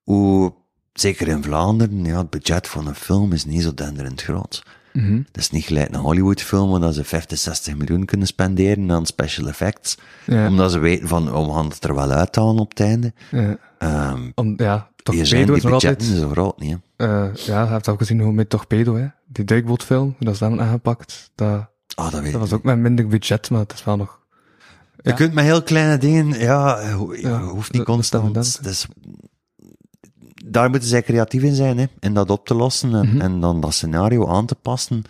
Hoe, 0.02 0.52
zeker 0.92 1.28
in 1.28 1.42
Vlaanderen, 1.42 2.04
ja, 2.04 2.18
het 2.18 2.30
budget 2.30 2.68
van 2.68 2.86
een 2.86 2.94
film 2.94 3.32
is 3.32 3.44
niet 3.44 3.62
zo 3.62 3.74
denderend 3.74 4.22
groot. 4.22 4.62
Mhm. 4.92 5.16
Het 5.16 5.36
is 5.36 5.50
niet 5.50 5.64
gelijk 5.64 5.88
een 5.88 6.00
Hollywood-film, 6.00 6.70
waar 6.70 6.80
dat 6.80 6.94
ze 6.94 7.04
50, 7.04 7.38
60 7.38 7.76
miljoen 7.76 8.04
kunnen 8.04 8.26
spenderen 8.26 8.90
aan 8.92 9.06
special 9.06 9.48
effects. 9.48 9.98
Ja. 10.26 10.48
Omdat 10.48 10.72
ze 10.72 10.78
weten 10.78 11.08
van, 11.08 11.34
oh, 11.34 11.46
we 11.46 11.52
gaan 11.52 11.68
het 11.68 11.84
er 11.84 11.94
wel 11.94 12.10
uithalen 12.10 12.58
op 12.58 12.68
het 12.68 12.80
einde. 12.80 13.12
Ja. 13.30 13.56
Ehm 13.78 14.30
Om, 14.34 14.54
ja, 14.56 14.90
hier 15.10 15.26
zijn 15.26 15.46
die 15.46 15.52
budgetten 15.52 15.88
altijd... 15.88 16.02
zo 16.02 16.28
groot 16.28 16.60
niet, 16.60 16.76
hè. 16.96 17.26
eh 17.26 17.34
ja, 17.34 17.62
je 17.62 17.68
hebt 17.68 17.88
ook 17.88 17.98
gezien 17.98 18.20
hoe 18.20 18.32
met 18.32 18.50
Torpedo, 18.50 18.96
hè. 18.96 19.06
Die 19.26 19.44
duikbootfilm, 19.44 20.14
dat 20.18 20.32
is 20.32 20.38
dan 20.38 20.60
aangepakt. 20.60 21.30
Dat, 21.34 21.70
Ah, 21.94 22.10
dat 22.10 22.12
weet 22.12 22.22
dat 22.32 22.42
ik 22.42 22.48
was 22.48 22.52
ook 22.52 22.62
met 22.64 22.78
minder 22.78 23.06
budget, 23.06 23.50
maar 23.50 23.60
het 23.60 23.72
is 23.72 23.84
wel 23.84 23.96
nog... 23.96 24.20
Je 25.02 25.10
Ja. 25.10 25.16
kunt 25.16 25.34
met 25.34 25.44
heel 25.44 25.62
kleine 25.62 25.98
dingen, 25.98 26.38
ja, 26.40 26.90
ho- 26.92 27.14
ja, 27.14 27.28
Ja, 27.28 27.40
hoeft 27.40 27.72
niet 27.72 27.86
dat- 27.86 27.86
dat 27.86 27.94
constant. 27.96 28.34
dan. 28.34 28.44
Dus, 28.62 28.86
daar 30.44 30.70
moeten 30.70 30.88
zij 30.88 31.02
creatief 31.02 31.42
in 31.42 31.54
zijn, 31.54 31.78
hè, 31.78 31.84
en 32.00 32.14
dat 32.14 32.30
op 32.30 32.46
te 32.46 32.54
lossen 32.54 32.94
en, 32.94 33.08
Mhm. 33.08 33.20
en 33.20 33.40
dan 33.40 33.60
dat 33.60 33.74
scenario 33.74 34.28
aan 34.28 34.46
te 34.46 34.54
passen. 34.54 35.02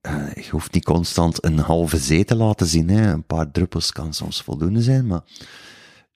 eh, 0.00 0.32
je 0.34 0.50
hoeft 0.50 0.72
niet 0.72 0.84
constant 0.84 1.44
een 1.44 1.58
halve 1.58 1.98
zee 1.98 2.24
te 2.24 2.34
laten 2.36 2.66
zien. 2.66 2.88
Hè. 2.88 3.12
Een 3.12 3.24
paar 3.24 3.50
druppels 3.50 3.92
kan 3.92 4.12
soms 4.14 4.42
voldoende 4.42 4.82
zijn, 4.82 5.06
maar 5.06 5.20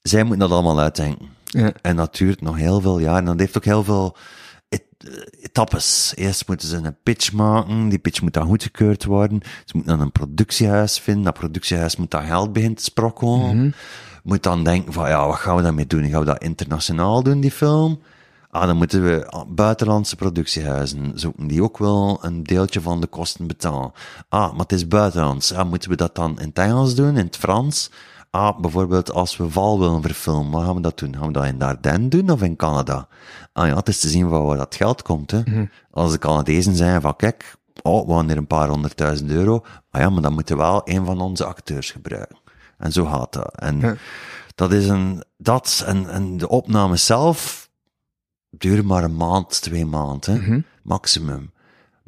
zij 0.02 0.20
moeten 0.22 0.38
dat 0.48 0.50
allemaal 0.50 0.80
uitdenken. 0.80 1.28
Ja. 1.44 1.72
En 1.82 1.96
dat 1.96 2.16
duurt 2.16 2.40
nog 2.40 2.56
heel 2.56 2.80
veel 2.80 2.98
jaar. 2.98 3.16
En 3.18 3.24
dat 3.24 3.38
heeft 3.38 3.56
ook 3.56 3.64
heel 3.64 3.84
veel 3.84 4.16
eh, 4.68 4.78
etappes. 5.55 6.12
Eerst 6.16 6.48
moeten 6.48 6.68
ze 6.68 6.76
een 6.76 6.97
pitch 7.02 7.32
maken. 7.32 7.89
Die 7.89 7.98
pitch 7.98 8.22
moet 8.22 8.32
dan 8.32 8.47
goedgekeurd 8.47 9.05
worden. 9.05 9.40
Ze 9.64 9.72
moeten 9.76 9.97
dan 9.97 10.06
een 10.06 10.12
productiehuis 10.12 10.98
vinden. 10.98 11.24
Dat 11.24 11.35
productiehuis 11.35 11.97
moet 11.97 12.10
dan 12.10 12.24
geld 12.24 12.52
beginnen 12.52 12.78
te 12.78 12.85
sprokkelen. 12.85 13.74
Moet 14.22 14.43
dan 14.43 14.64
denken 14.64 14.93
van, 14.93 15.09
ja, 15.09 15.26
wat 15.26 15.36
gaan 15.36 15.56
we 15.56 15.62
daarmee 15.62 15.86
doen? 15.86 16.09
Gaan 16.09 16.20
we 16.20 16.26
dat 16.26 16.43
internationaal 16.43 17.22
doen, 17.22 17.40
die 17.40 17.51
film? 17.51 18.01
Ah, 18.51 18.66
dan 18.66 18.76
moeten 18.76 19.05
we 19.05 19.44
buitenlandse 19.48 20.16
productiehuizen 20.16 21.12
zoeken, 21.14 21.47
die 21.47 21.62
ook 21.62 21.78
wel 21.78 22.18
een 22.22 22.43
deeltje 22.43 22.81
van 22.81 23.01
de 23.01 23.06
kosten 23.06 23.47
betalen. 23.47 23.93
Ah, 24.28 24.51
maar 24.51 24.60
het 24.60 24.72
is 24.72 24.89
buitenlands. 24.89 25.52
Ah, 25.52 25.68
moeten 25.68 25.90
we 25.90 25.97
dat 25.97 26.14
dan 26.14 26.40
in 26.40 26.48
het 26.48 26.59
Engels 26.59 26.94
doen, 26.94 27.16
in 27.16 27.24
het 27.24 27.36
Frans? 27.36 27.90
Ah, 28.35 28.59
bijvoorbeeld 28.59 29.12
als 29.12 29.36
we 29.36 29.51
Val 29.51 29.78
willen 29.78 30.02
verfilmen, 30.02 30.52
waar 30.52 30.65
gaan 30.65 30.74
we 30.74 30.81
dat 30.81 30.98
doen? 30.98 31.16
Gaan 31.16 31.27
we 31.27 31.32
dat 31.32 31.44
in 31.44 31.59
Dardenne 31.59 32.09
doen 32.09 32.31
of 32.31 32.43
in 32.43 32.56
Canada? 32.56 33.09
Ah 33.52 33.66
ja, 33.69 33.77
het 33.77 33.89
is 33.89 34.01
te 34.01 34.09
zien 34.09 34.28
van 34.28 34.44
waar 34.44 34.56
dat 34.56 34.74
geld 34.74 35.02
komt, 35.02 35.31
hè. 35.31 35.43
Als 35.90 36.12
de 36.12 36.19
Canadezen 36.19 36.77
zeggen 36.77 37.01
van, 37.01 37.16
kijk, 37.16 37.56
oh, 37.82 38.06
we 38.06 38.15
gaan 38.15 38.28
hier 38.28 38.36
een 38.36 38.47
paar 38.47 38.69
honderdduizend 38.69 39.31
euro. 39.31 39.65
Ah 39.90 40.01
ja, 40.01 40.11
maar 40.11 40.23
dan 40.23 40.32
moeten 40.32 40.56
we 40.56 40.62
wel 40.62 40.81
een 40.85 41.05
van 41.05 41.20
onze 41.20 41.44
acteurs 41.44 41.90
gebruiken. 41.90 42.39
En 42.78 42.93
zo 42.93 43.05
gaat 43.05 43.32
dat. 43.32 43.59
En 43.59 43.98
dat 44.55 44.73
is 44.73 44.89
een, 44.89 45.24
dat, 45.36 45.85
en, 45.86 46.11
en 46.11 46.36
de 46.36 46.48
opnames 46.48 47.06
zelf 47.06 47.69
duren 48.51 48.86
maar 48.86 49.05
een 49.05 49.16
maand, 49.16 49.62
twee 49.62 49.86
maanden, 49.86 50.43
hè, 50.44 50.59
maximum. 50.82 51.52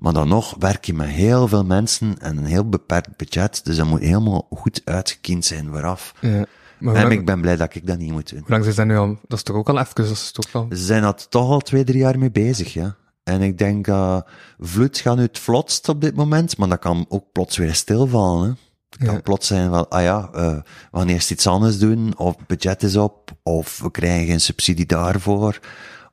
Maar 0.07 0.15
dan 0.15 0.29
nog 0.29 0.55
werk 0.59 0.85
je 0.85 0.95
met 0.95 1.09
heel 1.09 1.49
veel 1.49 1.65
mensen 1.65 2.19
en 2.19 2.37
een 2.37 2.45
heel 2.45 2.69
beperkt 2.69 3.17
budget, 3.17 3.65
dus 3.65 3.77
dat 3.77 3.87
moet 3.87 4.01
helemaal 4.01 4.47
goed 4.51 4.81
uitgekiend 4.85 5.45
zijn 5.45 5.69
vooraf. 5.71 6.15
Ja. 6.21 6.45
Maar 6.79 6.95
En 6.95 7.03
lang, 7.03 7.13
ik 7.13 7.25
ben 7.27 7.41
blij 7.41 7.57
dat 7.57 7.75
ik 7.75 7.87
dat 7.87 7.99
niet 7.99 8.13
moet 8.13 8.31
doen. 8.31 8.39
hoe 8.39 8.51
lang 8.51 8.65
is 8.65 8.75
dat 8.75 8.87
nu 8.87 8.97
al? 8.97 9.19
Dat 9.29 9.39
is 9.39 9.43
toch 9.43 9.57
ook 9.57 9.69
al 9.69 9.79
even, 9.79 9.95
dat 9.95 10.07
is 10.11 10.31
toch 10.33 10.53
wel... 10.53 10.67
Ze 10.71 10.77
zijn 10.77 11.03
er 11.03 11.29
toch 11.29 11.51
al 11.51 11.61
twee, 11.61 11.85
drie 11.85 11.99
jaar 11.99 12.19
mee 12.19 12.31
bezig, 12.31 12.73
ja. 12.73 12.97
En 13.23 13.43
ik 13.43 13.59
denk, 13.59 13.87
uh, 13.87 14.21
vloed 14.59 14.99
gaat 14.99 15.17
nu 15.17 15.23
het 15.23 15.39
vlotst 15.39 15.89
op 15.89 16.01
dit 16.01 16.17
moment, 16.17 16.57
maar 16.57 16.69
dat 16.69 16.79
kan 16.79 17.07
ook 17.09 17.25
plots 17.33 17.57
weer 17.57 17.75
stilvallen, 17.75 18.43
hè. 18.49 18.55
Het 18.91 19.07
kan 19.07 19.15
Ja. 19.15 19.21
plots 19.21 19.47
zijn 19.47 19.71
van, 19.71 19.89
ah 19.89 20.03
ja, 20.03 20.29
eh, 20.33 20.57
we 20.91 20.99
gaan 20.99 21.09
eerst 21.09 21.31
iets 21.31 21.47
anders 21.47 21.79
doen, 21.79 22.19
of 22.19 22.37
budget 22.47 22.83
is 22.83 22.97
op, 22.97 23.31
of 23.43 23.79
we 23.79 23.91
krijgen 23.91 24.33
een 24.33 24.41
subsidie 24.41 24.87
daarvoor, 24.87 25.59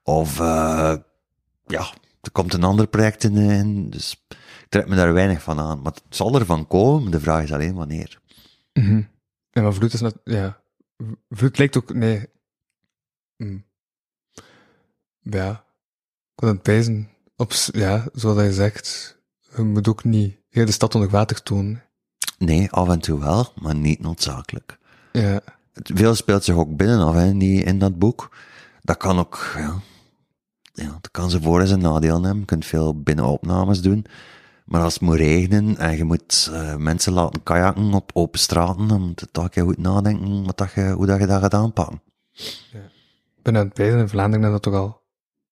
of, 0.03 0.39
uh, 0.39 0.93
ja, 1.65 1.85
er 2.23 2.31
komt 2.31 2.53
een 2.53 2.63
ander 2.63 2.87
project 2.87 3.23
in, 3.23 3.35
in, 3.35 3.89
dus 3.89 4.23
ik 4.29 4.69
trek 4.69 4.87
me 4.87 4.95
daar 4.95 5.13
weinig 5.13 5.41
van 5.41 5.59
aan. 5.59 5.81
Maar 5.81 5.91
het 5.91 6.03
zal 6.09 6.39
ervan 6.39 6.67
komen, 6.67 7.11
de 7.11 7.19
vraag 7.19 7.43
is 7.43 7.53
alleen 7.53 7.75
wanneer. 7.75 8.19
Mhm. 8.73 9.01
Ja, 9.49 9.61
maar 9.61 9.73
vloed 9.73 9.93
is 9.93 10.01
net, 10.01 10.17
ja. 10.23 10.61
Vloed 11.29 11.57
lijkt 11.57 11.77
ook, 11.77 11.93
nee. 11.93 12.25
Hm. 13.35 13.57
Ja. 15.19 15.51
Ik 15.51 16.35
kan 16.35 16.49
het 16.49 16.61
pijzen. 16.61 17.09
Op, 17.35 17.51
ja, 17.71 18.07
zoals 18.13 18.41
je 18.41 18.53
zegt, 18.53 19.17
je 19.55 19.61
moet 19.61 19.87
ook 19.87 20.03
niet 20.03 20.37
heel 20.49 20.65
de 20.65 20.71
stad 20.71 20.95
onder 20.95 21.09
water 21.09 21.39
doen. 21.43 21.81
Nee, 22.37 22.71
af 22.71 22.89
en 22.89 22.99
toe 22.99 23.19
wel, 23.19 23.53
maar 23.55 23.75
niet 23.75 23.99
noodzakelijk. 23.99 24.77
Ja. 25.11 25.41
Veel 25.73 26.15
speelt 26.15 26.43
zich 26.43 26.55
ook 26.55 26.75
binnenaf, 26.75 27.13
hè, 27.13 27.25
in, 27.25 27.39
die, 27.39 27.63
in 27.63 27.79
dat 27.79 27.99
boek. 27.99 28.35
Dat 28.81 28.97
kan 28.97 29.19
ook, 29.19 29.53
ja, 29.57 29.81
ja, 30.73 30.85
dat 31.01 31.11
kan 31.11 31.29
ze 31.29 31.41
voor- 31.41 31.59
en 31.61 31.67
zijn 31.67 31.81
nadeel 31.81 32.21
hebben. 32.21 32.39
Je 32.39 32.45
kunt 32.45 32.65
veel 32.65 33.01
binnenopnames 33.01 33.81
doen. 33.81 34.05
Maar 34.65 34.81
als 34.81 34.93
het 34.93 35.01
moet 35.01 35.15
regenen 35.15 35.77
en 35.77 35.97
je 35.97 36.03
moet 36.03 36.49
eh, 36.53 36.75
mensen 36.75 37.13
laten 37.13 37.43
kajakken 37.43 37.93
op 37.93 38.11
open 38.13 38.39
straten, 38.39 38.87
dan 38.87 39.01
moet 39.01 39.19
je 39.19 39.27
toch 39.31 39.47
goed 39.53 39.77
nadenken 39.77 40.45
wat 40.45 40.57
dat 40.57 40.71
je, 40.71 40.81
hoe 40.91 41.05
dat 41.05 41.19
je 41.19 41.25
dat 41.27 41.41
gaat 41.41 41.53
aanpakken. 41.53 42.01
Ik 43.37 43.41
ben 43.41 43.57
aan 43.57 43.65
het 43.65 43.73
pijzen 43.73 43.99
in 43.99 44.09
Vlaanderen 44.09 44.51
dat 44.51 44.61
toch 44.61 44.73
al 44.73 45.01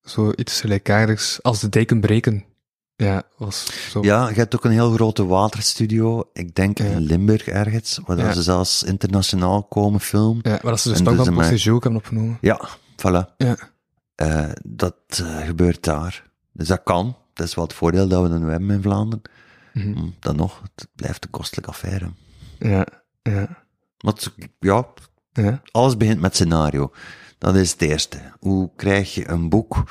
zoiets 0.01 0.61
gelijkaardigs 0.61 1.43
als 1.43 1.59
de 1.59 1.69
dijken 1.69 1.99
breken. 2.01 2.43
Ja, 2.95 3.23
was 3.37 3.89
zo. 3.89 4.01
Ja, 4.03 4.29
je 4.29 4.35
hebt 4.35 4.55
ook 4.55 4.65
een 4.65 4.71
heel 4.71 4.91
grote 4.91 5.25
waterstudio, 5.25 6.23
ik 6.33 6.55
denk 6.55 6.77
Ja. 6.77 6.85
in 6.85 6.99
Limburg 6.99 7.47
ergens, 7.47 7.99
waar 8.05 8.17
Ja. 8.17 8.33
ze 8.33 8.43
zelfs 8.43 8.83
internationaal 8.83 9.63
komen 9.63 9.99
filmen. 9.99 10.39
Ja, 10.43 10.49
maar 10.61 10.71
dat 10.71 10.79
ze 10.79 10.89
dus 10.89 10.97
En 10.97 11.03
toch 11.03 11.15
dus 11.17 11.29
Postage 11.35 11.71
ook 11.71 11.83
hebben 11.83 12.01
opgenomen. 12.01 12.37
Ja, 12.41 12.69
voilà. 12.97 13.35
Ja. 13.37 13.57
Eh, 14.15 14.49
dat 14.63 14.95
eh, 15.07 15.37
gebeurt 15.45 15.83
daar. 15.83 16.29
Dus 16.51 16.67
dat 16.67 16.83
kan. 16.83 17.17
Dat 17.33 17.47
is 17.47 17.55
wel 17.55 17.63
het 17.63 17.73
voordeel 17.73 18.07
dat 18.07 18.21
we 18.23 18.29
dan 18.29 18.43
nu 18.43 18.49
hebben 18.49 18.69
in 18.69 18.81
Vlaanderen. 18.81 19.21
Mhm. 19.73 19.93
Hm, 19.93 20.09
Dan 20.19 20.35
nog, 20.35 20.61
het 20.75 20.87
blijft 20.95 21.23
een 21.23 21.29
kostelijke 21.29 21.69
affaire. 21.69 22.11
Ja, 22.59 22.85
ja, 23.21 23.63
het- 23.97 24.31
ja, 24.59 24.87
ja. 25.31 25.61
alles 25.71 25.97
begint 25.97 26.19
met 26.19 26.35
scenario. 26.35 26.91
Dat 27.37 27.55
is 27.55 27.71
het 27.71 27.81
eerste. 27.81 28.19
Hoe 28.39 28.69
krijg 28.75 29.13
je 29.13 29.27
een 29.29 29.49
boek 29.49 29.83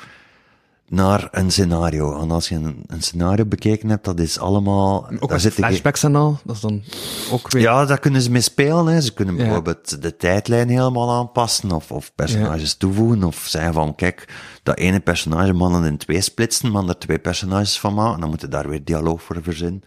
naar 0.91 1.27
een 1.31 1.51
scenario? 1.51 2.21
En 2.21 2.31
als 2.31 2.49
je 2.49 2.55
een, 2.55 2.83
een 2.87 3.01
scenario 3.01 3.45
bekeken 3.45 3.89
hebt, 3.89 4.05
dat 4.05 4.19
is 4.19 4.39
allemaal... 4.39 5.09
Ook 5.19 5.29
daar 5.29 5.39
zitten 5.39 5.63
flashbacks 5.63 6.03
en 6.03 6.15
al, 6.15 6.39
dat 6.43 6.55
is 6.55 6.61
dan 6.61 6.83
ook 7.31 7.51
weer... 7.51 7.61
Ja, 7.61 7.85
daar 7.85 7.99
kunnen 7.99 8.21
ze 8.21 8.31
mee 8.31 8.41
spelen. 8.41 8.85
Hè. 8.85 9.01
Ze 9.01 9.13
kunnen 9.13 9.35
Ja. 9.35 9.43
bijvoorbeeld 9.43 10.01
de 10.01 10.15
tijdlijn 10.17 10.69
helemaal 10.69 11.11
aanpassen, 11.11 11.71
of, 11.71 11.91
of 11.91 12.15
personages 12.15 12.75
toevoegen, 12.75 13.23
of 13.23 13.45
zeggen 13.47 13.73
van, 13.73 13.95
kijk, 13.95 14.33
dat 14.63 14.77
ene 14.77 14.99
personage 14.99 15.53
mannen 15.53 15.83
in 15.83 15.97
twee 15.97 16.21
splitsen, 16.21 16.71
maar 16.71 16.87
er 16.87 16.97
twee 16.97 17.19
personages 17.19 17.79
van 17.79 17.93
maken, 17.93 18.19
dan 18.19 18.29
moeten 18.29 18.49
daar 18.49 18.69
weer 18.69 18.83
dialoog 18.83 19.23
voor 19.23 19.43
verzinnen. 19.43 19.83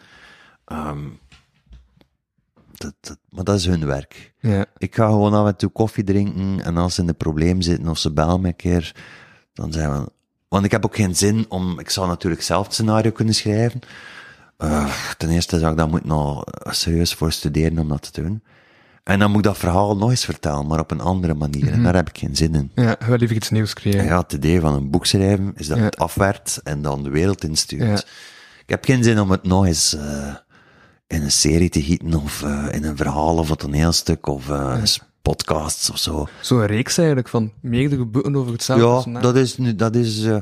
Ehm 0.64 0.98
dat, 2.76 2.94
dat, 3.00 3.18
maar 3.28 3.44
dat 3.44 3.56
is 3.58 3.66
hun 3.66 3.86
werk. 3.86 4.32
Ja, 4.40 4.66
Ik 4.76 4.94
ga 4.94 5.06
gewoon 5.06 5.34
af 5.34 5.46
en 5.46 5.56
toe 5.56 5.70
koffie 5.70 6.04
drinken, 6.04 6.60
en 6.64 6.76
als 6.76 6.94
ze 6.94 7.02
in 7.02 7.08
een 7.08 7.16
probleem 7.16 7.60
zitten, 7.60 7.88
of 7.88 7.98
ze 7.98 8.12
bellen 8.12 8.40
me 8.40 8.48
een 8.48 8.56
keer, 8.56 8.94
dan 9.52 9.72
zijn 9.72 9.90
we... 9.92 10.12
Want 10.54 10.66
ik 10.66 10.72
heb 10.72 10.84
ook 10.84 10.96
geen 10.96 11.16
zin 11.16 11.46
om... 11.48 11.78
Ik 11.78 11.90
zou 11.90 12.06
natuurlijk 12.08 12.42
zelf 12.42 12.64
het 12.64 12.74
scenario 12.74 13.10
kunnen 13.10 13.34
schrijven. 13.34 13.80
Eh, 14.56 14.92
ten 15.16 15.30
eerste 15.30 15.58
zou 15.58 15.70
ik 15.72 15.78
daar 15.78 15.88
moeten 15.88 16.08
nog 16.08 16.44
serieus 16.64 17.14
voor 17.14 17.32
studeren 17.32 17.78
om 17.78 17.88
dat 17.88 18.12
te 18.12 18.22
doen. 18.22 18.42
En 19.04 19.18
dan 19.18 19.28
moet 19.30 19.38
ik 19.38 19.44
dat 19.44 19.58
verhaal 19.58 19.96
nog 19.96 20.10
eens 20.10 20.24
vertellen, 20.24 20.66
maar 20.66 20.80
op 20.80 20.90
een 20.90 21.00
andere 21.00 21.34
manier. 21.34 21.72
En 21.72 21.82
daar 21.82 21.94
heb 21.94 22.08
ik 22.08 22.18
geen 22.18 22.36
zin 22.36 22.54
in. 22.54 22.70
ja, 22.74 22.96
wil 23.06 23.16
liever 23.16 23.36
iets 23.36 23.50
nieuws 23.50 23.74
creëren. 23.74 24.04
Ja, 24.04 24.18
het 24.18 24.32
idee 24.32 24.60
van 24.60 24.74
een 24.74 24.90
boek 24.90 25.06
schrijven 25.06 25.52
is 25.56 25.66
dat 25.66 25.78
Ja. 25.78 25.84
het 25.84 25.96
afwerkt 25.98 26.60
en 26.64 26.82
dan 26.82 27.02
de 27.02 27.10
wereld 27.10 27.44
instuurt. 27.44 27.82
Ja. 27.82 27.96
Ik 28.62 28.68
heb 28.70 28.84
geen 28.84 29.04
zin 29.04 29.20
om 29.20 29.30
het 29.30 29.42
nog 29.42 29.66
eens 29.66 29.94
eh, 29.94 30.34
in 31.06 31.22
een 31.22 31.32
serie 31.32 31.68
te 31.68 31.82
gieten, 31.82 32.14
of 32.14 32.42
eh, 32.42 32.66
in 32.72 32.84
een 32.84 32.96
verhaal 32.96 33.36
of 33.36 33.50
een 33.50 33.56
toneelstuk, 33.56 34.26
of 34.26 34.50
eh, 34.50 34.82
podcasts 35.28 35.90
of 35.90 35.98
zo. 35.98 36.28
Zo'n 36.40 36.66
reeks 36.66 36.98
eigenlijk 36.98 37.28
van 37.28 37.52
meerdere 37.60 38.04
boeken 38.04 38.36
over 38.36 38.52
hetzelfde 38.52 39.10
Ja, 39.10 39.20
dat 39.20 39.36
is, 39.36 39.56
nu, 39.58 39.74
dat 39.74 39.94
is, 39.96 40.24
eh, 40.24 40.36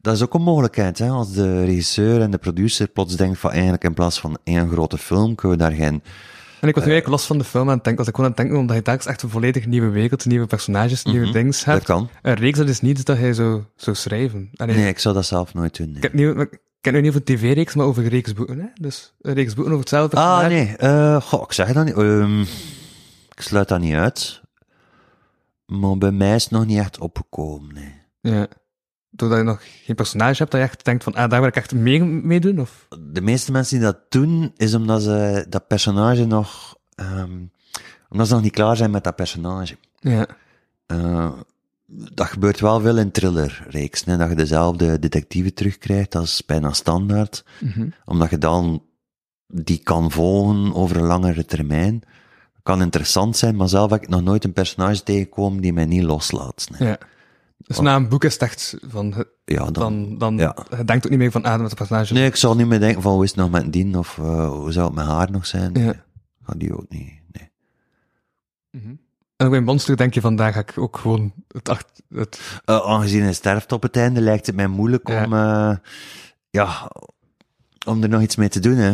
dat 0.00 0.14
is 0.14 0.22
ook 0.22 0.34
een 0.34 0.42
mogelijkheid. 0.42 0.98
Hè? 0.98 1.08
Als 1.08 1.32
de 1.32 1.64
regisseur 1.64 2.20
en 2.20 2.30
de 2.30 2.38
producer 2.38 2.88
plots 2.88 3.16
denkt 3.16 3.38
van 3.38 3.50
eigenlijk 3.50 3.84
in 3.84 3.94
plaats 3.94 4.20
van 4.20 4.38
één 4.44 4.68
grote 4.70 4.98
film, 4.98 5.34
kunnen 5.34 5.58
we 5.58 5.62
daar 5.64 5.72
geen... 5.72 6.02
En 6.60 6.68
ik 6.68 6.74
was 6.74 6.84
nu 6.84 6.90
eigenlijk 6.90 7.20
los 7.20 7.26
van 7.26 7.38
de 7.38 7.44
film 7.44 7.68
aan 7.68 7.74
het 7.74 7.84
denken, 7.84 7.96
was 8.04 8.08
ik 8.08 8.14
gewoon 8.14 8.30
aan 8.30 8.36
het 8.36 8.44
denken, 8.46 8.60
omdat 8.62 8.76
je 8.76 8.82
telkens 8.82 9.06
echt 9.06 9.22
een 9.22 9.28
volledig 9.30 9.66
nieuwe 9.66 9.88
wereld, 9.88 10.24
nieuwe 10.24 10.46
personages, 10.46 11.04
nieuwe 11.04 11.30
dingen 11.30 11.50
Dat 11.52 11.64
hebt. 11.64 11.84
kan. 11.84 12.08
Een 12.22 12.34
reeks, 12.34 12.58
dat 12.58 12.68
is 12.68 12.80
niet 12.80 13.06
dat 13.06 13.16
hij 13.16 13.32
zo 13.32 13.64
zou 13.76 13.96
schrijven. 13.96 14.50
Allee, 14.56 14.76
Nee, 14.76 14.88
ik 14.88 14.98
zou 14.98 15.14
dat 15.14 15.26
zelf 15.26 15.54
nooit 15.54 15.76
doen. 15.76 15.86
nee. 15.86 15.96
Ik 15.96 16.02
heb, 16.02 16.12
nu, 16.12 16.40
ik 16.40 16.58
ken 16.80 16.92
nu 16.92 17.00
niet 17.00 17.08
over 17.10 17.24
tv-reeks, 17.24 17.74
maar 17.74 17.86
over 17.86 18.06
reeksboeken. 18.08 18.58
Hè? 18.58 18.66
Dus 18.80 19.12
een 19.22 19.34
reeks 19.34 19.54
boeken 19.54 19.72
over 19.72 19.84
hetzelfde 19.84 20.16
personage. 20.16 20.44
Ah, 20.44 20.50
nee. 20.50 20.76
eh 20.76 21.20
goh, 21.22 21.42
ik 21.42 21.52
zeg 21.52 21.72
dat 21.72 21.84
niet. 21.84 21.94
Ehm, 21.96 22.44
ik 23.32 23.40
sluit 23.40 23.68
dat 23.68 23.80
niet 23.80 23.94
uit. 23.94 24.40
Maar 25.66 25.98
bij 25.98 26.12
mij 26.12 26.34
is 26.34 26.42
het 26.42 26.52
nog 26.52 26.66
niet 26.66 26.78
echt 26.78 26.98
opgekomen, 26.98 27.74
nee. 27.74 27.94
Ja. 28.20 28.48
Doordat 29.10 29.38
je 29.38 29.44
nog 29.44 29.62
geen 29.84 29.96
personage 29.96 30.38
hebt, 30.38 30.50
dat 30.50 30.60
je 30.60 30.66
echt 30.66 30.84
denkt 30.84 31.04
van, 31.04 31.14
ah, 31.14 31.30
daar 31.30 31.40
wil 31.40 31.48
ik 31.48 31.56
echt 31.56 31.74
mee, 31.74 32.04
mee 32.04 32.40
doen? 32.40 32.60
Of? 32.60 32.86
De 32.98 33.20
meeste 33.20 33.52
mensen 33.52 33.76
die 33.76 33.86
dat 33.86 33.98
doen, 34.08 34.52
is 34.56 34.74
omdat 34.74 35.02
ze 35.02 35.46
dat 35.48 35.66
personage 35.66 36.24
nog... 36.24 36.76
ehm, 36.94 37.44
omdat 38.08 38.26
ze 38.26 38.34
nog 38.34 38.42
niet 38.42 38.52
klaar 38.52 38.76
zijn 38.76 38.90
met 38.90 39.04
dat 39.04 39.16
personage. 39.16 39.76
Ja. 39.98 40.26
Eh, 40.86 41.32
dat 41.92 42.26
gebeurt 42.26 42.60
wel 42.60 42.80
veel 42.80 42.98
in 42.98 43.10
thrillerreeks, 43.10 44.04
hè, 44.04 44.16
dat 44.16 44.28
je 44.28 44.34
dezelfde 44.34 44.98
detective 44.98 45.52
terugkrijgt, 45.52 46.12
dat 46.12 46.22
is 46.22 46.44
bijna 46.46 46.72
standaard. 46.72 47.44
Mhm. 47.60 47.88
Omdat 48.04 48.30
je 48.30 48.38
dan 48.38 48.82
die 49.46 49.78
kan 49.78 50.10
volgen 50.10 50.74
over 50.74 50.96
een 50.96 51.06
langere 51.06 51.44
termijn. 51.44 52.02
Kan 52.62 52.82
interessant 52.82 53.36
zijn, 53.36 53.56
maar 53.56 53.68
zelf 53.68 53.90
heb 53.90 54.02
ik 54.02 54.08
nog 54.08 54.22
nooit 54.22 54.44
een 54.44 54.52
personage 54.52 55.02
tegengekomen 55.02 55.60
die 55.62 55.72
mij 55.72 55.84
niet 55.86 56.02
loslaat. 56.02 56.68
Nee. 56.78 56.88
ja. 56.88 56.98
Dus 57.56 57.80
na 57.80 57.96
een 57.96 58.08
boek 58.08 58.24
is 58.24 58.32
het 58.32 58.42
echt 58.42 58.76
van, 58.88 59.12
het- 59.12 59.28
Ja, 59.44 59.64
dan, 59.70 59.72
dan, 59.72 60.18
dan 60.18 60.36
ja. 60.36 60.56
je 60.76 60.84
denkt 60.84 61.04
ook 61.04 61.10
niet 61.10 61.18
meer 61.20 61.30
van, 61.30 61.42
ah, 61.44 61.52
met 61.60 61.66
het 61.70 61.74
personage. 61.78 62.12
Nee, 62.14 62.26
ik 62.26 62.36
zal 62.36 62.56
niet 62.56 62.66
meer 62.66 62.80
denken 62.80 63.02
van 63.02 63.12
hoe 63.12 63.24
is 63.24 63.30
het 63.30 63.38
nog 63.38 63.50
met 63.50 63.72
dien, 63.72 63.96
of 63.98 64.18
eh, 64.18 64.48
hoe 64.48 64.72
zou 64.72 64.86
het 64.86 64.94
met 64.94 65.04
haar 65.06 65.30
nog 65.30 65.46
zijn. 65.46 65.70
Ja. 65.74 65.80
Nee, 65.80 65.92
Ga 66.42 66.54
die 66.56 66.76
ook 66.76 66.86
niet, 66.88 67.12
nee. 67.32 67.50
Mhm. 68.70 68.94
En 69.36 69.46
ook 69.46 69.50
bij 69.52 69.60
Monster 69.60 69.96
denk 69.96 70.14
je 70.14 70.20
van, 70.20 70.36
daar 70.36 70.52
ga 70.52 70.60
ik 70.60 70.72
ook 70.78 70.98
gewoon 70.98 71.32
het, 71.48 71.68
acht, 71.68 72.02
het 72.08 72.60
Eh, 72.64 72.80
aangezien 72.86 73.22
hij 73.22 73.32
sterft 73.32 73.72
op 73.72 73.82
het 73.82 73.96
einde, 73.96 74.20
lijkt 74.20 74.46
het 74.46 74.56
mij 74.56 74.66
moeilijk 74.66 75.08
Ja. 75.08 75.24
om, 75.24 75.32
eh, 75.32 75.76
ja, 76.50 76.90
om 77.86 78.02
er 78.02 78.08
nog 78.08 78.22
iets 78.22 78.36
mee 78.36 78.48
te 78.48 78.60
doen, 78.60 78.76
hè. 78.76 78.92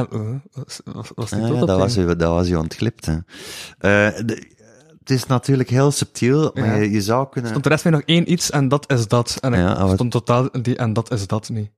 Ah, 0.00 0.10
was, 0.52 0.80
was, 0.84 1.10
was 1.14 1.30
die 1.30 1.38
Ja, 1.40 1.46
tot 1.46 1.54
ja, 1.56 1.60
op 1.62 1.66
dat, 1.68 1.78
was 1.78 1.96
u, 1.96 2.06
dat 2.06 2.20
was 2.34 2.48
u 2.48 2.54
ontglipt. 2.54 3.06
Hè. 3.06 3.12
Eh, 3.14 4.24
de- 4.26 4.52
het 4.98 5.10
is 5.10 5.26
natuurlijk 5.26 5.68
heel 5.70 5.90
subtiel, 5.90 6.50
maar 6.54 6.82
je, 6.82 6.90
je 6.90 7.02
zou 7.02 7.28
kunnen... 7.28 7.50
Stond 7.50 7.64
de 7.64 7.70
rest 7.70 7.84
mij 7.84 7.92
nog 7.92 8.02
één 8.04 8.32
iets 8.32 8.50
en 8.50 8.68
dat 8.68 8.90
is 8.92 9.08
dat. 9.08 9.36
En 9.40 9.52
Ja, 9.52 9.72
ik 9.72 9.78
wat- 9.78 9.92
stond 9.94 10.10
totaal 10.10 10.48
die 10.62 10.76
en 10.76 10.92
dat 10.92 11.10
is 11.12 11.26
dat 11.26 11.48
niet. 11.48 11.70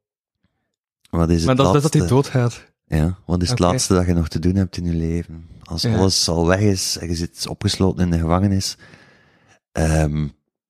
Wat 1.10 1.30
is 1.30 1.36
het 1.36 1.46
Maar 1.46 1.56
dat 1.56 1.66
is 1.66 1.72
dus 1.72 1.82
dat 1.82 1.94
laatste? 1.94 1.98
hij 1.98 2.08
doodgaat. 2.08 2.64
Ja, 2.86 3.18
wat 3.26 3.42
is 3.42 3.50
het 3.50 3.58
laatste 3.58 3.94
dat 3.94 4.06
je 4.06 4.12
nog 4.12 4.28
te 4.28 4.38
doen 4.38 4.54
hebt 4.54 4.76
in 4.76 4.84
je 4.84 4.92
leven? 4.94 5.46
Als 5.62 5.82
Ja. 5.82 5.96
alles 5.96 6.28
al 6.28 6.46
weg 6.46 6.60
is 6.60 6.98
en 7.00 7.08
je 7.08 7.14
zit 7.14 7.46
opgesloten 7.48 8.04
in 8.04 8.10
de 8.10 8.18
gevangenis. 8.18 8.76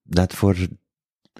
Net 0.02 0.34
voor 0.34 0.56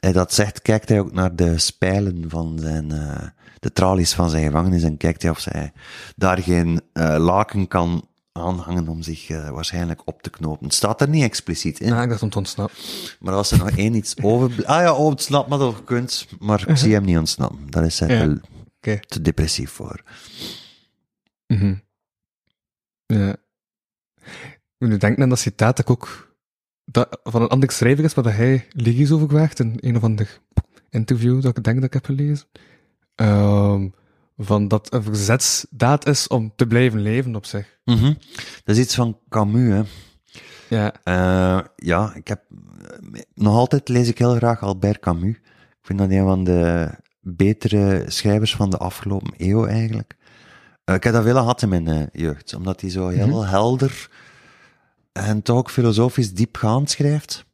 hij 0.01 0.12
dat 0.12 0.32
zegt, 0.32 0.62
kijkt 0.62 0.89
hij 0.89 1.01
ook 1.01 1.12
naar 1.12 1.36
de 1.36 1.59
spijlen 1.59 2.24
van 2.28 2.59
zijn, 2.59 2.93
eh, 2.93 3.27
de 3.60 3.73
tralies 3.73 4.14
van 4.14 4.31
zijn 4.31 4.44
gevangenis 4.44 4.82
en 4.82 4.97
kijkt 4.97 5.23
hij 5.23 5.31
of 5.31 5.44
hij 5.44 5.73
daar 6.16 6.39
geen 6.39 6.81
eh, 6.93 7.16
laken 7.18 7.68
kan 7.68 8.09
aanhangen 8.32 8.89
om 8.89 9.02
zich 9.02 9.28
eh, 9.28 9.51
waarschijnlijk 9.51 10.02
op 10.05 10.23
te 10.23 10.31
knopen. 10.31 10.64
Het 10.66 10.74
staat 10.74 11.01
er 11.01 11.09
niet 11.09 11.23
expliciet 11.23 11.81
in. 11.81 11.89
Ja, 11.89 12.02
ik 12.02 12.09
dacht 12.09 12.23
om 12.23 12.31
te 12.31 12.39
ontsnappen. 12.39 12.77
Maar 13.20 13.35
als 13.35 13.51
er 13.51 13.59
nog 13.59 13.70
één 13.70 13.94
iets 13.94 14.14
over... 14.23 14.66
Ah 14.66 14.82
ja, 14.82 14.93
oh, 14.93 15.05
ontsnapt 15.05 15.48
maar 15.48 15.59
dat 15.59 15.77
je 15.77 15.85
kunt. 15.85 16.27
Maar 16.39 16.68
ik 16.68 16.77
zie 16.77 16.93
hem 16.93 17.05
niet 17.05 17.18
ontsnappen. 17.18 17.70
Daar 17.70 17.85
is 17.85 18.01
hij 18.01 18.39
Ja. 18.81 18.98
te, 19.06 19.20
depressief 19.23 19.70
voor. 19.70 20.02
Mhm. 21.47 21.74
Ja. 23.06 23.36
Ik 24.78 24.89
nu 24.89 24.97
denk 24.97 25.20
aan 25.20 25.28
dat 25.28 25.39
citaat 25.39 25.77
dat 25.77 25.89
ik 25.89 25.90
ook 25.90 26.35
dat, 26.86 27.20
van 27.24 27.42
een 27.42 27.48
ander 27.48 27.70
schrijver 27.70 28.04
is, 28.04 28.14
waar 28.14 28.24
dat 28.24 28.32
hij 28.32 28.66
liedjes 28.70 29.10
over 29.12 29.26
kwijt 29.26 29.60
in 29.60 29.76
een 29.80 29.96
of 29.96 30.02
ander 30.02 30.40
interview 30.90 31.42
dat 31.42 31.56
ik 31.56 31.64
denk 31.64 31.76
dat 31.76 31.84
ik 31.86 31.92
heb 31.92 32.04
gelezen. 32.04 32.46
Ehm, 33.14 33.88
van 34.38 34.68
dat 34.68 34.92
een 34.92 35.02
verzetsdaad 35.02 36.06
is 36.06 36.26
om 36.26 36.52
te 36.56 36.66
blijven 36.66 37.00
leven 37.00 37.36
op 37.36 37.44
zich. 37.44 37.78
Mhm. 37.84 38.12
Dat 38.64 38.76
is 38.76 38.82
iets 38.82 38.94
van 38.94 39.18
Camus, 39.28 39.68
hè. 39.68 39.82
Ja. 40.68 40.92
Eh, 41.04 41.64
ja, 41.76 42.14
ik 42.14 42.28
heb... 42.28 42.42
eh, 43.12 43.20
Nog 43.34 43.54
altijd 43.54 43.88
lees 43.88 44.08
ik 44.08 44.18
heel 44.18 44.34
graag 44.34 44.62
Albert 44.62 44.98
Camus. 45.00 45.34
Ik 45.70 45.82
vind 45.82 45.98
dat 45.98 46.10
een 46.10 46.24
van 46.24 46.44
de 46.44 46.90
betere 47.20 48.04
schrijvers 48.06 48.56
van 48.56 48.70
de 48.70 48.76
afgelopen 48.76 49.34
eeuw, 49.36 49.66
eigenlijk. 49.66 50.16
Eh, 50.84 50.94
ik 50.94 51.02
heb 51.04 51.12
dat 51.12 51.24
willen 51.24 51.40
gehad 51.40 51.62
in 51.62 51.68
mijn 51.68 52.08
jeugd, 52.12 52.54
omdat 52.54 52.80
hij 52.80 52.90
zo 52.90 53.08
heel 53.08 53.44
helder 53.46 54.08
en 55.16 55.43
toch 55.43 55.56
ook 55.56 55.70
filosofisch 55.70 56.34
diepgaand 56.34 56.90
schrijft. 56.90 57.44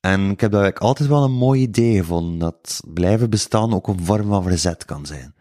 En 0.00 0.30
ik 0.30 0.40
heb 0.40 0.52
dat 0.52 0.78
altijd 0.78 1.08
wel 1.08 1.24
een 1.24 1.32
mooi 1.32 1.60
idee 1.60 1.96
gevonden, 1.96 2.38
dat 2.38 2.80
blijven 2.86 3.30
bestaan 3.30 3.74
ook 3.74 3.88
een 3.88 4.04
vorm 4.04 4.28
van 4.28 4.42
verzet 4.42 4.84
kan 4.84 5.06
zijn. 5.06 5.34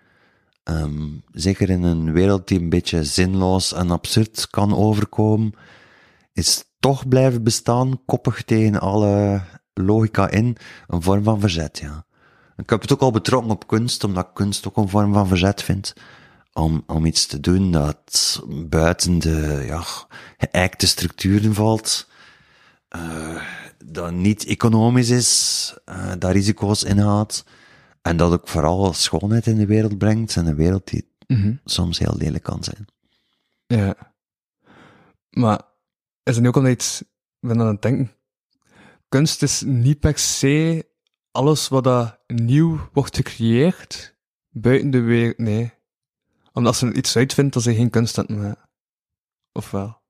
Ehm, 0.63 1.07
zeker 1.31 1.69
in 1.69 1.83
een 1.83 2.11
wereld 2.11 2.47
die 2.47 2.59
een 2.59 2.69
beetje 2.69 3.03
zinloos 3.03 3.73
en 3.73 3.91
absurd 3.91 4.47
kan 4.49 4.75
overkomen, 4.75 5.53
is 6.33 6.63
toch 6.79 7.07
blijven 7.07 7.43
bestaan, 7.43 8.01
koppig 8.05 8.43
tegen 8.43 8.79
alle 8.79 9.41
logica 9.73 10.29
in, 10.29 10.57
een 10.87 11.01
vorm 11.01 11.23
van 11.23 11.39
verzet, 11.39 11.77
ja. 11.77 12.05
Ik 12.55 12.69
heb 12.69 12.81
het 12.81 12.93
ook 12.93 13.01
al 13.01 13.11
betrokken 13.11 13.51
op 13.51 13.67
kunst, 13.67 14.03
omdat 14.03 14.29
kunst 14.33 14.67
ook 14.67 14.77
een 14.77 14.89
vorm 14.89 15.13
van 15.13 15.27
verzet 15.27 15.63
vind. 15.63 15.93
Om, 16.53 16.83
om 16.87 17.05
iets 17.05 17.25
te 17.25 17.39
doen 17.39 17.71
dat 17.71 18.41
buiten 18.49 19.19
de, 19.19 19.63
ja, 19.65 19.83
geëikte 20.37 20.87
structuren 20.87 21.53
valt, 21.53 22.09
eh, 22.87 23.41
dat 23.85 24.11
niet 24.11 24.45
economisch 24.45 25.09
is, 25.09 25.73
eh, 25.85 26.11
dat 26.19 26.31
risico's 26.31 26.83
inhoudt, 26.83 27.45
en 28.01 28.17
dat 28.17 28.31
ook 28.31 28.47
vooral 28.47 28.93
schoonheid 28.93 29.47
in 29.47 29.57
de 29.57 29.65
wereld 29.65 29.97
brengt, 29.97 30.35
en 30.35 30.45
een 30.45 30.55
wereld 30.55 30.87
die 30.87 31.11
Mhm. 31.27 31.55
soms 31.65 31.99
heel 31.99 32.15
lelijk 32.17 32.43
kan 32.43 32.63
zijn. 32.63 32.85
Ja. 33.65 34.13
Maar 35.29 35.61
is 36.23 36.33
het 36.33 36.41
nu 36.41 36.47
ook 36.47 36.55
omdat 36.55 36.71
iets, 36.71 37.01
ik 37.01 37.47
ben 37.47 37.59
aan 37.59 37.67
het 37.67 37.81
denken, 37.81 38.11
kunst 39.09 39.41
is 39.41 39.61
niet 39.61 39.99
per 39.99 40.17
se 40.17 40.87
alles 41.31 41.67
wat 41.67 41.83
dat 41.83 42.19
nieuw 42.27 42.89
wordt 42.93 43.15
gecreëerd 43.15 44.15
buiten 44.49 44.91
de 44.91 44.99
wereld, 44.99 45.37
nee. 45.37 45.73
Omdat 46.53 46.81
er 46.81 46.95
iets 46.95 47.15
uitvindt, 47.15 47.53
dat 47.53 47.63
ze 47.63 47.75
geen 47.75 47.89
kunst 47.89 48.17
aan 48.17 48.25
het 48.27 48.37
maken. 48.37 48.69
Of 49.51 49.71
wel? 49.71 50.01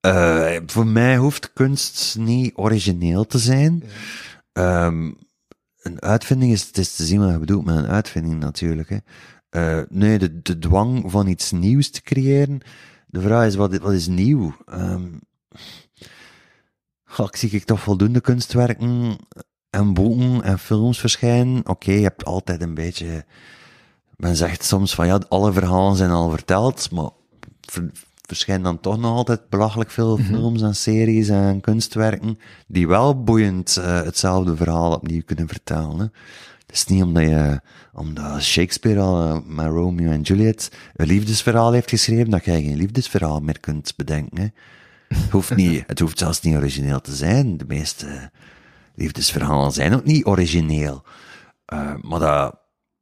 Eh, 0.00 0.56
voor 0.66 0.86
mij 0.86 1.16
hoeft 1.16 1.52
kunst 1.52 2.16
niet 2.18 2.52
origineel 2.54 3.26
te 3.26 3.38
zijn. 3.38 3.82
Ehm, 4.52 5.12
een 5.82 6.02
uitvinding 6.02 6.52
is, 6.52 6.66
het 6.66 6.78
is 6.78 6.96
te 6.96 7.04
zien 7.04 7.20
wat 7.20 7.30
je 7.30 7.38
bedoelt 7.38 7.64
met 7.64 7.76
een 7.76 7.86
uitvinding 7.86 8.40
natuurlijk. 8.40 8.88
Hè. 8.88 8.98
Eh, 9.48 9.84
nee, 9.88 10.18
de, 10.18 10.42
de 10.42 10.58
dwang 10.58 11.10
van 11.10 11.26
iets 11.26 11.50
nieuws 11.50 11.90
te 11.90 12.02
creëren. 12.02 12.60
De 13.06 13.20
vraag 13.20 13.46
is, 13.46 13.54
wat, 13.54 13.76
wat 13.76 13.92
is 13.92 14.06
nieuw? 14.06 14.56
Goh, 17.04 17.26
ik 17.26 17.36
zie 17.36 17.50
ik 17.50 17.64
toch 17.64 17.80
voldoende 17.80 18.20
kunstwerken 18.20 19.18
en 19.70 19.94
boeken 19.94 20.42
en 20.42 20.58
films 20.58 21.00
verschijnen. 21.00 21.68
Oké, 21.68 21.92
je 21.92 22.02
hebt 22.02 22.24
altijd 22.24 22.62
een 22.62 22.74
beetje... 22.74 23.24
Men 24.20 24.36
zegt 24.36 24.64
soms 24.64 24.94
van, 24.94 25.06
ja, 25.06 25.20
alle 25.28 25.52
verhalen 25.52 25.96
zijn 25.96 26.10
al 26.10 26.30
verteld, 26.30 26.90
maar 26.90 27.10
ver- 27.60 27.90
verschijnen 28.26 28.64
dan 28.64 28.80
toch 28.80 28.98
nog 28.98 29.16
altijd 29.16 29.48
belachelijk 29.48 29.90
veel 29.90 30.16
films 30.16 30.62
en 30.62 30.74
series 30.74 31.28
en 31.28 31.60
kunstwerken 31.60 32.38
die 32.66 32.88
wel 32.88 33.22
boeiend 33.22 33.76
eh, 33.76 34.02
hetzelfde 34.02 34.56
verhaal 34.56 34.92
opnieuw 34.92 35.22
kunnen 35.24 35.48
vertellen. 35.48 35.98
Hè. 35.98 36.04
Het 36.66 36.78
is 36.78 36.86
niet 36.86 37.02
omdat, 37.02 37.22
je, 37.22 37.60
omdat 37.92 38.42
Shakespeare 38.42 39.00
al 39.00 39.24
eh, 39.24 39.38
met 39.46 39.66
Romeo 39.66 40.10
en 40.10 40.20
Juliet 40.20 40.72
een 40.94 41.06
liefdesverhaal 41.06 41.72
heeft 41.72 41.90
geschreven, 41.90 42.30
dat 42.30 42.44
jij 42.44 42.62
geen 42.62 42.76
liefdesverhaal 42.76 43.40
meer 43.40 43.60
kunt 43.60 43.92
bedenken. 43.96 44.38
Hè. 44.38 44.48
Het, 45.16 45.30
hoeft 45.30 45.56
niet, 45.56 45.84
het 45.86 45.98
hoeft 45.98 46.18
zelfs 46.18 46.40
niet 46.40 46.56
origineel 46.56 47.00
te 47.00 47.14
zijn. 47.14 47.56
De 47.56 47.64
meeste 47.68 48.30
liefdesverhalen 48.94 49.72
zijn 49.72 49.94
ook 49.94 50.04
niet 50.04 50.24
origineel. 50.24 51.02
Eh, 51.64 51.94
maar 52.00 52.20
dat 52.20 52.58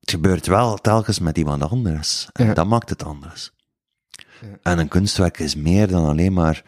het 0.08 0.16
gebeurt 0.16 0.46
wel 0.46 0.76
telkens 0.76 1.18
met 1.18 1.38
iemand 1.38 1.62
anders. 1.62 2.28
En 2.32 2.46
Ja. 2.46 2.54
dat 2.54 2.66
maakt 2.66 2.90
het 2.90 3.04
anders. 3.04 3.50
En 4.62 4.78
een 4.78 4.88
kunstwerk 4.88 5.38
is 5.38 5.54
meer 5.54 5.88
dan 5.88 6.04
alleen 6.06 6.32
maar 6.32 6.62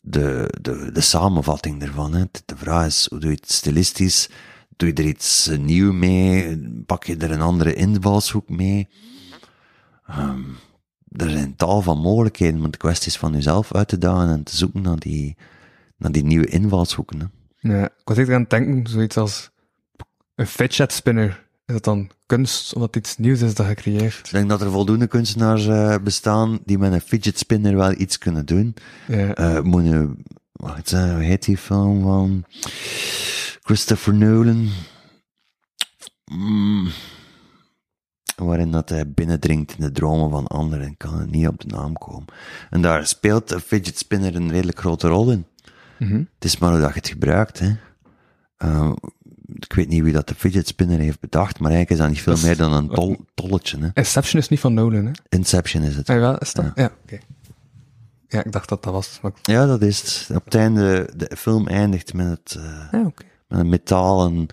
de, 0.00 0.54
de, 0.60 0.90
de 0.92 1.00
samenvatting 1.00 1.82
ervan. 1.82 2.14
Hè. 2.14 2.24
De 2.44 2.56
vraag 2.56 2.86
is, 2.86 3.06
hoe 3.10 3.18
doe 3.18 3.30
je 3.30 3.36
het 3.36 3.52
stilistisch? 3.52 4.28
Doe 4.76 4.88
je 4.88 4.94
er 4.94 5.04
iets 5.08 5.48
eh, 5.48 5.58
nieuw 5.58 5.92
mee? 5.92 6.58
Pak 6.86 7.04
je 7.04 7.16
er 7.16 7.30
een 7.30 7.40
andere 7.40 7.74
invalshoek 7.74 8.48
mee? 8.48 8.88
Ehm, 10.06 10.42
er 11.08 11.30
zijn 11.30 11.56
tal 11.56 11.82
van 11.82 11.98
mogelijkheden, 11.98 12.60
maar 12.60 12.70
de 12.70 12.78
kwestie 12.78 13.06
is 13.08 13.18
van 13.18 13.32
jezelf 13.32 13.74
uit 13.74 13.88
te 13.88 13.98
dagen 13.98 14.28
en 14.28 14.42
te 14.42 14.56
zoeken 14.56 14.82
naar 14.82 14.98
die, 14.98 15.36
naar 15.96 16.12
die 16.12 16.24
nieuwe 16.24 16.46
invalshoeken. 16.46 17.20
Hè. 17.20 17.26
Ja, 17.78 17.84
ik 17.84 17.92
was 18.04 18.16
eerder 18.16 18.34
aan 18.34 18.40
het 18.40 18.50
denken, 18.50 18.86
zoiets 18.86 19.16
als 19.16 19.50
een 20.34 20.46
fidget 20.46 20.92
spinner. 20.92 21.41
Is 21.66 21.74
dat 21.74 21.84
dan 21.84 22.10
kunst, 22.26 22.74
omdat 22.74 22.96
iets 22.96 23.16
nieuws 23.16 23.40
is 23.40 23.54
dat 23.54 23.66
gecreëerd? 23.66 24.18
Ik 24.18 24.30
denk 24.30 24.48
dat 24.48 24.60
er 24.60 24.70
voldoende 24.70 25.06
kunstenaars 25.06 25.66
eh, 25.66 25.96
bestaan 26.02 26.58
die 26.64 26.78
met 26.78 26.92
een 26.92 27.00
fidget 27.00 27.38
spinner 27.38 27.76
wel 27.76 27.92
iets 27.92 28.18
kunnen 28.18 28.46
doen. 28.46 28.74
Ja. 29.08 29.60
Moet 29.62 29.84
je, 29.84 30.14
wacht, 30.52 30.92
eh, 30.92 31.12
hoe 31.12 31.22
heet 31.22 31.44
die 31.44 31.56
film 31.56 32.02
van 32.02 32.44
Christopher 33.62 34.14
Nolan? 34.14 34.68
Mm. 36.24 36.90
Waarin 38.36 38.70
dat 38.70 38.88
hij 38.88 39.10
binnendringt 39.10 39.74
in 39.78 39.84
de 39.84 39.92
dromen 39.92 40.30
van 40.30 40.46
anderen 40.46 40.86
en 40.86 40.96
kan 40.96 41.20
er 41.20 41.28
niet 41.28 41.46
op 41.46 41.60
de 41.60 41.66
naam 41.66 41.98
komen. 41.98 42.24
En 42.70 42.82
daar 42.82 43.06
speelt 43.06 43.50
een 43.50 43.60
fidget 43.60 43.98
spinner 43.98 44.34
een 44.34 44.50
redelijk 44.50 44.78
grote 44.78 45.08
rol 45.08 45.30
in. 45.30 45.46
Mhm. 45.98 46.16
Het 46.16 46.44
is 46.44 46.58
maar 46.58 46.70
hoe 46.70 46.80
dat 46.80 46.88
je 46.88 46.98
het 46.98 47.08
gebruikt, 47.08 47.58
hè. 47.58 47.72
Eh, 48.56 48.92
ik 49.64 49.72
weet 49.72 49.88
niet 49.88 50.02
wie 50.02 50.12
dat 50.12 50.28
de 50.28 50.34
fidget 50.34 50.66
spinner 50.66 50.98
heeft 50.98 51.20
bedacht, 51.20 51.58
maar 51.60 51.70
eigenlijk 51.70 51.90
is 51.90 52.06
dat 52.06 52.08
niet 52.14 52.22
veel 52.22 52.34
Dat 52.34 52.42
meer 52.42 52.56
dan 52.56 52.72
een 52.72 52.88
tol, 52.98 53.16
tolletje, 53.34 53.78
hè. 53.80 53.88
Inception 53.94 54.40
is 54.40 54.48
niet 54.48 54.60
van 54.60 54.74
Nolan, 54.74 55.04
hè? 55.04 55.12
Inception 55.28 55.82
is 55.82 55.96
het. 55.96 56.10
Ah, 56.10 56.16
wel, 56.18 56.38
is 56.38 56.52
dat? 56.52 56.72
Ja, 56.74 56.92
oké. 57.02 57.18
Ja, 58.28 58.44
ik 58.44 58.52
dacht 58.52 58.68
dat 58.68 58.82
dat 58.82 58.92
was. 58.92 59.18
Maar... 59.22 59.32
Ja, 59.42 59.66
dat 59.66 59.82
is 59.82 60.00
het. 60.28 60.36
Op 60.36 60.44
het 60.44 60.54
einde, 60.54 61.10
de 61.16 61.36
film 61.36 61.66
eindigt 61.68 62.14
met, 62.14 62.26
het, 62.28 62.54
eh, 62.58 62.88
Ja, 62.92 63.00
oké. 63.06 63.24
met 63.48 63.58
een 63.60 63.68
metalen, 63.68 64.46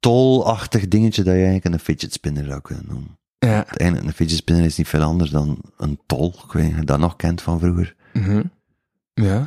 tolachtig 0.00 0.88
dingetje 0.88 1.22
dat 1.22 1.34
je 1.34 1.44
eigenlijk 1.44 1.74
een 1.74 1.80
fidget 1.80 2.12
spinner 2.12 2.44
zou 2.44 2.60
kunnen 2.60 2.84
noemen. 2.88 3.18
Ja. 3.38 3.64
Het 3.66 3.78
einde, 3.78 4.00
een 4.00 4.12
fidget 4.12 4.36
spinner 4.36 4.64
is 4.64 4.76
niet 4.76 4.88
veel 4.88 5.02
anders 5.02 5.30
dan 5.30 5.60
een 5.76 6.00
tol. 6.06 6.34
Ik 6.46 6.52
weet 6.52 6.62
niet 6.64 6.72
of 6.72 6.78
je 6.78 6.84
dat 6.84 6.98
nog 6.98 7.16
kent 7.16 7.42
van 7.42 7.58
vroeger. 7.58 7.94
Mhm. 8.12 8.42
Ja. 9.14 9.40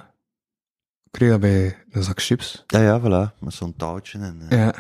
Ik 1.04 1.12
kreeg 1.12 1.30
dat 1.30 1.40
bij 1.40 1.78
een 1.92 2.04
zak 2.04 2.22
chips. 2.22 2.64
Ja, 2.68 2.82
ja, 2.82 3.00
voilà. 3.02 3.40
Met 3.40 3.54
zo'n 3.54 3.74
touwtje. 3.78 4.20
En, 4.20 4.42
eh. 4.50 4.58
Ja. 4.58 4.74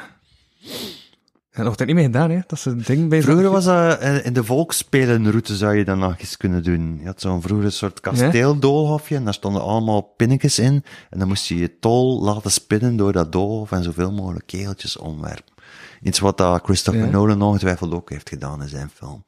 En 1.49 1.65
dat 1.65 1.65
wordt 1.65 1.79
er 1.79 1.85
niet 1.85 1.95
meer 1.95 2.05
gedaan, 2.05 2.29
hè? 2.29 2.39
Dat 2.47 2.57
is 2.57 2.65
een 2.65 2.81
ding 2.85 3.09
bij 3.09 3.21
Vroeger 3.21 3.49
was 3.49 3.65
dat, 3.65 3.99
eh, 3.99 4.25
in 4.25 4.33
de 4.33 4.43
volksspelenroute 4.43 5.55
zou 5.55 5.75
je 5.75 5.85
dat 5.85 5.97
nog 5.97 6.19
eens 6.19 6.37
kunnen 6.37 6.63
doen. 6.63 6.97
Je 6.99 7.05
had 7.05 7.21
zo'n 7.21 7.41
vroeger 7.41 7.71
soort 7.71 7.99
kasteeldoolhofje 7.99 9.15
en 9.15 9.23
daar 9.23 9.33
stonden 9.33 9.61
allemaal 9.61 10.01
pinnetjes 10.01 10.59
in. 10.59 10.83
En 11.09 11.19
dan 11.19 11.27
moest 11.27 11.47
je 11.47 11.57
je 11.57 11.79
tol 11.79 12.21
laten 12.23 12.51
spinnen 12.51 12.95
door 12.95 13.11
dat 13.11 13.31
doolhof 13.31 13.71
en 13.71 13.83
zoveel 13.83 14.11
mogelijk 14.11 14.47
keeltjes 14.47 14.97
omwerpen. 14.97 15.53
Iets 16.01 16.19
wat 16.19 16.37
dat 16.37 16.63
Christopher 16.63 17.05
Ja. 17.05 17.09
Nolan 17.09 17.41
ongetwijfeld 17.41 17.93
ook 17.93 18.09
heeft 18.09 18.29
gedaan 18.29 18.61
in 18.61 18.69
zijn 18.69 18.89
film. 18.89 19.23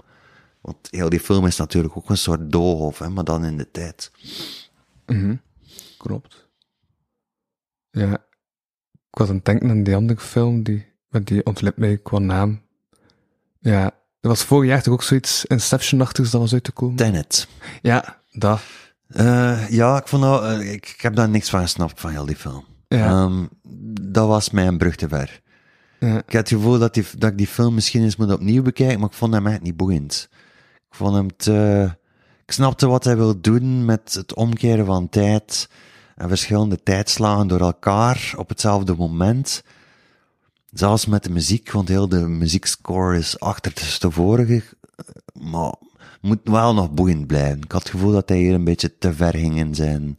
Want 0.62 0.78
heel 0.92 1.10
die 1.10 1.20
film 1.20 1.46
is 1.46 1.58
natuurlijk 1.58 1.98
ook 1.98 2.10
een 2.10 2.18
soort 2.18 2.52
doolhof, 2.52 3.00
hè, 3.00 3.10
maar 3.10 3.24
dan 3.24 3.46
in 3.46 3.58
de 3.58 3.72
tijd. 3.72 4.12
Klopt. 5.98 6.50
Ja. 7.92 8.14
Ik 9.12 9.18
was 9.18 9.30
aan 9.30 9.36
het 9.36 9.46
denken 9.46 9.70
aan 9.70 9.84
die 9.84 9.96
andere 9.96 10.20
film, 10.20 10.64
die, 10.64 10.91
maar 11.12 11.24
die 11.24 11.46
ontglipt 11.46 11.78
mij 11.78 11.98
qua 11.98 12.20
naam. 12.20 12.62
Ja. 13.60 13.92
Er 14.22 14.30
was 14.30 14.44
vorig 14.44 14.70
jaar 14.70 14.82
toch 14.82 14.94
ook 14.94 15.04
zoiets 15.04 15.46
Inception-achtigs 15.46 16.32
dat 16.32 16.42
was 16.42 16.54
uit 16.54 16.64
te 16.64 16.72
komen? 16.72 16.96
Tenet. 16.96 17.48
Ja, 17.82 18.18
dat. 18.32 18.62
Eh, 19.08 19.70
ja, 19.70 19.98
ik, 19.98 20.08
vond 20.08 20.24
dat, 20.24 20.44
eh, 20.44 20.72
ik, 20.72 20.90
ik 20.90 21.02
heb 21.02 21.16
daar 21.16 21.30
niks 21.30 21.50
van 21.50 21.62
gesnapt 21.62 22.00
van 22.00 22.12
heel 22.12 22.26
die 22.26 22.36
film. 22.36 22.66
Ja. 22.88 23.08
Ehm, 23.08 23.46
dat 24.02 24.28
was 24.28 24.50
mij 24.50 24.68
een 24.68 24.78
brug 24.78 24.96
te 24.96 25.08
ver. 25.08 25.42
Ja. 26.00 26.18
Ik 26.18 26.24
had 26.26 26.34
het 26.34 26.50
gevoel 26.50 26.80
dat, 26.80 26.94
die, 26.94 27.06
dat 27.18 27.32
ik 27.32 27.38
die 27.38 27.48
film 27.48 27.74
misschien 27.74 28.04
eens 28.04 28.16
moet 28.16 28.32
opnieuw 28.34 28.62
bekijken, 28.62 29.00
maar 29.00 29.10
ik 29.10 29.16
vond 29.16 29.34
hem 29.34 29.48
echt 29.48 29.62
niet 29.62 29.78
boeiend. 29.78 30.30
Ik 30.90 30.96
vond 30.96 31.16
hem 31.16 31.36
te... 31.38 31.90
Ik 32.46 32.52
snapte 32.52 32.88
wat 32.88 33.04
hij 33.04 33.18
wil 33.18 33.42
doen 33.42 33.86
met 33.86 34.14
het 34.14 34.36
omkeren 34.36 34.86
van 34.86 35.10
tijd 35.10 35.70
en 36.16 36.28
verschillende 36.28 36.84
tijdslagen 36.84 37.48
door 37.48 37.60
elkaar 37.60 38.34
op 38.38 38.50
hetzelfde 38.50 38.96
moment. 38.96 39.64
Zelfs 40.72 41.06
met 41.06 41.24
de 41.24 41.30
muziek, 41.30 41.72
want 41.72 41.88
heel 41.88 42.08
de 42.10 42.28
muziekscore 42.28 43.18
is 43.18 43.40
achter 43.40 43.98
de 44.00 44.12
vorige, 44.12 44.64
maar 45.34 45.74
moet 46.22 46.40
wel 46.44 46.74
nog 46.74 46.92
boeiend 46.92 47.28
blijven. 47.28 47.62
Ik 47.62 47.72
had 47.72 47.82
het 47.84 47.92
gevoel 47.92 48.12
dat 48.12 48.30
hij 48.30 48.38
hier 48.38 48.54
een 48.54 48.64
beetje 48.64 48.98
te 48.98 49.14
ver 49.14 49.34
ging 49.34 49.58
in 49.58 49.76
zijn 49.76 50.16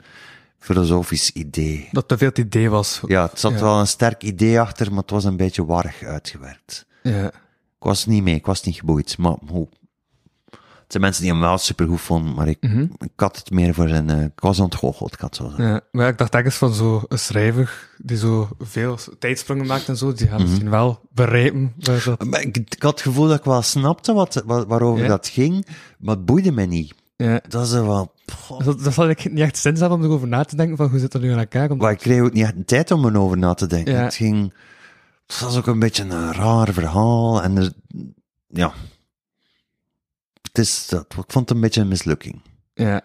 filosofisch 0.59 1.31
idee. 1.31 1.89
Dat 1.93 2.09
te 2.09 2.19
veel 2.19 2.29
het 2.29 2.39
idee 2.39 2.69
was. 2.71 3.01
Ja, 3.07 3.23
het 3.27 3.41
zat 3.41 3.53
Ja. 3.53 3.61
wel 3.61 3.81
een 3.81 3.87
sterk 3.87 4.23
idee 4.23 4.61
achter, 4.61 4.89
maar 4.91 5.01
het 5.03 5.11
was 5.11 5.25
een 5.25 5.37
beetje 5.37 5.65
warrig 5.65 6.03
uitgewerkt. 6.03 6.87
Ja. 7.03 7.27
Ik 7.27 7.89
was 7.89 8.07
niet 8.07 8.23
mee, 8.23 8.35
ik 8.35 8.47
was 8.47 8.63
niet 8.63 8.77
geboeid, 8.77 9.19
maar 9.19 9.37
hoe? 9.47 9.69
Zijn 10.93 11.05
mensen 11.05 11.23
die 11.23 11.33
hem 11.33 11.41
wel 11.41 11.59
supergoed 11.59 12.01
vonden, 12.01 12.35
maar 12.35 12.49
ik, 12.49 12.63
ik 12.99 13.11
had 13.17 13.37
het 13.37 13.51
meer 13.51 13.75
voor 13.75 13.89
zijn, 13.89 14.11
eh, 14.11 14.23
ik 14.23 14.41
was 14.41 14.61
ontgoocheld, 14.61 15.13
ik 15.13 15.21
had 15.21 15.37
zo. 15.37 15.53
Ja, 15.57 15.81
maar 15.93 16.09
ik 16.09 16.19
dacht 16.19 16.35
ergens 16.35 16.55
van 16.57 16.73
zo'n 16.75 17.05
schrijver 17.09 17.89
die 17.99 18.17
zo 18.17 18.49
veel 18.59 18.99
tijdsprongen 19.19 19.67
maakt 19.67 19.89
en 19.89 19.97
zo, 19.97 20.13
die 20.13 20.27
Mhm. 20.27 20.35
gaat 20.37 20.47
misschien 20.47 20.71
wel 20.71 21.01
dat... 21.15 22.25
Maar 22.25 22.41
ik, 22.41 22.57
ik 22.57 22.83
had 22.83 22.91
het 22.93 23.01
gevoel 23.01 23.27
dat 23.29 23.39
ik 23.39 23.45
wel 23.45 23.63
snapte 23.63 24.13
wat, 24.13 24.43
waarover 24.47 25.03
Ja? 25.03 25.09
dat 25.09 25.29
ging, 25.29 25.67
maar 25.99 26.15
het 26.17 26.25
boeide 26.25 26.53
me 26.53 26.65
niet. 26.65 26.95
Ja. 27.17 27.41
Dat 27.49 27.67
is 27.67 27.73
wel, 27.73 28.13
Dat, 28.65 28.83
dat 28.85 28.93
zal 28.95 29.09
ik 29.09 29.31
niet 29.31 29.41
echt 29.41 29.59
zin 29.59 29.75
hebben 29.77 29.99
om 29.99 30.05
erover 30.05 30.29
na 30.29 30.45
te 30.45 30.57
denken 30.57 30.77
van 30.77 30.89
hoe 30.89 30.99
zit 30.99 31.13
dat 31.13 31.23
nu 31.23 31.33
aan 31.33 31.39
elkaar? 31.39 31.63
Omdat- 31.63 31.79
maar 31.79 31.93
ik 31.93 31.99
kreeg 31.99 32.21
ook 32.21 32.33
niet 32.33 32.45
echt 32.45 32.57
de 32.57 32.65
tijd 32.65 32.91
om 32.91 33.05
erover 33.07 33.39
na 33.39 33.55
te 33.55 33.67
denken. 33.67 33.93
Ja. 33.95 34.03
Het 34.03 34.15
ging, 34.15 34.53
het 35.27 35.41
was 35.41 35.57
ook 35.57 35.67
een 35.67 35.79
beetje 35.79 36.03
een 36.03 36.33
raar 36.33 36.73
verhaal 36.73 37.43
en 37.43 37.57
er, 37.57 37.73
ja. 38.49 38.73
Het 40.53 40.65
is, 40.65 40.87
dat, 40.89 41.03
ik 41.03 41.33
vond 41.33 41.49
het 41.49 41.51
een 41.51 41.61
beetje 41.61 41.81
een 41.81 41.89
mislukking. 41.89 42.41
Ja. 42.75 43.03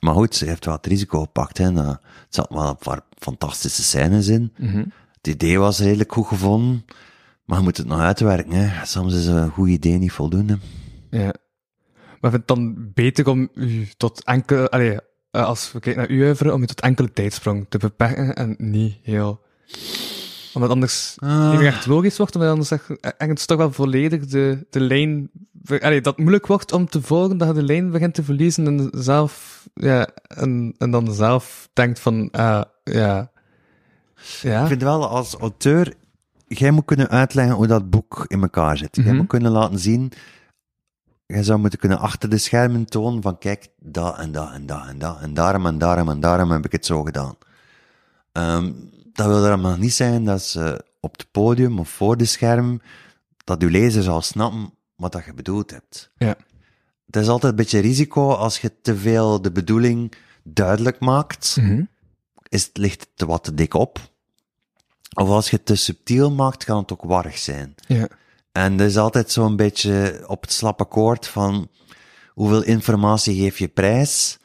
Maar 0.00 0.14
goed, 0.14 0.34
ze 0.34 0.46
heeft 0.46 0.64
wel 0.64 0.74
het 0.74 0.86
risico 0.86 1.20
gepakt. 1.20 1.58
Hè. 1.58 1.70
Nou, 1.70 1.88
het 1.88 2.00
zat 2.28 2.46
wel 2.50 2.68
een 2.68 2.76
paar 2.76 3.00
fantastische 3.18 3.82
scènes 3.82 4.28
in. 4.28 4.52
Mhm. 4.58 4.84
Het 5.16 5.26
idee 5.26 5.58
was 5.58 5.78
redelijk 5.80 6.12
goed 6.12 6.26
gevonden. 6.26 6.84
Maar 7.44 7.58
je 7.58 7.64
moet 7.64 7.76
het 7.76 7.86
nog 7.86 8.00
uitwerken. 8.00 8.52
Hè. 8.52 8.86
Soms 8.86 9.14
is 9.14 9.26
een 9.26 9.50
goed 9.50 9.68
idee 9.68 9.98
niet 9.98 10.12
voldoende. 10.12 10.58
Ja. 11.10 11.34
Maar 12.20 12.30
vind 12.30 12.32
het 12.32 12.46
dan 12.46 12.90
beter 12.94 13.28
om 13.28 13.48
u 13.54 13.88
tot 13.96 14.24
enkele, 14.24 14.70
allee, 14.70 14.98
eh, 15.30 15.44
als 15.44 15.72
we 15.72 15.80
kijken 15.80 16.02
naar 16.02 16.10
uw 16.10 16.24
oeuvre, 16.24 16.52
om 16.52 16.60
je 16.60 16.66
tot 16.66 16.80
enkele 16.80 17.12
tijdsprong 17.12 17.66
te 17.68 17.78
beperken 17.78 18.34
en 18.34 18.54
niet 18.58 18.96
heel... 19.02 19.40
Omdat 20.54 20.70
anders 20.70 21.16
Ah. 21.18 21.50
niet 21.50 21.58
meer 21.58 21.68
echt 21.68 21.86
logisch 21.86 22.16
wordt, 22.16 22.34
omdat 22.34 22.50
anders 22.50 22.70
echt, 22.70 22.88
ergens 23.00 23.46
toch 23.46 23.58
wel 23.58 23.72
volledig 23.72 24.26
de, 24.26 24.66
de 24.70 24.80
lijn... 24.80 25.30
Allee, 25.80 26.00
dat 26.00 26.18
moeilijk 26.18 26.46
wordt 26.46 26.72
om 26.72 26.86
te 26.88 27.02
volgen, 27.02 27.38
dat 27.38 27.48
je 27.48 27.54
de 27.54 27.62
lijn 27.62 27.90
begint 27.90 28.14
te 28.14 28.22
verliezen 28.24 28.66
en 28.66 28.90
zelf, 28.92 29.64
ja, 29.74 30.08
en, 30.22 30.74
en 30.78 30.90
dan 30.90 31.14
zelf 31.14 31.68
denkt 31.72 32.00
van, 32.00 32.28
ah, 32.30 32.62
ja... 32.84 33.30
Ja. 34.42 34.60
Ik 34.62 34.66
vind 34.68 34.82
wel, 34.82 35.08
als 35.08 35.34
auteur, 35.34 35.94
jij 36.46 36.70
moet 36.70 36.84
kunnen 36.84 37.08
uitleggen 37.08 37.54
hoe 37.54 37.66
dat 37.66 37.90
boek 37.90 38.24
in 38.28 38.40
elkaar 38.42 38.76
zit. 38.76 38.96
Jij 38.96 39.04
Mhm. 39.04 39.16
moet 39.16 39.26
kunnen 39.26 39.50
laten 39.52 39.78
zien, 39.78 40.12
jij 41.26 41.42
zou 41.42 41.58
moeten 41.58 41.78
kunnen 41.78 41.98
achter 41.98 42.28
de 42.30 42.38
schermen 42.38 42.84
tonen 42.84 43.22
van, 43.22 43.38
kijk, 43.38 43.68
dat 43.78 44.18
en 44.18 44.32
dat 44.32 44.52
en 44.52 44.66
dat 44.66 44.86
en 44.86 44.98
dat, 44.98 45.20
en 45.20 45.34
daarom 45.34 45.66
en 45.66 45.78
daarom 45.78 46.08
en 46.08 46.20
daarom 46.20 46.50
heb 46.50 46.64
ik 46.64 46.72
het 46.72 46.86
zo 46.86 47.02
gedaan. 47.02 47.34
Ehm, 48.32 48.72
dat 49.12 49.26
wil 49.26 49.44
er 49.44 49.58
maar 49.58 49.78
niet 49.78 49.92
zijn 49.92 50.24
dat 50.24 50.42
ze 50.42 50.84
op 51.00 51.12
het 51.16 51.30
podium 51.30 51.78
of 51.78 51.88
voor 51.88 52.16
de 52.16 52.24
scherm, 52.24 52.80
dat 53.44 53.62
uw 53.62 53.68
lezer 53.68 54.02
zal 54.02 54.22
snappen 54.22 54.72
wat 55.00 55.12
dat 55.12 55.24
je 55.24 55.34
bedoeld 55.34 55.70
hebt. 55.70 56.10
Ja. 56.16 56.36
Het 57.06 57.16
is 57.16 57.28
altijd 57.28 57.52
een 57.52 57.58
beetje 57.58 57.78
risico 57.78 58.32
als 58.32 58.58
je 58.60 58.80
te 58.82 58.96
veel 58.96 59.42
de 59.42 59.52
bedoeling 59.52 60.12
duidelijk 60.42 61.00
maakt 61.00 61.56
Mhm. 61.60 61.82
is 62.48 62.64
het 62.64 62.76
ligt 62.76 63.08
te 63.14 63.26
wat 63.26 63.44
te 63.44 63.54
dik 63.54 63.74
op. 63.74 63.98
Of 65.14 65.28
als 65.28 65.50
je 65.50 65.56
het 65.56 65.66
te 65.66 65.74
subtiel 65.74 66.30
maakt, 66.30 66.64
kan 66.64 66.78
het 66.78 66.92
ook 66.92 67.02
warrig 67.02 67.38
zijn. 67.38 67.74
Ja. 67.86 68.08
En 68.52 68.80
er 68.80 68.86
is 68.86 68.96
altijd 68.96 69.30
zo'n 69.30 69.56
beetje 69.56 70.24
op 70.26 70.42
het 70.42 70.52
slappe 70.52 70.84
koord 70.84 71.26
van 71.26 71.68
hoeveel 72.28 72.62
informatie 72.62 73.40
geef 73.42 73.58
je 73.58 73.68
prijs 73.68 74.38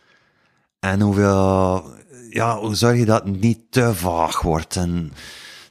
en 0.79 1.01
hoeveel, 1.01 1.83
ja, 2.29 2.59
hoe 2.59 2.75
zorg 2.75 2.97
je 2.97 3.05
dat 3.05 3.23
het 3.23 3.41
niet 3.41 3.59
te 3.69 3.95
vaag 3.95 4.41
wordt. 4.41 4.75
En 4.75 5.11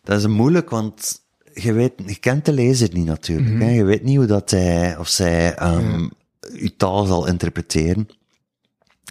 dat 0.03 0.19
is 0.19 0.27
moeilijk, 0.27 0.71
want 0.71 1.23
je 1.55 1.73
weet, 1.73 1.93
je 2.07 2.19
kent 2.19 2.45
de 2.45 2.53
lezer 2.53 2.89
niet 2.93 3.07
natuurlijk. 3.07 3.61
hè. 3.61 3.71
Je 3.71 3.85
weet 3.85 4.03
niet 4.03 4.17
hoe 4.17 4.27
dat 4.27 4.51
hij 4.51 4.97
of 4.99 5.09
zij 5.09 5.55
ehm 5.55 6.09
je 6.53 6.77
taal 6.77 7.05
zal 7.05 7.27
interpreteren. 7.27 8.09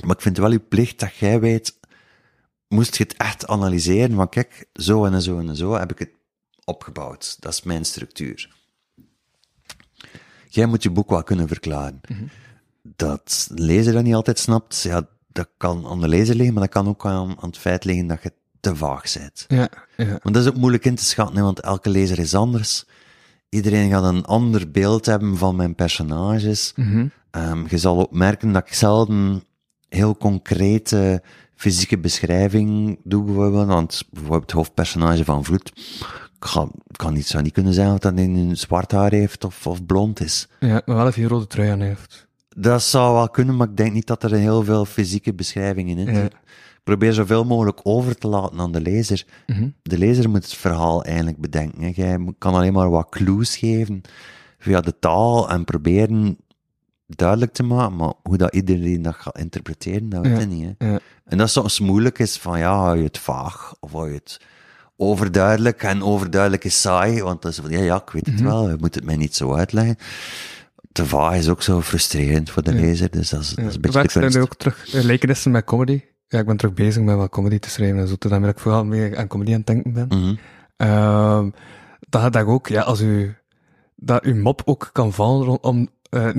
Maar 0.05 0.15
ik 0.15 0.21
vind 0.21 0.37
het 0.37 0.45
wel 0.45 0.51
je 0.51 0.59
plicht 0.59 0.99
dat 0.99 1.15
jij 1.15 1.39
weet 1.39 1.79
moest 2.67 2.97
je 2.97 3.03
het 3.03 3.17
echt 3.17 3.47
analyseren 3.47 4.15
van 4.15 4.29
kijk, 4.29 4.65
zo 4.73 5.05
en 5.05 5.21
zo 5.21 5.39
en 5.39 5.55
zo 5.55 5.73
heb 5.73 5.91
ik 5.91 5.99
het 5.99 6.11
opgebouwd. 6.63 7.37
Dat 7.39 7.53
is 7.53 7.63
mijn 7.63 7.85
structuur. 7.85 8.55
Jij 10.49 10.65
moet 10.65 10.83
je 10.83 10.89
boek 10.89 11.09
wel 11.09 11.23
kunnen 11.23 11.47
verklaren. 11.47 12.01
Dat 12.81 13.47
de 13.53 13.61
lezer 13.61 13.93
dat 13.93 14.03
niet 14.03 14.13
altijd 14.13 14.39
snapt, 14.39 14.81
ja, 14.81 15.07
dat 15.27 15.49
kan 15.57 15.87
aan 15.87 16.01
de 16.01 16.07
lezer 16.07 16.35
liggen, 16.35 16.53
maar 16.53 16.63
dat 16.63 16.73
kan 16.73 16.87
ook 16.87 17.05
aan, 17.05 17.35
aan 17.39 17.49
het 17.49 17.57
feit 17.57 17.83
liggen 17.83 18.07
dat 18.07 18.23
je 18.23 18.33
te 18.63 18.75
vaag 18.75 19.13
bent. 19.13 19.45
Ja. 19.47 19.69
Ja. 19.97 20.19
Want 20.21 20.35
dat 20.35 20.43
is 20.43 20.49
ook 20.49 20.57
moeilijk 20.57 20.85
in 20.85 20.95
te 20.95 21.03
schatten, 21.03 21.35
hè, 21.35 21.41
want 21.43 21.59
elke 21.59 21.89
lezer 21.89 22.19
is 22.19 22.33
anders. 22.35 22.85
Iedereen 23.49 23.89
gaat 23.89 24.03
een 24.03 24.25
ander 24.25 24.71
beeld 24.71 25.05
hebben 25.05 25.37
van 25.37 25.55
mijn 25.55 25.75
personages. 25.75 26.73
Ehm, 27.31 27.63
je 27.69 27.77
zal 27.77 27.99
ook 27.99 28.11
merken 28.11 28.51
dat 28.51 28.67
ik 28.67 28.73
zelden 28.73 29.43
heel 29.89 30.17
concrete 30.17 31.21
fysieke 31.55 31.97
beschrijving 31.97 32.99
doe, 33.03 33.23
bijvoorbeeld. 33.23 33.67
Want 33.67 34.03
bijvoorbeeld 34.11 34.41
het 34.41 34.51
hoofdpersonage 34.51 35.23
van 35.23 35.43
Vloed, 35.43 35.71
ik 36.87 36.97
kan 36.97 37.13
niet, 37.13 37.27
zou 37.27 37.43
niet 37.43 37.53
kunnen 37.53 37.73
zeggen 37.73 37.93
of 37.93 37.99
dat 37.99 38.13
hij 38.13 38.23
een 38.23 38.57
zwart 38.57 38.91
haar 38.91 39.11
heeft 39.11 39.43
of, 39.43 39.67
of 39.67 39.85
blond 39.85 40.19
is. 40.21 40.47
Ja, 40.59 40.81
maar 40.85 40.95
wel 40.95 41.07
even 41.07 41.23
een 41.23 41.29
rode 41.29 41.47
trui 41.47 41.69
aan 41.69 41.79
heeft. 41.81 42.27
Dat 42.55 42.83
zou 42.83 43.13
wel 43.13 43.29
kunnen, 43.29 43.55
maar 43.55 43.67
ik 43.69 43.77
denk 43.77 43.93
niet 43.93 44.07
dat 44.07 44.23
er 44.23 44.31
heel 44.33 44.63
veel 44.63 44.85
fysieke 44.85 45.33
beschrijvingen 45.33 45.97
in 45.97 46.05
Ja. 46.13 46.13
zitten. 46.21 46.39
Ik 46.39 46.62
probeer 46.83 47.13
zoveel 47.13 47.43
mogelijk 47.45 47.79
over 47.83 48.15
te 48.17 48.27
laten 48.27 48.59
aan 48.59 48.71
de 48.71 48.81
lezer. 48.81 49.25
Mhm. 49.47 49.67
De 49.81 49.97
lezer 49.97 50.29
moet 50.29 50.43
het 50.43 50.53
verhaal 50.53 51.03
eigenlijk 51.03 51.37
bedenken. 51.37 51.81
Hè. 51.81 51.91
Jij 51.95 52.33
kan 52.37 52.53
alleen 52.53 52.73
maar 52.73 52.89
wat 52.89 53.09
clues 53.09 53.57
geven 53.57 54.01
via 54.59 54.81
de 54.81 54.99
taal 54.99 55.49
en 55.49 55.63
proberen 55.63 56.37
duidelijk 57.07 57.53
te 57.53 57.63
maken, 57.63 57.95
maar 57.95 58.13
hoe 58.23 58.37
dat 58.37 58.53
iedereen 58.55 59.01
dat 59.01 59.15
gaat 59.15 59.37
interpreteren, 59.37 60.09
dat 60.09 60.21
weet 60.21 60.33
Ja. 60.33 60.39
je 60.39 60.45
niet. 60.45 60.75
Hè. 60.77 60.91
Ja. 60.91 60.99
En 61.25 61.37
dat 61.37 61.49
soms 61.49 61.79
moeilijk 61.79 62.19
is 62.19 62.37
van, 62.37 62.59
ja, 62.59 62.75
hou 62.77 62.97
je 62.97 63.03
het 63.03 63.17
vaag, 63.17 63.73
of 63.79 63.91
hou 63.91 64.07
je 64.09 64.15
het 64.15 64.39
overduidelijk, 64.97 65.83
en 65.83 66.03
overduidelijk 66.03 66.63
is 66.63 66.81
saai, 66.81 67.21
want 67.23 67.41
dat 67.41 67.51
is 67.51 67.57
van, 67.57 67.69
ja, 67.71 67.79
ja, 67.79 67.95
ik 67.95 68.09
weet 68.09 68.25
het 68.25 68.35
Mhm. 68.35 68.43
wel, 68.43 68.69
je 68.69 68.75
moet 68.79 68.95
het 68.95 69.03
mij 69.03 69.15
niet 69.15 69.35
zo 69.35 69.53
uitleggen. 69.53 69.95
Te 70.91 71.05
vaag 71.05 71.35
is 71.37 71.49
ook 71.49 71.61
zo 71.61 71.81
frustrerend 71.81 72.49
voor 72.49 72.63
de 72.63 72.73
lezer, 72.73 73.11
dus 73.11 73.29
dat 73.29 73.41
is, 73.41 73.49
dat 73.49 73.65
is 73.65 73.75
een 73.75 73.81
beetje 73.81 73.97
Ja, 73.99 74.03
de 74.05 74.11
zijn 74.11 74.23
kunst. 74.23 74.35
er 74.37 74.43
ook 74.43 74.55
terug 74.55 75.03
lijkenissen 75.03 75.51
met 75.51 75.63
comedy. 75.63 76.01
Ja, 76.33 76.39
ik 76.39 76.45
ben 76.45 76.57
terug 76.57 76.73
bezig 76.73 77.03
met 77.03 77.15
wat 77.15 77.29
comedy 77.29 77.59
te 77.59 77.69
schrijven 77.69 77.99
en 77.99 78.07
zo, 78.07 78.15
terwijl 78.15 78.43
ik 78.47 78.59
vooral 78.59 78.85
meer 78.85 79.17
aan 79.17 79.27
comedy 79.27 79.51
aan 79.51 79.57
het 79.57 79.65
denken 79.67 79.93
ben. 79.93 80.07
Mhm. 80.07 80.35
Ehm, 80.77 81.49
dat 82.09 82.21
gaat 82.21 82.33
daar 82.33 82.45
ook, 82.47 82.67
ja, 82.67 82.81
als 82.81 83.01
u, 83.01 83.35
dat 83.95 84.23
uw 84.23 84.35
mop 84.35 84.61
ook 84.65 84.89
kan 84.93 85.13
vallen 85.13 85.63
om, 85.63 85.87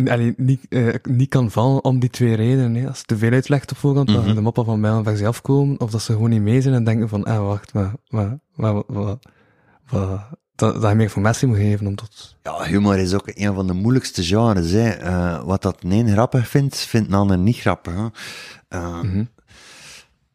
allee, 0.07 0.35
niet, 0.37 0.67
eh, 0.69 0.95
niet 1.03 1.29
kan 1.29 1.51
vallen 1.51 1.85
om 1.85 1.99
die 1.99 2.11
twee 2.11 2.35
redenen. 2.35 2.75
Hè. 2.83 2.89
Als 2.89 2.99
je 2.99 3.05
te 3.05 3.17
veel 3.17 3.31
uitlegt 3.33 3.71
op 3.71 3.77
voorhand, 3.77 4.09
Mhm. 4.09 4.25
dan 4.27 4.35
de 4.35 4.41
moppen 4.41 4.65
van 4.65 4.81
mij 4.81 4.91
een 4.91 5.05
versie 5.05 5.27
afkomen, 5.27 5.81
of 5.81 5.91
dat 5.91 6.03
ze 6.03 6.13
gewoon 6.13 6.31
niet 6.31 6.43
mee 6.43 6.61
zijn 6.61 6.75
en 6.75 6.85
denken 6.85 7.09
van, 7.09 7.25
ah, 7.25 7.47
wacht, 7.47 7.73
maar, 7.75 7.93
maar, 8.09 8.39
maar, 8.55 8.75
maar, 8.87 9.17
maar- 9.91 10.29
dat, 10.57 10.75
dat 10.81 10.83
je 10.91 10.95
meer 10.95 11.01
informatie 11.05 11.49
moet 11.49 11.57
geven 11.57 11.87
om 11.87 11.95
tot... 11.95 12.37
Ja, 12.43 12.63
humor 12.65 12.99
is 12.99 13.15
ook 13.15 13.31
een 13.35 13.55
van 13.55 13.67
de 13.67 13.73
moeilijkste 13.73 14.23
genres. 14.25 14.71
Hè. 14.71 14.89
Eh, 14.89 15.43
wat 15.45 15.63
dat 15.63 15.77
een 15.83 16.09
grappig 16.09 16.49
vindt, 16.49 16.77
vindt 16.77 17.09
een 17.09 17.15
ander 17.15 17.39
niet 17.39 17.57
grappig. 17.57 17.95
Hè. 17.95 18.07
Eh, 18.69 19.03
Mhm. 19.03 19.25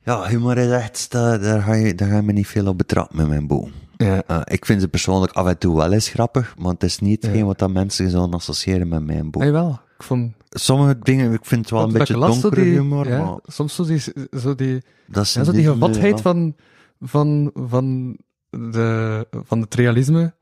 Ja, 0.09 0.27
humor 0.27 0.57
is 0.57 0.69
echt, 0.71 1.11
daar, 1.11 1.61
ga 1.61 1.73
je, 1.73 1.95
daar 1.95 2.07
ga 2.09 2.15
je 2.15 2.21
me 2.21 2.31
niet 2.31 2.47
veel 2.47 2.67
op 2.67 2.77
betrappen 2.77 3.17
met 3.17 3.27
mijn 3.27 3.47
boek. 3.47 3.67
Ja, 3.97 4.23
Eh, 4.27 4.41
ik 4.43 4.65
vind 4.65 4.81
ze 4.81 4.87
persoonlijk 4.87 5.33
af 5.33 5.47
en 5.47 5.57
toe 5.57 5.75
wel 5.75 5.91
eens 5.91 6.09
grappig, 6.09 6.55
maar 6.57 6.71
het 6.73 6.83
is 6.83 6.99
niet 6.99 7.23
hetgeen 7.23 7.45
wat 7.45 7.59
dat 7.59 7.71
mensen 7.71 8.09
zouden 8.09 8.33
associëren 8.35 8.87
met 8.87 9.05
mijn 9.05 9.31
boek. 9.31 9.41
ah, 9.41 9.47
jawel. 9.47 9.79
Ik 9.97 10.03
vond, 10.03 10.33
Sommige 10.49 10.99
dingen, 10.99 11.33
ik 11.33 11.45
vind 11.45 11.61
het 11.61 11.69
wel 11.69 11.83
een 11.83 11.91
beetje 11.93 12.13
ik 12.15 12.19
zo 12.21 12.27
donkere 12.27 12.63
die- 12.63 12.71
humor, 12.73 13.07
ja, 13.07 13.23
maar 13.23 13.37
soms 13.45 13.75
zo 13.75 13.85
die, 13.85 14.01
zo 14.37 14.55
die, 14.55 14.81
dat 15.07 15.23
is 15.23 15.33
ja, 15.33 15.43
zo 15.43 15.51
die 15.51 15.61
ja. 15.61 15.71
gevatheid 15.71 16.21
van, 16.21 16.55
van, 17.01 17.51
van 17.53 18.17
de, 18.49 19.27
van 19.31 19.61
het 19.61 19.75
realisme, 19.75 20.33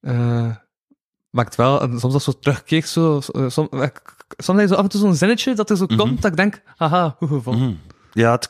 eh, 0.00 0.50
maakt 1.30 1.54
wel, 1.54 1.80
en 1.82 1.98
soms 2.00 2.14
als 2.14 2.24
zo 2.24 2.32
terugkeek, 2.40 2.86
zo, 2.86 3.20
zo- 3.20 3.48
som, 3.48 3.68
ik- 3.82 4.16
soms 4.36 4.58
heb 4.60 4.68
je 4.68 4.74
zo 4.74 4.78
af 4.78 4.84
en 4.84 4.90
toe 4.90 5.00
zo'n 5.00 5.14
zinnetje 5.14 5.54
dat 5.54 5.70
er 5.70 5.76
zo 5.76 5.84
Mhm. 5.84 5.96
komt, 5.96 6.22
dat 6.22 6.30
ik 6.30 6.36
denk, 6.36 6.62
haha, 6.76 7.14
hoe 7.18 7.28
gevonden. 7.28 7.62
Mhm. 7.68 7.76
Ja, 8.16 8.32
het, 8.32 8.48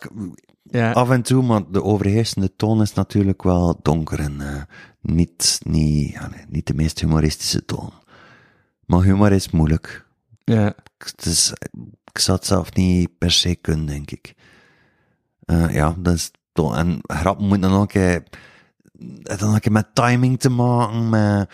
Ja, 0.62 0.92
af 0.92 1.10
en 1.10 1.22
toe, 1.22 1.42
maar 1.42 1.62
de 1.70 1.82
overheersende 1.82 2.56
toon 2.56 2.82
is 2.82 2.92
natuurlijk 2.92 3.42
wel 3.42 3.78
donker 3.82 4.20
en 4.20 4.40
eh, 4.40 4.62
niet, 5.00 5.60
niet, 5.64 6.12
ja, 6.12 6.28
nee, 6.28 6.44
niet 6.48 6.66
de 6.66 6.74
meest 6.74 7.00
humoristische 7.00 7.64
toon. 7.64 7.92
Maar 8.86 9.02
humor 9.02 9.32
is 9.32 9.50
moeilijk. 9.50 10.06
ja, 10.44 10.74
Het 10.98 11.26
is, 11.26 11.52
ik 12.12 12.18
zou 12.18 12.36
het 12.38 12.46
zelf 12.46 12.74
niet 12.74 13.18
per 13.18 13.30
se 13.30 13.54
kunnen, 13.56 13.86
denk 13.86 14.10
ik. 14.10 14.34
Eh, 15.44 15.74
ja, 15.74 15.94
dat 15.98 16.14
is 16.14 16.30
to- 16.52 16.74
En 16.74 16.98
grap 17.06 17.38
moet 17.40 17.62
dan 17.62 17.72
ook 17.72 17.92
het 17.92 19.38
dan 19.38 19.54
ook 19.54 19.68
met 19.68 19.94
timing 19.94 20.40
te 20.40 20.48
maken, 20.50 21.08
met 21.08 21.50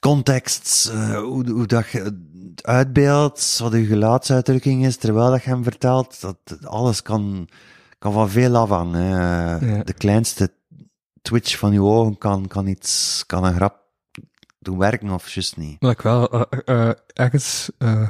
context, 0.00 0.88
eh, 0.92 1.18
hoe, 1.20 1.50
hoe 1.50 1.66
dat 1.66 1.88
je 1.88 2.26
uitbeeldt, 2.64 3.58
wat 3.58 3.72
je 3.72 3.84
gelaatsuitdrukking 3.84 4.86
is, 4.86 4.96
terwijl 4.96 5.30
dat 5.30 5.42
je 5.42 5.48
hem 5.48 5.62
vertelt, 5.62 6.20
dat 6.20 6.36
alles 6.64 7.02
kan, 7.02 7.48
kan 7.98 8.12
van 8.12 8.30
veel 8.30 8.56
afhangen. 8.56 9.00
hè. 9.00 9.76
Ja. 9.76 9.82
De 9.82 9.92
kleinste 9.92 10.52
twitch 11.22 11.58
van 11.58 11.72
je 11.72 11.82
ogen 11.82 12.18
kan, 12.18 12.46
kan 12.46 12.66
iets, 12.66 13.24
kan 13.26 13.44
een 13.44 13.54
grap 13.54 13.76
doen 14.58 14.78
werken 14.78 15.10
of 15.10 15.30
juist 15.30 15.56
niet. 15.56 15.76
wat 15.78 15.90
ik 15.90 16.00
wel 16.00 16.46
eh, 16.48 16.90
ergens, 17.12 17.70
eh, 17.78 18.08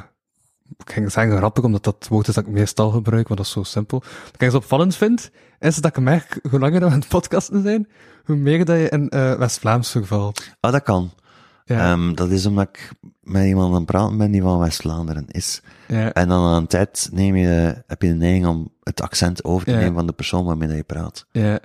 ik 0.77 0.91
ging 0.91 1.11
zeggen 1.11 1.37
grappig, 1.37 1.63
omdat 1.63 1.83
dat 1.83 2.07
woord 2.09 2.27
is 2.27 2.33
dat 2.33 2.45
ik 2.45 2.51
meestal 2.51 2.89
gebruik, 2.91 3.27
want 3.27 3.39
dat 3.39 3.47
is 3.47 3.53
zo 3.53 3.63
simpel. 3.63 3.99
Wat 3.99 4.33
ik 4.33 4.41
ergens 4.41 4.63
opvallend 4.63 4.95
vind, 4.95 5.31
is 5.59 5.75
dat 5.75 5.97
ik 5.97 6.03
merk, 6.03 6.39
hoe 6.49 6.59
langer 6.59 6.79
we 6.79 6.85
aan 6.85 6.91
het 6.91 7.07
podcasten 7.07 7.61
zijn, 7.61 7.87
hoe 8.25 8.35
meer 8.35 8.65
dat 8.65 8.77
je 8.77 8.89
in 8.89 9.07
West-Vlaams 9.37 9.91
vervalt. 9.91 10.49
Ah, 10.59 10.71
dat 10.71 10.83
kan. 10.83 11.11
Ja, 11.69 11.91
Ehm, 11.91 12.13
dat 12.13 12.29
is 12.29 12.45
omdat 12.45 12.67
ik 12.67 12.91
met 13.21 13.45
iemand 13.45 13.67
aan 13.69 13.75
het 13.75 13.85
praten 13.85 14.17
ben 14.17 14.31
die 14.31 14.41
van 14.41 14.59
West-Vlaanderen 14.59 15.27
is. 15.27 15.61
ja, 15.87 16.13
En 16.13 16.27
dan 16.27 16.43
aan 16.45 16.55
een 16.55 16.67
tijd 16.67 17.09
neem 17.11 17.35
je, 17.35 17.83
heb 17.87 18.01
je 18.01 18.07
de 18.07 18.13
neiging 18.13 18.45
om 18.47 18.73
het 18.83 19.01
accent 19.01 19.43
over 19.43 19.65
te 19.65 19.71
Ja. 19.71 19.77
nemen 19.77 19.93
van 19.93 20.07
de 20.07 20.13
persoon 20.13 20.45
waarmee 20.45 20.75
je 20.75 20.83
praat. 20.83 21.25
ja. 21.31 21.59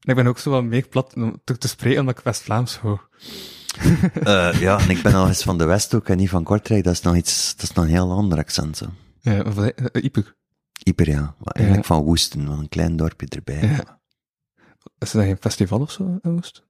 En 0.00 0.10
ik 0.10 0.16
ben 0.16 0.26
ook 0.26 0.38
zo 0.38 0.50
wat 0.50 0.64
meer 0.64 0.88
plat 0.88 1.14
om 1.16 1.40
te 1.44 1.68
spreken, 1.68 2.00
omdat 2.00 2.18
ik 2.18 2.24
West-Vlaams 2.24 2.78
hoor. 2.78 3.08
Eh, 4.22 4.52
ja, 4.60 4.78
en 4.78 4.90
ik 4.90 5.02
ben 5.02 5.14
al 5.14 5.26
eens 5.28 5.42
van 5.42 5.58
de 5.58 5.64
Westhoek 5.64 6.08
en 6.08 6.16
niet 6.16 6.28
van 6.28 6.44
Kortrijk. 6.44 6.84
Dat 6.84 6.92
is 6.92 7.00
nog 7.00 7.16
iets, 7.16 7.54
dat 7.56 7.62
is 7.62 7.72
nog 7.72 7.84
een 7.84 7.90
heel 7.90 8.10
ander 8.12 8.38
accent. 8.38 8.76
Zo. 8.76 8.86
Ja, 9.20 9.40
of 9.42 9.58
uh, 9.58 9.68
Iper. 10.02 10.36
Ieper, 10.82 11.08
ja. 11.08 11.20
Maar 11.38 11.54
eigenlijk 11.54 11.86
van 11.86 12.02
Woesten, 12.02 12.46
van 12.46 12.58
een 12.58 12.68
klein 12.68 12.96
dorpje 12.96 13.26
erbij. 13.28 13.60
Is 14.98 15.12
er 15.12 15.18
dan 15.18 15.24
geen 15.26 15.36
festival 15.40 15.80
of 15.80 15.90
zo 15.90 16.18
in 16.22 16.32
Woest? 16.32 16.64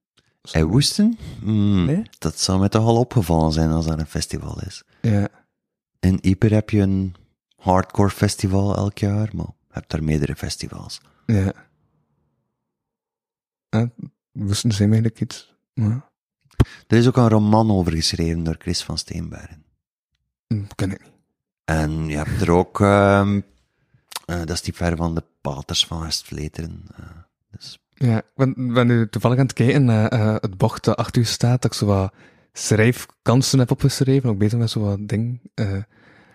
En 0.53 0.67
Woesten? 0.67 1.19
Hmm, 1.41 1.85
Nee? 1.85 2.03
Dat 2.19 2.39
zou 2.41 2.59
mij 2.59 2.69
toch 2.69 2.85
al 2.85 2.97
opgevallen 2.99 3.53
zijn 3.53 3.71
als 3.71 3.87
er 3.87 3.99
een 3.99 4.07
festival 4.07 4.61
is. 4.61 4.83
Ja, 5.01 5.29
In 6.01 6.19
Ieper 6.27 6.53
heb 6.53 6.71
je 6.71 6.81
een 6.81 7.15
hardcore 7.57 8.11
festival 8.11 8.77
elk 8.77 8.99
jaar, 8.99 9.31
maar 9.35 9.47
je 9.47 9.73
hebt 9.73 9.91
daar 9.91 10.03
meerdere 10.05 10.37
festivals. 10.37 11.01
ja. 11.27 11.53
Ja, 13.69 13.91
Woesten 14.33 14.73
zijn 14.73 14.89
eigenlijk 14.93 15.21
iets. 15.21 15.55
Ja, 15.75 16.11
Er 16.87 16.97
is 16.97 17.07
ook 17.07 17.17
een 17.17 17.29
roman 17.29 17.71
over 17.71 17.93
geschreven 17.93 18.45
door 18.45 18.57
Chris 18.59 18.83
van 18.83 18.99
Steenbergen. 18.99 19.65
hm, 20.47 20.65
ken 20.75 20.91
ik 20.93 21.01
niet. 21.03 21.13
En 21.65 22.07
je 22.07 22.17
hebt 22.17 22.41
er 22.41 22.51
ook, 22.51 22.81
ehm 22.81 23.41
eh, 24.25 24.39
dat 24.39 24.51
is 24.51 24.63
niet 24.63 24.77
ver 24.77 24.97
van 24.97 25.15
de 25.15 25.25
paters 25.41 25.87
van 25.87 26.01
West-Vleteren. 26.01 26.85
eh, 26.97 27.05
dus, 27.51 27.79
Ja, 27.95 28.17
ik 28.19 28.25
ben, 28.35 28.55
ben 28.73 28.87
nu 28.87 29.09
toevallig 29.09 29.39
aan 29.39 29.45
het 29.45 29.53
kijken 29.55 29.85
naar 29.85 30.09
eh, 30.09 30.35
het 30.41 30.57
bocht 30.59 30.85
dat 30.85 30.97
achter 30.97 31.23
u 31.23 31.25
staat, 31.25 31.63
dat 31.63 31.73
ik 31.73 31.79
zo 31.79 31.87
wat 31.87 32.13
schrijfkansen 32.53 33.59
heb 33.59 33.71
opgeschreven, 33.71 34.31
ook 34.31 34.39
bezig 34.39 34.59
met 34.59 34.71
zo 34.71 34.81
wat 34.81 34.99
ding. 35.09 35.41
eh. 35.55 35.73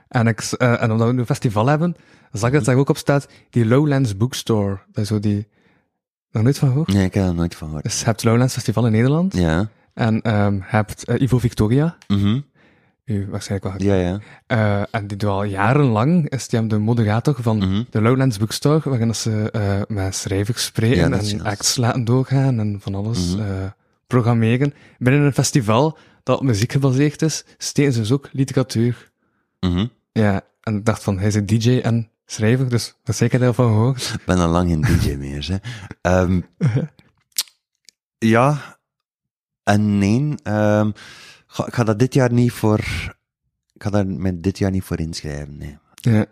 en, 0.08 0.28
ik, 0.28 0.40
eh, 0.42 0.82
en 0.82 0.92
omdat 0.92 1.08
we 1.08 1.14
nu 1.14 1.20
een 1.20 1.26
festival 1.26 1.68
hebben, 1.68 1.96
zag 2.32 2.50
ik 2.50 2.56
dat 2.56 2.66
daar 2.66 2.76
ook 2.76 2.90
op 2.90 2.98
staat, 2.98 3.28
die 3.50 3.66
Lowlands 3.66 4.18
Bookstore. 4.18 4.80
Dat 4.92 5.04
is 5.04 5.08
zo 5.10 5.20
die, 5.20 5.48
nog 6.32 6.44
nooit 6.44 6.58
van 6.58 6.70
gehoord? 6.70 6.88
nee, 6.94 7.06
ik 7.06 7.14
heb 7.14 7.26
er 7.26 7.34
nooit 7.34 7.56
van 7.56 7.68
gehoord. 7.68 7.84
Dus 7.86 8.00
je 8.00 8.06
hebt 8.06 8.22
het 8.22 8.30
Lowlands 8.30 8.54
Festival 8.54 8.86
in 8.86 8.92
Nederland, 8.92 9.34
Ja. 9.38 9.70
en 9.94 10.14
je 10.24 10.60
hebt 10.62 11.04
Ivo 11.22 11.38
Victoria, 11.40 11.98
mhm, 12.08 12.40
u 13.10 13.28
waarschijnlijk 13.30 13.80
wel 13.80 13.88
Ja, 13.88 13.96
ja. 14.10 14.20
Eh, 14.48 14.96
en 14.96 15.08
die 15.08 15.18
doet 15.18 15.30
al 15.30 15.44
jarenlang, 15.44 16.30
is 16.30 16.48
die 16.48 16.68
de 16.68 16.78
moderator 16.78 17.36
van 17.42 17.58
Mhm. 17.58 17.84
de 17.90 18.02
Lowlands 18.02 18.38
Bookstore, 18.38 18.90
waarin 18.90 19.16
ze 19.16 19.52
eh, 19.52 19.82
met 19.88 20.16
schrijvers 20.16 20.64
spreken 20.66 20.98
Ja, 20.98 21.10
dat 21.10 21.32
en 21.32 21.42
acts 21.42 21.76
laten 21.76 22.04
doorgaan 22.06 22.60
en 22.60 22.78
van 22.82 22.96
alles 22.96 23.36
Mhm. 23.36 23.42
eh, 23.46 23.66
programmeren. 24.08 24.74
Binnen 24.98 25.22
een 25.22 25.34
festival 25.34 25.98
dat 26.24 26.38
op 26.40 26.44
muziek 26.46 26.72
gebaseerd 26.72 27.22
is, 27.22 27.46
steken 27.58 27.94
ze 27.94 28.00
dus 28.00 28.12
ook 28.12 28.30
literatuur. 28.32 29.12
mhm. 29.60 29.86
Ja, 30.12 30.42
en 30.62 30.76
ik 30.76 30.86
dacht 30.86 31.04
van, 31.04 31.18
hij 31.18 31.28
is 31.28 31.36
een 31.36 31.46
DJ 31.46 31.80
en 31.80 32.10
schrijver, 32.26 32.70
dus 32.70 32.96
daar 33.04 33.16
zeker 33.16 33.40
heel 33.42 33.54
van 33.54 33.68
gehoord. 33.68 34.12
Ik 34.20 34.26
ben 34.26 34.38
al 34.38 34.50
lang 34.50 34.70
geen 34.70 34.82
DJ 35.00 35.16
meer, 35.28 35.48
hè. 35.52 35.58
Ehm, 36.02 36.42
ja 38.18 38.78
en 39.64 39.98
nee. 39.98 40.36
Ehm, 40.44 40.92
ga, 41.52 41.68
ik 41.68 41.74
ga 41.74 41.84
dat 41.84 42.00
dit 42.00 42.14
jaar 42.14 42.32
niet 42.34 42.52
voor... 42.52 42.80
Ik 43.74 43.84
ga 43.84 43.90
daar 43.90 44.08
met 44.08 44.44
dit 44.44 44.58
jaar 44.58 44.72
niet 44.72 44.84
voor 44.84 45.00
inschrijven, 45.00 45.58
nee. 45.58 45.78
Ja, 45.96 46.26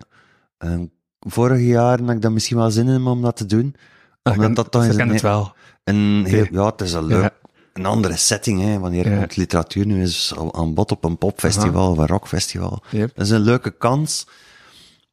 Ehm, 0.57 0.85
vorig 1.19 1.61
jaar 1.61 1.99
had 2.01 2.09
ik 2.09 2.21
daar 2.21 2.31
misschien 2.31 2.57
wel 2.57 2.71
zin 2.71 2.87
in 2.87 3.05
om 3.05 3.21
dat 3.21 3.35
te 3.35 3.45
doen. 3.45 3.75
Omdat 4.23 4.55
dat 4.55 4.71
toch 4.71 4.85
een, 4.87 5.09
het 5.09 5.21
wel. 5.21 5.53
een 5.83 6.25
heel, 6.27 6.47
ja, 6.51 6.65
het 6.65 6.81
is 6.81 6.93
een 6.93 7.05
leuk, 7.05 7.21
Ja. 7.21 7.49
een 7.73 7.85
andere 7.85 8.17
setting, 8.17 8.61
hè. 8.61 8.79
Wanneer 8.79 9.09
Ja. 9.11 9.25
literatuur 9.35 9.85
nu 9.85 10.07
al 10.35 10.53
aan 10.55 10.73
bod 10.73 10.91
op 10.91 11.03
een 11.03 11.17
popfestival 11.17 11.91
of 11.91 11.97
een 11.97 12.07
rockfestival. 12.07 12.83
Yep. 12.91 13.15
Dat 13.15 13.25
is 13.25 13.31
een 13.31 13.39
leuke 13.41 13.71
kans. 13.77 14.27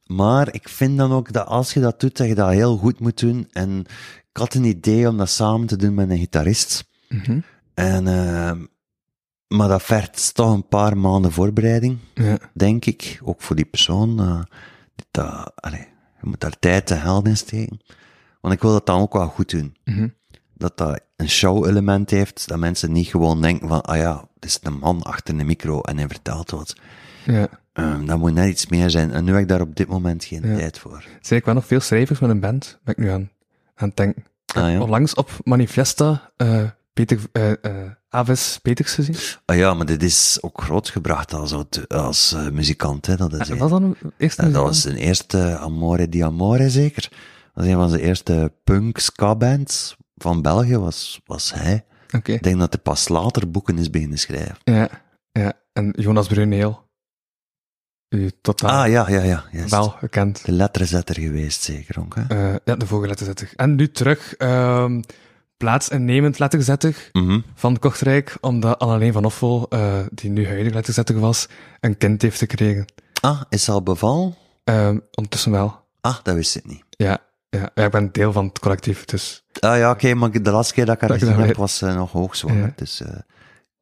Maar 0.06 0.54
ik 0.54 0.68
vind 0.68 0.98
dan 0.98 1.12
ook 1.12 1.32
dat 1.32 1.46
als 1.46 1.74
je 1.74 1.80
dat 1.80 2.00
doet, 2.00 2.16
dat 2.16 2.26
je 2.26 2.34
dat 2.34 2.50
heel 2.50 2.76
goed 2.76 3.00
moet 3.00 3.18
doen. 3.20 3.48
En 3.52 3.78
ik 4.30 4.36
had 4.36 4.54
een 4.54 4.64
idee 4.64 5.08
om 5.08 5.16
dat 5.16 5.28
samen 5.28 5.66
te 5.66 5.76
doen 5.76 5.94
met 5.94 6.10
een 6.10 6.18
gitarist. 6.18 6.84
Mhm. 7.08 7.40
En, 7.74 8.06
eh, 8.08 8.52
maar 9.56 9.68
dat 9.68 9.82
vergt 9.82 10.34
toch 10.34 10.52
een 10.52 10.68
paar 10.68 10.96
maanden 10.98 11.32
voorbereiding, 11.32 11.98
Ja, 12.14 12.38
denk 12.52 12.84
ik. 12.84 13.20
Ook 13.24 13.42
voor 13.42 13.56
die 13.56 13.64
persoon. 13.64 14.20
eh, 14.20 14.40
dat, 15.10 15.52
allee, 15.54 15.86
je 16.20 16.28
moet 16.28 16.40
daar 16.40 16.58
tijd 16.58 16.90
en 16.90 17.00
geld 17.00 17.26
in 17.28 17.36
steken. 17.36 17.80
Want 18.40 18.54
ik 18.54 18.60
wil 18.62 18.72
dat 18.72 18.86
dan 18.86 19.00
ook 19.00 19.12
wel 19.12 19.26
goed 19.28 19.50
doen. 19.50 19.76
Mhm. 19.84 20.08
Dat 20.54 20.76
dat 20.76 21.00
een 21.16 21.28
show-element 21.28 22.10
heeft, 22.10 22.48
dat 22.48 22.58
mensen 22.58 22.92
niet 22.92 23.06
gewoon 23.06 23.42
denken 23.42 23.68
van, 23.68 23.82
ah 23.82 23.96
ja, 23.96 24.12
er 24.38 24.46
is 24.46 24.58
een 24.62 24.78
man 24.78 25.02
achter 25.02 25.38
een 25.38 25.46
micro 25.46 25.80
en 25.80 25.96
hij 25.98 26.06
vertelt 26.08 26.50
wat. 26.50 26.76
ja. 27.24 27.48
Ehm, 27.72 28.06
dat 28.06 28.18
moet 28.18 28.32
net 28.34 28.48
iets 28.48 28.66
meer 28.66 28.90
zijn. 28.90 29.10
En 29.12 29.24
nu 29.24 29.32
heb 29.32 29.40
ik 29.40 29.48
daar 29.48 29.60
op 29.60 29.76
dit 29.76 29.88
moment 29.88 30.24
geen 30.24 30.48
Ja. 30.48 30.56
tijd 30.56 30.78
voor. 30.78 31.04
Zijn 31.20 31.38
ik 31.40 31.44
wel 31.46 31.54
nog 31.54 31.66
veel 31.66 31.80
schrijvers 31.80 32.18
met 32.20 32.30
een 32.30 32.40
band, 32.40 32.78
ben 32.84 32.94
ik 32.96 33.00
nu 33.04 33.08
aan, 33.10 33.30
aan 33.74 33.88
het 33.88 33.96
denken. 33.96 34.24
Ah 34.54 34.70
ja. 34.72 34.80
Onlangs 34.80 35.14
op 35.14 35.30
Manifesta, 35.44 36.32
eh 36.36 36.62
Peter, 36.92 37.18
eh 37.32 37.52
Avis 38.14 38.58
Peters 38.62 38.92
gezien. 38.92 39.14
Ah 39.44 39.56
ja, 39.56 39.74
maar 39.74 39.86
dit 39.86 40.02
is 40.02 40.38
ook 40.40 40.62
grootgebracht 40.62 41.32
als, 41.32 41.54
als 41.88 42.32
eh, 42.32 42.48
muzikant, 42.48 43.06
hè. 43.06 43.16
Dat 43.16 43.32
is, 43.32 43.48
was 43.48 43.70
dat 43.70 43.80
een 43.82 43.96
eerste 44.16 44.42
Ja, 44.42 44.48
dat 44.48 44.62
was 44.62 44.80
zijn 44.80 44.96
eerste 44.96 45.56
Amore 45.56 46.08
di 46.08 46.22
Amore, 46.24 46.70
zeker. 46.70 47.08
Dat 47.54 47.64
is 47.64 47.70
een 47.70 47.76
van 47.76 47.88
zijn 47.88 48.02
eerste 48.02 48.52
punk 48.64 48.98
ska 48.98 49.36
bands 49.36 49.96
van 50.16 50.42
België, 50.42 50.76
was, 50.76 51.20
was 51.24 51.52
hij. 51.54 51.84
Ik 52.22 52.42
denk 52.42 52.58
dat 52.58 52.72
hij 52.72 52.82
pas 52.82 53.08
later 53.08 53.50
boeken 53.50 53.78
is 53.78 53.90
beginnen 53.90 54.18
schrijven. 54.18 54.56
Ja, 54.64 54.88
ja. 55.32 55.52
En 55.72 55.94
Jonas 55.96 56.26
Bruneel. 56.26 56.82
U 58.08 58.30
totaal 58.40 58.70
Ah, 58.70 58.90
ja, 58.90 59.08
ja, 59.10 59.22
ja. 59.22 59.44
juist. 59.52 59.70
wel 59.70 59.88
gekend. 59.88 60.44
De 60.44 60.52
letterzetter 60.52 61.14
geweest, 61.20 61.62
zeker 61.62 62.00
ook, 62.00 62.14
hè. 62.14 62.22
Eh, 62.28 62.56
ja, 62.64 62.76
de 62.76 62.86
vorige 62.86 63.08
letterzetter. 63.08 63.50
En 63.56 63.74
nu 63.74 63.90
terug, 63.90 64.34
ehm 64.34 65.00
plaatsinnemend 65.64 66.38
letterzetter 66.38 67.08
Mhm. 67.12 67.40
van 67.54 67.78
Kortrijk, 67.78 68.36
omdat 68.40 68.78
Annalene 68.78 69.12
van 69.12 69.24
Offel, 69.24 69.66
eh, 69.68 70.00
die 70.12 70.30
nu 70.30 70.46
huidige 70.46 70.74
letterzetter 70.74 71.18
was, 71.20 71.48
een 71.80 71.96
kind 71.96 72.22
heeft 72.22 72.38
gekregen. 72.38 72.84
Ah, 73.20 73.40
is 73.48 73.64
ze 73.64 73.72
al 73.72 73.82
bevallen? 73.82 74.34
Ehm, 74.64 74.98
ondertussen 75.14 75.50
wel. 75.52 75.80
Ah, 76.00 76.16
dat 76.22 76.34
wist 76.34 76.56
ik 76.56 76.66
niet. 76.66 76.84
Ja, 76.90 77.18
ja, 77.50 77.70
ja, 77.74 77.84
ik 77.84 77.90
ben 77.90 78.12
deel 78.12 78.32
van 78.32 78.46
het 78.46 78.58
collectief, 78.58 79.04
dus 79.04 79.44
Ah 79.60 79.78
ja, 79.78 79.90
oké, 79.90 80.14
maar 80.14 80.42
de 80.42 80.50
laatste 80.50 80.74
keer 80.74 80.86
dat 80.86 80.94
ik 80.94 81.00
haar 81.00 81.10
Dat 81.10 81.18
gezien 81.18 81.36
dat 81.36 81.46
heb, 81.46 81.56
was 81.56 81.76
ze 81.76 81.86
nog 81.86 82.12
hoogzwanger. 82.12 82.66
Ja. 82.66 82.72
Dus 82.76 83.00
eh, 83.00 83.08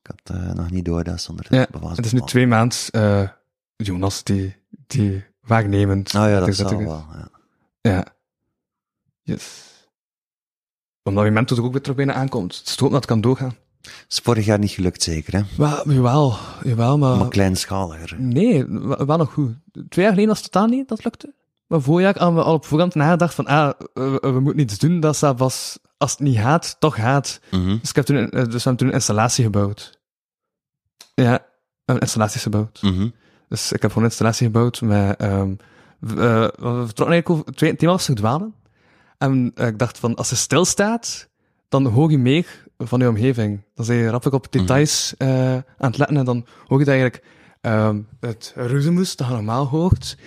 ik 0.02 0.10
had 0.24 0.36
eh, 0.36 0.52
nog 0.52 0.70
niet 0.70 0.84
door 0.84 1.04
dat 1.04 1.20
ze 1.20 1.30
onder 1.30 1.46
ja, 1.50 1.66
het 1.94 2.04
is 2.04 2.12
nu 2.12 2.20
twee 2.20 2.46
maanden 2.46 2.78
eh, 2.90 3.28
Jonas 3.76 4.22
die, 4.24 4.56
die 4.86 5.24
waarnemend 5.40 6.14
Ah 6.14 6.30
ja, 6.30 6.40
dat 6.40 6.54
zal 6.54 6.78
wel, 6.78 7.06
ja. 7.12 7.28
Ja. 7.80 8.04
Yes. 9.22 9.72
Omdat 11.03 11.24
je 11.24 11.31
mentor 11.31 11.59
er 11.59 11.65
ook 11.65 11.73
weer 11.73 11.81
terug 11.81 11.97
bijna 11.97 12.12
aankomt. 12.12 12.57
Het 12.57 12.69
hopen 12.69 12.85
dat 12.91 12.93
het 12.95 13.05
kan 13.07 13.20
doorgaan. 13.20 13.55
is 14.09 14.20
vorig 14.23 14.45
jaar 14.45 14.59
niet 14.59 14.70
gelukt, 14.70 15.03
zeker, 15.03 15.33
hè? 15.37 15.43
Wel, 15.57 15.91
jawel, 15.93 16.37
jawel, 16.62 16.99
maar... 16.99 17.16
Maar 17.16 17.29
kleinschaliger. 17.29 18.20
Nee, 18.20 18.65
wel 19.07 19.16
nog 19.16 19.33
goed. 19.33 19.55
Twee 19.73 20.05
jaar 20.05 20.09
geleden 20.15 20.27
was 20.29 20.43
het 20.43 20.53
totaal 20.53 20.69
niet, 20.69 20.89
dat 20.89 21.05
lukte. 21.05 21.35
Maar 21.66 21.81
voorjaar 21.81 22.19
hadden 22.19 22.35
we 22.39 22.43
al 22.45 22.55
op 22.55 22.65
voorhand 22.66 22.95
nagedacht 22.95 23.35
van, 23.35 23.47
ah, 23.47 23.70
we, 23.95 24.19
we 24.20 24.41
moeten 24.41 24.61
iets 24.62 24.79
doen 24.79 25.01
dat 25.01 25.19
dat 25.19 25.39
was, 25.39 25.79
als 25.99 26.11
het 26.11 26.20
niet 26.20 26.37
gaat, 26.39 26.77
toch 26.79 26.95
gaat. 26.95 27.41
Mhm. 27.51 27.77
Dus, 27.81 27.89
ik 27.91 27.97
heb 27.97 28.05
toen, 28.05 28.16
een- 28.16 28.31
eh, 28.31 28.45
dus 28.45 28.53
we 28.53 28.59
hebben 28.59 28.77
toen 28.77 28.89
een 28.89 28.95
installatie 28.95 29.45
gebouwd. 29.45 30.01
Ja, 31.15 31.33
we 31.33 31.41
hebben 31.85 32.05
installaties 32.05 32.43
gebouwd. 32.43 32.83
Mhm. 32.83 33.09
Dus 33.49 33.73
ik 33.73 33.83
heb 33.83 33.91
gewoon 33.91 34.05
een 34.05 34.11
installatie 34.11 34.47
gebouwd 34.47 34.81
met, 34.81 35.16
ehm 35.16 35.55
we, 35.99 36.15
eh, 36.15 36.41
we 36.43 36.83
vertrokken 36.85 37.07
eigenlijk 37.15 37.31
over, 37.31 37.45
het 37.47 37.57
tweede 37.57 37.77
thema 37.77 37.93
was 37.93 38.05
verdwalen. 38.05 38.55
En 39.23 39.53
eh, 39.55 39.66
ik 39.66 39.78
dacht 39.78 39.99
van, 39.99 40.15
als 40.15 40.28
je 40.28 40.35
stilstaat, 40.35 41.28
dan 41.69 41.86
hoor 41.86 42.11
je 42.11 42.19
meer 42.19 42.47
van 42.78 43.01
je 43.01 43.09
omgeving. 43.09 43.62
Dan 43.74 43.85
zijn 43.85 43.99
je 43.99 44.09
rappelijk 44.09 44.36
op 44.36 44.53
details 44.53 45.15
eh, 45.19 45.53
aan 45.55 45.65
het 45.77 45.99
letten 45.99 46.16
en 46.16 46.24
dan 46.24 46.47
hoor 46.66 46.78
je 46.78 46.85
dat 46.85 46.94
eigenlijk 46.94 47.24
ehm, 47.61 48.01
het 48.20 48.53
ruzemoes 48.57 49.16
dat 49.16 49.27
je 49.27 49.32
normaal 49.32 49.66
hoort, 49.66 50.19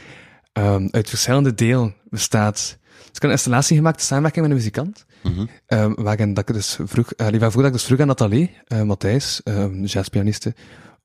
ehm, 0.52 0.88
uit 0.92 1.10
verschillende 1.10 1.54
delen 1.54 1.96
bestaat. 2.10 2.78
Dus 2.98 3.08
ik 3.08 3.14
heb 3.14 3.24
een 3.24 3.30
installatie 3.30 3.76
gemaakt 3.78 4.00
in 4.00 4.06
samenwerking 4.06 4.46
met 4.46 4.56
een 4.56 4.62
muzikant. 4.62 5.06
Mhm. 5.24 5.46
Um, 5.68 5.96
waarin 5.96 6.34
dat 6.34 6.50
ik 6.50 6.56
dus 6.56 6.80
vroeg, 6.84 7.14
uh, 7.18 7.28
liever 7.30 7.52
vroeg 7.52 7.64
dat 7.64 7.72
ik 7.72 7.78
dus 7.78 7.86
vroeg 7.86 8.00
aan 8.00 8.08
Nathalie, 8.08 8.58
uh, 8.68 8.82
Matthijs, 8.82 9.42
jazzpianiste, 9.84 10.56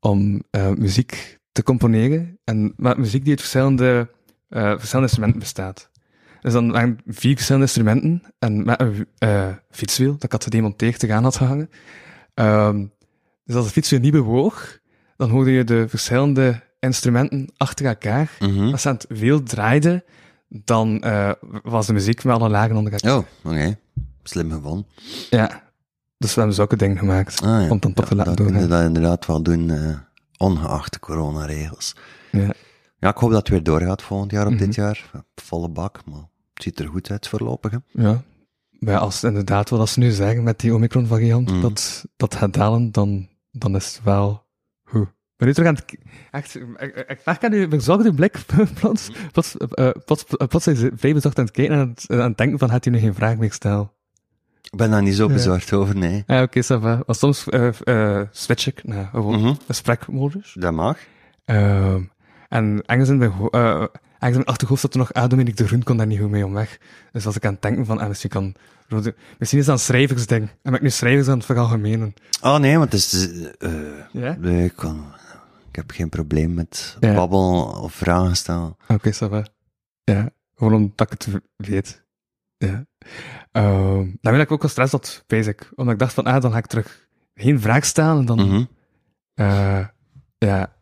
om 0.00 0.42
uh, 0.50 0.68
muziek 0.68 1.38
te 1.52 1.62
componeren. 1.62 2.38
En 2.44 2.72
met 2.76 2.96
muziek 2.96 3.20
die 3.20 3.30
uit 3.30 3.40
verschillende, 3.40 4.10
uh, 4.48 4.60
verschillende 4.62 5.08
instrumenten 5.08 5.38
bestaat. 5.38 5.89
Dus 6.40 6.52
dan 6.52 6.70
waren 6.70 6.98
vier 7.06 7.34
verschillende 7.34 7.66
instrumenten 7.66 8.22
en 8.38 8.64
met 8.64 8.80
een 8.80 9.06
uh, 9.18 9.46
fietswiel 9.70 10.12
dat 10.12 10.22
ik 10.22 10.32
had 10.32 10.44
gedemonteerd 10.44 10.98
te 10.98 11.06
gaan 11.06 11.22
had 11.22 11.36
gehangen. 11.36 11.70
Um, 12.34 12.92
dus 13.44 13.56
als 13.56 13.64
de 13.64 13.72
fietswiel 13.72 14.00
niet 14.00 14.12
bewoog, 14.12 14.78
dan 15.16 15.30
hoorde 15.30 15.50
je 15.50 15.64
de 15.64 15.88
verschillende 15.88 16.62
instrumenten 16.78 17.52
achter 17.56 17.86
elkaar. 17.86 18.36
Mhm. 18.38 18.72
Als 18.72 18.82
ze 18.82 18.88
aan 18.88 18.94
het 18.94 19.06
wiel 19.08 19.42
draaiden, 19.42 20.04
dan 20.48 21.02
uh, 21.04 21.32
was 21.62 21.86
de 21.86 21.92
muziek 21.92 22.24
met 22.24 22.34
alle 22.34 22.48
lagen 22.48 22.76
onder 22.76 22.92
elkaar. 22.92 23.16
Oh, 23.16 23.24
oké. 23.44 23.78
Slim 24.22 24.50
gevonden. 24.50 24.86
Ja, 25.30 25.62
dus 26.18 26.30
we 26.30 26.38
hebben 26.38 26.54
zulke 26.54 26.76
dingen 26.76 26.98
gemaakt. 26.98 27.42
Ah, 27.42 27.62
ja. 27.62 27.70
Om 27.70 27.80
dan 27.80 27.92
toch 27.92 28.06
te 28.06 28.14
laten 28.14 28.36
doorgaan. 28.36 28.68
dat 28.68 28.84
inderdaad 28.84 29.26
wel 29.26 29.42
doen, 29.42 29.70
eh, 29.70 29.98
ongeacht 30.36 30.92
de 30.92 30.98
coronaregels. 30.98 31.94
Ja. 32.30 32.52
Ja, 33.00 33.08
ik 33.08 33.16
hoop 33.16 33.30
dat 33.30 33.38
het 33.38 33.48
weer 33.48 33.62
doorgaat 33.62 34.02
volgend 34.02 34.30
jaar 34.30 34.46
op 34.46 34.52
Mhm. 34.52 34.64
dit 34.64 34.74
jaar. 34.74 35.10
Volle 35.34 35.68
bak, 35.68 36.00
maar 36.04 36.28
het 36.54 36.62
ziet 36.62 36.78
er 36.78 36.88
goed 36.88 37.10
uit 37.10 37.28
voorlopig. 37.28 37.70
Hè? 37.70 37.78
ja. 38.02 38.22
Maar 38.78 38.94
ja, 38.94 39.00
als 39.00 39.24
inderdaad 39.24 39.68
wat 39.70 39.80
als 39.80 39.92
ze 39.92 39.98
nu 39.98 40.10
zeggen 40.10 40.42
met 40.42 40.60
die 40.60 40.74
Omicron-variant, 40.74 41.50
Mhm. 41.50 41.60
dat, 41.60 42.04
dat 42.16 42.34
gaat 42.34 42.52
dalen, 42.54 42.92
dan, 42.92 43.28
dan 43.50 43.76
is 43.76 43.86
het 43.94 44.04
wel 44.04 44.46
goed. 44.84 45.08
Ben 45.36 45.48
nu 45.48 45.54
terug 45.54 45.68
aan 45.68 45.74
het... 45.74 45.96
Echt, 46.30 46.54
ik, 47.08 47.20
merk 47.24 47.44
aan 47.44 47.52
uw 47.52 47.68
bezorgde 47.68 48.14
blik, 48.14 48.38
plots, 48.80 49.10
plots, 49.32 49.56
eh, 49.56 49.90
plots, 50.04 50.24
eh, 50.26 50.46
plots 50.46 50.64
ze 50.64 50.90
vrij 50.94 51.12
bezorgd 51.14 51.38
aan 51.38 51.44
het 51.44 51.52
kijken 51.54 51.74
en 51.74 51.80
aan 51.80 51.88
het, 51.88 52.04
aan 52.10 52.18
het 52.28 52.36
denken 52.38 52.58
van, 52.58 52.68
gaat 52.70 52.86
u 52.86 52.90
nu 52.90 52.98
geen 52.98 53.14
vraag 53.14 53.36
meer 53.36 53.52
stellen? 53.52 53.92
Ik 54.70 54.76
ben 54.78 54.90
daar 54.90 55.02
niet 55.02 55.14
zo 55.14 55.26
Ja. 55.26 55.32
bezorgd 55.32 55.72
over, 55.72 55.96
nee. 55.96 56.22
Ja, 56.26 56.42
oké. 56.42 56.78
Maar 56.78 57.02
soms 57.06 57.48
eh 57.48 57.68
eh 57.84 58.26
switch 58.30 58.66
ik 58.66 58.84
naar 58.84 59.06
gewoon 59.06 59.40
Mhm. 59.40 59.54
gesprekmodus. 59.66 60.56
Dat 60.58 60.72
mag. 60.72 60.98
Ehm 61.44 62.02
en 62.50 62.82
ergens 62.86 63.08
in 63.08 63.18
mijn, 63.18 63.32
eh, 63.50 63.60
ergens 63.70 63.88
in 64.20 64.30
mijn 64.30 64.44
achterhoofd 64.44 64.80
zat 64.80 64.92
er 64.92 64.98
nog, 64.98 65.12
ah, 65.12 65.28
Dominique 65.28 65.62
de 65.62 65.66
Groen 65.68 65.82
kon 65.82 65.96
daar 65.96 66.06
niet 66.06 66.18
goed 66.20 66.30
mee 66.30 66.44
omweg. 66.46 66.78
Dus 67.12 67.26
als 67.26 67.36
ik 67.36 67.44
aan 67.46 67.52
het 67.52 67.62
denken 67.62 67.86
van, 67.86 67.98
ah, 67.98 68.08
misschien 68.08 68.30
kan, 68.30 68.54
Rode- 68.88 69.14
misschien 69.38 69.60
is 69.60 69.66
dat 69.66 69.74
een 69.78 69.80
schrijversding. 69.84 70.42
En 70.42 70.56
ben 70.62 70.74
ik 70.74 70.80
nu 70.80 70.90
schrijvers 70.90 71.28
aan 71.28 71.36
het 71.36 71.46
veralgemenen. 71.46 72.14
Oh 72.42 72.58
nee, 72.58 72.78
want 72.78 72.92
het 72.92 73.00
is... 73.02 73.28
nee, 74.38 74.64
ik, 74.64 74.76
kan, 74.76 75.04
ik 75.68 75.76
heb 75.76 75.90
geen 75.90 76.08
probleem 76.08 76.54
met 76.54 76.96
Ja. 77.00 77.14
babbel 77.14 77.62
of 77.82 77.92
vragen 77.94 78.36
stellen. 78.36 78.76
Oké, 78.88 79.12
va. 79.12 79.44
Ja, 80.04 80.30
gewoon 80.54 80.74
omdat 80.74 81.12
ik 81.12 81.22
het 81.22 81.40
weet. 81.56 82.04
Ja. 82.56 82.84
Dan 83.52 84.18
ben 84.20 84.40
ik 84.40 84.50
ook 84.52 84.62
wel 84.62 84.70
stress 84.70 84.90
dat, 84.92 85.24
basic. 85.26 85.70
Omdat 85.74 85.94
ik 85.94 86.00
dacht 86.00 86.14
van, 86.14 86.24
ah, 86.24 86.40
dan 86.42 86.52
ga 86.52 86.58
ik 86.58 86.66
terug 86.66 87.06
geen 87.34 87.60
vraag 87.60 87.84
stellen 87.84 88.18
en 88.18 88.24
dan, 88.24 88.38
Mhm. 88.48 88.64
eh, 89.34 89.86
ja. 90.38 90.72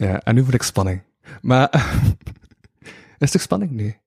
Ja, 0.00 0.20
en 0.22 0.34
nu 0.34 0.44
voel 0.44 0.54
ik 0.54 0.62
spanning. 0.62 1.02
Maar, 1.42 1.68
is 3.18 3.34
er 3.34 3.40
spanning? 3.40 3.70
Nee. 3.70 3.98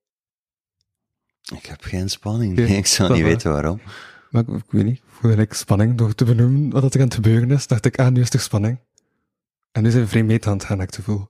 Ik 1.56 1.65
heb 1.65 1.82
geen 1.82 2.10
spanning. 2.10 2.56
Nee, 2.56 2.78
ik 2.78 2.86
zou 2.86 3.14
niet 3.14 3.24
weten 3.24 3.52
waarom. 3.52 3.82
Maar 4.30 4.41
ik, 4.41 4.48
ik 4.48 4.72
weet 4.72 4.84
niet, 4.84 4.98
ik 4.98 5.03
voelde 5.07 5.41
ik 5.41 5.53
spanning 5.53 5.98
door 5.98 6.15
te 6.15 6.26
benoemen 6.26 6.70
wat 6.70 6.94
er 6.94 6.99
aan 6.99 7.06
het 7.06 7.15
gebeuren 7.15 7.52
is. 7.52 7.68
Dacht 7.68 7.86
ik, 7.86 7.99
ah, 7.99 8.11
nu 8.11 8.22
is 8.22 8.34
er 8.34 8.40
spanning. 8.40 8.80
En 9.72 9.84
nu 9.84 9.90
zijn 9.91 10.03
we 10.03 10.10
vreemd 10.10 10.28
mee 10.28 10.45
aan 10.45 10.53
het 10.53 10.64
gaan, 10.64 10.82
ik 10.82 10.86
het 10.86 10.95
gevoel. 10.95 11.28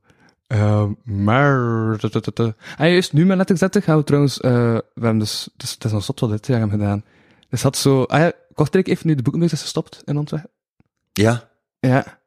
Ehm, 0.47 0.91
maar... 1.03 1.97
tut. 1.97 2.39
Ah, 2.39 2.53
juist 2.77 3.13
nu 3.13 3.25
met 3.25 3.37
letter 3.37 3.57
zetten 3.57 3.81
gaan 3.81 3.97
we 3.97 4.03
trouwens... 4.03 4.39
eh, 4.39 4.51
we 4.73 4.83
hebben 4.93 5.19
dus... 5.19 5.49
dus 5.57 5.71
het 5.71 5.83
is 5.83 5.91
een 5.91 6.01
zot 6.01 6.19
wat 6.19 6.29
dit 6.29 6.47
jaar 6.47 6.59
hebben 6.59 6.79
gedaan. 6.79 7.03
Dus 7.49 7.61
had 7.61 7.77
zo... 7.77 8.03
Ah 8.03 8.19
ja, 8.19 8.31
Kortrijk 8.53 8.87
heeft 8.87 9.03
nu 9.03 9.15
de 9.15 9.21
boekenbeurs 9.21 9.61
gestopt 9.61 10.01
in 10.05 10.17
Antwerpen. 10.17 10.49
Ja, 11.13 11.49
Ja. 11.79 12.21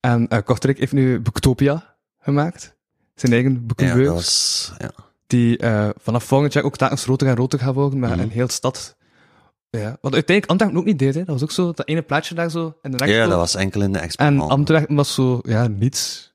En 0.00 0.28
eh 0.28 0.38
Kortrijk 0.44 0.78
heeft 0.78 0.92
nu 0.92 1.20
Boektopia 1.20 1.96
gemaakt. 2.18 2.76
Zijn 3.14 3.32
eigen 3.32 3.52
ja 3.52 3.58
boekenbeurs. 3.58 4.72
Ja. 4.78 4.90
die 5.26 5.56
eh, 5.58 5.88
vanaf 5.96 6.24
volgend 6.24 6.52
jaar 6.52 6.64
ook 6.64 6.76
telkens 6.76 7.02
groter 7.02 7.26
en 7.28 7.34
groter 7.34 7.58
gaat 7.58 7.74
worden, 7.74 7.98
met 7.98 8.10
Mhm. 8.10 8.20
een 8.20 8.30
heel 8.30 8.48
stad. 8.48 8.96
Ja. 9.70 9.96
Wat 10.00 10.12
uiteindelijk 10.12 10.46
Antwerpen 10.46 10.78
ook 10.78 10.84
niet 10.84 10.98
deed, 10.98 11.14
hè. 11.14 11.20
Dat 11.20 11.28
was 11.28 11.42
ook 11.42 11.50
zo, 11.50 11.72
dat 11.72 11.88
ene 11.88 12.02
plaatje 12.02 12.34
daar 12.34 12.50
zo, 12.50 12.78
en 12.82 12.90
de 12.90 13.06
ja, 13.06 13.26
dat 13.26 13.38
was 13.38 13.54
enkel 13.54 13.82
in 13.82 13.92
de 13.92 13.98
expo. 13.98 14.24
En 14.24 14.40
Antwerpen 14.40 14.96
was 14.96 15.14
zo, 15.14 15.38
ja, 15.42 15.66
niets. 15.66 16.34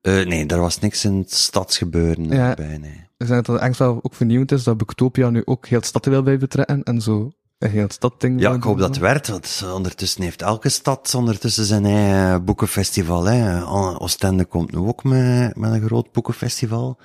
Eh, 0.00 0.26
nee, 0.26 0.46
er 0.46 0.60
was 0.60 0.78
niks 0.78 1.04
in 1.04 1.18
het 1.18 1.32
stadsgebeuren 1.34 2.28
Ja. 2.28 2.54
bij, 2.54 2.78
nee. 2.78 3.06
Ik 3.16 3.26
denk 3.26 3.28
dat 3.28 3.46
het 3.46 3.56
ergens 3.56 3.78
wel 3.78 3.98
ook 4.02 4.14
vernieuwend 4.14 4.52
is, 4.52 4.62
dat 4.64 4.76
Boektopia 4.76 5.30
nu 5.30 5.42
ook 5.44 5.66
heel 5.66 5.82
stad 5.82 6.04
er 6.04 6.10
wil 6.10 6.22
bij 6.22 6.38
betrekken, 6.38 6.82
en 6.82 7.00
zo 7.00 7.32
heel 7.58 7.86
ding. 8.18 8.40
Ja, 8.40 8.52
ik 8.52 8.62
hoop 8.62 8.78
dat 8.78 8.88
het 8.88 8.98
werkt, 8.98 9.28
want 9.28 9.64
ondertussen 9.74 10.22
heeft 10.22 10.42
elke 10.42 10.68
stad 10.68 11.14
ondertussen 11.14 11.64
zijn 11.64 11.84
eigen 11.84 12.44
boekenfestival. 12.44 13.24
Hè. 13.24 13.66
Oostende 13.98 14.44
komt 14.44 14.72
nu 14.72 14.78
ook 14.78 15.04
met, 15.04 15.56
met 15.56 15.72
een 15.72 15.82
groot 15.86 16.12
boekenfestival. 16.12 16.98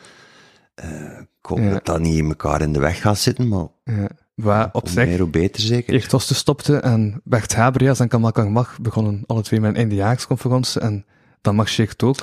Eh, 0.75 0.89
ik 1.19 1.45
hoop 1.49 1.57
Ja. 1.57 1.69
dat 1.71 1.85
dat 1.85 1.99
niet 1.99 2.17
in 2.17 2.27
elkaar 2.27 2.61
in 2.61 2.73
de 2.73 2.79
weg 2.79 3.01
gaat 3.01 3.17
zitten, 3.17 3.47
maar 3.47 3.67
Ja. 3.83 4.69
Op 4.71 4.81
hoe 4.81 4.89
zich, 4.91 5.05
meer 5.05 5.19
hoe 5.19 5.29
beter 5.29 5.61
zeker. 5.61 5.93
Echt 5.93 6.09
Toste 6.09 6.33
stopte 6.35 6.77
en 6.77 7.21
Bert 7.23 7.55
Habrias 7.55 7.99
en 7.99 8.07
Kamal 8.07 8.31
Kangmach 8.31 8.77
begonnen 8.81 9.23
alle 9.25 9.41
twee 9.41 9.59
met 9.59 9.69
een 9.69 9.75
eindejaarsconferentie 9.75 10.81
en 10.81 11.05
dan 11.41 11.55
mag 11.55 11.69
Sheikh 11.69 11.91
het 11.91 12.03
ook. 12.03 12.17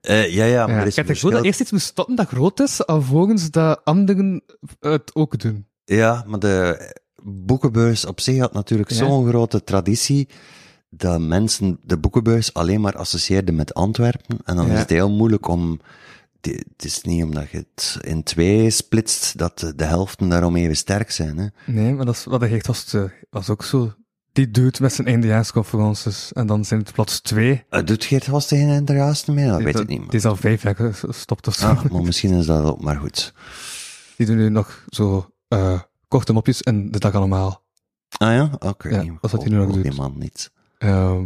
Eh, 0.00 0.34
ja, 0.34 0.44
ja, 0.44 0.66
maar 0.66 0.74
Ja, 0.74 0.80
er 0.80 0.86
ik 0.86 0.88
is 0.88 0.94
gevoel 0.94 1.04
dat 1.04 1.16
verschil. 1.16 1.42
eerst 1.44 1.60
iets 1.60 1.70
moet 1.70 1.80
stoppen 1.80 2.16
dat 2.16 2.28
groot 2.28 2.60
is, 2.60 2.86
alvorens 2.86 3.50
dat 3.50 3.80
anderen 3.84 4.42
het 4.80 5.14
ook 5.14 5.38
doen. 5.38 5.66
Ja, 5.84 6.24
maar 6.26 6.38
de 6.38 6.92
boekenbeurs 7.22 8.04
op 8.06 8.20
zich 8.20 8.38
had 8.38 8.52
natuurlijk 8.52 8.90
Ja. 8.90 8.96
zo'n 8.96 9.28
grote 9.28 9.64
traditie 9.64 10.28
dat 10.90 11.20
mensen 11.20 11.78
de 11.82 11.98
boekenbeurs 11.98 12.54
alleen 12.54 12.80
maar 12.80 12.96
associeerden 12.96 13.54
met 13.54 13.74
Antwerpen. 13.74 14.38
En 14.44 14.56
dan 14.56 14.66
Ja. 14.66 14.72
is 14.72 14.78
het 14.78 14.90
heel 14.90 15.10
moeilijk 15.10 15.48
om... 15.48 15.80
Het 16.40 16.84
is 16.84 17.02
niet 17.02 17.24
omdat 17.24 17.50
je 17.50 17.56
het 17.56 17.96
in 18.00 18.22
twee 18.22 18.70
splitst, 18.70 19.38
dat 19.38 19.72
de, 19.76 19.84
helften 19.84 20.28
daarom 20.28 20.56
even 20.56 20.76
sterk 20.76 21.10
zijn. 21.10 21.38
Hè? 21.38 21.46
Nee, 21.66 21.94
maar 21.94 22.04
dat 22.06 22.14
is, 22.14 22.24
wat 22.24 22.40
hij 22.40 22.52
echt 22.52 22.66
was, 22.66 22.94
eh, 22.94 23.02
was 23.30 23.50
ook 23.50 23.64
zo. 23.64 23.92
Die 24.32 24.50
doet 24.50 24.80
met 24.80 24.92
zijn 24.92 25.06
eindejaarsconferences 25.06 26.32
en 26.32 26.46
dan 26.46 26.64
zijn 26.64 26.80
het 26.80 26.92
plots 26.92 27.20
twee. 27.20 27.64
Uh, 27.70 27.84
doet 27.84 28.04
Geert 28.04 28.26
Hoste 28.26 28.56
geen 28.56 28.68
interesse 28.68 29.32
meer? 29.32 29.46
Dat 29.48 29.56
die, 29.56 29.64
weet 29.66 29.78
ik 29.80 29.88
niet. 29.88 30.00
Die 30.10 30.18
is 30.18 30.24
al 30.24 30.36
vijf 30.36 30.62
jaar 30.62 30.94
gestopt 30.94 31.46
of 31.46 31.54
zo. 31.54 31.66
Ah, 31.66 31.84
maar 31.84 32.02
misschien 32.02 32.32
is 32.34 32.46
dat 32.46 32.64
ook 32.64 32.80
maar 32.82 32.96
goed. 32.96 33.34
Die 34.16 34.26
doen 34.26 34.36
nu 34.36 34.48
nog 34.48 34.84
zo 34.88 35.30
eh, 35.48 35.80
korte 36.08 36.32
mopjes 36.32 36.62
en 36.62 36.90
de 36.90 36.98
dag 36.98 37.14
allemaal. 37.14 37.62
Ah 38.18 38.32
ja? 38.32 38.50
Oké. 38.58 38.88
Ja, 38.88 38.96
dat 38.96 39.06
is 39.22 39.30
wat 39.32 39.40
hij 39.42 39.50
nu 39.50 39.56
nog 39.56 39.72
doet. 39.72 39.82
Die 39.82 39.94
man 39.94 40.14
niet. 40.18 40.50
Ehm, 40.78 41.24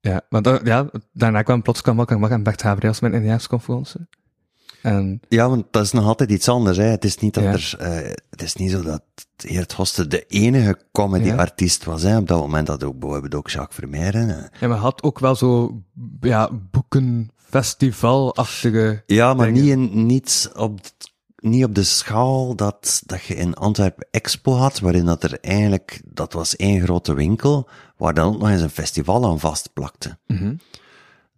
ja, 0.00 0.20
maar 0.28 0.42
da- 0.42 0.60
ja, 0.64 0.90
daarna 1.12 1.42
kwam 1.42 1.62
plots 1.62 1.80
kwam 1.80 2.00
ook 2.00 2.10
en 2.10 2.42
Bert 2.42 2.62
Habrias 2.62 3.00
met 3.00 3.12
eindejaarsconferentie. 3.12 4.06
En 4.82 5.20
Ja, 5.28 5.48
want 5.48 5.64
dat 5.70 5.84
is 5.84 5.92
nog 5.92 6.04
altijd 6.06 6.30
iets 6.30 6.48
anders. 6.48 6.76
Hè. 6.76 6.84
Het, 6.84 7.04
is 7.04 7.16
niet 7.18 7.34
dat 7.34 7.44
Ja. 7.44 7.52
er, 7.52 7.74
eh, 7.78 8.10
het 8.30 8.42
is 8.42 8.54
niet 8.54 8.70
zo 8.70 8.82
dat 8.82 9.02
Geert 9.36 9.72
Hoste 9.72 10.06
de 10.06 10.26
enige 10.26 10.78
comedy-artiest 10.92 11.84
was. 11.84 12.02
Hè. 12.02 12.16
Op 12.16 12.28
dat 12.28 12.40
moment 12.40 12.68
had 12.68 12.84
ook 12.84 12.98
bijvoorbeeld 12.98 13.34
ook 13.34 13.50
Jacques 13.50 13.78
Vermeijren. 13.78 14.28
hè. 14.28 14.40
Ja, 14.60 14.68
maar 14.68 14.78
had 14.78 15.02
ook 15.02 15.18
wel 15.18 15.34
zo, 15.34 15.80
ja, 16.20 16.50
boekenfestivalachtige... 16.70 19.02
Ja, 19.06 19.34
maar 19.34 19.52
Dingen. 19.52 19.80
niet, 19.80 19.90
in, 19.92 20.06
niet, 20.06 20.50
op, 20.56 20.80
niet 21.44 21.64
op 21.64 21.74
de 21.74 21.82
schaal 21.82 22.54
dat, 22.54 23.02
dat 23.06 23.22
je 23.22 23.34
in 23.34 23.54
Antwerpen 23.54 24.06
Expo 24.10 24.52
had, 24.52 24.80
waarin 24.80 25.04
dat 25.04 25.22
er 25.22 25.40
eigenlijk, 25.40 26.00
dat 26.04 26.32
was 26.32 26.56
één 26.56 26.80
grote 26.80 27.14
winkel, 27.14 27.68
waar 27.96 28.14
dan 28.14 28.26
ook 28.34 28.38
nog 28.38 28.48
eens 28.48 28.60
een 28.60 28.70
festival 28.70 29.26
aan 29.26 29.40
vastplakte. 29.40 30.18
Mhm. 30.26 30.54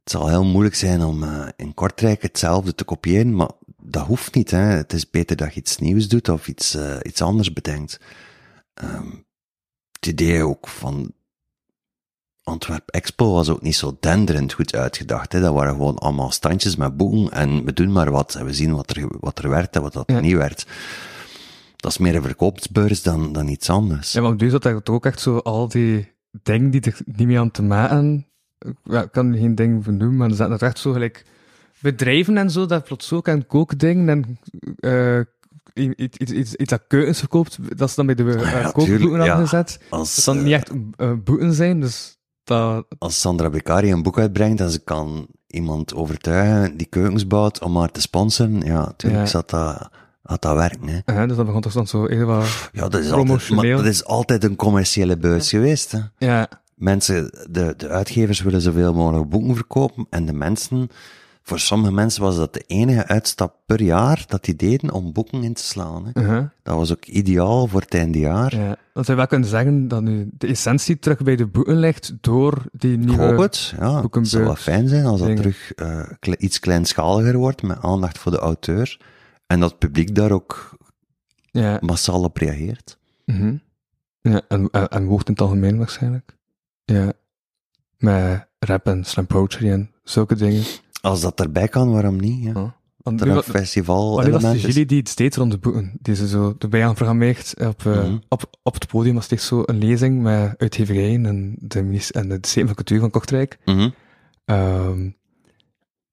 Het 0.01 0.15
zal 0.15 0.29
heel 0.29 0.45
moeilijk 0.45 0.75
zijn 0.75 1.03
om 1.03 1.23
eh, 1.23 1.49
in 1.57 1.75
Kortrijk 1.75 2.23
hetzelfde 2.23 2.75
te 2.75 2.85
kopiëren, 2.85 3.35
maar 3.35 3.51
dat 3.83 4.07
hoeft 4.07 4.35
niet. 4.35 4.51
Hè. 4.51 4.59
Het 4.59 4.93
is 4.93 5.11
beter 5.11 5.37
dat 5.37 5.55
je 5.55 5.61
iets 5.61 5.79
nieuws 5.79 6.09
doet 6.09 6.29
of 6.29 6.49
iets, 6.49 6.75
eh, 6.75 6.97
iets 7.03 7.23
anders 7.23 7.53
bedenkt. 7.53 8.01
Ehm, 8.75 9.11
het 9.93 10.07
idee 10.07 10.43
ook 10.43 10.69
van 10.69 11.13
Antwerp 12.47 12.89
Expo 12.91 13.33
was 13.33 13.49
ook 13.49 13.63
niet 13.63 13.77
zo 13.77 13.97
denderend 14.01 14.53
goed 14.53 14.75
uitgedacht. 14.75 15.33
Hè. 15.33 15.41
Dat 15.41 15.55
waren 15.55 15.73
gewoon 15.73 15.99
allemaal 15.99 16.31
standjes 16.31 16.77
met 16.77 16.97
boeken 16.97 17.33
en 17.33 17.65
we 17.65 17.73
doen 17.73 17.93
maar 17.93 18.11
wat. 18.11 18.35
En 18.35 18.45
we 18.45 18.53
zien 18.55 18.75
wat 18.75 18.91
er, 18.97 19.07
wat 19.21 19.39
er 19.39 19.49
werd 19.49 19.77
en 19.77 19.83
wat 19.83 19.93
dat 19.93 20.05
Ja. 20.07 20.21
niet 20.21 20.35
werd. 20.37 20.67
Dat 21.77 21.91
is 21.91 21.99
meer 21.99 22.15
een 22.15 22.23
verkoopsbeurs 22.23 23.03
dan, 23.03 23.33
dan 23.33 23.49
iets 23.49 23.71
anders. 23.71 24.13
Ja, 24.13 24.21
maar 24.21 24.31
op 24.33 24.39
deze 24.39 24.59
dat 24.59 24.85
toch 24.85 24.95
ook 24.95 25.07
echt 25.07 25.21
zo 25.21 25.37
al 25.39 25.69
die 25.69 26.13
dingen 26.43 26.71
die 26.71 26.81
er 26.81 26.99
niet 27.05 27.27
meer 27.27 27.39
aan 27.39 27.51
te 27.51 27.63
maken. 27.63 28.27
Ja, 28.85 29.03
ik 29.03 29.13
kan 29.13 29.37
geen 29.37 29.55
ding 29.55 29.85
benoemen, 29.85 30.17
maar 30.17 30.29
er 30.31 30.37
zaten 30.37 30.55
er 30.55 30.63
echt 30.63 30.79
zo 30.79 30.93
gelijk 30.93 31.25
bedrijven 31.81 32.37
en 32.37 32.51
zo, 32.51 32.67
dat 32.67 32.85
plots 32.85 33.13
ook 33.13 33.29
aan 33.29 33.47
kookdingen 33.47 34.09
en 34.09 34.39
eh, 34.79 35.21
iets, 35.95 36.17
iets, 36.19 36.31
iets, 36.33 36.55
iets 36.55 36.71
dat 36.71 36.83
keukens 36.89 37.19
verkoopt, 37.19 37.79
dat 37.79 37.89
ze 37.91 37.97
dan 37.97 38.07
bij 38.07 38.15
de 38.15 38.23
uh, 38.23 38.41
Ja, 38.53 38.63
kookboeken 38.63 38.97
tuurlijk, 38.97 39.23
ja. 39.23 39.29
hadden 39.29 39.49
gezet. 39.49 39.81
Als, 39.91 40.15
Dat 40.15 40.25
dan 40.25 40.37
eh, 40.37 40.43
niet 40.45 40.53
echt 40.53 40.71
eh, 40.97 41.13
boeken 41.25 41.53
zijn, 41.53 41.81
dus 41.81 42.19
dat... 42.47 42.87
als 42.99 43.21
Sandra 43.21 43.51
Beccari 43.51 43.93
een 43.93 44.03
boek 44.03 44.19
uitbrengt 44.19 44.61
en 44.61 44.71
ze 44.71 44.79
kan 44.79 45.27
iemand 45.47 45.95
overtuigen 45.95 46.77
die 46.77 46.87
keukens 46.87 47.27
bouwt 47.27 47.63
om 47.63 47.77
haar 47.77 47.91
te 47.91 48.01
sponsoren, 48.01 48.61
ja, 48.61 48.85
natuurlijk 48.85 49.23
Ja. 49.25 49.31
zat 49.31 49.51
dat, 49.51 49.89
had 50.23 50.43
dat 50.43 50.55
werken. 50.55 50.89
Hè. 50.89 50.99
eh, 51.05 51.29
dus 51.29 51.37
dat 51.37 51.47
begon 51.47 51.61
toch 51.61 51.73
dan 51.73 51.87
zo 51.87 52.07
heel 52.07 52.27
wat... 52.27 52.71
Ja, 52.73 52.89
dat 52.89 53.01
is, 53.01 53.11
altijd, 53.11 53.51
maar 53.51 53.67
dat 53.67 53.85
is 53.87 54.05
altijd 54.05 54.45
een 54.45 54.57
commerciële 54.57 55.17
beurs 55.17 55.49
geweest. 55.49 55.93
Hè. 55.93 56.01
Ja, 56.19 56.49
Mensen, 56.75 57.31
de, 57.51 57.75
de 57.77 57.89
uitgevers 57.89 58.41
willen 58.43 58.61
zoveel 58.61 58.95
mogelijk 58.95 59.29
boeken 59.29 59.55
verkopen 59.55 60.07
en 60.11 60.27
de 60.27 60.33
mensen, 60.33 60.89
voor 61.49 61.59
sommige 61.59 61.93
mensen 61.93 62.23
was 62.23 62.37
dat 62.37 62.55
de 62.55 62.65
enige 62.67 63.07
uitstap 63.07 63.57
per 63.67 63.83
jaar 63.83 64.25
dat 64.27 64.45
die 64.45 64.57
deden 64.57 64.91
om 64.93 65.13
boeken 65.13 65.43
in 65.43 65.55
te 65.55 65.63
slaan. 65.63 66.07
Hè. 66.13 66.21
uh-huh. 66.23 66.45
Dat 66.63 66.77
was 66.77 66.93
ook 66.93 67.05
ideaal 67.05 67.67
voor 67.67 67.81
het 67.81 67.95
einde 67.95 68.19
jaar. 68.19 68.57
ja. 68.57 68.77
Dat 68.93 69.05
zou 69.05 69.17
wel 69.17 69.27
kunnen 69.27 69.49
zeggen 69.49 69.89
dat 69.89 70.03
nu 70.03 70.29
de 70.39 70.47
essentie 70.47 70.99
terug 70.99 71.23
bij 71.23 71.37
de 71.37 71.47
boeken 71.47 71.79
ligt 71.79 72.13
door 72.21 72.63
die 72.73 72.93
Ik 72.93 73.05
nieuwe... 73.05 73.23
hoop 73.25 73.39
het, 73.39 73.75
ja. 73.79 74.03
Het 74.11 74.29
zou 74.29 74.45
wel 74.45 74.55
fijn 74.57 74.89
zijn 74.89 75.05
als 75.05 75.19
dat 75.19 75.29
dingen. 75.29 75.43
terug 75.43 75.73
eh, 75.75 76.11
kle- 76.19 76.37
iets 76.39 76.59
kleinschaliger 76.59 77.37
wordt, 77.37 77.63
met 77.63 77.79
aandacht 77.83 78.19
voor 78.19 78.33
de 78.33 78.39
auteur. 78.39 79.01
En 79.47 79.61
dat 79.61 79.71
het 79.71 79.79
publiek 79.79 80.15
daar 80.15 80.31
ook 80.31 80.77
Ja. 81.51 81.79
massaal 81.81 82.23
op 82.23 82.37
reageert. 82.37 82.99
Mhm. 83.25 83.57
Ja, 84.21 84.41
en, 84.49 84.69
en, 84.71 84.89
en 84.89 85.03
in 85.09 85.19
het 85.25 85.41
algemeen 85.41 85.79
waarschijnlijk. 85.79 86.37
Ja. 86.85 87.13
Met 87.99 88.47
rap 88.59 88.87
en 88.87 89.05
slam 89.05 89.27
poetry 89.27 89.71
en 89.71 89.91
zulke 90.05 90.35
dingen. 90.35 90.63
Als 91.07 91.21
dat 91.21 91.41
erbij 91.41 91.69
kan, 91.69 91.93
waarom 91.93 92.17
niet? 92.21 92.45
Ja. 92.45 92.51
Ja. 92.55 92.75
Want 92.97 93.21
Er 93.21 93.29
een 93.29 93.43
festival 93.43 94.15
wanneer 94.15 94.41
was 94.41 94.61
jury 94.63 94.85
die 94.87 94.99
het 94.99 95.09
steeds 95.09 95.37
rond 95.37 95.51
de 95.51 95.59
boeken, 95.59 95.93
die 96.01 96.15
ze 96.15 96.29
zo 96.29 96.55
erbij 96.59 96.87
aan 96.87 96.95
programmeert 96.95 97.55
op, 97.59 97.87
eh, 97.87 97.93
Mhm. 98.05 98.17
op, 98.29 98.51
op 98.63 98.75
het 98.75 98.87
podium 98.87 99.15
was 99.15 99.23
het 99.23 99.33
echt 99.33 99.43
zo 99.43 99.63
een 99.67 99.79
lezing 99.79 100.23
met 100.23 100.55
uitgeverijen 100.59 101.27
en 101.27 101.57
de, 101.59 101.83
minister, 101.83 102.15
en 102.21 102.29
de 102.29 102.39
Steven 102.41 102.67
van 102.67 102.75
Cultuur 102.77 103.01
van 103.01 103.11
Kortrijk. 103.11 103.59
Mhm, 103.65 103.91
Ehm, 104.45 105.11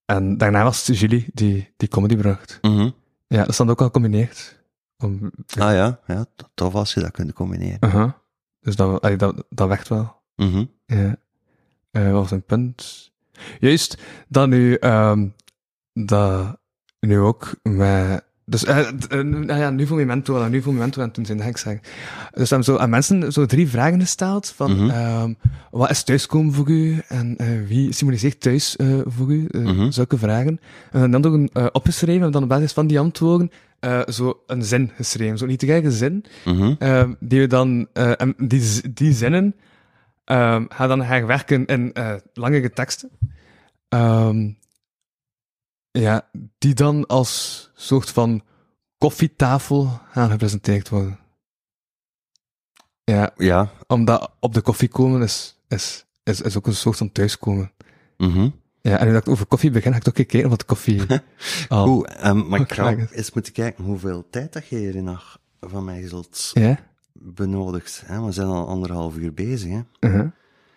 en 0.06 0.38
daarna 0.38 0.64
was 0.64 0.88
het 0.88 0.98
jury 1.00 1.30
die, 1.34 1.74
die 1.78 1.88
comedy 1.88 2.16
bracht. 2.16 2.58
mhm. 2.62 2.90
Ja, 3.28 3.40
dat 3.40 3.50
is 3.50 3.58
dan 3.58 3.70
ook 3.70 3.80
al 3.80 3.86
gecombineerd. 3.86 4.62
Om, 4.98 5.32
Ah 5.60 5.74
ja, 5.74 6.00
ja, 6.08 6.26
to- 6.36 6.48
tof 6.54 6.74
als 6.76 6.94
je 6.94 7.00
dat 7.00 7.12
kunt 7.12 7.34
combineren. 7.34 7.78
uh 7.82 8.12
Dus 8.60 8.76
dat, 8.76 9.02
allee, 9.02 9.18
dat, 9.18 9.46
dat 9.50 9.68
werkt 9.68 9.88
wel. 9.88 10.16
Mhm. 10.36 10.66
Ja. 10.86 11.16
Eh, 11.92 12.04
wat 12.12 12.22
was 12.22 12.32
een 12.32 12.44
punt? 12.44 13.12
Juist, 13.60 13.98
dat 14.28 14.48
nu, 14.48 14.74
ehm 14.76 15.26
dat 15.94 16.58
nu 17.00 17.20
ook 17.20 17.52
met, 17.64 18.24
dus, 18.46 18.64
nou 19.10 19.54
ja, 19.60 19.70
nu 19.70 19.88
voor 19.88 19.98
Memento, 19.98 20.42
en 20.42 20.52
nu 20.52 20.62
voor 20.62 20.74
Memento 20.74 21.02
en 21.02 21.12
toen 21.12 21.26
zijn 21.26 21.38
dat 21.38 21.48
ik 21.48 21.58
zeggen. 21.58 21.82
Dus 22.34 22.50
hebben 22.50 22.68
zo 22.68 22.78
aan 22.78 22.90
mensen 22.90 23.32
zo 23.32 23.46
drie 23.46 23.68
vragen 23.70 24.00
gesteld 24.00 24.50
van, 24.50 24.72
Mhm. 24.76 24.90
ehm, 24.90 25.34
wat 25.72 25.90
is 25.90 26.04
thuiskomen 26.04 26.54
voor 26.54 26.70
u? 26.70 27.02
En 27.08 27.38
eh, 27.38 27.48
wie 27.68 27.92
symboliseert 27.92 28.42
thuis 28.42 28.76
voor 29.06 29.32
u? 29.32 29.48
Mhm. 29.52 29.92
Zulke 29.92 30.18
vragen. 30.18 30.60
En 30.92 31.12
dan 31.12 31.26
ook 31.26 31.34
een, 31.34 31.50
opgeschreven 31.72 32.26
en 32.26 32.32
dan 32.32 32.44
op 32.44 32.50
basis 32.50 32.72
van 32.74 32.88
die 32.88 33.00
antwoorden 33.00 33.52
eh, 33.80 34.02
zo 34.08 34.40
een 34.48 34.64
zin 34.64 34.92
geschreven. 34.96 35.38
Zo 35.38 35.46
niet 35.46 35.60
te 35.60 35.66
kijken 35.66 35.92
zin. 35.92 36.26
Mhm. 36.46 36.74
Ehm, 36.80 37.14
die 37.20 37.40
we 37.40 37.48
dan, 37.48 37.88
en 37.94 38.34
die, 38.38 38.82
die 38.94 39.14
zinnen, 39.14 39.56
ehm 40.24 40.66
gaan 40.70 40.88
dan 40.88 41.02
herwerken 41.02 41.66
in 41.66 41.94
eh, 41.94 42.16
langere 42.34 42.70
teksten. 42.70 43.10
Ehm, 43.90 44.52
ja, 45.92 46.30
die 46.58 46.74
dan 46.74 47.06
als 47.08 47.70
soort 47.76 48.10
van 48.10 48.42
koffietafel 48.98 50.00
gaan 50.12 50.30
gepresenteerd 50.30 50.90
worden. 50.90 51.20
Ja, 53.04 53.32
Ja. 53.38 53.70
omdat 53.88 54.32
op 54.40 54.54
de 54.54 54.62
koffie 54.62 54.88
komen 54.90 55.22
is, 55.22 55.60
is, 55.68 56.06
is, 56.24 56.42
is 56.42 56.58
ook 56.58 56.68
een 56.68 56.76
soort 56.76 56.98
van 56.98 57.12
thuiskomen. 57.12 57.72
mhm. 58.18 58.50
Ja, 58.82 58.98
en 59.00 59.06
nu 59.08 59.14
dat 59.14 59.22
ik 59.22 59.30
over 59.30 59.46
koffie 59.46 59.72
begin, 59.72 59.92
ga 59.92 59.98
ik 59.98 60.04
toch 60.04 60.16
gekeken 60.16 60.50
wat 60.50 60.60
de 60.60 60.66
koffie. 60.66 61.02
Oeh, 61.70 62.10
ehm, 62.26 62.48
maar 62.48 62.60
ik 62.70 62.74
ga 62.74 62.96
eens 63.12 63.32
moeten 63.32 63.54
kijken 63.54 63.84
hoeveel 63.84 64.28
tijd 64.30 64.54
dat 64.54 64.68
je 64.68 64.76
hier 64.78 65.04
nog 65.04 65.40
van 65.60 65.84
mij 65.86 66.08
zult 66.08 66.52
Ja? 66.54 66.80
Benodigd. 67.24 68.04
Hè? 68.06 68.26
We 68.26 68.32
zijn 68.32 68.48
al 68.48 68.68
anderhalf 68.68 69.18
uur 69.18 69.34
bezig. 69.34 69.70
Hè? 69.72 69.80
Uh-huh. 70.00 70.28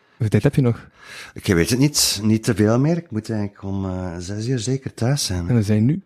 Hoeveel 0.09 0.29
tijd 0.29 0.43
heb 0.43 0.55
je 0.55 0.61
nog? 0.63 0.89
Ik 1.35 1.47
weet 1.47 1.71
het 1.71 1.79
niet, 1.79 2.21
niet 2.23 2.43
te 2.43 2.55
veel 2.55 2.79
meer. 2.79 2.97
Ik 2.97 3.11
moet 3.11 3.31
eigenlijk 3.31 3.63
om 3.63 3.85
eh, 3.85 4.15
zes 4.19 4.47
uur 4.47 4.59
zeker 4.59 4.95
thuis 4.95 5.25
zijn. 5.25 5.49
En 5.49 5.55
we 5.55 5.63
zijn 5.63 5.85
nu? 5.85 6.03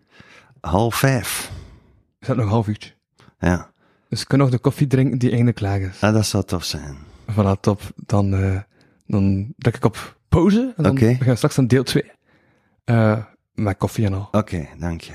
Half 0.61 0.95
vijf. 0.95 1.51
We 2.19 2.25
zijn 2.27 2.37
nog 2.37 2.47
een 2.47 2.53
half 2.53 2.69
uurtje. 2.69 2.91
Ja, 3.39 3.71
Dus 4.09 4.21
ik 4.21 4.29
kan 4.29 4.39
nog 4.39 4.51
de 4.51 4.59
koffie 4.59 4.87
drinken 4.87 5.19
die 5.19 5.29
eindelijk 5.29 5.57
klaar 5.57 5.81
is. 5.81 6.01
ah, 6.01 6.13
dat 6.15 6.27
zou 6.27 6.45
tof 6.45 6.65
zijn. 6.65 6.97
Voilà, 7.33 7.61
top. 7.61 7.81
Dan, 7.97 8.35
eh 8.35 8.61
dan 9.07 9.53
druk 9.57 9.77
ik 9.77 9.85
op 9.85 10.17
pauze. 10.29 10.73
En 10.77 10.83
dan 10.83 10.95
we 10.95 11.35
straks 11.37 11.59
aan 11.59 11.67
deel 11.67 11.83
2. 11.83 12.11
Eh 12.85 13.25
met 13.55 13.77
koffie 13.77 14.07
en 14.07 14.15
al. 14.15 14.29
Oké, 14.33 14.69
dank 14.79 15.01
je. 15.01 15.13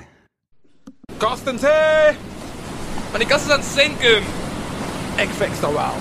Kastens, 1.18 1.62
hé! 1.62 2.12
Maar 3.10 3.20
die 3.20 3.28
kast 3.28 3.46
is 3.46 3.52
aan 3.52 3.60
het 3.60 3.68
zinken. 3.68 4.24
Ik 5.18 5.30
fix 5.30 5.60
dat 5.60 5.72
wel. 5.72 5.94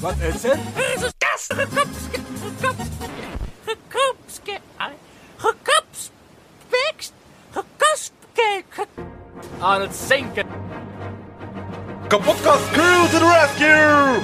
Wat 0.00 0.14
is 0.34 0.42
het? 0.42 0.58
Er 0.74 0.94
is 0.96 1.02
een 1.02 1.12
kast 1.18 1.52
gekopske, 1.52 2.18
gekop, 2.42 2.76
gekopske, 3.64 4.58
gekopspekst, 5.36 7.12
gekospke, 7.50 8.62
ge- 8.68 8.86
Aan 9.58 9.80
het 9.80 9.94
zinken. 10.08 10.46
Kapotkast 12.08 12.70
crew 12.70 13.04
to 13.10 13.18
the 13.18 13.40
rescue! 13.40 14.20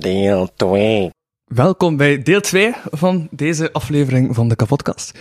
Deel 0.00 0.48
2. 0.56 1.10
Welkom 1.44 1.96
bij 1.96 2.22
deel 2.22 2.40
2 2.40 2.74
van 2.90 3.28
deze 3.30 3.72
aflevering 3.72 4.34
van 4.34 4.48
de 4.48 4.56
Kapotkast. 4.56 5.18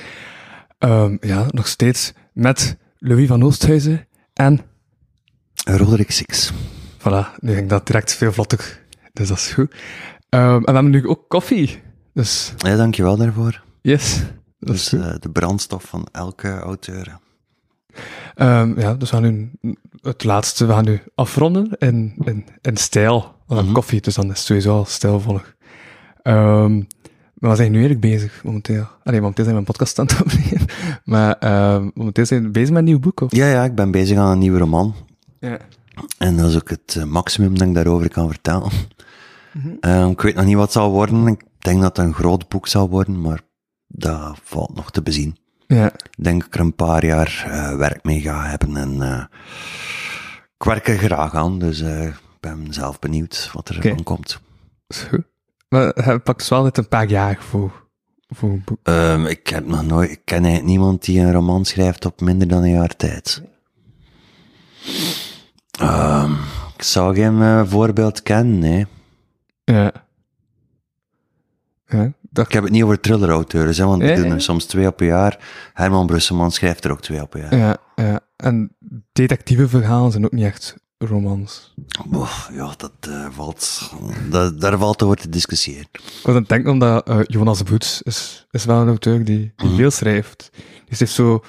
Ehm, 0.86 1.18
ja, 1.20 1.46
nog 1.50 1.68
steeds 1.68 2.14
met 2.34 2.78
Louis 2.98 3.28
van 3.28 3.44
Oosthuizen 3.44 4.08
en... 4.34 4.60
Roderick 5.66 6.12
Six. 6.12 6.52
Voilà, 7.00 7.40
nu 7.40 7.54
ging 7.54 7.70
dat 7.70 7.88
direct 7.88 8.14
veel 8.16 8.32
vlotter. 8.32 8.82
Dus 9.14 9.28
dat 9.28 9.38
is 9.38 9.54
goed. 9.54 9.76
Ehm, 10.30 10.44
en 10.54 10.60
we 10.64 10.72
hebben 10.72 10.90
nu 10.92 11.08
ook 11.08 11.30
koffie. 11.30 11.82
Dus, 12.14 12.54
Ja, 12.58 12.76
dank 12.76 12.96
je 12.96 13.04
wel 13.04 13.18
daarvoor. 13.18 13.64
yes. 13.82 14.22
Dat 14.60 14.76
is 14.76 14.90
Dus 14.90 15.00
goed. 15.02 15.10
eh, 15.10 15.20
de 15.20 15.30
brandstof 15.30 15.84
van 15.84 16.08
elke 16.12 16.60
auteur. 16.60 17.18
Ehm, 18.36 18.80
ja, 18.80 18.94
dus 18.94 19.10
we 19.12 19.16
gaan 19.16 19.24
nu 19.24 19.52
het 20.02 20.24
laatste, 20.24 20.66
we 20.66 20.74
gaan 20.74 20.86
nu 20.86 21.02
afronden 21.16 21.70
in, 21.80 22.14
in, 22.24 22.46
in 22.62 22.78
stijl. 22.78 23.36
Hebben 23.48 23.66
Mhm. 23.66 23.74
koffie, 23.74 24.02
dus 24.02 24.16
dan 24.16 24.24
is 24.26 24.30
het 24.30 24.40
sowieso 24.40 24.78
al 24.78 24.86
stijlvolg. 24.86 25.54
Maar 27.36 27.50
we 27.50 27.56
zijn 27.56 27.72
nu 27.72 27.78
eigenlijk 27.78 28.14
bezig, 28.14 28.44
momenteel. 28.44 28.88
Allee, 29.04 29.20
momenteel 29.20 29.44
zijn 29.44 29.56
we 29.56 29.62
een 29.62 29.68
podcast 29.68 30.00
aan 30.00 30.06
het 30.06 30.22
opnemen. 30.22 30.66
Maar 31.04 31.34
ehm, 31.40 31.90
momenteel 31.94 32.26
zijn 32.26 32.44
we 32.44 32.50
bezig 32.50 32.70
met 32.70 32.78
een 32.78 32.84
nieuw 32.84 33.00
boek, 33.00 33.22
of? 33.22 33.36
Ja, 33.36 33.48
ja, 33.50 33.64
ik 33.64 33.76
ben 33.76 33.92
bezig 33.92 34.18
aan 34.18 34.32
een 34.32 34.40
nieuwe 34.40 34.60
roman. 34.60 34.96
Ja. 35.40 35.58
En 36.18 36.38
dat 36.38 36.50
is 36.50 36.56
ook 36.56 36.70
het 36.70 36.96
eh, 36.98 37.04
maximum 37.04 37.58
dat 37.58 37.68
ik 37.68 37.74
daarover 37.74 38.10
kan 38.10 38.28
vertellen. 38.30 38.72
Eh, 39.80 40.10
ik 40.10 40.22
weet 40.22 40.36
nog 40.36 40.46
niet 40.46 40.56
wat 40.56 40.64
het 40.64 40.74
zal 40.74 40.92
worden. 40.92 41.28
Ik 41.28 41.42
denk 41.58 41.82
dat 41.82 41.98
het 41.98 42.06
een 42.06 42.14
groot 42.14 42.48
boek 42.50 42.68
zal 42.68 42.90
worden, 42.90 43.22
maar 43.22 43.40
dat 43.88 44.38
valt 44.44 44.76
nog 44.76 44.92
te 44.92 45.02
bezien. 45.02 45.38
Ja, 45.68 45.86
Ik 45.94 46.24
denk 46.24 46.40
dat 46.40 46.48
ik 46.48 46.54
er 46.56 46.60
een 46.60 46.76
paar 46.76 47.06
jaar 47.06 47.46
eh, 47.48 47.76
werk 47.78 48.04
mee 48.04 48.22
ga 48.22 48.46
hebben 48.46 48.78
en 48.78 49.02
eh, 49.02 49.24
ik 50.58 50.64
werk 50.66 50.88
er 50.88 50.98
graag 50.98 51.34
aan, 51.36 51.60
dus 51.60 51.80
ik 51.82 52.14
ben 52.40 52.68
zelf 52.70 53.00
benieuwd 53.00 53.50
wat 53.54 53.70
er 53.70 53.78
Oké. 53.78 53.90
van 53.90 54.04
komt. 54.04 54.40
goed. 55.10 55.24
Maar 55.76 55.92
het 55.96 56.24
pakt 56.24 56.40
dus 56.40 56.50
wel 56.50 56.64
net 56.64 56.78
een 56.78 56.88
paar 56.88 57.08
jaar 57.08 57.38
voor, 57.40 57.88
voor 58.28 58.50
een 58.50 58.62
boek. 58.66 58.80
Ehm, 58.84 59.26
ik 59.26 59.48
heb 59.48 59.66
nog 59.66 59.86
nooit, 59.86 60.12
ik 60.12 60.22
ken 60.24 60.38
eigenlijk 60.38 60.66
niemand 60.66 61.06
die 61.06 61.20
een 61.20 61.32
roman 61.32 61.66
schrijft 61.66 62.06
op 62.06 62.22
minder 62.22 62.48
dan 62.48 62.64
een 62.64 62.70
jaar 62.70 62.96
tijd. 62.96 63.42
Ehm, 65.80 66.32
ik 66.78 66.84
zou 66.84 67.16
geen 67.16 67.42
eh, 67.42 67.62
voorbeeld 67.66 68.24
kennen, 68.24 68.60
nee. 68.60 68.86
Ja. 69.64 69.92
Ja, 71.88 72.12
dat, 72.22 72.46
Ik 72.46 72.52
heb 72.52 72.64
het 72.64 72.72
niet 72.72 72.84
over 72.84 73.00
thriller-auteurs, 73.00 73.78
want 73.78 74.02
die 74.02 74.16
doen 74.16 74.28
ja. 74.28 74.34
er 74.34 74.42
soms 74.42 74.66
twee 74.66 74.88
op 74.88 75.02
een 75.02 75.08
jaar. 75.08 75.40
Herman 75.74 76.06
Brusselman 76.06 76.52
schrijft 76.52 76.84
er 76.84 76.92
ook 76.92 77.02
twee 77.02 77.22
op 77.22 77.34
een 77.34 77.42
jaar. 77.42 77.56
ja, 77.56 77.78
ja. 77.96 78.20
En 78.36 78.76
detectieve 79.12 79.68
verhalen 79.68 80.12
zijn 80.12 80.26
ook 80.26 80.32
niet 80.32 80.46
echt 80.46 80.76
romans. 80.98 81.74
Ja, 82.54 82.74
dat 82.78 82.92
eh, 83.00 83.28
valt, 83.32 83.92
dat, 84.30 84.62
daar 84.62 84.78
valt 84.78 85.04
over 85.04 85.18
te 85.18 85.30
discussiëren. 85.30 85.88
Ik 85.94 86.28
aan 86.28 86.36
het 86.36 86.50
denken 86.50 86.72
omdat 86.72 87.08
eh, 87.08 87.20
Jonas 87.24 87.64
Boets 87.64 88.02
is, 88.02 88.48
is 88.52 88.66
wel 88.66 88.82
een 88.82 88.88
auteur 88.88 89.26
die, 89.26 89.54
die 89.56 89.68
Mhm. 89.68 89.76
veel 89.76 89.92
schrijft. 89.92 90.50
Dus 90.90 91.00
heeft 91.00 91.14
zo... 91.14 91.44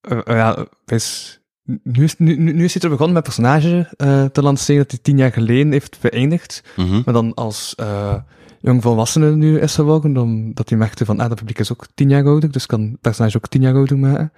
eh, 0.00 0.18
ja, 0.26 0.66
is, 0.86 1.38
nu, 1.82 2.04
is, 2.04 2.14
nu, 2.18 2.64
is 2.64 2.72
hij 2.74 2.82
er 2.82 2.88
begonnen 2.88 3.14
met 3.14 3.22
personage 3.22 3.88
te 4.32 4.42
lanceren 4.42 4.82
dat 4.82 4.90
hij 4.90 5.00
tien 5.02 5.16
jaar 5.16 5.32
geleden 5.32 5.72
heeft 5.72 6.00
beëindigd. 6.00 6.62
Mhm. 6.76 7.02
Maar 7.04 7.14
dan 7.14 7.34
als 7.34 7.74
eh 7.74 8.14
jong 8.60 8.82
volwassene 8.82 9.30
nu 9.36 9.58
is 9.60 9.74
geworden, 9.74 10.16
omdat 10.16 10.68
hij 10.68 10.78
merkte 10.78 11.04
van, 11.04 11.20
ah, 11.20 11.28
dat 11.28 11.38
publiek 11.38 11.58
is 11.58 11.72
ook 11.72 11.86
tien 11.94 12.08
jaar 12.08 12.24
ouder, 12.24 12.50
dus 12.50 12.66
kan 12.66 12.80
het 12.82 13.00
personage 13.00 13.36
ook 13.36 13.48
tien 13.48 13.62
jaar 13.62 13.74
ouder 13.74 13.98
maken. 13.98 14.32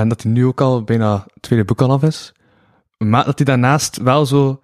En 0.00 0.08
dat 0.08 0.22
hij 0.22 0.32
nu 0.32 0.46
ook 0.46 0.60
al 0.60 0.82
bijna 0.84 1.14
het 1.34 1.42
tweede 1.42 1.64
boek 1.64 1.80
al 1.80 1.90
af 1.90 2.02
is. 2.02 2.32
Maar 2.98 3.24
dat 3.24 3.36
hij 3.38 3.46
daarnaast 3.46 3.96
wel 3.96 4.26
zo, 4.26 4.60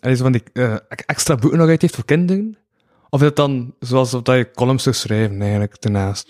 hij 0.00 0.16
zo 0.16 0.22
van 0.22 0.32
die 0.32 0.42
eh, 0.52 0.74
extra 1.06 1.34
boeken 1.34 1.58
nog 1.58 1.68
uit 1.68 1.80
heeft 1.82 1.94
voor 1.94 2.04
kinderen. 2.04 2.56
Of 3.08 3.20
is 3.20 3.26
het 3.26 3.36
dan 3.36 3.74
zoals 3.80 4.10
dat 4.10 4.26
je 4.26 4.50
columns 4.54 4.82
zou 4.82 4.94
schrijven, 4.94 5.40
eigenlijk, 5.42 5.80
daarnaast. 5.82 6.28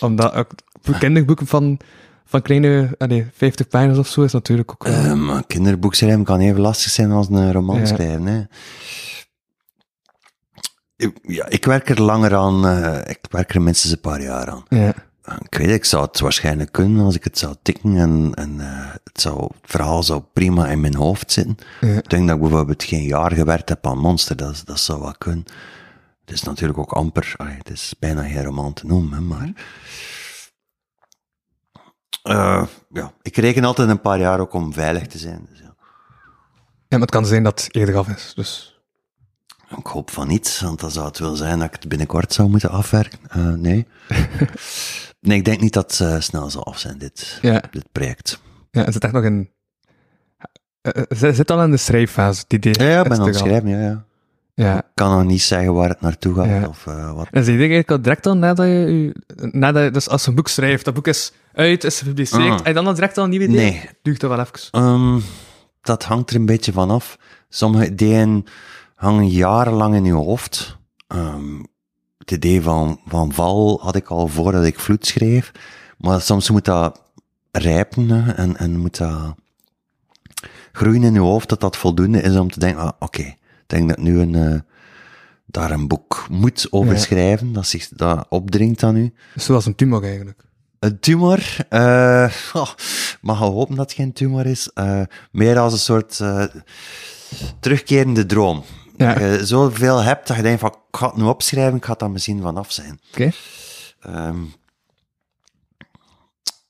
Omdat 0.00 0.34
ook 0.34 0.50
voor 0.82 0.98
kinderboeken 0.98 1.46
van, 1.46 1.78
van 2.24 2.42
kleine, 2.42 2.94
allee, 2.98 3.26
50 3.32 3.68
pagina's 3.68 3.98
of 3.98 4.08
zo 4.08 4.22
is 4.22 4.32
natuurlijk 4.32 4.70
ook 4.72 4.84
wel... 4.84 4.94
Eh, 4.94 5.12
maar 5.14 5.46
kinderboek 5.46 5.94
schrijven 5.94 6.24
kan 6.24 6.40
even 6.40 6.60
lastig 6.60 6.90
zijn 6.92 7.10
als 7.10 7.28
een 7.28 7.52
roman 7.52 7.78
Ja. 7.78 7.86
schrijven. 7.86 8.26
Hè. 8.26 8.42
Ik- 10.96 11.18
Ja, 11.22 11.48
ik 11.48 11.64
werk 11.64 11.88
er 11.88 12.02
langer 12.02 12.34
aan. 12.36 12.66
eh, 12.66 13.10
ik 13.10 13.18
werk 13.30 13.54
er 13.54 13.62
minstens 13.62 13.92
een 13.92 14.00
paar 14.00 14.22
jaar 14.22 14.48
aan. 14.50 14.62
ja. 14.68 14.94
Ik 15.38 15.58
weet, 15.58 15.70
ik 15.70 15.84
zou 15.84 16.04
het 16.04 16.20
waarschijnlijk 16.20 16.72
kunnen 16.72 17.04
als 17.04 17.14
ik 17.14 17.24
het 17.24 17.38
zou 17.38 17.54
tikken 17.62 17.96
en, 17.96 18.32
en 18.34 18.60
eh, 18.60 18.94
het, 19.04 19.20
zou, 19.20 19.42
het 19.42 19.70
verhaal 19.70 20.02
zou 20.02 20.22
prima 20.32 20.68
in 20.68 20.80
mijn 20.80 20.94
hoofd 20.94 21.32
zitten. 21.32 21.56
Ja. 21.80 21.88
Ik 21.88 22.10
denk 22.10 22.26
dat 22.26 22.36
ik 22.36 22.42
bijvoorbeeld 22.42 22.82
geen 22.82 23.02
jaar 23.02 23.32
gewerkt 23.32 23.68
heb 23.68 23.86
aan 23.86 23.98
Monster, 23.98 24.36
dat, 24.36 24.62
dat 24.64 24.80
zou 24.80 25.00
wel 25.00 25.14
kunnen. 25.18 25.44
Het 26.24 26.34
is 26.34 26.42
natuurlijk 26.42 26.78
ook 26.78 26.92
amper, 26.92 27.34
allee, 27.36 27.56
het 27.56 27.70
is 27.70 27.94
bijna 27.98 28.22
geen 28.22 28.44
roman 28.44 28.72
te 28.72 28.86
noemen, 28.86 29.12
hè, 29.12 29.20
maar... 29.20 29.52
Eh, 32.22 32.66
ja, 32.92 33.12
ik 33.22 33.36
reken 33.36 33.64
altijd 33.64 33.88
een 33.88 34.00
paar 34.00 34.18
jaar 34.18 34.40
ook 34.40 34.52
om 34.52 34.72
veilig 34.72 35.06
te 35.06 35.18
zijn. 35.18 35.46
Dus 35.50 35.58
ja. 35.58 35.74
Ja, 36.88 36.98
maar 36.98 37.00
het 37.00 37.10
kan 37.10 37.26
zijn 37.26 37.42
dat 37.42 37.64
het 37.64 37.74
eerder 37.74 37.96
af 37.96 38.08
is, 38.08 38.32
dus... 38.36 38.80
Ik 39.78 39.86
hoop 39.86 40.10
van 40.10 40.28
niet, 40.28 40.60
want 40.60 40.80
dan 40.80 40.90
zou 40.90 41.06
het 41.06 41.18
wel 41.18 41.36
zijn 41.36 41.58
dat 41.58 41.66
ik 41.66 41.72
het 41.72 41.88
binnenkort 41.88 42.32
zou 42.32 42.48
moeten 42.48 42.70
afwerken. 42.70 43.18
Eh, 43.28 43.52
nee. 43.52 43.86
nee, 45.20 45.38
ik 45.38 45.44
denk 45.44 45.60
niet 45.60 45.72
dat 45.72 45.98
het 45.98 46.08
eh, 46.08 46.20
snel 46.20 46.50
zal 46.50 46.64
af 46.66 46.78
zijn, 46.78 46.98
dit, 46.98 47.38
Ja. 47.42 47.62
dit 47.70 47.84
project. 47.92 48.40
Ja, 48.70 48.84
het 48.84 48.92
zit 48.92 49.04
echt 49.04 49.12
nog 49.12 49.24
in... 49.24 49.50
eh, 50.80 51.02
eh, 51.08 51.34
Zit 51.34 51.50
al 51.50 51.62
in 51.62 51.70
de 51.70 51.76
schrijffase, 51.76 52.40
het 52.42 52.52
idee. 52.52 52.74
Ja, 52.78 52.84
ja, 52.92 53.02
ik 53.02 53.08
ben 53.08 53.18
aan 53.20 53.26
het 53.26 53.34
er 53.34 53.40
schrijven, 53.40 53.68
ja, 53.68 53.80
ja. 53.80 54.04
Ja. 54.54 54.78
Ik 54.78 54.84
kan 54.94 55.10
nog 55.10 55.24
niet 55.26 55.42
zeggen 55.42 55.74
waar 55.74 55.88
het 55.88 56.00
naartoe 56.00 56.34
gaat, 56.34 56.46
Ja. 56.46 56.66
of 56.68 56.86
eh, 56.86 57.12
wat. 57.12 57.28
En 57.30 57.44
eigenlijk 57.46 57.90
al 57.90 58.02
direct 58.02 58.26
al 58.26 58.36
nadat 58.36 58.66
je, 58.66 59.14
nadat 59.36 59.82
je, 59.84 59.90
dus 59.90 60.08
als 60.08 60.22
je 60.22 60.28
een 60.28 60.34
boek 60.34 60.48
schrijft, 60.48 60.84
dat 60.84 60.94
boek 60.94 61.06
is 61.06 61.32
uit, 61.52 61.84
is 61.84 61.98
gepubliceerd, 61.98 62.60
Ah. 62.60 62.66
en 62.66 62.74
dan 62.74 62.86
al 62.86 62.94
direct 62.94 63.18
al 63.18 63.24
een 63.24 63.30
nieuw 63.30 63.40
idee? 63.40 63.56
Nee. 63.56 63.88
Duurt 64.02 64.20
dat 64.20 64.30
wel 64.30 64.40
even. 64.40 64.52
Ehm, 64.70 65.20
dat 65.80 66.04
hangt 66.04 66.30
er 66.30 66.36
een 66.36 66.46
beetje 66.46 66.72
van 66.72 66.90
af. 66.90 67.18
Sommige 67.48 67.86
ideeën 67.90 68.46
hangen 68.94 69.26
jarenlang 69.28 69.94
in 69.94 70.04
je 70.04 70.12
hoofd. 70.12 70.76
Ehm, 71.06 71.62
het 72.30 72.44
idee 72.44 72.62
van, 72.62 73.00
van 73.06 73.32
val 73.32 73.80
had 73.82 73.96
ik 73.96 74.08
al 74.08 74.28
voordat 74.28 74.64
ik 74.64 74.80
vloed 74.80 75.06
schreef. 75.06 75.52
Maar 75.98 76.20
soms 76.20 76.50
moet 76.50 76.64
dat 76.64 77.02
rijpen 77.52 78.08
hè, 78.08 78.32
en, 78.32 78.56
en 78.56 78.76
moet 78.78 78.96
dat 78.96 79.34
groeien 80.72 81.02
in 81.02 81.12
je 81.12 81.20
hoofd 81.20 81.48
dat 81.48 81.60
dat 81.60 81.76
voldoende 81.76 82.22
is 82.22 82.36
om 82.36 82.50
te 82.50 82.58
denken, 82.60 82.82
ah, 82.82 82.92
oké, 82.98 83.22
ik 83.22 83.36
denk 83.66 83.88
dat 83.88 83.98
nu 83.98 84.20
een, 84.20 84.34
eh, 84.34 84.60
daar 85.46 85.70
een 85.70 85.88
boek 85.88 86.26
moet 86.30 86.66
over 86.70 86.92
Ja. 86.92 86.98
schrijven, 86.98 87.52
dat 87.52 87.66
zich 87.66 87.88
dat 87.88 88.26
opdringt 88.28 88.82
aan 88.82 88.96
u. 88.96 89.12
Zoals 89.34 89.66
een 89.66 89.74
tumor 89.74 90.02
eigenlijk. 90.04 90.44
Een 90.78 90.98
tumor, 91.00 91.56
eh 91.68 92.32
oh, 92.52 92.68
mag 93.20 93.38
je 93.38 93.44
hopen 93.44 93.76
dat 93.76 93.84
het 93.88 93.94
geen 93.94 94.12
tumor 94.12 94.46
is. 94.46 94.70
Eh, 94.74 95.02
meer 95.32 95.58
als 95.58 95.72
een 95.72 95.78
soort 95.78 96.20
terugkerende 97.60 98.26
droom. 98.26 98.64
Ja. 99.00 99.14
Dat 99.14 99.22
je 99.22 99.46
zoveel 99.46 100.02
hebt 100.02 100.26
dat 100.26 100.36
je 100.36 100.42
denkt 100.42 100.60
van, 100.60 100.70
ik 100.70 100.96
ga 100.96 101.06
het 101.06 101.16
nu 101.16 101.22
opschrijven, 101.22 101.76
ik 101.76 101.84
ga 101.84 101.90
het 101.90 101.98
dan 101.98 102.12
misschien 102.12 102.40
vanaf 102.40 102.72
zijn. 102.72 103.00
Oké. 103.10 103.30
Ehm, 104.00 104.38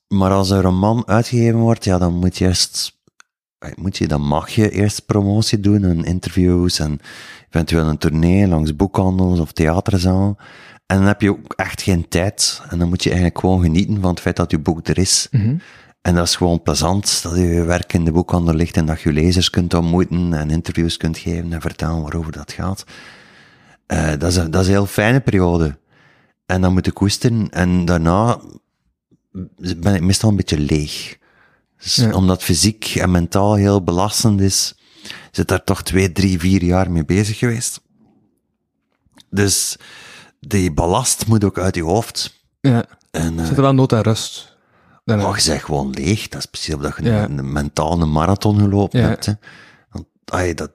maar 0.07 0.31
als 0.31 0.49
een 0.49 0.61
roman 0.61 1.07
uitgegeven 1.07 1.59
wordt, 1.59 1.83
ja, 1.83 1.97
dan 1.97 2.13
moet 2.13 2.37
je 2.37 2.45
eerst, 2.45 2.99
eh, 3.57 3.71
moet 3.75 3.97
je, 3.97 4.07
dan 4.07 4.21
mag 4.21 4.49
je 4.49 4.71
eerst 4.71 5.05
promotie 5.05 5.59
doen 5.59 5.83
en 5.83 6.03
interviews 6.03 6.79
en 6.79 6.99
eventueel 7.49 7.85
een 7.85 7.97
tournee 7.97 8.47
langs 8.47 8.75
boekhandels 8.75 9.39
of 9.39 9.51
theaterzaal. 9.51 10.37
En 10.85 10.97
dan 10.97 11.05
heb 11.05 11.21
je 11.21 11.29
ook 11.29 11.53
echt 11.53 11.81
geen 11.81 12.07
tijd. 12.07 12.61
En 12.69 12.79
dan 12.79 12.89
moet 12.89 13.03
je 13.03 13.09
eigenlijk 13.09 13.39
gewoon 13.39 13.61
genieten 13.61 14.01
van 14.01 14.09
het 14.09 14.19
feit 14.19 14.35
dat 14.35 14.51
je 14.51 14.59
boek 14.59 14.87
er 14.87 14.97
is. 14.97 15.27
Mhm. 15.31 15.55
En 16.01 16.15
dat 16.15 16.27
is 16.27 16.35
gewoon 16.35 16.61
plezant, 16.61 17.23
dat 17.23 17.35
je 17.35 17.63
werk 17.63 17.93
in 17.93 18.05
de 18.05 18.11
boekhandel 18.11 18.53
ligt 18.53 18.77
en 18.77 18.85
dat 18.85 19.01
je 19.01 19.13
lezers 19.13 19.49
kunt 19.49 19.73
ontmoeten 19.73 20.33
en 20.33 20.49
interviews 20.49 20.97
kunt 20.97 21.17
geven 21.17 21.53
en 21.53 21.61
vertellen 21.61 22.01
waarover 22.01 22.31
dat 22.31 22.51
gaat. 22.51 22.83
Eh, 23.85 24.09
dat, 24.17 24.23
is 24.23 24.35
een, 24.35 24.51
dat 24.51 24.61
is 24.61 24.67
een 24.67 24.73
heel 24.73 24.85
fijne 24.85 25.19
periode. 25.19 25.77
En 26.45 26.61
dan 26.61 26.73
moet 26.73 26.87
ik 26.87 26.93
koesteren 26.93 27.49
en 27.49 27.85
daarna 27.85 28.39
ben 29.77 29.95
ik 29.95 30.01
meestal 30.01 30.29
een 30.29 30.35
beetje 30.35 30.59
leeg. 30.59 31.17
Dus 31.77 31.95
Ja. 31.95 32.13
Omdat 32.13 32.43
fysiek 32.43 32.85
en 32.85 33.11
mentaal 33.11 33.53
heel 33.53 33.83
belastend 33.83 34.41
is, 34.41 34.75
zit 35.31 35.47
daar 35.47 35.63
toch 35.63 35.83
twee, 35.83 36.11
drie, 36.11 36.39
vier 36.39 36.63
jaar 36.63 36.91
mee 36.91 37.05
bezig 37.05 37.37
geweest. 37.37 37.81
Dus 39.29 39.77
die 40.39 40.71
ballast 40.71 41.27
moet 41.27 41.43
ook 41.43 41.59
uit 41.59 41.75
je 41.75 41.83
hoofd. 41.83 42.43
Ja. 42.61 42.85
En, 43.11 43.39
eh, 43.39 43.45
Zit 43.45 43.55
er 43.55 43.61
wel 43.61 43.73
nood 43.73 43.93
aan 43.93 44.01
rust. 44.01 44.50
Daarna. 45.03 45.27
Oh, 45.29 45.37
je 45.37 45.59
gewoon 45.59 45.89
leeg. 45.89 46.27
Dat 46.27 46.39
is 46.39 46.45
precies 46.45 46.73
omdat 46.73 46.95
je 46.97 47.03
Ja. 47.03 47.23
een, 47.23 47.37
een 47.37 47.51
mentale 47.51 48.05
marathon 48.05 48.59
gelopen 48.59 48.99
Ja. 48.99 49.07
hebt. 49.07 49.25
Hè. 49.25 49.33
Want 49.89 50.05
ay, 50.25 50.53
dat, 50.53 50.71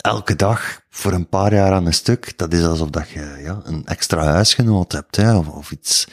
elke 0.00 0.36
dag 0.36 0.80
voor 0.90 1.12
een 1.12 1.28
paar 1.28 1.54
jaar 1.54 1.72
aan 1.72 1.86
een 1.86 1.94
stuk, 1.94 2.38
dat 2.38 2.52
is 2.52 2.64
alsof 2.64 2.90
dat 2.90 3.08
je 3.08 3.38
ja, 3.42 3.60
een 3.64 3.86
extra 3.86 4.24
huisgenoot 4.24 4.92
hebt. 4.92 5.16
Hè, 5.16 5.36
of, 5.36 5.48
of 5.48 5.70
iets. 5.70 6.06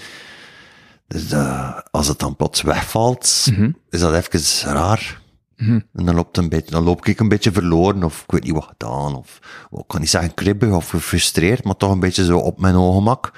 Dus 1.07 1.27
dat, 1.29 1.87
als 1.91 2.07
het 2.07 2.19
dan 2.19 2.35
plots 2.35 2.61
wegvalt, 2.61 3.45
Mhm. 3.51 3.71
is 3.89 3.99
dat 3.99 4.13
even 4.13 4.71
raar. 4.73 5.21
Mhm. 5.55 5.79
En 5.93 6.05
dan, 6.05 6.15
loopt 6.15 6.37
een 6.37 6.49
beetje, 6.49 6.71
dan 6.71 6.83
loop 6.83 7.05
ik 7.05 7.19
een 7.19 7.29
beetje 7.29 7.51
verloren, 7.51 8.03
of 8.03 8.21
ik 8.23 8.31
weet 8.31 8.43
niet 8.43 8.53
wat 8.53 8.67
gedaan, 8.77 9.15
of 9.15 9.39
ik 9.71 9.83
kan 9.87 9.99
niet 9.99 10.09
zeggen 10.09 10.33
kribbig 10.33 10.69
of 10.71 10.89
gefrustreerd, 10.89 11.63
maar 11.63 11.75
toch 11.75 11.91
een 11.91 11.99
beetje 11.99 12.25
zo 12.25 12.37
op 12.37 12.59
mijn 12.59 12.75
ongemak. 12.75 13.31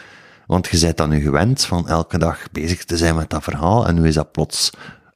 Want 0.52 0.68
je 0.68 0.80
bent 0.80 0.98
dan 0.98 1.10
nu 1.10 1.22
gewend 1.22 1.64
van 1.65 1.88
elke 1.88 2.18
dag 2.18 2.52
bezig 2.52 2.84
te 2.86 2.98
zijn 2.98 3.15
met 3.15 3.30
dat 3.30 3.44
verhaal, 3.44 3.88
en 3.88 3.95
nu 3.95 4.07
is 4.07 4.14
dat 4.14 4.32
plots 4.32 4.69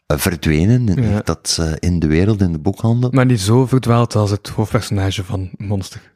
eh, 0.06 0.18
verdwenen, 0.18 1.04
Ja. 1.04 1.22
dat, 1.24 1.58
eh, 1.60 1.72
in 1.80 2.00
de 2.00 2.08
wereld, 2.08 2.42
in 2.42 2.52
de 2.52 2.60
boekhandel. 2.60 3.10
Maar 3.12 3.26
niet 3.26 3.42
zo 3.42 3.66
verdwaald 3.66 4.16
als 4.16 4.30
het 4.32 4.48
hoofdpersonage 4.50 5.24
van 5.24 5.50
Monster. 5.58 6.12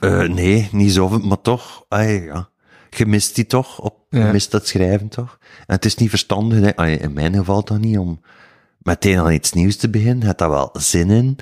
Eh, 0.00 0.28
nee, 0.28 0.68
niet 0.72 0.92
zoveel, 0.92 1.18
maar 1.18 1.40
toch, 1.40 1.84
ay, 1.88 2.22
ja. 2.24 2.48
Je 2.90 3.06
mist 3.06 3.34
die 3.34 3.46
toch, 3.46 3.78
op, 3.80 3.96
je 4.10 4.18
Ja. 4.18 4.32
mist 4.32 4.50
dat 4.50 4.66
schrijven 4.66 5.08
toch. 5.08 5.38
En 5.66 5.74
het 5.74 5.84
is 5.84 5.94
niet 5.94 6.10
verstandig, 6.10 6.60
hè, 6.60 6.76
ay, 6.76 6.92
in 6.94 7.12
mijn 7.12 7.34
geval 7.34 7.64
dan 7.64 7.80
niet, 7.80 7.98
om 7.98 8.20
meteen 8.78 9.18
aan 9.18 9.32
iets 9.32 9.52
nieuws 9.52 9.76
te 9.76 9.90
beginnen. 9.90 10.20
Je 10.20 10.26
hebt 10.26 10.38
daar 10.38 10.50
wel 10.50 10.70
zin 10.72 11.10
in, 11.10 11.36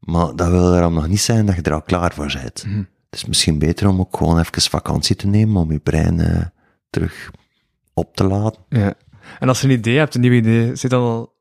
maar 0.00 0.36
dat 0.36 0.48
wil 0.48 0.74
er 0.74 0.90
nog 0.90 1.08
niet 1.08 1.20
zijn 1.20 1.46
dat 1.46 1.54
je 1.54 1.62
er 1.62 1.72
al 1.72 1.82
klaar 1.82 2.12
voor 2.14 2.38
bent. 2.42 2.64
Mhm. 2.66 2.78
Het 2.78 3.20
is 3.20 3.24
misschien 3.24 3.58
beter 3.58 3.88
om 3.88 4.00
ook 4.00 4.16
gewoon 4.16 4.38
even 4.38 4.62
vakantie 4.62 5.16
te 5.16 5.26
nemen, 5.26 5.62
om 5.62 5.72
je 5.72 5.78
brein 5.78 6.52
terug 6.92 7.30
op 7.94 8.16
te 8.16 8.24
laden. 8.24 8.58
Ja. 8.68 8.94
En 9.38 9.48
als 9.48 9.60
je 9.60 9.66
een 9.66 9.72
idee 9.72 9.98
hebt, 9.98 10.14
een 10.14 10.20
nieuw 10.20 10.32
idee, 10.32 10.76
zit 10.76 10.90
dan 10.90 11.02
al... 11.02 11.34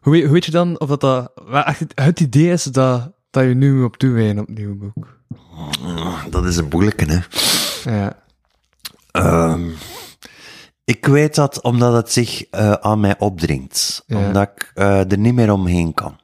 Hoe 0.00 0.12
weet, 0.12 0.22
hoe 0.22 0.32
weet 0.32 0.44
je 0.44 0.50
dan 0.50 0.80
of 0.80 0.88
dat, 0.88 1.00
dat 1.00 1.30
echt 1.66 1.84
het, 1.94 2.20
idee 2.20 2.50
is 2.52 2.62
dat, 2.62 3.12
dat 3.30 3.44
je 3.44 3.54
nu 3.54 3.82
op 3.82 3.96
toewijden 3.96 4.38
op 4.38 4.46
het 4.46 4.56
nieuwe 4.56 4.74
boek? 4.74 5.16
Dat 6.30 6.44
is 6.44 6.56
een 6.56 6.68
moeilijke, 6.70 7.04
hè. 7.04 7.20
Ja. 7.90 8.22
Ehm, 9.10 9.70
ik 10.84 11.06
weet 11.06 11.34
dat 11.34 11.62
omdat 11.62 11.92
het 11.92 12.12
zich 12.12 12.44
eh, 12.50 12.72
aan 12.72 13.00
mij 13.00 13.18
opdringt. 13.18 14.02
Ja. 14.06 14.26
Omdat 14.26 14.42
ik 14.42 14.72
eh, 14.74 15.10
er 15.12 15.18
niet 15.18 15.34
meer 15.34 15.52
omheen 15.52 15.94
kan. 15.94 16.18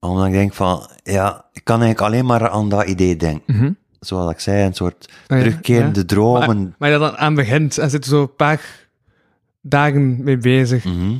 Omdat 0.00 0.26
ik 0.26 0.32
denk 0.32 0.54
van, 0.54 0.90
ja, 1.02 1.44
ik 1.52 1.64
kan 1.64 1.82
eigenlijk 1.82 2.12
alleen 2.12 2.26
maar 2.26 2.48
aan 2.48 2.68
dat 2.68 2.88
idee 2.88 3.16
denken. 3.16 3.56
Mhm. 3.56 3.72
Zoals 4.06 4.32
ik 4.32 4.40
zei, 4.40 4.64
een 4.66 4.74
soort 4.74 5.08
Ah, 5.26 5.38
ja, 5.38 5.44
terugkerende 5.44 6.00
ja. 6.00 6.06
dromen. 6.06 6.62
Maar, 6.62 6.74
maar 6.78 6.90
je 6.90 6.98
dan 6.98 7.16
aan 7.16 7.34
begint 7.34 7.78
en 7.78 7.90
zit 7.90 8.04
er 8.04 8.10
zo 8.10 8.22
een 8.22 8.34
paar 8.36 8.60
dagen 9.60 10.22
mee 10.24 10.36
bezig, 10.36 10.84
Mhm. 10.84 11.16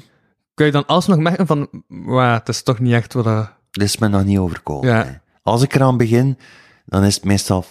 kun 0.54 0.66
je 0.66 0.72
dan 0.72 0.86
alsnog 0.86 1.18
merken 1.18 1.46
van, 1.46 1.68
wauw, 1.88 2.34
het 2.34 2.48
is 2.48 2.62
toch 2.62 2.78
niet 2.78 2.92
echt 2.92 3.12
wat 3.12 3.24
dat... 3.24 3.50
Dat 3.70 3.84
is 3.84 3.96
me 3.98 4.08
nog 4.08 4.24
niet 4.24 4.38
overkomen. 4.38 4.88
Ja. 4.88 5.04
hè. 5.04 5.12
Als 5.42 5.62
ik 5.62 5.74
eraan 5.74 5.96
begin, 5.96 6.38
dan 6.86 7.04
is 7.04 7.14
het 7.14 7.24
meestal 7.24 7.64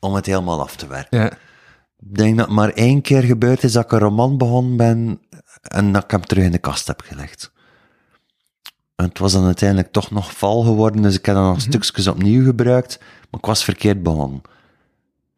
om 0.00 0.14
het 0.14 0.26
helemaal 0.26 0.60
af 0.60 0.76
te 0.76 0.86
werken. 0.86 1.20
Ja. 1.20 1.32
denk 1.96 2.36
dat 2.36 2.46
het 2.46 2.54
maar 2.54 2.68
één 2.70 3.00
keer 3.02 3.22
gebeurd 3.22 3.62
is 3.62 3.72
dat 3.72 3.84
ik 3.84 3.92
een 3.92 3.98
roman 3.98 4.38
begonnen 4.38 4.76
ben 4.76 5.20
en 5.62 5.92
dat 5.92 6.04
ik 6.04 6.10
hem 6.10 6.20
terug 6.26 6.44
in 6.44 6.50
de 6.52 6.58
kast 6.58 6.86
heb 6.86 7.00
gelegd. 7.00 7.52
En 8.96 9.04
het 9.04 9.18
was 9.18 9.32
dan 9.32 9.44
uiteindelijk 9.44 9.92
toch 9.92 10.10
nog 10.10 10.36
val 10.36 10.62
geworden, 10.62 11.02
dus 11.02 11.14
ik 11.18 11.26
heb 11.26 11.34
dan 11.34 11.44
nog 11.44 11.60
stukjes 11.60 12.06
opnieuw 12.06 12.44
gebruikt, 12.44 13.00
maar 13.36 13.44
ik 13.44 13.46
was 13.46 13.64
verkeerd 13.64 14.02
begonnen. 14.02 14.42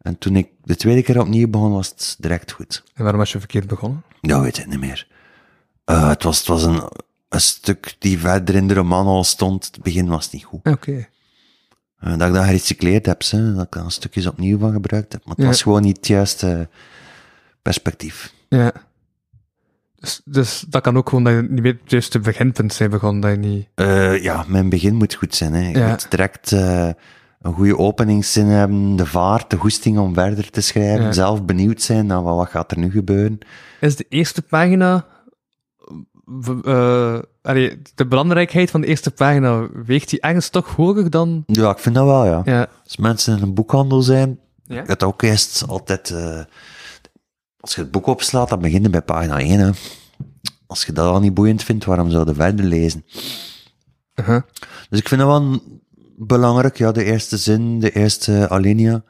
En 0.01 0.17
toen 0.17 0.35
ik 0.35 0.47
de 0.63 0.75
tweede 0.75 1.01
keer 1.03 1.19
opnieuw 1.19 1.47
begon, 1.47 1.71
was 1.71 1.87
het 1.89 2.15
direct 2.19 2.51
goed. 2.51 2.83
En 2.93 3.01
waarom 3.03 3.19
was 3.19 3.31
je 3.31 3.39
verkeerd 3.39 3.67
begonnen? 3.67 4.03
Ja, 4.21 4.41
weet 4.41 4.57
ik 4.57 4.67
niet 4.67 4.79
meer. 4.79 5.07
Eh, 5.85 6.09
het 6.09 6.23
was, 6.23 6.37
het 6.37 6.47
was 6.47 6.63
een, 6.63 6.89
een 7.29 7.41
stuk 7.41 7.95
die 7.99 8.19
verder 8.19 8.55
in 8.55 8.67
de 8.67 8.73
roman 8.73 9.05
al 9.05 9.23
stond. 9.23 9.65
Het 9.65 9.83
begin 9.83 10.07
was 10.07 10.31
niet 10.31 10.43
goed. 10.43 10.59
Oké. 10.67 11.07
Eh, 11.99 12.17
dat 12.17 12.27
ik 12.27 12.33
dat 12.33 12.45
gerecycleerd 12.45 13.05
heb, 13.05 13.21
hè, 13.29 13.53
dat 13.53 13.65
ik 13.65 13.71
daar 13.71 13.91
stukjes 13.91 14.25
opnieuw 14.27 14.57
van 14.59 14.71
gebruikt 14.71 15.11
heb. 15.13 15.25
Maar 15.25 15.33
het 15.35 15.43
Ja. 15.43 15.49
was 15.51 15.61
gewoon 15.61 15.81
niet 15.81 15.97
het 15.97 16.07
juiste 16.07 16.69
perspectief. 17.61 18.33
Ja. 18.49 18.71
Dus, 19.95 20.21
dus 20.25 20.65
dat 20.67 20.81
kan 20.81 20.97
ook 20.97 21.09
gewoon 21.09 21.23
dat 21.23 21.33
je 21.33 21.41
niet 21.41 21.61
meer 21.61 21.77
het 21.81 21.91
juiste 21.91 22.19
beginpunt 22.19 22.73
zijn 22.73 22.89
begonnen, 22.89 23.21
dat 23.21 23.31
je 23.31 23.37
niet... 23.37 23.67
Eh, 23.75 24.23
ja, 24.23 24.45
mijn 24.47 24.69
begin 24.69 24.95
moet 24.95 25.13
goed 25.13 25.35
zijn. 25.35 25.53
Hè. 25.53 25.69
Ja. 25.69 25.89
moet 25.89 26.11
direct 26.11 26.51
een 27.41 27.53
goede 27.53 27.77
openingszin 27.77 28.45
hebben, 28.45 28.95
de 28.95 29.05
vaart, 29.05 29.49
de 29.49 29.57
goesting 29.57 29.97
om 29.97 30.13
verder 30.13 30.49
te 30.49 30.61
schrijven, 30.61 31.05
Ja. 31.05 31.11
zelf 31.11 31.43
benieuwd 31.45 31.81
zijn 31.81 32.05
naar 32.05 32.23
wat, 32.23 32.35
wat 32.35 32.49
gaat 32.49 32.71
er 32.71 32.77
nu 32.79 32.91
gebeuren. 32.91 33.37
Is 33.79 33.95
de 33.95 34.05
eerste 34.09 34.41
pagina... 34.41 35.05
eh, 36.63 37.19
allee, 37.41 37.81
de 37.95 38.07
belangrijkheid 38.07 38.71
van 38.71 38.81
de 38.81 38.87
eerste 38.87 39.11
pagina, 39.11 39.67
weegt 39.85 40.09
die 40.09 40.21
ergens 40.21 40.49
toch 40.49 40.75
hoger 40.75 41.09
dan... 41.09 41.43
Ja, 41.45 41.69
ik 41.71 41.79
vind 41.79 41.95
dat 41.95 42.05
wel, 42.05 42.25
ja. 42.25 42.41
Ja. 42.45 42.67
Als 42.83 42.97
mensen 42.97 43.37
in 43.37 43.43
een 43.43 43.53
boekhandel 43.53 44.01
zijn, 44.01 44.39
Ja? 44.63 44.83
het 44.85 45.03
ook 45.03 45.21
eerst 45.21 45.63
altijd, 45.67 46.09
eh, 46.09 46.39
als 47.59 47.75
je 47.75 47.81
het 47.81 47.91
boek 47.91 48.07
opslaat, 48.07 48.49
dan 48.49 48.59
begin 48.59 48.81
je 48.81 48.89
bij 48.89 49.01
pagina 49.01 49.39
1. 49.39 49.59
Hè. 49.59 49.69
Als 50.67 50.85
je 50.85 50.91
dat 50.93 51.05
al 51.07 51.19
niet 51.19 51.33
boeiend 51.33 51.63
vindt, 51.63 51.85
waarom 51.85 52.09
zou 52.09 52.27
je 52.27 52.33
verder 52.33 52.65
lezen? 52.65 53.05
Uh-huh. 54.15 54.41
Dus 54.89 54.99
ik 54.99 55.07
vind 55.07 55.21
dat 55.21 55.29
wel 55.29 55.61
belangrijk, 56.19 56.77
ja, 56.77 56.91
de 56.91 57.03
eerste 57.03 57.37
zin, 57.37 57.79
de 57.79 57.91
eerste 57.91 58.49
alinea. 58.49 59.03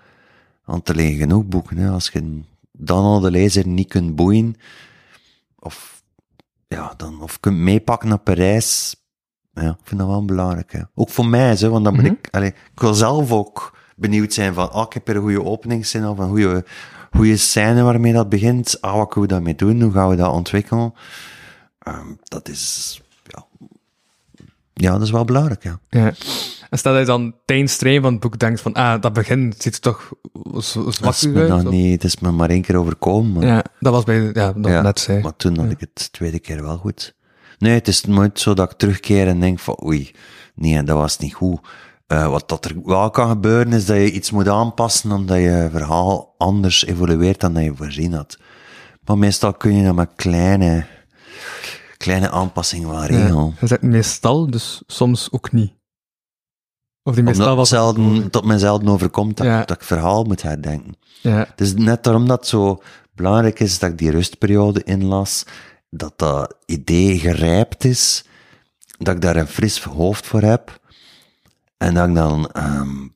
Want 0.65 0.90
er 0.90 0.95
liggen 0.95 1.18
genoeg 1.18 1.45
boeken, 1.45 1.77
hè. 1.77 1.90
Als 1.90 2.10
je 2.10 2.41
dan 2.72 3.03
al 3.03 3.19
de 3.19 3.31
lezer 3.31 3.68
niet 3.68 3.88
kunt 3.88 4.15
boeien, 4.15 4.56
of, 5.60 6.03
ja, 6.68 6.94
dan, 6.98 7.22
of 7.22 7.40
kunt 7.40 7.57
meepakken 7.57 8.10
naar 8.10 8.19
Parijs, 8.19 8.95
ja, 9.53 9.69
ik 9.69 9.84
vind 9.84 9.99
dat 9.99 10.10
wel 10.10 10.26
belangrijk, 10.26 10.72
hè. 10.72 10.81
Ook 10.95 11.10
voor 11.10 11.26
mij, 11.26 11.56
hè, 11.56 11.69
want 11.69 11.84
dan 11.84 11.95
ben 11.95 12.06
ik, 12.06 12.27
allee, 12.31 12.49
ik 12.49 12.80
wil 12.80 12.94
zelf 12.94 13.31
ook 13.31 13.77
benieuwd 13.95 14.34
zijn 14.34 14.53
van, 14.53 14.72
ah, 14.72 14.86
ik 14.86 14.94
heb 14.94 15.07
er 15.07 15.15
een 15.15 15.22
goede 15.22 15.44
openingszin 15.44 16.07
of 16.07 16.18
een 16.18 16.30
goede, 16.30 16.65
goede 17.11 17.38
scène 17.38 17.84
waarmee 17.84 18.14
dat 18.14 18.30
begint. 18.30 18.81
Ah, 18.81 18.95
wat 18.95 19.10
kunnen 19.10 19.30
we 19.30 19.36
daarmee 19.36 19.56
doen? 19.56 19.81
Hoe 19.81 19.91
gaan 19.91 20.10
we 20.10 20.15
dat 20.15 20.34
ontwikkelen? 20.34 20.94
Ehm, 21.80 22.14
dat 22.23 22.48
is, 22.48 23.02
ja, 23.23 23.45
ja, 24.73 24.91
dat 24.91 25.02
is 25.02 25.11
wel 25.11 25.26
belangrijk, 25.26 25.64
ja. 25.64 25.80
Ja. 25.90 26.14
En 26.69 26.77
stel 26.77 26.91
dat 26.91 27.01
je 27.01 27.07
dan 27.07 27.33
tijdens 27.45 27.71
het 27.71 27.79
schrijven 27.79 28.01
van 28.03 28.11
het 28.11 28.21
boek 28.21 28.39
denkt 28.39 28.61
van, 28.61 28.73
ah, 28.73 29.01
dat 29.01 29.13
begin 29.13 29.53
ziet 29.57 29.73
er 29.75 29.81
toch 29.81 30.11
zo- 30.61 30.83
Dat 30.83 30.93
zwak 30.95 31.13
is 31.13 31.27
me 31.27 31.51
uit. 31.51 31.69
niet, 31.69 31.91
het 31.91 32.03
is 32.03 32.19
me 32.19 32.31
maar 32.31 32.49
één 32.49 32.61
keer 32.61 32.75
overkomen. 32.75 33.31
Maar, 33.33 33.45
Ja, 33.47 33.63
dat 33.79 33.93
was 33.93 34.03
bij, 34.03 34.21
ja, 34.33 34.53
dat 34.53 34.65
ja, 34.71 34.81
net 34.81 34.99
zei. 34.99 35.21
maar 35.21 35.35
toen 35.35 35.57
had 35.57 35.71
ik 35.71 35.79
het 35.79 35.89
de 35.93 36.09
tweede 36.11 36.39
keer 36.39 36.61
wel 36.61 36.77
goed. 36.77 37.15
Nee, 37.57 37.73
het 37.73 37.87
is 37.87 38.03
nooit 38.03 38.39
zo 38.39 38.53
dat 38.53 38.71
ik 38.71 38.77
terugkeer 38.77 39.27
en 39.27 39.39
denk 39.39 39.59
van, 39.59 39.79
oei, 39.83 40.11
nee, 40.55 40.83
dat 40.83 40.97
was 40.97 41.17
niet 41.17 41.33
goed. 41.33 41.59
Eh, 42.07 42.27
wat 42.29 42.49
dat 42.49 42.65
er 42.65 42.75
wel 42.83 43.09
kan 43.09 43.29
gebeuren, 43.29 43.73
is 43.73 43.85
dat 43.85 43.97
je 43.97 44.11
iets 44.11 44.31
moet 44.31 44.47
aanpassen 44.47 45.11
omdat 45.11 45.37
je 45.37 45.67
verhaal 45.71 46.35
anders 46.37 46.85
evolueert 46.85 47.39
dan 47.39 47.53
dat 47.53 47.63
je 47.63 47.75
voorzien 47.75 48.13
had. 48.13 48.37
Maar 49.03 49.17
meestal 49.17 49.53
kun 49.53 49.75
je 49.75 49.83
dat 49.83 49.95
met 49.95 50.09
kleine, 50.15 50.85
kleine 51.97 52.29
aanpassingen 52.29 52.89
wel 52.89 53.05
regelen. 53.05 53.55
Je 53.59 53.67
zegt 53.67 53.81
meestal, 53.81 54.49
dus 54.51 54.83
soms 54.87 55.27
ook 55.31 55.51
niet. 55.51 55.71
Of 57.10 57.15
die 57.15 57.23
meestal 57.23 57.56
was... 57.56 57.69
zelden, 57.69 58.30
tot 58.30 58.45
mij 58.45 58.57
zelden 58.57 58.88
overkomt 58.90 59.38
dat, 59.38 59.45
Ja. 59.45 59.61
ik- 59.61 59.68
dat 59.68 59.77
ik 59.77 59.84
verhaal 59.84 60.23
moet 60.23 60.41
herdenken. 60.41 60.95
Ja, 61.22 61.38
Het 61.38 61.61
is 61.61 61.73
net 61.73 62.03
daarom 62.03 62.27
dat 62.27 62.40
het 62.40 62.48
zo 62.48 62.81
belangrijk 63.15 63.60
is 63.60 63.80
dat 63.80 63.90
ik 63.90 63.98
die 63.98 64.11
rustperiode 64.11 64.84
inlas, 64.84 65.44
dat 65.90 66.14
dat 66.15 66.56
idee 66.65 67.19
gerijpt 67.19 67.84
is, 67.86 68.23
dat 68.98 69.15
ik 69.15 69.22
daar 69.22 69.36
een 69.36 69.48
fris 69.48 69.84
hoofd 69.84 70.27
voor 70.27 70.41
heb, 70.41 70.80
en 71.77 71.94
dat 71.94 72.07
ik 72.07 72.15
dan 72.15 72.49
ehm, 72.52 73.07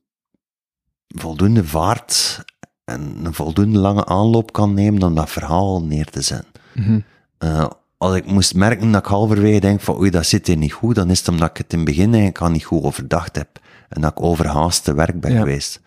voldoende 1.07 1.63
vaart 1.65 2.43
en 2.85 3.19
een 3.23 3.33
voldoende 3.33 3.79
lange 3.79 4.05
aanloop 4.05 4.51
kan 4.53 4.73
nemen 4.73 5.03
om 5.03 5.15
dat 5.15 5.29
verhaal 5.29 5.83
neer 5.83 6.05
te 6.09 6.21
zetten. 6.21 6.51
Mhm. 6.73 6.99
Eh, 7.37 7.65
als 7.97 8.15
ik 8.15 8.25
moest 8.25 8.55
merken 8.55 8.91
dat 8.91 9.01
ik 9.01 9.07
halverwege 9.07 9.59
denk 9.59 9.81
van 9.81 9.97
oei, 9.97 10.09
dat 10.09 10.25
zit 10.25 10.47
hier 10.47 10.57
niet 10.57 10.73
goed, 10.73 10.95
dan 10.95 11.09
is 11.09 11.19
het 11.19 11.27
omdat 11.27 11.49
ik 11.49 11.57
het 11.57 11.71
in 11.73 11.77
het 11.79 11.87
begin 11.87 12.07
eigenlijk 12.07 12.41
al 12.41 12.49
niet 12.49 12.63
goed 12.63 12.83
overdacht 12.83 13.35
heb. 13.35 13.59
En 13.93 14.01
dat 14.01 14.11
ik 14.11 14.21
overhaast 14.23 14.83
te 14.83 14.93
werk 14.93 15.19
ben 15.19 15.31
Ja. 15.33 15.39
geweest. 15.39 15.81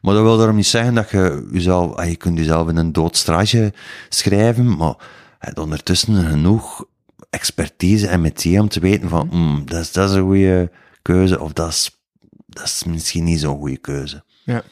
Maar 0.00 0.14
dat 0.14 0.22
wil 0.22 0.36
daarom 0.36 0.56
niet 0.56 0.66
zeggen 0.66 0.94
dat 0.94 1.10
je 1.10 1.48
jezelf, 1.52 1.94
ah, 1.96 2.08
je 2.08 2.16
kunt 2.16 2.38
jezelf 2.38 2.68
in 2.68 2.76
een 2.76 2.92
doodstrage 2.92 3.72
schrijven, 4.08 4.76
maar 4.76 4.94
je 4.98 5.46
hebt 5.46 5.58
ondertussen 5.58 6.24
genoeg 6.26 6.84
expertise 7.30 8.06
en 8.08 8.20
metier 8.20 8.60
om 8.60 8.68
te 8.68 8.80
weten 8.80 9.08
van, 9.08 9.28
mm, 9.32 9.62
dat, 9.66 9.80
is, 9.80 9.92
dat 9.92 10.10
is 10.10 10.16
een 10.16 10.22
goede 10.22 10.70
keuze, 11.02 11.40
of 11.40 11.52
dat 11.52 11.68
is, 11.68 12.00
dat 12.46 12.64
is 12.64 12.84
misschien 12.84 13.24
niet 13.24 13.40
zo'n 13.40 13.58
goede 13.58 13.76
keuze. 13.78 14.24
ja. 14.44 14.62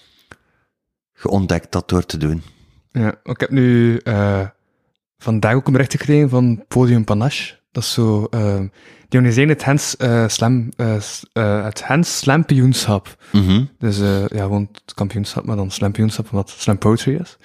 Je 1.22 1.28
ontdekt 1.28 1.72
dat 1.72 1.88
door 1.88 2.04
te 2.06 2.16
doen. 2.16 2.42
Ja, 2.90 3.14
ik 3.22 3.40
heb 3.40 3.50
nu 3.50 3.96
eh, 3.96 4.46
vandaag 5.18 5.54
ook 5.54 5.66
een 5.66 5.72
bericht 5.72 5.90
gekregen 5.90 6.28
van 6.28 6.64
Podium 6.68 7.04
Panache. 7.04 7.54
Dat 7.72 7.82
is 7.82 7.92
zo, 7.92 8.24
eh, 8.30 8.60
die 9.08 9.18
organiseren 9.18 9.48
het 9.48 9.64
Hens, 9.64 9.96
eh, 9.96 10.28
slam, 10.28 10.68
eh, 10.76 10.96
eh, 11.32 11.64
het 11.64 11.86
Hens 11.86 12.18
Slampioenschap. 12.18 13.16
Mhm. 13.32 13.64
Dus 13.78 13.98
ja, 14.28 14.42
gewoon 14.42 14.68
het 14.72 14.94
kampioenschap, 14.94 15.44
maar 15.44 15.56
dan 15.56 15.70
slampioenschap, 15.70 16.28
wat 16.28 16.50
slam 16.50 16.78
poetry 16.78 17.14
is. 17.14 17.38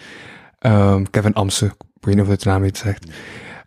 Ehm 0.59 1.03
Kevin 1.09 1.33
Amse, 1.33 1.65
ik 1.65 2.05
weet 2.05 2.15
niet 2.15 2.23
of 2.23 2.29
het 2.29 2.41
de 2.41 2.49
naam 2.49 2.63
iets 2.63 2.79
zegt. 2.79 3.05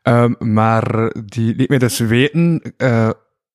Ehm, 0.03 0.33
maar 0.39 1.13
die 1.25 1.55
liet 1.55 1.69
mij 1.69 1.79
dus 1.79 1.99
weten 1.99 2.63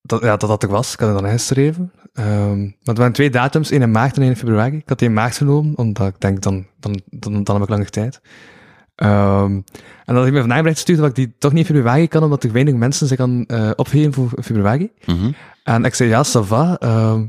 dat, 0.01 0.21
ja, 0.21 0.37
dat 0.37 0.49
dat 0.49 0.63
er 0.63 0.69
was. 0.69 0.93
Ik 0.93 0.99
had 0.99 1.09
het 1.09 1.17
dan 1.17 1.27
ingeschreven. 1.27 1.91
Ehm 2.13 2.59
maar 2.59 2.95
er 2.95 2.95
waren 2.95 3.13
twee 3.13 3.29
datums, 3.29 3.71
1 3.71 3.81
in 3.81 3.91
maart 3.91 4.15
en 4.15 4.21
1 4.21 4.29
in 4.29 4.37
februari. 4.37 4.77
Ik 4.77 4.89
had 4.89 4.99
die 4.99 5.07
in 5.07 5.13
maart 5.13 5.37
genomen, 5.37 5.77
omdat 5.77 6.07
ik 6.07 6.19
denk, 6.19 6.41
dan, 6.41 6.65
dan, 6.79 7.01
dan, 7.05 7.43
dan 7.43 7.55
heb 7.55 7.63
ik 7.63 7.69
langer 7.69 7.89
tijd. 7.89 8.21
Ehm, 8.99 9.61
en 10.05 10.15
dat 10.15 10.25
ik 10.25 10.33
me 10.33 10.39
vandaag 10.39 10.57
bericht 10.57 10.77
gestuurd 10.77 10.97
dat 10.99 11.07
ik 11.07 11.15
die 11.15 11.35
toch 11.37 11.51
niet 11.51 11.69
in 11.69 11.75
februari 11.75 12.07
kan, 12.07 12.23
omdat 12.23 12.43
er 12.43 12.51
weinig 12.51 12.73
mensen 12.73 13.07
zich 13.07 13.19
aan 13.19 13.45
eh 13.45 13.71
opgeven 13.75 14.13
voor 14.13 14.31
februari. 14.43 14.91
Mhm. 15.05 15.31
En 15.63 15.85
ik 15.85 15.95
zei, 15.95 16.09
ja, 16.09 16.23
ça 16.25 16.39
va. 16.43 16.77
ehm, 16.79 17.25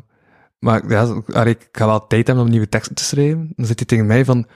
maar 0.59 0.89
ja, 0.89 1.45
ik 1.45 1.69
ga 1.73 1.87
wel 1.87 2.07
tijd 2.07 2.27
hebben 2.27 2.45
om 2.45 2.51
nieuwe 2.51 2.69
teksten 2.69 2.95
te 2.95 3.05
schrijven. 3.05 3.53
Dan 3.57 3.67
zit 3.67 3.79
hij 3.79 3.87
tegen 3.87 4.07
mij 4.07 4.25
van, 4.25 4.47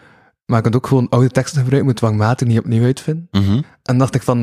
maar 0.46 0.56
je 0.56 0.62
kunt 0.62 0.76
ook 0.76 0.86
gewoon 0.86 1.08
oude 1.08 1.30
teksten 1.30 1.60
gebruiken, 1.60 1.90
moet 1.90 1.98
dwangmatig 1.98 2.48
niet 2.48 2.58
opnieuw 2.58 2.84
uitvinden. 2.84 3.28
Mhm. 3.30 3.60
En 3.82 3.98
dacht 3.98 4.14
ik 4.14 4.22
van, 4.22 4.42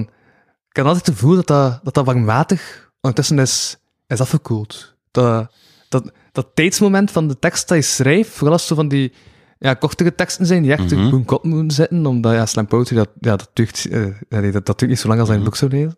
ik 0.69 0.77
had 0.77 0.85
altijd 0.85 1.06
het 1.06 1.15
gevoel 1.15 1.35
dat 1.35 1.48
dat, 1.48 1.80
dat, 1.84 1.93
dat 1.93 2.60
ondertussen 3.02 3.39
is, 3.39 3.77
is 4.07 4.22
afgekoeld. 4.22 4.95
Dat, 5.11 5.52
dat, 5.89 6.11
dat 6.31 6.48
tijdsmoment 6.53 7.11
van 7.11 7.27
de 7.27 7.39
tekst 7.39 7.68
dat 7.68 7.77
je 7.77 7.84
schrijft, 7.84 8.30
vooral 8.30 8.53
als 8.53 8.68
zo 8.68 8.76
van 8.76 8.88
die 8.88 9.14
ja, 9.62 9.74
kortere 9.74 10.16
teksten 10.16 10.46
zijn, 10.46 10.62
die 10.62 10.72
echt 10.72 10.92
Mhm. 10.92 11.06
op 11.06 11.12
een 11.12 11.26
kop 11.26 11.44
moeten 11.44 11.72
zitten, 11.72 12.06
omdat 12.06 12.34
ja, 12.34 12.46
slam 12.46 12.68
poetry, 12.68 12.96
dat, 12.96 13.10
ja, 13.20 13.36
dat, 13.36 13.50
duurt, 13.54 13.88
nee, 14.30 14.52
dat, 14.52 14.66
dat 14.66 14.80
duurt 14.80 14.92
niet 14.92 15.00
zo 15.00 15.08
lang 15.08 15.20
als 15.20 15.30
je 15.30 15.36
een 15.36 15.44
boek 15.44 15.56
zou 15.56 15.72
lezen. 15.72 15.96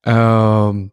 Ehm, 0.00 0.86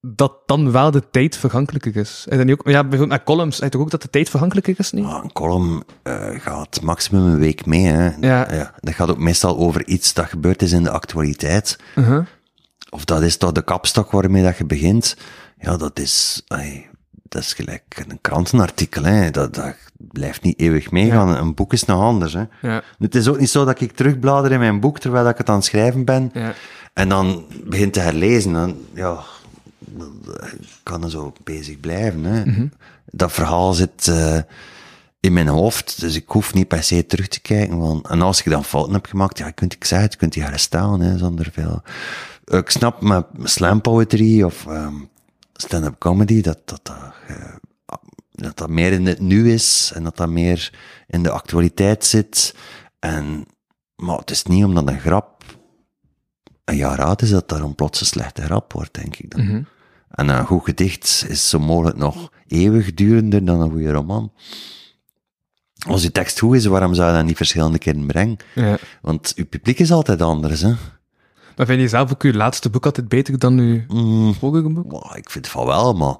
dat 0.00 0.32
dan 0.46 0.72
wel 0.72 0.90
de 0.90 1.10
tijd 1.10 1.36
vergankelijker 1.36 1.96
is. 1.96 2.26
En 2.28 2.38
dan 2.38 2.50
ook, 2.50 2.60
ja, 2.64 2.80
bijvoorbeeld 2.80 3.08
met 3.18 3.22
columns, 3.22 3.58
toch 3.58 3.80
ook 3.80 3.90
dat 3.90 4.02
de 4.02 4.10
tijd 4.10 4.30
vergankelijker 4.30 4.74
is, 4.78 4.92
niet? 4.92 5.04
Een 5.04 5.32
column 5.32 5.82
eh, 6.02 6.28
gaat 6.40 6.80
maximum 6.82 7.26
een 7.26 7.38
week 7.38 7.66
mee. 7.66 7.84
Hè. 7.86 8.10
Ja. 8.20 8.74
Dat 8.80 8.94
gaat 8.94 9.10
ook 9.10 9.18
meestal 9.18 9.56
over 9.56 9.86
iets 9.86 10.14
dat 10.14 10.26
gebeurd 10.26 10.62
is 10.62 10.72
in 10.72 10.82
de 10.82 10.90
actualiteit. 10.90 11.78
Uh-huh. 11.94 12.24
Of 12.90 13.04
dat 13.04 13.22
is 13.22 13.36
toch 13.36 13.52
de 13.52 13.62
kapstok 13.64 14.10
waarmee 14.10 14.42
dat 14.42 14.56
je 14.56 14.64
begint. 14.64 15.16
Ja, 15.58 15.76
dat 15.76 15.98
is, 15.98 16.42
dat 17.30 17.42
is 17.42 17.52
gelijk 17.52 18.04
een 18.08 18.18
krantenartikel. 18.20 19.02
Hè. 19.02 19.30
Dat, 19.30 19.54
dat 19.54 19.74
blijft 19.98 20.42
niet 20.42 20.60
eeuwig 20.60 20.90
meegaan. 20.90 21.36
Een 21.36 21.54
boek 21.54 21.72
is 21.72 21.84
nog 21.84 22.00
anders. 22.00 22.32
Hè. 22.32 22.44
Ja. 22.62 22.82
Het 22.98 23.14
is 23.14 23.28
ook 23.28 23.38
niet 23.38 23.50
zo 23.50 23.64
dat 23.64 23.80
ik 23.80 23.92
terugblader 23.92 24.52
in 24.52 24.58
mijn 24.58 24.80
boek 24.80 24.98
terwijl 24.98 25.28
ik 25.28 25.38
het 25.38 25.48
aan 25.48 25.56
het 25.56 25.64
schrijven 25.64 26.04
ben. 26.04 26.30
Ja. 26.32 26.54
En 26.92 27.08
dan 27.08 27.44
begin 27.64 27.90
te 27.90 28.00
herlezen. 28.00 28.52
Dan, 28.52 28.76
ja, 28.94 29.18
ik 30.60 30.68
kan 30.82 31.04
er 31.04 31.10
zo 31.10 31.32
bezig 31.44 31.80
blijven. 31.80 32.24
Hè. 32.24 32.44
Mhm. 32.44 32.66
Dat 33.04 33.32
verhaal 33.32 33.72
zit 33.72 34.08
eh, 34.08 34.38
in 35.20 35.32
mijn 35.32 35.48
hoofd, 35.48 36.00
dus 36.00 36.16
ik 36.16 36.28
hoef 36.28 36.54
niet 36.54 36.68
per 36.68 36.82
se 36.82 37.06
terug 37.06 37.28
te 37.28 37.40
kijken. 37.40 37.78
Want, 37.78 38.08
en 38.08 38.22
als 38.22 38.38
ik 38.38 38.50
dan 38.50 38.64
fouten 38.64 38.94
heb 38.94 39.06
gemaakt, 39.06 39.38
ja, 39.38 39.50
kunt 39.50 39.72
ik 39.72 39.84
zeggen, 39.84 40.16
kunt 40.16 40.32
die 40.32 40.42
herstellen, 40.42 41.00
hè, 41.00 41.18
zonder 41.18 41.48
veel. 41.52 41.82
Ik 42.44 42.70
snap 42.70 43.00
met 43.00 43.24
slam 43.42 43.80
poetry 43.80 44.42
of 44.42 44.66
ehm, 44.66 44.94
stand-up 45.60 45.98
comedy 45.98 46.40
dat 46.40 46.58
dat, 46.64 46.80
dat, 46.82 47.14
eh, 47.26 47.54
dat 48.30 48.56
dat 48.56 48.68
meer 48.68 48.92
in 48.92 49.06
het 49.06 49.20
nu 49.20 49.52
is 49.52 49.92
en 49.94 50.04
dat 50.04 50.16
dat 50.16 50.28
meer 50.28 50.72
in 51.06 51.22
de 51.22 51.30
actualiteit 51.30 52.04
zit. 52.04 52.54
En, 52.98 53.46
maar 53.96 54.18
het 54.18 54.30
is 54.30 54.42
niet 54.42 54.64
omdat 54.64 54.88
een 54.88 55.00
grap 55.00 55.44
een 56.64 56.76
jaar 56.76 57.02
oud 57.02 57.22
is, 57.22 57.30
dat 57.30 57.48
daarom 57.48 57.74
plots 57.74 58.00
een 58.00 58.06
slechte 58.06 58.42
grap 58.42 58.72
wordt, 58.72 58.94
denk 58.94 59.16
ik 59.16 59.30
dan. 59.30 59.44
Mhm. 59.44 59.62
En 60.10 60.28
een 60.28 60.46
goed 60.46 60.64
gedicht 60.64 61.24
is 61.28 61.48
zo 61.48 61.58
mogelijk 61.58 61.96
nog 61.96 62.32
eeuwigdurender 62.46 63.44
dan 63.44 63.60
een 63.60 63.70
goede 63.70 63.92
roman. 63.92 64.32
Als 65.86 66.02
je 66.02 66.12
tekst 66.12 66.38
goed 66.38 66.56
is, 66.56 66.64
waarom 66.64 66.94
zou 66.94 67.10
je 67.10 67.16
dat 67.16 67.24
niet 67.24 67.36
verschillende 67.36 67.78
keren 67.78 68.06
brengen? 68.06 68.36
Ja. 68.54 68.78
Want 69.02 69.32
je 69.36 69.44
publiek 69.44 69.78
is 69.78 69.92
altijd 69.92 70.22
anders, 70.22 70.60
hè. 70.60 70.74
Maar 71.60 71.68
vind 71.68 71.80
je 71.80 71.88
zelf 71.88 72.12
ook 72.12 72.22
je 72.22 72.34
laatste 72.34 72.70
boek 72.70 72.84
altijd 72.84 73.08
beter 73.08 73.38
dan 73.38 73.58
je 73.58 73.84
Mm, 73.88 74.34
vorige 74.34 74.68
boek? 74.68 75.14
ik 75.16 75.30
vind 75.30 75.48
van 75.48 75.66
wel, 75.66 75.92
maar 75.94 76.16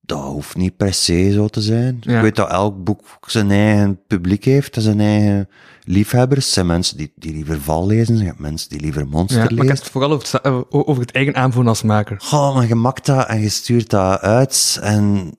dat 0.00 0.22
hoeft 0.22 0.56
niet 0.56 0.76
per 0.76 0.94
se 0.94 1.32
zo 1.32 1.48
te 1.48 1.60
zijn. 1.60 1.96
Ja. 2.00 2.16
Ik 2.16 2.22
weet 2.22 2.36
dat 2.36 2.50
elk 2.50 2.84
boek 2.84 3.02
zijn 3.26 3.50
eigen 3.50 4.00
publiek 4.06 4.44
heeft 4.44 4.76
en 4.76 4.82
zijn 4.82 5.00
eigen 5.00 5.48
liefhebbers. 5.82 6.46
Er 6.46 6.52
zijn 6.52 6.66
mensen 6.66 6.96
die, 6.96 7.12
die 7.16 7.32
liever 7.32 7.60
val 7.60 7.86
lezen, 7.86 8.20
hebt 8.20 8.38
mensen 8.38 8.68
die 8.68 8.80
liever 8.80 9.06
monster 9.08 9.36
Ja, 9.38 9.42
maar 9.42 9.52
ik 9.52 9.58
lezen. 9.58 9.74
heb 9.74 9.82
het 9.82 9.92
vooral 9.92 10.12
over 10.12 10.28
het, 10.32 10.40
eh, 10.42 10.60
over 10.68 11.02
het 11.02 11.12
eigen 11.12 11.34
aanvoelen 11.34 11.68
als 11.70 11.82
maker. 11.82 12.16
Goh, 12.20 12.54
maar 12.54 12.66
je 12.66 12.74
makt 12.74 13.06
dat 13.06 13.26
en 13.26 13.40
je 13.40 13.48
stuurt 13.48 13.90
dat 13.90 14.20
uit 14.20 14.78
en 14.82 15.34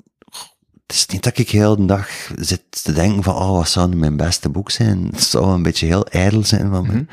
het 0.86 0.96
is 0.96 1.06
niet 1.06 1.24
dat 1.24 1.38
ik 1.38 1.50
heel 1.50 1.76
de 1.76 1.86
dag 1.86 2.10
zit 2.36 2.84
te 2.84 2.92
denken 2.92 3.24
van, 3.24 3.36
oh, 3.36 3.52
wat 3.52 3.70
zou 3.70 3.90
nu 3.90 3.96
mijn 3.96 4.18
beste 4.18 4.50
boek 4.50 4.72
zijn? 4.72 5.06
Het 5.12 5.24
zou 5.24 5.46
een 5.54 5.64
beetje 5.64 5.86
heel 5.86 6.06
ijdel 6.08 6.44
zijn 6.44 6.70
van 6.70 6.88
me. 6.88 7.06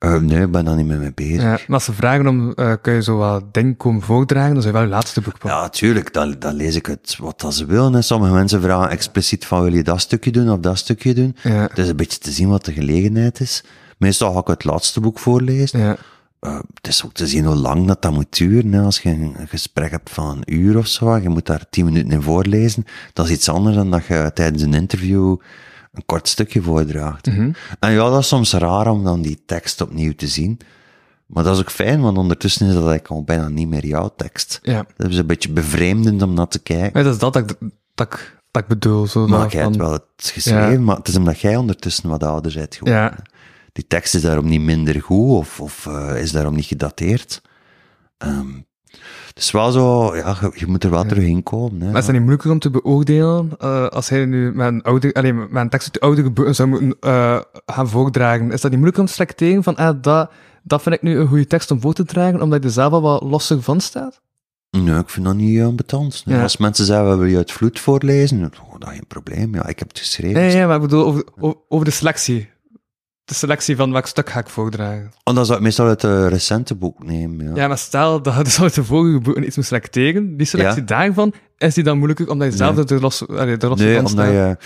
Eh, 0.00 0.14
nee, 0.14 0.42
ik 0.42 0.50
ben 0.50 0.64
daar 0.64 0.76
niet 0.76 0.86
mee 0.86 0.96
mee 0.96 1.12
bezig. 1.14 1.42
Ja, 1.42 1.50
maar 1.50 1.64
als 1.68 1.84
ze 1.84 1.92
vragen 1.92 2.26
om, 2.26 2.52
eh 2.52 2.72
kun 2.82 2.92
je 2.92 3.02
zo 3.02 3.16
wat 3.16 3.54
dingen 3.54 3.76
komen 3.76 4.02
voordragen, 4.02 4.54
dan 4.54 4.62
je 4.62 4.72
wel 4.72 4.82
je 4.82 4.88
laatste 4.88 5.20
boek. 5.20 5.34
Ja, 5.42 5.68
tuurlijk, 5.68 6.12
dan, 6.12 6.36
dan 6.38 6.54
lees 6.54 6.74
ik 6.74 6.86
het 6.86 7.16
wat 7.18 7.40
dat 7.40 7.54
ze 7.54 7.66
willen. 7.66 8.04
Sommige 8.04 8.32
mensen 8.32 8.62
vragen 8.62 8.90
expliciet 8.90 9.46
van, 9.46 9.62
wil 9.62 9.72
je 9.74 9.82
dat 9.82 10.00
stukje 10.00 10.30
doen 10.30 10.50
of 10.50 10.58
dat 10.58 10.78
stukje 10.78 11.14
doen? 11.14 11.36
Ja. 11.42 11.50
Het 11.50 11.78
is 11.78 11.88
een 11.88 11.96
beetje 11.96 12.18
te 12.18 12.30
zien 12.30 12.48
wat 12.48 12.64
de 12.64 12.72
gelegenheid 12.72 13.40
is. 13.40 13.64
Meestal 13.98 14.32
ga 14.32 14.40
ik 14.40 14.46
het 14.46 14.64
laatste 14.64 15.00
boek 15.00 15.18
voorlezen. 15.18 15.80
Ja. 15.80 15.96
Eh, 16.40 16.58
het 16.74 16.86
is 16.86 17.04
ook 17.04 17.12
te 17.12 17.26
zien 17.26 17.44
hoe 17.44 17.56
lang 17.56 17.86
dat, 17.86 18.02
dat 18.02 18.12
moet 18.12 18.36
duren. 18.38 18.72
Hè. 18.72 18.82
Als 18.82 19.00
je 19.00 19.08
een 19.08 19.34
een 19.38 19.48
gesprek 19.48 19.90
hebt 19.90 20.10
van 20.10 20.28
een 20.36 20.54
uur 20.54 20.76
of 20.78 20.86
zo, 20.86 21.16
je 21.16 21.28
moet 21.28 21.46
daar 21.46 21.64
tien 21.70 21.84
minuten 21.84 22.10
in 22.10 22.22
voorlezen, 22.22 22.84
dat 23.12 23.26
is 23.26 23.32
iets 23.32 23.48
anders 23.48 23.76
dan 23.76 23.90
dat 23.90 24.06
je 24.06 24.30
tijdens 24.34 24.62
een 24.62 24.74
interview 24.74 25.36
een 25.92 26.06
kort 26.06 26.28
stukje 26.28 26.62
voordraagt. 26.62 27.26
Mhm. 27.26 27.52
En 27.80 27.92
ja, 27.92 28.10
dat 28.10 28.18
is 28.18 28.28
soms 28.28 28.52
raar 28.52 28.90
om 28.90 29.04
dan 29.04 29.22
die 29.22 29.42
tekst 29.46 29.80
opnieuw 29.80 30.14
te 30.14 30.26
zien. 30.26 30.60
Maar 31.26 31.44
dat 31.44 31.54
is 31.54 31.60
ook 31.60 31.70
fijn, 31.70 32.00
want 32.00 32.18
ondertussen 32.18 32.66
is 32.66 32.72
dat 32.72 32.82
eigenlijk 32.88 33.12
al 33.12 33.24
bijna 33.24 33.48
niet 33.48 33.68
meer 33.68 33.86
jouw 33.86 34.12
tekst. 34.16 34.60
Ja. 34.62 34.86
Dat 34.96 35.10
is 35.10 35.16
een 35.16 35.26
beetje 35.26 35.52
bevreemdend 35.52 36.22
om 36.22 36.34
naar 36.34 36.48
te 36.48 36.58
kijken. 36.58 36.90
Maar 36.92 37.02
dat 37.02 37.12
is 37.12 37.18
dat 37.18 37.32
dat 37.32 37.50
ik, 37.50 37.56
dat 37.94 38.06
ik, 38.06 38.38
dat 38.50 38.62
ik 38.62 38.68
bedoel. 38.68 39.06
Zo 39.06 39.26
Maar 39.26 39.50
jij 39.52 39.62
hebt 39.62 39.76
wel 39.76 39.92
het 39.92 40.02
geschreven, 40.32 40.72
Ja. 40.72 40.80
maar 40.80 40.96
het 40.96 41.08
is 41.08 41.16
omdat 41.16 41.40
jij 41.40 41.56
ondertussen 41.56 42.08
wat 42.08 42.22
ouder 42.24 42.52
bent 42.54 42.74
geworden. 42.74 43.02
Ja. 43.02 43.16
Die 43.72 43.86
tekst 43.86 44.14
is 44.14 44.22
daarom 44.22 44.48
niet 44.48 44.60
minder 44.60 45.02
goed 45.02 45.30
of, 45.30 45.60
of 45.60 45.86
eh, 45.86 46.20
is 46.20 46.32
daarom 46.32 46.54
niet 46.54 46.64
gedateerd. 46.64 47.42
Ehm 48.18 48.48
het 49.28 49.38
is 49.38 49.50
wel 49.50 49.70
zo, 49.70 50.16
ja, 50.16 50.36
je, 50.40 50.50
je 50.54 50.66
moet 50.66 50.84
er 50.84 50.90
wel 50.90 51.04
terug 51.04 51.24
in 51.24 51.42
komen. 51.42 51.80
Hè. 51.80 51.86
Maar 51.86 51.98
is 51.98 52.04
dat 52.04 52.12
niet 52.12 52.20
moeilijker 52.20 52.50
om 52.50 52.58
te 52.58 52.70
beoordelen 52.70 53.50
eh, 53.58 53.86
als 53.86 54.08
hij 54.08 54.24
nu 54.24 54.60
een, 54.60 54.82
oude, 54.82 55.14
alleen, 55.14 55.56
een 55.56 55.68
tekst 55.68 56.00
uit 56.00 56.16
de 56.16 56.30
boeken 56.30 56.54
zou 56.54 56.68
moeten 56.68 56.96
eh, 57.00 57.40
gaan 57.66 57.88
voordragen? 57.88 58.52
Is 58.52 58.60
dat 58.60 58.70
niet 58.70 58.80
moeilijker 58.80 59.00
om 59.00 59.06
te 59.06 59.12
selecteren 59.12 59.62
van 59.62 59.76
ah, 59.76 60.02
dat, 60.02 60.30
dat 60.62 60.82
vind 60.82 60.94
ik 60.94 61.02
nu 61.02 61.18
een 61.18 61.26
goede 61.26 61.46
tekst 61.46 61.70
om 61.70 61.80
voor 61.80 61.94
te 61.94 62.04
dragen, 62.04 62.42
omdat 62.42 62.62
je 62.62 62.68
er 62.68 62.74
zelf 62.74 62.92
al 62.92 63.02
wat 63.02 63.22
losser 63.22 63.62
van 63.62 63.80
staat? 63.80 64.20
Nee, 64.70 64.98
ik 64.98 65.08
vind 65.08 65.26
dat 65.26 65.34
niet 65.34 65.56
uh, 65.56 65.66
ambetant. 65.66 66.22
Nee. 66.24 66.36
Ja. 66.36 66.42
Als 66.42 66.56
mensen 66.56 66.84
zeggen, 66.84 67.18
wil 67.18 67.28
je 67.28 67.36
uit 67.36 67.52
vloed 67.52 67.80
voorlezen? 67.80 68.44
Oh, 68.44 68.78
dat 68.78 68.88
is 68.88 68.94
geen 68.94 69.06
probleem. 69.06 69.54
Ja, 69.54 69.66
ik 69.66 69.78
heb 69.78 69.88
het 69.88 69.98
geschreven. 69.98 70.40
Nee, 70.40 70.56
ja, 70.56 70.66
maar 70.66 70.76
ik 70.76 70.82
bedoel 70.82 71.22
over 71.68 71.84
de 71.84 71.90
selectie. 71.90 72.50
De 73.30 73.36
selectie 73.36 73.76
van 73.76 73.92
welk 73.92 74.06
stuk 74.06 74.30
ga 74.30 74.38
ik 74.40 74.48
voordragen. 74.48 75.10
En 75.24 75.34
dan 75.34 75.46
zou 75.46 75.58
ik 75.58 75.64
meestal 75.64 75.86
uit 75.86 76.02
een 76.02 76.28
recente 76.28 76.74
boek 76.74 77.04
nemen. 77.04 77.46
Ja. 77.46 77.52
Ja, 77.54 77.68
maar 77.68 77.78
stel 77.78 78.22
dat 78.22 78.36
je 78.36 78.44
dus 78.48 78.60
uit 78.60 78.74
de 78.74 78.84
vorige 78.84 79.18
boeken 79.20 79.46
iets 79.46 79.56
moet 79.56 79.64
selecteren, 79.64 80.36
die 80.36 80.46
selectie 80.46 80.80
Ja. 80.80 80.86
daarvan, 80.86 81.32
is 81.58 81.74
die 81.74 81.84
dan 81.84 81.96
moeilijker 81.96 82.30
omdat 82.30 82.50
je 82.50 82.56
zelf 82.56 82.74
Nee. 82.76 82.84
er 82.84 83.00
los, 83.00 83.28
allee, 83.28 83.56
er 83.56 83.68
los 83.68 83.78
nee, 83.78 83.94
van 83.96 84.06
omdat 84.06 84.24
staat 84.26 84.32
je, 84.32 84.56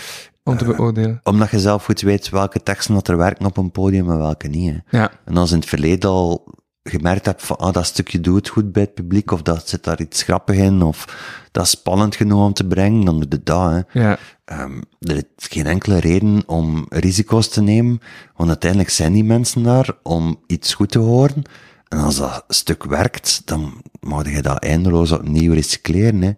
om 0.43 0.57
te 0.57 0.65
beoordelen? 0.65 1.19
omdat 1.23 1.49
je 1.49 1.59
zelf 1.59 1.85
goed 1.85 2.01
weet 2.01 2.29
welke 2.29 2.63
teksten 2.63 2.93
dat 2.93 3.07
er 3.07 3.17
werken 3.17 3.45
op 3.45 3.57
een 3.57 3.71
podium 3.71 4.09
en 4.11 4.17
welke 4.17 4.47
niet. 4.47 4.73
Hè. 4.85 4.97
Ja. 4.97 5.11
En 5.25 5.37
als 5.37 5.51
in 5.51 5.59
het 5.59 5.69
verleden 5.69 6.09
al 6.09 6.53
gemerkt 6.89 7.25
hebt 7.25 7.43
van, 7.43 7.57
ah, 7.57 7.73
dat 7.73 7.85
stukje 7.85 8.21
doet 8.21 8.35
het 8.35 8.47
goed 8.47 8.71
bij 8.71 8.81
het 8.81 8.93
publiek, 8.93 9.31
of 9.31 9.41
dat 9.41 9.69
zit 9.69 9.83
daar 9.83 10.01
iets 10.01 10.23
grappig 10.23 10.55
in, 10.55 10.81
of 10.81 11.05
dat 11.51 11.63
is 11.63 11.69
spannend 11.69 12.15
genoeg 12.15 12.45
om 12.45 12.53
te 12.53 12.67
brengen, 12.67 13.05
dan 13.05 13.19
doe 13.19 13.27
je 13.29 13.43
dat. 13.43 13.71
Hè. 13.71 13.99
Ja. 14.01 14.17
Ehm, 14.45 14.81
er 14.99 15.15
is 15.15 15.47
geen 15.47 15.65
enkele 15.65 15.99
reden 15.99 16.43
om 16.45 16.85
risico's 16.89 17.49
te 17.49 17.61
nemen, 17.61 17.99
want 18.35 18.49
uiteindelijk 18.49 18.89
zijn 18.89 19.13
die 19.13 19.23
mensen 19.23 19.63
daar 19.63 19.89
om 20.03 20.39
iets 20.47 20.73
goed 20.73 20.91
te 20.91 20.99
horen. 20.99 21.43
En 21.87 21.97
als 21.97 22.15
dat 22.15 22.43
stuk 22.47 22.83
werkt, 22.83 23.41
dan 23.45 23.81
mag 23.99 24.29
je 24.31 24.41
dat 24.41 24.63
eindeloos 24.63 25.11
opnieuw 25.11 25.53
recycleren. 25.53 26.21
Hè. 26.21 26.31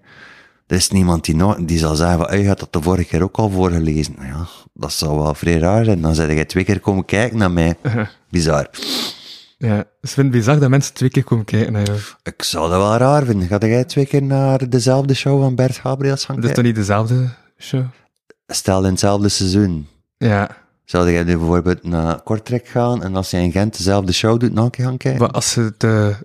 Er 0.68 0.76
is 0.76 0.90
niemand 0.90 1.26
die, 1.26 1.36
nou, 1.36 1.66
die 1.66 1.78
zal 1.78 1.96
zeggen 1.96 2.18
van, 2.18 2.28
"Hey, 2.28 2.42
je 2.42 2.48
had 2.48 2.60
dat 2.60 2.74
de 2.74 2.82
vorige 2.82 3.08
keer 3.08 3.24
ook 3.24 3.38
al 3.38 3.50
voorgelezen. 3.50 4.14
Nou 4.18 4.28
Ja, 4.28 4.48
dat 4.74 4.94
zou 4.94 5.18
wel 5.20 5.34
vrij 5.34 5.58
raar 5.58 5.86
zijn. 5.86 6.02
Dan 6.02 6.16
zei 6.16 6.34
jij 6.34 6.46
twee 6.46 6.64
keer 6.64 6.80
komen 6.80 7.06
kijken 7.06 7.38
naar 7.38 7.52
mij. 7.52 7.78
Bizar. 8.30 8.70
Ja, 9.58 9.84
vind 10.02 10.16
het 10.28 10.32
bizar 10.32 10.60
dat 10.60 10.70
mensen 10.70 10.94
twee 10.94 11.10
keer 11.10 11.24
komen 11.24 11.46
kijken 11.46 11.74
naar 11.74 11.84
jou. 11.86 11.98
Ik 12.24 12.44
zou 12.44 12.70
dat 12.70 12.80
wel 12.80 12.98
raar 12.98 13.26
vinden. 13.26 13.48
Ga 13.48 13.58
jij 13.58 13.84
twee 13.86 14.06
keer 14.06 14.24
naar 14.24 14.70
dezelfde 14.70 15.14
show 15.14 15.42
van 15.42 15.56
Bert 15.56 15.76
Gabriels 15.78 16.26
gaan 16.26 16.36
Dat 16.36 16.46
is 16.46 16.52
kijken? 16.52 16.74
toch 16.74 16.76
niet 16.76 16.88
dezelfde 16.88 17.30
show? 17.58 17.84
Stel 18.48 18.84
in 18.84 18.90
hetzelfde 18.92 19.30
seizoen. 19.30 19.88
Ja, 20.18 20.58
Zou 20.86 21.12
jij 21.12 21.24
nu 21.24 21.38
bijvoorbeeld 21.38 21.84
naar 21.84 22.22
Kortrijk 22.22 22.68
gaan 22.68 23.04
en 23.04 23.16
als 23.16 23.30
jij 23.32 23.44
in 23.44 23.52
Gent 23.52 23.78
dezelfde 23.78 24.14
show 24.14 24.40
doet, 24.40 24.54
nog 24.54 24.66
een 24.66 24.72
keer 24.72 24.86
gaan 24.86 24.98
kijken? 24.98 25.22
maar 25.22 25.32
als 25.32 25.54
je 25.54 25.74
de... 25.78 26.16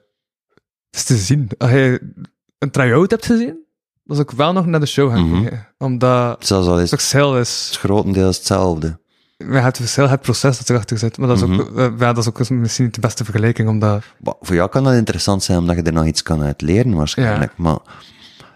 Het 0.91 1.01
is 1.01 1.05
te 1.05 1.17
zien. 1.17 1.49
Als 1.59 1.71
je 1.71 2.13
een 2.59 2.71
try-out 2.71 3.11
hebt 3.11 3.27
gezien, 3.27 3.59
dan 4.05 4.17
zou 4.17 4.29
ik 4.31 4.37
wel 4.37 4.53
nog 4.53 4.67
naar 4.67 4.81
de 4.81 4.87
show 4.87 5.11
gaan 5.11 5.29
Mhm. 5.29 5.41
kijken. 5.43 5.69
Omdat 5.79 6.47
Zelfs 6.47 6.67
al 6.69 6.81
is 6.81 6.81
het 6.81 6.91
het 6.91 7.01
toch 7.01 7.09
verschil 7.09 7.39
is. 7.39 7.75
grotendeels 7.79 8.37
hetzelfde. 8.37 9.01
We 9.47 9.59
het 9.59 9.77
verschil, 9.77 10.09
het 10.09 10.20
proces 10.20 10.59
dat 10.59 10.70
erachter 10.70 10.98
zit. 10.98 11.19
Maar 11.19 11.28
dat 11.28 11.36
is, 11.36 11.43
ook, 11.43 11.51
Mhm. 11.51 11.78
eh, 11.78 11.85
ja, 11.98 12.12
dat 12.12 12.19
is 12.19 12.28
ook 12.28 12.51
misschien 12.51 12.85
niet 12.85 12.94
de 12.94 13.01
beste 13.01 13.24
vergelijking, 13.24 13.69
omdat... 13.69 14.02
Maar 14.20 14.35
voor 14.40 14.55
jou 14.55 14.69
kan 14.70 14.85
dat 14.85 14.94
interessant 14.94 15.43
zijn, 15.43 15.59
omdat 15.59 15.77
je 15.77 15.82
er 15.82 15.93
nog 15.93 16.06
iets 16.06 16.23
kan 16.23 16.43
uit 16.43 16.60
leren 16.60 16.94
waarschijnlijk. 16.94 17.52
Maar 17.56 17.78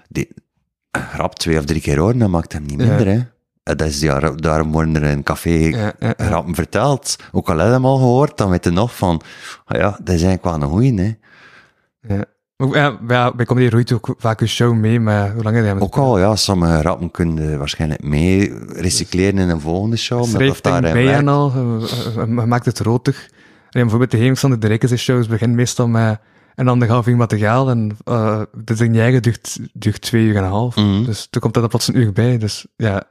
die, 0.09 0.29
een 0.91 1.03
grap 1.03 1.35
twee 1.35 1.59
of 1.59 1.65
drie 1.65 1.81
keer 1.81 1.99
horen, 1.99 2.19
dat 2.19 2.29
maakt 2.29 2.53
hem 2.53 2.63
niet 2.63 2.81
Ja. 2.81 2.87
minder, 2.87 3.07
hè. 3.07 3.13
En 3.63 3.77
Dat 3.77 3.89
is 3.89 4.01
daar, 4.01 4.37
daarom 4.37 4.73
worden 4.73 4.97
er 4.97 5.03
in 5.03 5.17
een 5.17 5.23
café 5.23 5.73
grappen 6.17 6.55
verteld. 6.55 7.17
Ook 7.33 7.49
al 7.49 7.57
heb 7.59 7.67
je 7.67 7.73
hem 7.73 7.85
al 7.85 7.97
gehoord, 7.97 8.39
dan 8.39 8.51
weet 8.51 8.65
je 8.65 8.71
nog 8.71 8.97
van, 8.97 9.21
ah 9.65 9.79
ja, 9.79 9.91
dat 9.91 10.15
is 10.15 10.23
eigenlijk 10.23 10.45
wel 10.45 10.55
een 10.55 10.69
goeie, 10.69 11.01
hè. 11.01 11.15
Ja. 12.15 12.25
Ja, 12.57 12.99
ja, 13.09 13.33
bij 13.35 13.47
Comedy 13.47 13.69
roeit 13.69 13.93
ook 13.93 14.15
vaak 14.19 14.41
een 14.41 14.49
show 14.49 14.75
mee, 14.75 15.01
maar 15.01 15.33
hoe 15.33 15.43
lang 15.43 15.57
heb 15.57 15.65
je 15.65 15.81
Ook 15.81 15.97
al, 15.97 16.19
ja, 16.19 16.37
sommige 16.37 16.79
grappen 16.79 17.11
kun 17.11 17.37
je 17.37 17.57
waarschijnlijk 17.57 18.03
mee 18.03 18.53
recycleren 18.69 19.39
in 19.39 19.49
een 19.49 19.61
volgende 19.61 19.97
show, 19.97 20.19
omdat 20.19 20.35
schrijf 20.41 20.61
dat 20.61 20.73
daar 20.73 20.83
dingen 20.83 20.97
in 20.99 21.05
bij 21.07 21.15
en 21.15 21.29
al, 21.29 21.53
je, 21.55 21.87
je- 22.15 22.21
je 22.27 22.47
maakt 22.47 22.67
het 22.67 22.79
roter. 22.79 23.29
En 23.71 23.81
bijvoorbeeld 23.81 24.11
de 24.11 24.17
Hemingsander 24.17 24.61
de 24.61 24.67
Rijkse 24.67 24.97
shows 24.97 25.27
begint 25.27 25.55
meestal 25.55 25.89
met 25.89 26.19
een 26.55 26.69
anderhalf 26.69 27.07
uur 27.07 27.17
materiaal 27.17 27.71
en 27.71 27.97
uh, 28.05 28.43
de 28.65 28.75
ding 28.75 28.99
eigen 28.99 29.23
duurt, 29.23 29.59
duurt 29.73 30.01
twee 30.01 30.25
uur 30.25 30.37
en 30.37 30.43
een 30.45 30.51
half. 30.51 30.77
Mhm. 30.77 31.05
Dus 31.05 31.27
toen 31.31 31.41
komt 31.41 31.55
er 31.55 31.61
dan 31.61 31.71
plots 31.71 31.89
een 31.89 31.97
uur 31.99 32.13
bij. 32.13 32.39
Dus 32.39 32.67
ja, 32.77 33.03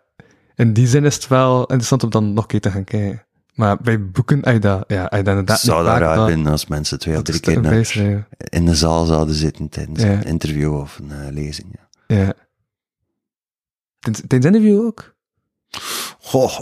in 0.55 0.73
die 0.73 0.87
zin 0.87 1.05
is 1.05 1.15
het 1.15 1.27
wel 1.27 1.61
interessant 1.61 2.03
om 2.03 2.09
dan 2.09 2.33
nog 2.33 2.43
een 2.43 2.49
keer 2.49 2.61
te 2.61 2.71
gaan 2.71 2.83
kijken. 2.83 3.24
Maar 3.55 3.77
bij 3.81 4.09
boeken, 4.09 4.41
als 4.43 4.53
je 4.53 4.59
dat, 4.59 4.83
ja, 4.87 5.01
als 5.05 5.17
je 5.17 5.23
dat 5.23 5.27
inderdaad 5.33 5.59
zou 5.59 5.85
daar 5.85 5.99
raar 5.99 6.15
dat- 6.15 6.27
vinden 6.29 6.51
als 6.51 6.67
mensen 6.67 6.99
twee 6.99 7.15
of 7.15 7.21
drie 7.21 7.39
keer 7.39 7.61
naar- 7.61 8.27
in 8.37 8.65
de 8.65 8.75
zaal 8.75 9.05
zouden 9.05 9.35
zitten 9.35 9.69
tijdens 9.69 10.01
Ja. 10.01 10.11
een 10.11 10.23
interview 10.23 10.73
of 10.79 10.99
een 10.99 11.11
eh, 11.11 11.31
lezing. 11.31 11.67
Ja. 12.07 12.15
Ja. 12.17 12.33
Tijdens 14.27 14.45
interview 14.45 14.85
ook? 14.85 15.15
Goh, 16.19 16.59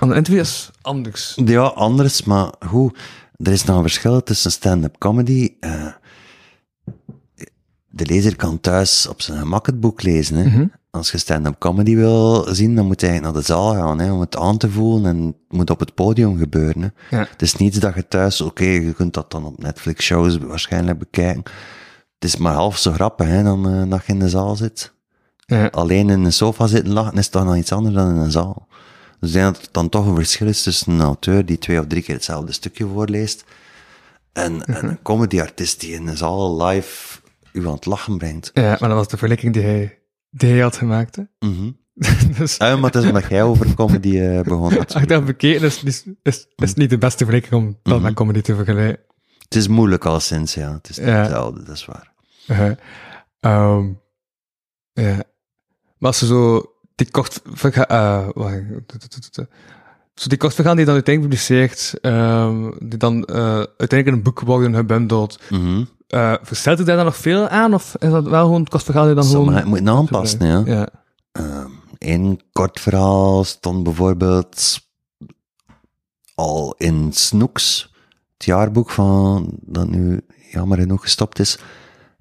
een 0.00 0.12
interview 0.12 0.40
is 0.40 0.70
anders. 0.82 1.32
ja, 1.44 1.62
anders, 1.62 2.22
maar 2.24 2.52
goed. 2.66 2.98
Er 3.36 3.52
is 3.52 3.64
nog 3.64 3.76
een 3.76 3.82
verschil 3.82 4.22
tussen 4.22 4.50
stand-up 4.50 4.98
comedy. 4.98 5.54
eh, 5.60 5.86
de 7.88 8.06
lezer 8.06 8.36
kan 8.36 8.60
thuis 8.60 9.06
op 9.06 9.22
zijn 9.22 9.38
gemak 9.38 9.66
het 9.66 9.80
boek 9.80 10.02
lezen. 10.02 10.36
Hè. 10.36 10.44
Mhm. 10.44 10.66
Als 10.94 11.10
je 11.10 11.18
stand-up 11.18 11.58
comedy 11.58 11.96
wil 11.96 12.46
zien, 12.54 12.74
dan 12.74 12.86
moet 12.86 13.00
je 13.00 13.06
eigenlijk 13.06 13.34
naar 13.34 13.44
de 13.44 13.52
zaal 13.52 13.74
gaan, 13.74 13.98
hè, 13.98 14.12
om 14.12 14.20
het 14.20 14.36
aan 14.36 14.56
te 14.56 14.70
voelen 14.70 15.06
en 15.10 15.26
het 15.26 15.34
moet 15.48 15.70
op 15.70 15.80
het 15.80 15.94
podium 15.94 16.38
gebeuren. 16.38 16.82
Hè. 16.82 17.16
Ja. 17.16 17.26
Het 17.30 17.42
is 17.42 17.54
niets 17.54 17.78
dat 17.78 17.94
je 17.94 18.08
thuis, 18.08 18.40
oké, 18.40 18.64
je 18.64 18.92
kunt 18.92 19.14
dat 19.14 19.30
dan 19.30 19.44
op 19.44 19.62
Netflix-shows 19.62 20.38
waarschijnlijk 20.38 20.98
bekijken. 20.98 21.42
Het 22.14 22.24
is 22.24 22.36
maar 22.36 22.54
half 22.54 22.78
zo 22.78 22.92
grappig 22.92 23.26
hè, 23.26 23.42
dan 23.42 23.68
eh, 23.68 23.90
dat 23.90 24.06
je 24.06 24.12
in 24.12 24.18
de 24.18 24.28
zaal 24.28 24.56
zit. 24.56 24.94
Ja. 25.46 25.66
Alleen 25.66 26.10
in 26.10 26.24
een 26.24 26.32
sofa 26.32 26.66
zitten 26.66 26.92
lachen 26.92 27.18
is 27.18 27.28
toch 27.28 27.44
nog 27.44 27.56
iets 27.56 27.72
anders 27.72 27.94
dan 27.94 28.08
in 28.08 28.16
een 28.16 28.30
zaal. 28.30 28.68
Dus 29.20 29.28
ik 29.28 29.34
denk 29.34 29.54
dat 29.54 29.62
er 29.62 29.68
dan 29.72 29.88
toch 29.88 30.06
een 30.06 30.14
verschil 30.14 30.46
is 30.46 30.62
tussen 30.62 30.92
een 30.92 31.00
auteur 31.00 31.46
die 31.46 31.58
twee 31.58 31.78
of 31.78 31.86
drie 31.86 32.02
keer 32.02 32.14
hetzelfde 32.14 32.52
stukje 32.52 32.86
voorleest 32.86 33.44
en, 34.32 34.64
en 34.64 34.88
een 34.88 35.02
comedyartiest 35.02 35.80
die 35.80 35.92
in 35.92 36.06
een 36.06 36.16
zaal 36.16 36.64
live 36.64 37.18
u 37.52 37.66
aan 37.66 37.74
het 37.74 37.86
lachen 37.86 38.18
brengt. 38.18 38.50
ja, 38.54 38.76
maar 38.80 38.88
dat 38.88 38.98
was 38.98 39.08
de 39.08 39.16
vergelijking 39.16 39.52
die 39.52 39.62
hij, 39.62 39.98
die 40.36 40.50
hij 40.50 40.60
had 40.60 40.76
gemaakt. 40.76 41.16
Hè? 41.16 41.22
Mhm. 41.48 41.70
dus 42.38 42.58
Ah, 42.58 42.80
maar 42.80 42.90
het 42.92 43.02
is 43.02 43.08
omdat 43.08 43.28
jij 43.28 43.42
over 43.42 43.74
comedy 43.74 44.18
eh, 44.18 44.40
begon. 44.42 44.68
te 44.68 44.74
spreken. 44.74 44.94
achteraf 44.94 45.24
bekeken 45.24 45.62
is, 45.66 45.82
is, 45.82 46.04
is, 46.22 46.46
is 46.56 46.74
niet 46.74 46.90
de 46.90 46.98
beste 46.98 47.24
vergelijking 47.24 47.62
om 47.62 47.78
dat 47.82 48.00
met 48.02 48.14
comedy 48.14 48.40
te 48.40 48.54
vergelijken. 48.54 49.04
Het 49.38 49.54
is 49.54 49.68
moeilijk 49.68 50.04
al 50.04 50.20
sinds, 50.20 50.54
ja. 50.54 50.72
Het 50.72 50.88
is 50.88 50.98
niet 50.98 51.06
Ja. 51.06 51.14
hetzelfde, 51.20 51.62
dat 51.62 51.74
is 51.76 51.84
waar. 51.84 52.12
Uh, 52.48 52.70
ehm, 53.40 53.86
ja. 54.92 55.22
Maar 55.98 56.10
als 56.10 56.18
ze 56.18 56.26
zo 56.26 56.72
die 56.94 57.10
kort 57.10 57.40
verga- 57.44 57.88
eh, 57.88 58.28
wacht, 58.32 58.60
zo 60.14 60.28
die 60.28 60.38
kort 60.38 60.54
vergaan 60.54 60.76
die 60.76 60.84
dan 60.84 60.94
uiteindelijk 60.94 61.36
publiceert, 61.36 61.94
ehm, 62.00 62.70
die 62.78 62.98
dan 62.98 63.24
eh, 63.24 63.36
uiteindelijk 63.56 64.06
in 64.06 64.12
een 64.12 64.22
boek 64.22 64.40
worden 64.40 64.74
gebundeld, 64.74 65.40
Mhm. 65.50 65.84
Eh 66.14 66.34
verstelt 66.42 66.80
u 66.80 66.84
daar 66.84 66.96
dan 66.96 67.04
nog 67.04 67.16
veel 67.16 67.48
aan, 67.48 67.74
of 67.74 67.94
is 67.98 68.10
dat 68.10 68.28
wel 68.28 68.44
gewoon 68.44 68.60
het 68.60 68.68
kostverhaal 68.68 69.04
die 69.04 69.14
dan 69.14 69.24
Sommige 69.24 69.56
gewoon... 69.56 69.68
moeten 69.68 69.88
aanpassen, 69.88 70.46
ja. 70.46 70.62
Ja. 70.64 70.88
Ehm, 71.32 71.70
Eén 71.98 72.40
kort 72.52 72.80
verhaal 72.80 73.44
stond 73.44 73.82
bijvoorbeeld 73.82 74.78
al 76.34 76.74
in 76.78 77.12
Snoeks, 77.12 77.92
het 78.32 78.44
jaarboek 78.44 78.90
van, 78.90 79.58
dat 79.60 79.88
nu 79.88 80.20
jammer 80.50 80.78
genoeg 80.78 81.02
gestopt 81.02 81.38
is, 81.38 81.58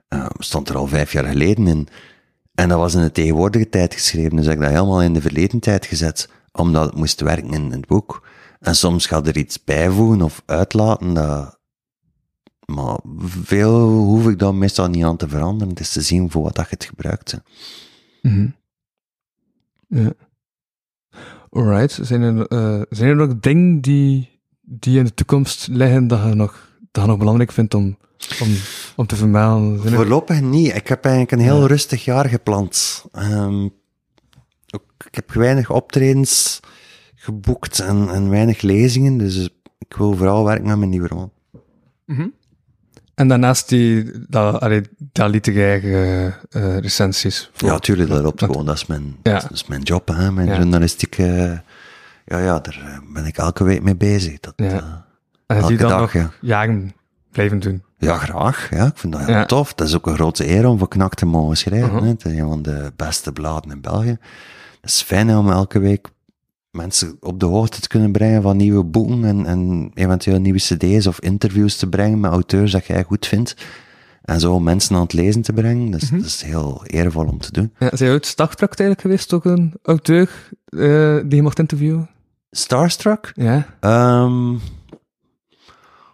ehm, 0.07 0.27
stond 0.37 0.69
er 0.69 0.77
al 0.77 0.87
vijf 0.87 1.11
jaar 1.11 1.25
geleden 1.25 1.67
in. 1.67 1.87
En 2.53 2.69
dat 2.69 2.77
was 2.77 2.93
in 2.93 3.01
de 3.01 3.11
tegenwoordige 3.11 3.69
tijd 3.69 3.93
geschreven, 3.93 4.35
dus 4.35 4.45
ik 4.45 4.51
heb 4.51 4.59
dat 4.59 4.69
helemaal 4.69 5.01
in 5.01 5.13
de 5.13 5.21
verleden 5.21 5.59
tijd 5.59 5.85
gezet, 5.85 6.29
omdat 6.51 6.85
het 6.85 6.95
moest 6.95 7.21
werken 7.21 7.53
in 7.53 7.71
het 7.71 7.87
boek. 7.87 8.27
En 8.59 8.75
soms 8.75 9.05
gaat 9.05 9.27
er 9.27 9.37
iets 9.37 9.63
bijvoegen 9.63 10.21
of 10.21 10.41
uitlaten, 10.45 11.13
dat, 11.13 11.59
maar 12.65 12.99
veel 13.43 13.89
hoef 13.89 14.27
ik 14.27 14.39
dan 14.39 14.57
meestal 14.57 14.87
niet 14.87 15.03
aan 15.03 15.17
te 15.17 15.27
veranderen. 15.29 15.69
Het 15.69 15.79
is 15.79 15.91
te 15.91 16.01
zien 16.01 16.31
voor 16.31 16.43
wat 16.43 16.55
dat 16.55 16.65
je 16.69 16.75
het 16.75 16.85
gebruikt. 16.85 17.37
Mhm. 18.21 18.47
Ja. 19.87 20.13
Alright. 21.49 21.99
Zijn 22.01 22.21
er, 22.21 22.47
eh, 22.47 22.81
zijn 22.89 23.09
er 23.09 23.15
nog 23.15 23.39
dingen 23.39 23.81
die, 23.81 24.39
die 24.61 24.97
in 24.97 25.05
de 25.05 25.13
toekomst 25.13 25.67
liggen 25.67 26.07
dat 26.07 26.23
je 26.23 26.33
nog, 26.33 26.69
dat 26.91 27.03
je 27.03 27.09
nog 27.09 27.17
belangrijk 27.19 27.51
vindt 27.51 27.73
om, 27.73 27.97
om, 28.41 28.47
om 28.95 29.05
te 29.07 29.15
vermelden? 29.15 29.79
Zijn 29.79 29.93
er- 29.93 29.99
Voorlopig 29.99 30.41
niet. 30.41 30.75
Ik 30.75 30.87
heb 30.87 31.03
eigenlijk 31.03 31.31
een 31.33 31.39
heel 31.47 31.67
rustig 31.67 32.05
jaar 32.05 32.29
gepland. 32.29 33.05
Ehm, 33.11 33.63
ook, 34.75 34.83
ik 35.07 35.15
heb 35.15 35.31
weinig 35.31 35.69
optredens 35.71 36.59
geboekt 37.15 37.79
en, 37.79 38.09
en 38.09 38.29
weinig 38.29 38.61
lezingen, 38.61 39.17
dus 39.17 39.49
ik 39.77 39.95
wil 39.95 40.15
vooral 40.15 40.43
werken 40.45 40.69
aan 40.69 40.77
mijn 40.79 40.89
nieuwe 40.91 41.07
roman. 41.07 41.31
En 43.15 43.27
daarnaast 43.27 43.69
die, 43.69 44.11
dat, 44.29 44.59
allee, 44.59 44.81
dat 44.97 45.29
literaire 45.29 46.33
eh, 46.49 46.77
recensies. 46.77 47.49
voor- 47.53 47.69
Ja, 47.69 47.79
tuurlijk, 47.79 48.09
dat 48.09 48.21
loopt 48.23 48.43
gewoon. 48.43 48.65
Dat 48.65 48.75
is 48.75 48.85
mijn, 48.85 49.15
Ja. 49.23 49.39
dat 49.39 49.51
is 49.51 49.65
mijn 49.67 49.81
job, 49.81 50.07
hè, 50.07 50.31
mijn 50.31 50.47
Ja. 50.47 50.55
journalistieke... 50.57 51.61
Ja, 52.25 52.39
ja, 52.39 52.59
daar 52.59 52.81
eh, 52.85 53.13
ben 53.13 53.25
ik 53.25 53.37
elke 53.37 53.63
week 53.63 53.81
mee 53.83 53.95
bezig. 53.95 54.39
Dat, 54.39 54.53
Ja. 54.55 54.65
eh, 54.65 54.73
En 54.75 54.81
dat 55.47 55.55
die 55.57 55.61
elke 55.61 55.75
dan 55.77 55.89
dag, 55.89 55.99
nog 55.99 56.11
ja. 56.13 56.31
jaren 56.41 56.93
blijven 57.31 57.59
doen. 57.59 57.83
Ja, 57.97 58.17
graag. 58.17 58.67
Ja, 58.71 58.85
ik 58.85 58.97
vind 58.97 59.13
dat 59.13 59.25
heel 59.25 59.45
tof. 59.45 59.73
Dat 59.73 59.87
is 59.87 59.95
ook 59.95 60.07
een 60.07 60.15
grote 60.15 60.49
eer 60.49 60.67
om 60.67 60.77
voor 60.77 60.87
Knak 60.87 61.13
te 61.13 61.25
mogen 61.25 61.57
schrijven. 61.57 61.93
Mhm. 61.93 62.03
hè. 62.03 62.09
Het 62.09 62.25
is 62.25 62.31
een 62.31 62.47
van 62.47 62.61
de 62.61 62.91
beste 62.95 63.31
bladen 63.31 63.71
in 63.71 63.81
België. 63.81 64.17
Het 64.81 64.89
is 64.91 65.01
fijn 65.01 65.27
hè, 65.27 65.37
om 65.37 65.51
elke 65.51 65.79
week 65.79 66.07
mensen 66.77 67.17
op 67.19 67.39
de 67.39 67.45
hoogte 67.45 67.81
te 67.81 67.87
kunnen 67.87 68.11
brengen 68.11 68.41
van 68.41 68.57
nieuwe 68.57 68.83
boeken 68.83 69.23
en, 69.25 69.45
en 69.45 69.91
eventueel 69.93 70.39
nieuwe 70.39 70.59
cd's 70.59 71.05
of 71.07 71.19
interviews 71.19 71.77
te 71.77 71.89
brengen 71.89 72.19
met 72.19 72.31
auteurs 72.31 72.71
dat 72.71 72.85
jij 72.85 73.03
goed 73.03 73.25
vindt. 73.27 73.55
En 74.23 74.39
zo 74.39 74.59
mensen 74.59 74.95
aan 74.95 75.01
het 75.01 75.13
lezen 75.13 75.41
te 75.41 75.53
brengen. 75.53 75.91
Dus 75.91 76.03
Mhm. 76.11 76.17
dat 76.17 76.25
is 76.29 76.41
heel 76.41 76.85
eervol 76.85 77.25
om 77.27 77.39
te 77.39 77.51
doen. 77.51 77.73
Ja, 77.79 77.89
zijn 77.95 78.09
je 78.09 78.15
uit 78.15 78.25
Starstruck 78.25 78.69
eigenlijk 78.79 79.01
geweest, 79.01 79.33
ook 79.33 79.45
een 79.45 79.73
auteur 79.83 80.49
eh, 80.65 81.15
die 81.25 81.35
je 81.35 81.41
mocht 81.41 81.59
interviewen? 81.59 82.09
Starstruck? 82.51 83.31
Ja. 83.35 83.65
Ehm 83.79 84.55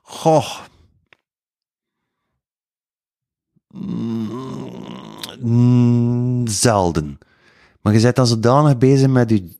goh. 0.02 0.57
Mm, 5.41 6.48
zelden. 6.48 7.18
Maar 7.81 7.94
je 7.94 8.02
bent 8.02 8.15
dan 8.15 8.27
zodanig 8.27 8.77
bezig 8.77 9.07
met 9.10 9.30
je 9.30 9.57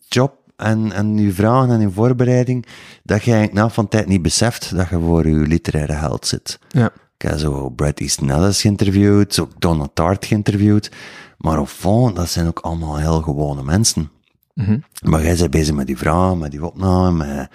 en, 0.60 0.92
en 0.92 1.18
je 1.18 1.32
vragen 1.34 1.70
en 1.72 1.80
je 1.80 1.92
voorbereiding, 1.92 2.66
dat 3.04 3.24
je 3.24 3.32
eigenlijk 3.32 3.62
na 3.62 3.70
van 3.70 3.88
tijd 3.88 4.08
niet 4.08 4.22
beseft 4.22 4.76
dat 4.76 4.90
je 4.90 5.00
voor 5.00 5.28
je 5.28 5.36
literaire 5.36 5.94
held 5.94 6.28
zit. 6.28 6.60
Ja. 6.70 6.86
Ik 7.18 7.30
heb 7.30 7.38
zo 7.38 7.70
Bret 7.70 8.00
Easton 8.00 8.30
Ellis 8.30 8.62
geïnterviewd, 8.62 9.40
ook 9.40 9.52
Donna 9.60 9.88
Tartt 9.94 10.26
geïnterviewd, 10.26 10.92
maar 11.38 11.56
au 11.56 11.66
fond, 11.66 12.16
dat 12.16 12.30
zijn 12.30 12.48
ook 12.48 12.60
allemaal 12.60 12.98
heel 12.98 13.22
gewone 13.22 13.64
mensen. 13.64 14.10
Maar 15.04 15.24
jij 15.24 15.36
bent 15.36 15.50
bezig 15.52 15.76
met 15.76 15.88
die 15.88 15.98
vragen, 15.98 16.38
met 16.38 16.52
die 16.52 16.66
opname, 16.66 17.12
met, 17.26 17.50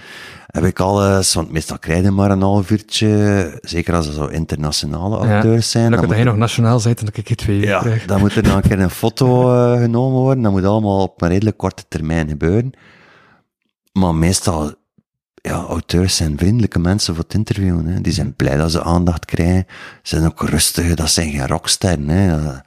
heb 0.46 0.64
ik 0.64 0.80
alles, 0.80 1.34
want 1.34 1.50
meestal 1.50 1.78
krijg 1.78 2.02
je 2.04 2.10
maar 2.10 2.30
een 2.30 2.40
half 2.42 2.70
uurtje, 2.70 3.58
zeker 3.60 3.94
als 3.94 4.06
er 4.06 4.12
zo 4.12 4.26
internationale 4.26 5.26
Ja. 5.26 5.36
acteurs 5.36 5.70
zijn. 5.70 5.90
Dat 5.90 6.00
dan 6.00 6.08
je 6.08 6.16
moet 6.16 6.24
nog 6.24 6.36
nationaal 6.36 6.80
bent 6.82 6.98
en 6.98 7.04
dat 7.04 7.16
ik 7.16 7.28
hier 7.28 7.36
twee 7.36 7.56
uur 7.58 7.64
ja, 7.64 7.80
krijg. 7.80 8.04
dan 8.06 8.20
moet 8.20 8.34
er 8.36 8.42
dan 8.42 8.56
een 8.56 8.62
keer 8.62 8.80
een 8.80 8.90
foto 8.90 9.52
eh, 9.54 9.80
genomen 9.80 10.20
worden. 10.20 10.42
Dat 10.42 10.52
moet 10.52 10.64
allemaal 10.64 11.02
op 11.02 11.22
een 11.22 11.28
redelijk 11.28 11.56
korte 11.56 11.84
termijn 11.88 12.28
gebeuren. 12.28 12.72
Maar 13.98 14.14
meestal, 14.14 14.74
ja, 15.34 15.54
auteurs 15.54 16.16
zijn 16.16 16.38
vriendelijke 16.38 16.78
mensen 16.78 17.14
voor 17.14 17.24
het 17.24 17.34
interviewen. 17.34 17.86
Hè. 17.86 18.00
Die 18.00 18.12
zijn 18.12 18.34
blij 18.34 18.56
dat 18.56 18.70
ze 18.70 18.82
aandacht 18.82 19.24
krijgen. 19.24 19.66
Ze 20.02 20.16
zijn 20.16 20.30
ook 20.30 20.40
rustig, 20.40 20.94
dat 20.94 21.10
zijn 21.10 21.30
geen 21.30 21.46
rocksterren. 21.46 22.08
Hè. 22.08 22.38
Eh, 22.38 22.58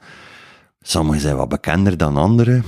Sommigen 0.80 1.20
zijn 1.20 1.36
wat 1.36 1.48
bekender 1.48 1.96
dan 1.96 2.16
anderen. 2.16 2.64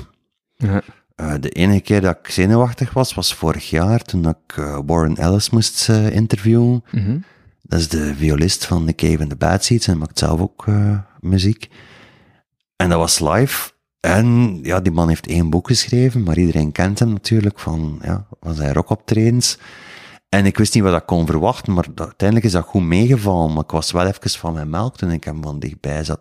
Ja. 0.56 0.82
Eh, 1.14 1.34
de 1.40 1.48
enige 1.50 1.80
keer 1.80 2.00
dat 2.00 2.18
ik 2.22 2.30
zenuwachtig 2.30 2.92
was, 2.92 3.14
was 3.14 3.34
vorig 3.34 3.70
jaar, 3.70 4.02
toen 4.02 4.28
ik 4.28 4.56
eh, 4.56 4.78
Warren 4.86 5.16
Ellis 5.16 5.50
moest 5.50 5.88
interviewen. 5.88 6.84
Mhm. 6.90 7.18
Dat 7.62 7.80
is 7.80 7.88
de 7.88 8.14
violist 8.14 8.66
van 8.66 8.86
The 8.86 8.94
Cave 8.94 9.18
and 9.18 9.30
the 9.30 9.36
Bad 9.36 9.64
Seeds 9.64 9.86
en 9.86 9.98
maakt 9.98 10.18
zelf 10.18 10.40
ook 10.40 10.66
muziek. 11.20 11.68
En 12.76 12.88
dat 12.88 12.98
was 12.98 13.20
live. 13.20 13.70
En 14.00 14.58
ja, 14.62 14.80
die 14.80 14.92
man 14.92 15.08
heeft 15.08 15.26
één 15.26 15.50
boek 15.50 15.66
geschreven, 15.66 16.22
maar 16.22 16.38
iedereen 16.38 16.72
kent 16.72 16.98
hem 16.98 17.08
natuurlijk 17.12 17.58
van, 17.58 17.98
ja, 18.02 18.26
van 18.40 18.54
zijn 18.54 18.72
rockoptredens. 18.72 19.58
En 20.28 20.46
ik 20.46 20.58
wist 20.58 20.74
niet 20.74 20.82
wat 20.82 20.96
ik 21.00 21.06
kon 21.06 21.26
verwachten, 21.26 21.72
maar 21.74 21.86
dat- 21.94 22.06
uiteindelijk 22.06 22.46
is 22.48 22.52
dat 22.52 22.64
goed 22.64 22.82
meegevallen. 22.82 23.52
Maar 23.52 23.62
ik 23.64 23.70
was 23.70 23.90
wel 23.92 24.06
even 24.06 24.30
van 24.30 24.52
mijn 24.52 24.70
melk 24.70 24.96
toen 24.96 25.10
ik 25.10 25.24
hem 25.24 25.42
van 25.42 25.58
dichtbij 25.58 26.04
zat, 26.04 26.20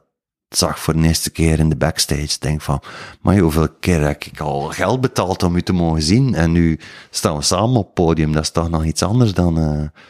zag 0.49 0.79
voor 0.79 0.93
de 0.95 1.07
eerste 1.07 1.29
keer 1.29 1.59
in 1.59 1.69
de 1.69 1.75
backstage. 1.75 2.39
Denk 2.39 2.61
van, 2.61 2.81
maar 3.21 3.37
hoeveel 3.37 3.69
keer 3.79 4.01
heb 4.01 4.23
ik 4.23 4.39
al 4.39 4.61
geld 4.61 5.01
betaald 5.01 5.43
om 5.43 5.55
u 5.55 5.61
te 5.61 5.73
mogen 5.73 6.01
zien? 6.01 6.35
En 6.35 6.51
nu 6.51 6.79
staan 7.09 7.35
we 7.37 7.41
samen 7.43 7.75
op 7.77 7.85
het 7.85 7.93
podium. 7.93 8.31
Dat 8.31 8.43
is 8.43 8.51
toch 8.51 8.69
nog 8.69 8.85
iets 8.85 9.03
anders 9.03 9.33
dan... 9.33 9.57
eh, 9.59 10.01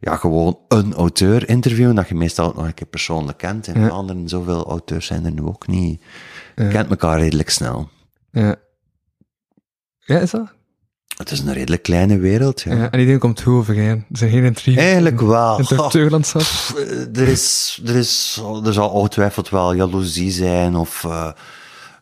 ja, 0.00 0.16
gewoon 0.16 0.58
een 0.68 0.94
auteur 0.94 1.48
interviewen, 1.48 1.94
dat 1.94 2.08
je 2.08 2.14
meestal 2.14 2.46
ook 2.46 2.54
nog 2.56 2.64
een 2.66 2.74
keer 2.74 2.86
persoonlijk 2.86 3.38
kent. 3.38 3.68
En 3.68 3.80
Ja. 3.80 3.88
anderen, 3.88 4.28
zoveel 4.28 4.66
auteurs 4.68 5.06
zijn 5.06 5.24
er 5.24 5.32
nu 5.32 5.42
ook 5.42 5.66
niet. 5.66 6.02
Je 6.56 6.68
kent 6.68 6.90
elkaar 6.90 7.18
redelijk 7.18 7.50
snel. 7.50 7.88
Ja. 8.30 8.54
Ja, 9.98 10.18
is 10.18 10.30
dat? 10.30 10.52
Het 11.16 11.30
is 11.30 11.40
een 11.40 11.52
redelijk 11.52 11.82
kleine 11.82 12.18
wereld, 12.18 12.60
ja. 12.60 12.74
Ja. 12.74 12.90
En 12.90 12.98
iedereen 12.98 13.20
komt 13.20 13.42
goed 13.42 13.54
overeen. 13.54 14.04
Er 14.10 14.16
zijn 14.18 14.30
geen 14.30 14.44
intriges. 14.44 14.82
Eigenlijk 14.82 15.20
wel. 15.20 15.58
In 15.58 15.64
het 15.68 15.74
Goh, 15.74 15.94
eh, 15.94 17.16
er, 17.20 17.28
is, 17.28 17.80
er, 17.86 17.94
is, 17.96 18.42
er 18.64 18.72
zal 18.72 18.88
ongetwijfeld 18.90 19.48
wel 19.48 19.72
jaloezie 19.74 20.30
zijn 20.30 20.74
of 20.76 21.04
eh, 21.04 21.32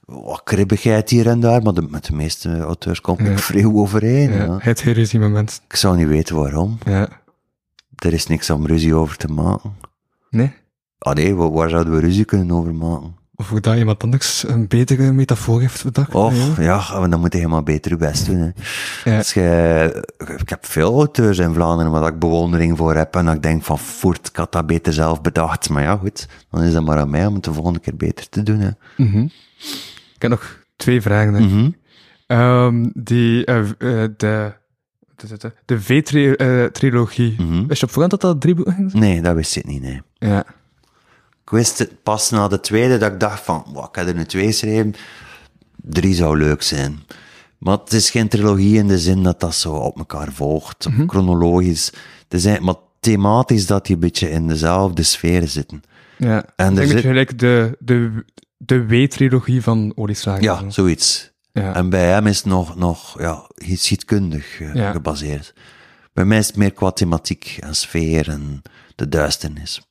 wat 0.04 0.40
kribbigheid 0.44 1.10
hier 1.10 1.26
en 1.28 1.40
daar, 1.40 1.62
maar 1.62 1.72
de, 1.74 1.82
met 1.82 2.04
de 2.04 2.12
meeste 2.14 2.58
auteurs 2.60 3.00
kom 3.00 3.18
ik 3.18 3.26
Ja. 3.26 3.36
vrij 3.38 3.64
overeen. 3.64 4.32
Ja. 4.32 4.44
Ja. 4.44 4.56
Het 4.58 4.82
heruzie 4.82 5.18
met 5.18 5.30
mensen. 5.30 5.62
Ik 5.68 5.76
zou 5.76 5.96
niet 5.96 6.08
weten 6.08 6.36
waarom. 6.36 6.78
Ja. 6.84 7.08
Er 7.96 8.12
is 8.12 8.26
niks 8.26 8.50
om 8.50 8.66
ruzie 8.66 8.94
over 8.94 9.16
te 9.16 9.28
maken. 9.28 9.76
Nee? 10.30 10.52
Ah 10.98 11.14
nee, 11.14 11.34
waar, 11.34 11.50
waar 11.52 11.68
zouden 11.70 11.94
we 11.94 12.00
ruzie 12.00 12.24
kunnen 12.24 12.56
over 12.56 12.74
maken? 12.74 13.16
Of 13.42 13.48
hoe 13.48 13.60
dat 13.60 13.76
iemand 13.76 14.02
anders 14.02 14.44
een 14.48 14.68
betere 14.68 15.12
metafoor 15.12 15.60
heeft 15.60 15.84
bedacht. 15.84 16.14
Och, 16.14 16.56
Ja. 16.56 16.62
ja, 16.62 16.98
maar 16.98 17.10
dan 17.10 17.20
moet 17.20 17.32
je 17.32 17.38
helemaal 17.38 17.62
beter 17.62 17.90
je 17.90 17.96
best 17.96 18.26
doen. 18.26 18.36
Hè. 18.38 18.50
Ja. 19.10 19.16
Als 19.16 19.32
je, 19.34 20.04
ik 20.36 20.48
heb 20.48 20.66
veel 20.66 20.94
auteurs 20.94 21.38
in 21.38 21.54
Vlaanderen 21.54 21.92
waar 21.92 22.08
ik 22.12 22.18
bewondering 22.18 22.76
voor 22.76 22.94
heb 22.94 23.16
en 23.16 23.24
dat 23.24 23.34
ik 23.34 23.42
denk 23.42 23.62
van, 23.64 23.78
voert, 23.78 24.28
ik 24.28 24.36
had 24.36 24.52
dat 24.52 24.66
beter 24.66 24.92
zelf 24.92 25.20
bedacht. 25.20 25.68
Maar 25.68 25.82
ja, 25.82 25.96
goed, 25.96 26.28
dan 26.50 26.62
is 26.62 26.74
het 26.74 26.84
maar 26.84 26.98
aan 26.98 27.10
mij 27.10 27.26
om 27.26 27.34
het 27.34 27.44
de 27.44 27.52
volgende 27.52 27.78
keer 27.78 27.96
beter 27.96 28.28
te 28.28 28.42
doen. 28.42 28.58
Hè. 28.58 28.70
Mhm. 28.96 29.22
Ik 30.14 30.18
heb 30.22 30.30
nog 30.30 30.58
twee 30.76 31.00
vragen. 31.02 31.32
Mhm. 31.32 31.70
Ehm, 32.26 32.88
die, 32.94 33.44
eh, 33.44 33.64
de, 34.16 34.52
de 35.64 35.80
V-trilogie. 35.80 37.34
Mhm. 37.42 37.66
Wist 37.66 37.80
je 37.80 37.86
op 37.86 37.92
voorhand 37.92 38.10
dat 38.10 38.20
dat 38.20 38.40
drie 38.40 38.54
boeken 38.54 38.90
zijn? 38.90 39.02
Nee, 39.02 39.20
dat 39.22 39.34
wist 39.34 39.56
ik 39.56 39.66
niet, 39.66 39.82
nee. 39.82 40.00
Ja. 40.18 40.44
Ik 41.52 41.58
wist 41.58 41.78
het 41.78 42.02
pas 42.02 42.30
na 42.30 42.48
de 42.48 42.60
tweede 42.60 42.98
dat 42.98 43.12
ik 43.12 43.20
dacht 43.20 43.42
van, 43.44 43.64
wow, 43.72 43.84
ik 43.88 43.94
heb 43.94 44.06
er 44.08 44.14
nu 44.14 44.24
twee 44.24 44.46
geschreven, 44.46 44.94
drie 45.76 46.14
zou 46.14 46.38
leuk 46.38 46.62
zijn. 46.62 47.00
Maar 47.58 47.78
het 47.78 47.92
is 47.92 48.10
geen 48.10 48.28
trilogie 48.28 48.76
in 48.78 48.86
de 48.88 48.98
zin 48.98 49.22
dat 49.22 49.40
dat 49.40 49.54
zo 49.54 49.72
op 49.72 49.98
elkaar 49.98 50.32
volgt, 50.32 50.88
Mhm. 50.88 51.08
chronologisch. 51.08 51.92
Het 52.28 52.44
is 52.44 52.58
maar 52.60 52.74
thematisch 53.00 53.66
dat 53.66 53.86
die 53.86 53.94
een 53.94 54.00
beetje 54.00 54.30
in 54.30 54.48
dezelfde 54.48 55.02
sfeer 55.02 55.48
zitten. 55.48 55.82
ja. 56.18 56.44
En 56.56 56.70
ik 56.70 56.76
denk 56.76 56.90
zit- 56.90 57.00
gelijk 57.00 57.38
de, 57.38 57.76
de, 57.78 58.24
de 58.56 58.86
W-trilogie 58.86 59.62
van 59.62 59.92
Olieslager. 59.96 60.42
Ja, 60.42 60.70
zoiets. 60.70 61.30
Ja. 61.52 61.74
En 61.74 61.90
bij 61.90 62.08
hem 62.10 62.26
is 62.26 62.36
het 62.36 62.46
nog, 62.46 62.76
nog 62.76 63.20
ja, 63.20 63.46
geschiedkundig 63.54 64.60
eh, 64.60 64.74
Ja. 64.74 64.90
gebaseerd. 64.92 65.54
Bij 66.12 66.24
mij 66.24 66.38
is 66.38 66.46
het 66.46 66.56
meer 66.56 66.72
qua 66.72 66.90
thematiek 66.90 67.56
en 67.60 67.74
sfeer 67.76 68.28
en 68.28 68.62
de 68.96 69.08
duisternis. 69.08 69.82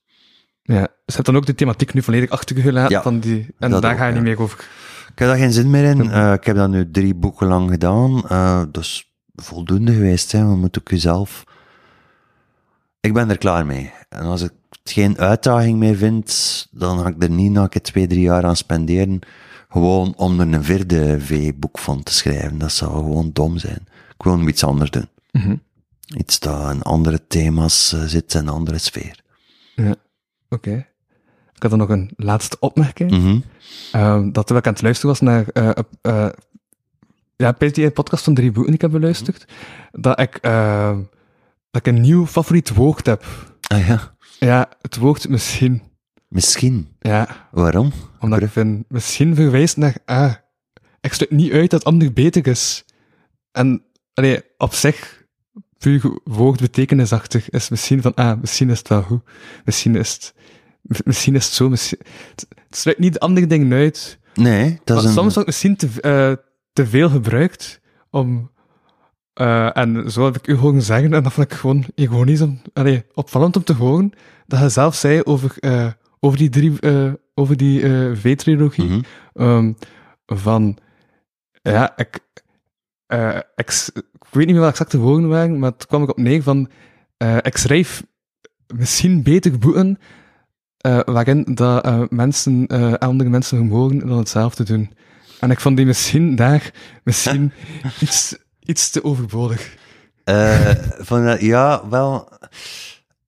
Ja. 0.74 0.88
Dus 1.06 1.16
hebt 1.16 1.26
dan 1.26 1.36
ook 1.36 1.46
de 1.46 1.56
thematiek 1.56 1.94
nu 1.94 2.02
volledig 2.02 2.30
achter 2.30 2.56
je 2.56 2.62
gelaten. 2.62 2.92
Ja, 2.92 3.02
van 3.02 3.20
die, 3.20 3.54
en 3.60 3.70
daar 3.70 3.92
ook, 3.92 3.98
ga 3.98 4.06
je 4.06 4.14
ja. 4.14 4.20
niet 4.20 4.28
meer 4.28 4.42
over. 4.42 4.60
Ik 5.12 5.20
heb 5.20 5.28
daar 5.28 5.38
geen 5.38 5.52
zin 5.52 5.70
meer 5.70 5.84
in. 5.84 6.12
Eh, 6.12 6.34
ik 6.34 6.44
heb 6.44 6.56
dat 6.56 6.70
nu 6.70 6.92
drie 6.92 7.16
boeken 7.16 7.48
lang 7.48 7.70
gedaan. 7.70 8.28
Eh 8.28 8.64
dus 8.72 9.12
voldoende 9.36 9.94
geweest. 9.94 10.32
Hè. 10.32 10.40
Je 10.40 10.46
moet 10.46 10.80
ook 10.80 10.90
jezelf... 10.90 11.44
Ik 13.00 13.14
ben 13.14 13.30
er 13.30 13.38
klaar 13.38 13.66
mee. 13.66 13.92
En 14.10 14.24
als 14.24 14.42
ik 14.42 14.52
het 14.70 14.92
geen 14.92 15.18
uitdaging 15.18 15.80
meer 15.80 15.96
vind, 15.96 16.68
dan 16.72 17.00
ga 17.00 17.08
ik 17.08 17.24
er 17.24 17.30
niet 17.30 17.70
keer 17.70 17.82
twee, 17.82 18.08
drie 18.08 18.22
jaar 18.22 18.46
aan 18.46 18.56
spenderen. 18.56 19.20
Gewoon 19.70 20.14
om 20.16 20.40
er 20.40 20.54
een 20.54 20.64
vierde 20.64 21.20
V-boek 21.20 21.80
van 21.80 22.04
te 22.04 22.14
schrijven. 22.14 22.58
Dat 22.58 22.72
zou 22.72 22.92
gewoon 22.92 23.30
dom 23.34 23.58
zijn. 23.58 23.88
Ik 24.18 24.24
wil 24.24 24.48
iets 24.48 24.64
anders 24.64 24.92
doen. 24.92 25.10
Mhm. 25.32 25.56
Iets 26.18 26.40
dat 26.40 26.72
in 26.72 26.82
andere 26.82 27.28
thema's 27.28 27.94
eh, 27.94 28.02
zit 28.02 28.36
en 28.36 28.42
een 28.42 28.54
andere 28.54 28.78
sfeer. 28.78 29.20
Ja. 29.76 29.96
Oké. 30.54 30.86
Ik 31.56 31.62
had 31.62 31.70
dan 31.70 31.80
nog 31.80 31.90
een 31.90 32.12
laatste 32.16 32.58
opmerking. 32.60 33.12
Mhm. 33.12 33.40
Ehm, 33.92 34.32
dat 34.32 34.46
terwijl 34.48 34.60
ik 34.60 34.66
aan 34.68 34.74
het 34.74 34.82
luisteren 34.82 35.10
was 35.10 35.20
naar 35.22 35.46
eh 35.48 35.70
eh, 36.02 36.30
ja, 37.36 37.52
PTA 37.52 37.90
podcast 37.90 38.24
van 38.24 38.34
drie 38.34 38.52
boeken 38.52 38.66
die 38.66 38.76
ik 38.76 38.82
heb 38.82 38.92
beluisterd, 38.92 39.46
dat 39.92 40.20
ik, 40.20 40.36
eh, 40.36 40.98
dat 41.72 41.86
ik 41.86 41.94
een 41.94 42.02
nieuw 42.02 42.26
favoriet 42.28 42.74
woord 42.74 43.06
heb. 43.06 43.26
Ah 43.68 43.88
ja, 43.88 44.16
Ja, 44.40 44.70
het 44.82 44.98
woord 44.98 45.30
misschien. 45.30 45.82
misschien. 46.28 46.96
Ja, 47.00 47.48
Waarom? 47.52 47.92
omdat 48.20 48.42
ik 48.42 48.50
vind, 48.50 48.86
misschien 48.88 49.36
verwijst 49.36 49.78
naar, 49.78 49.96
ah, 50.06 50.34
ik 51.02 51.14
sluit 51.14 51.32
niet 51.32 51.52
uit 51.52 51.70
dat 51.70 51.84
ander 51.84 52.14
beter 52.14 52.48
is. 52.48 52.86
En, 53.52 53.84
allee, 54.14 54.42
op 54.58 54.74
zich, 54.74 55.21
puur 55.82 56.20
woord 56.24 56.60
betekenisachtig, 56.60 57.50
is 57.50 57.70
misschien 57.70 58.02
van, 58.02 58.14
ah, 58.14 58.40
misschien 58.42 58.70
is 58.70 58.78
het 58.80 58.88
wel 58.88 59.02
goed. 59.02 59.22
Misschien 59.66 59.96
is 59.96 60.14
het, 60.14 60.34
misschien 61.06 61.36
is 61.36 61.46
het 61.46 61.54
zo, 61.54 61.70
misschien, 61.70 62.00
het, 62.30 62.46
het 62.68 62.78
sluit 62.78 63.00
niet 63.00 63.14
de 63.14 63.20
andere 63.20 63.48
dingen 63.48 63.74
uit. 63.74 64.20
Nee, 64.34 64.80
dat 64.84 64.98
is 64.98 65.04
een... 65.04 65.12
soms 65.12 65.34
wordt 65.34 65.48
misschien 65.50 65.76
te, 65.76 65.88
eh, 66.02 66.34
te 66.74 66.88
veel 66.88 67.10
gebruikt 67.10 67.80
om. 68.10 68.50
eh, 69.34 69.78
en 69.78 70.12
zo 70.12 70.26
heb 70.26 70.38
ik 70.38 70.48
u 70.48 70.56
horen 70.56 70.82
zeggen, 70.82 71.14
en 71.14 71.24
dat 71.24 71.34
vond 71.34 71.52
ik 71.52 71.58
gewoon 71.58 71.86
ironisch, 71.96 72.42
om, 72.42 72.62
allee, 72.74 73.04
opvallend 73.14 73.56
om 73.56 73.64
te 73.64 73.74
horen, 73.74 74.12
dat 74.48 74.60
hij 74.60 74.70
zelf 74.70 74.96
zei 74.96 75.24
over, 75.24 75.56
eh, 75.60 75.88
over 76.20 76.38
die 76.38 76.50
drie, 76.50 76.74
over 77.36 77.58
die 77.58 77.80
V-trilogie, 78.16 78.86
Mhm. 78.90 79.02
ehm, 79.34 79.74
van, 80.26 80.78
ja, 81.62 81.98
ik, 81.98 82.20
eh, 83.06 83.38
ik, 83.56 83.88
ik 84.32 84.38
weet 84.38 84.46
niet 84.46 84.56
meer 84.56 84.64
wat 84.64 84.74
exacte 84.74 84.98
woorden 84.98 85.30
waren, 85.30 85.60
maar 85.60 85.72
het 85.72 85.86
kwam 85.86 86.04
ik 86.04 86.10
op 86.10 86.18
neer 86.18 86.44
van, 86.44 86.70
eh, 87.18 87.38
ik 87.42 87.58
schrijf 87.58 88.04
misschien 88.76 89.24
beter 89.24 89.58
boeken 89.58 90.00
eh, 90.78 91.00
waarin 91.06 91.46
dat 91.54 91.86
eh, 91.86 92.02
mensen, 92.10 92.68
andere 93.00 93.30
mensen 93.30 93.58
vermogen 93.58 94.08
dan 94.08 94.18
hetzelfde 94.18 94.64
doen. 94.64 94.94
En 95.40 95.52
ik 95.52 95.60
vond 95.60 95.78
die 95.78 95.86
misschien 95.86 96.36
daar, 96.36 96.72
misschien 97.04 97.52
iets, 98.02 98.38
iets 98.60 98.90
te 98.90 99.04
overbodig. 99.04 99.78
Van, 101.00 101.38
ja, 101.40 101.90
wel. 101.90 102.30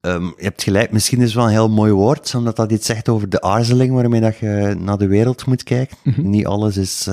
ehm, 0.02 0.26
je 0.26 0.44
hebt 0.44 0.64
gelijk, 0.64 0.92
misschien 0.92 1.20
is 1.20 1.26
het 1.26 1.36
wel 1.36 1.46
een 1.46 1.52
heel 1.52 1.70
mooi 1.70 1.92
woord, 1.92 2.36
omdat 2.36 2.56
dat 2.56 2.72
iets 2.72 2.86
zegt 2.86 3.10
over 3.10 3.30
de 3.30 3.42
aarzeling 3.42 3.94
waarmee 3.94 4.22
dat 4.22 4.38
je 4.38 4.76
naar 4.80 4.98
de 4.98 5.08
wereld 5.08 5.46
moet 5.46 5.64
kijken. 5.64 5.98
Niet 6.16 6.46
alles 6.46 6.78
is. 6.78 7.08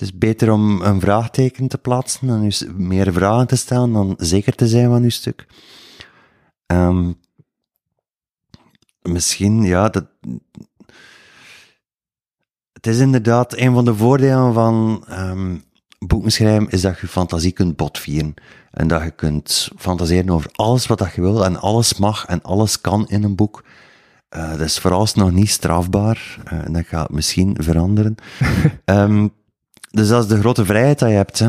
Het 0.00 0.08
is 0.08 0.18
beter 0.18 0.52
om 0.52 0.82
een 0.82 1.00
vraagteken 1.00 1.68
te 1.68 1.78
plaatsen 1.78 2.28
en 2.28 2.42
dus 2.42 2.64
meer 2.76 3.12
vragen 3.12 3.46
te 3.46 3.56
stellen 3.56 3.92
dan 3.92 4.14
zeker 4.18 4.54
te 4.54 4.68
zijn 4.68 4.88
van 4.88 5.02
je 5.02 5.10
stuk. 5.10 5.46
Ehm, 6.66 7.12
misschien, 9.02 9.62
ja, 9.62 9.88
dat. 9.88 10.06
Het 12.72 12.86
is 12.86 12.98
inderdaad 12.98 13.56
een 13.56 13.72
van 13.72 13.84
de 13.84 13.94
voordelen 13.94 14.54
van 14.54 15.04
ehm, 15.08 15.56
boeken 15.98 16.32
schrijven, 16.32 16.70
is 16.70 16.80
dat 16.80 16.98
je 16.98 17.06
fantasie 17.06 17.52
kunt 17.52 17.76
botvieren. 17.76 18.34
En 18.70 18.88
dat 18.88 19.02
je 19.02 19.10
kunt 19.10 19.70
fantaseren 19.76 20.30
over 20.30 20.50
alles 20.52 20.86
wat 20.86 20.98
dat 20.98 21.14
je 21.14 21.20
wil, 21.20 21.44
en 21.44 21.60
alles 21.60 21.98
mag 21.98 22.26
en 22.26 22.42
alles 22.42 22.80
kan 22.80 23.08
in 23.08 23.22
een 23.22 23.36
boek. 23.36 23.64
Eh, 24.28 24.50
dat 24.50 24.60
is 24.60 24.78
vooralsnog 24.78 25.30
niet 25.30 25.50
strafbaar, 25.50 26.38
eh, 26.44 26.64
en 26.64 26.72
dat 26.72 26.86
gaat 26.86 27.10
misschien 27.10 27.56
veranderen. 27.58 28.14
Ehm, 28.84 29.28
dus 29.90 30.08
dat 30.08 30.22
is 30.22 30.28
de 30.28 30.38
grote 30.38 30.64
vrijheid 30.64 30.98
dat 30.98 31.08
je 31.08 31.14
hebt. 31.14 31.38
Hè. 31.38 31.48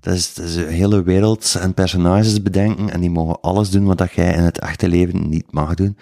Dat 0.00 0.14
is, 0.14 0.36
een 0.36 0.68
hele 0.68 1.02
wereld 1.02 1.54
en 1.60 1.74
personages 1.74 2.42
bedenken, 2.42 2.90
en 2.90 3.00
die 3.00 3.10
mogen 3.10 3.40
alles 3.40 3.70
doen 3.70 3.84
wat 3.84 3.98
dat 3.98 4.12
jij 4.12 4.34
in 4.34 4.42
het 4.42 4.58
echte 4.58 4.88
leven 4.88 5.28
niet 5.28 5.52
mag 5.52 5.74
doen. 5.74 5.96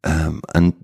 Ehm, 0.00 0.38
en 0.40 0.74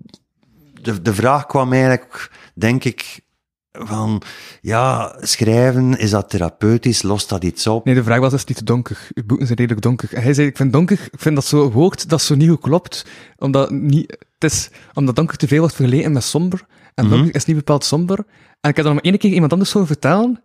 de, 0.81 1.01
de 1.01 1.13
vraag 1.13 1.45
kwam 1.45 1.73
eigenlijk, 1.73 2.31
denk 2.53 2.83
ik, 2.83 3.25
van, 3.71 4.21
ja, 4.61 5.17
schrijven, 5.21 5.97
is 5.97 6.09
dat 6.09 6.29
therapeutisch, 6.29 7.01
lost 7.01 7.29
dat 7.29 7.43
iets 7.43 7.67
op? 7.67 7.85
Nee, 7.85 7.95
de 7.95 8.03
vraag 8.03 8.19
was, 8.19 8.33
is 8.33 8.39
het 8.39 8.47
niet 8.47 8.57
te 8.57 8.63
donker? 8.63 9.07
Uw 9.13 9.25
boeken 9.25 9.45
zijn 9.45 9.57
redelijk 9.57 9.83
donker. 9.83 10.09
Hij 10.11 10.33
zei, 10.33 10.47
ik 10.47 10.57
vind 10.57 10.73
donker, 10.73 11.09
ik 11.11 11.19
vind 11.19 11.35
dat 11.35 11.45
zo'n 11.45 11.71
woord 11.71 12.09
dat 12.09 12.21
zo 12.21 12.35
niet 12.35 12.49
goed 12.49 12.61
klopt, 12.61 13.05
omdat, 13.37 13.71
niet, 13.71 14.17
het 14.39 14.51
is, 14.51 14.69
omdat 14.93 15.15
donker 15.15 15.37
te 15.37 15.47
veel 15.47 15.59
wordt 15.59 15.75
vergeleken 15.75 16.11
met 16.11 16.23
somber, 16.23 16.65
en 16.97 17.09
donker 17.09 17.35
is 17.35 17.45
niet 17.45 17.55
bepaald 17.55 17.83
somber. 17.83 18.17
En 18.61 18.69
ik 18.69 18.75
heb 18.75 18.85
dat 18.85 18.93
maar 18.93 19.03
één 19.03 19.17
keer 19.17 19.31
iemand 19.31 19.51
anders 19.51 19.71
horen 19.71 19.87
vertalen. 19.87 20.41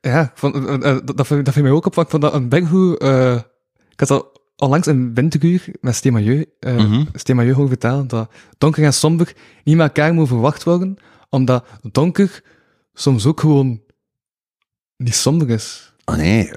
Ja, 0.00 0.32
vond, 0.34 0.54
eh, 0.54 0.74
eh, 0.74 0.80
dat, 0.80 1.16
dat, 1.16 1.26
viel- 1.26 1.42
dat 1.42 1.54
viel 1.54 1.62
mij 1.62 1.72
ook 1.72 1.86
op, 1.86 1.94
want 1.94 2.06
ik 2.06 2.12
vond 2.12 2.22
dat 2.22 2.34
een 2.34 2.48
big 2.48 2.68
goed, 2.68 2.98
eh, 2.98 3.34
ik 3.90 4.00
had 4.00 4.08
dat 4.08 4.40
onlangs 4.56 4.86
een 4.86 5.14
winteruur 5.14 5.64
met 5.80 5.94
Stemajeu, 5.94 6.44
eh 6.60 6.76
Mhm. 6.76 7.04
Stemajeu 7.12 7.52
horen 7.52 7.68
vertalen, 7.68 8.06
dat 8.08 8.30
donker 8.58 8.84
en 8.84 8.92
somber 8.94 9.32
niet 9.64 9.76
met 9.76 9.86
elkaar 9.86 10.12
moeten 10.14 10.34
verwacht 10.34 10.62
worden, 10.62 10.96
omdat 11.30 11.66
donker 11.82 12.42
soms 12.94 13.26
ook 13.26 13.40
gewoon 13.40 13.80
niet 14.96 15.14
somber 15.14 15.50
is. 15.50 15.94
Oh 16.04 16.16
nee, 16.16 16.52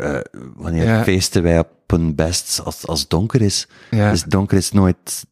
wanneer 0.56 0.84
Ja. 0.84 1.04
feesten 1.04 1.44
wij 1.44 1.60
op 1.60 1.70
hun 1.88 2.16
best 2.16 2.62
als, 2.64 2.88
als 2.88 3.00
het 3.00 3.10
donker 3.10 3.42
is? 3.42 3.68
Ja. 3.92 4.12
Dus 4.12 4.24
donker 4.24 4.58
is 4.58 4.72
nooit, 4.72 5.26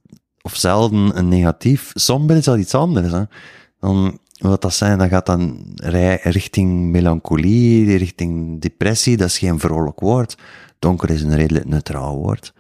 of 0.48 0.56
zelden, 0.56 1.18
een 1.18 1.28
negatief. 1.28 1.91
Somber 1.94 2.36
is 2.36 2.48
al 2.48 2.57
iets 2.57 2.76
anders. 2.76 3.11
Hè. 3.11 3.24
Dan, 3.80 4.19
wat 4.38 4.61
dat 4.61 4.74
zijn, 4.74 4.98
dan 4.98 5.10
gaat 5.10 5.26
dan 5.26 5.72
rij- 5.76 6.19
richting 6.24 6.91
melancholie, 6.91 7.98
richting 7.98 8.61
depressie. 8.61 9.18
Dat 9.18 9.28
is 9.28 9.38
geen 9.38 9.60
vrolijk 9.60 9.99
woord. 9.99 10.38
Donker 10.80 11.10
is 11.10 11.22
een 11.22 11.36
redelijk 11.36 11.65
neutraal 11.65 12.18
woord. 12.18 12.53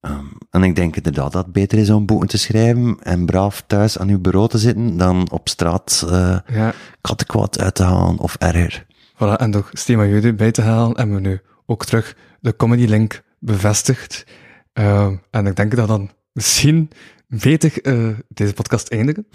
Ehm, 0.00 0.24
en 0.50 0.62
ik 0.62 0.76
denk 0.76 0.96
inderdaad 0.96 1.32
dat 1.32 1.44
het 1.44 1.52
beter 1.52 1.78
is 1.78 1.90
om 1.90 2.06
boeken 2.06 2.28
te 2.28 2.38
schrijven 2.38 2.96
en 3.02 3.26
braaf 3.26 3.62
thuis 3.66 3.98
aan 3.98 4.08
uw 4.08 4.20
bureau 4.20 4.48
te 4.48 4.58
zitten 4.58 4.96
dan 4.96 5.30
op 5.30 5.48
straat 5.48 6.04
eh 6.08 6.38
ja. 6.46 6.72
kattenkwaad 7.00 7.60
uit 7.60 7.74
te 7.74 7.82
halen 7.82 8.18
of 8.18 8.34
erger. 8.34 8.86
Voilà, 9.14 9.36
en 9.36 9.50
door 9.50 9.68
Stema 9.72 10.04
Jude 10.04 10.34
bij 10.34 10.50
te 10.50 10.62
halen, 10.62 10.96
hebben 10.96 11.14
we 11.14 11.28
nu 11.28 11.40
ook 11.66 11.84
terug 11.84 12.16
de 12.40 12.56
comedy 12.56 12.84
link 12.84 13.22
bevestigd. 13.38 14.24
Ehm, 14.72 15.16
en 15.30 15.46
ik 15.46 15.56
denk 15.56 15.76
dat 15.76 15.88
dan 15.88 16.10
misschien 16.34 16.90
beter 17.26 17.82
eh, 17.82 18.08
deze 18.28 18.52
podcast 18.52 18.88
eindigen. 18.90 19.26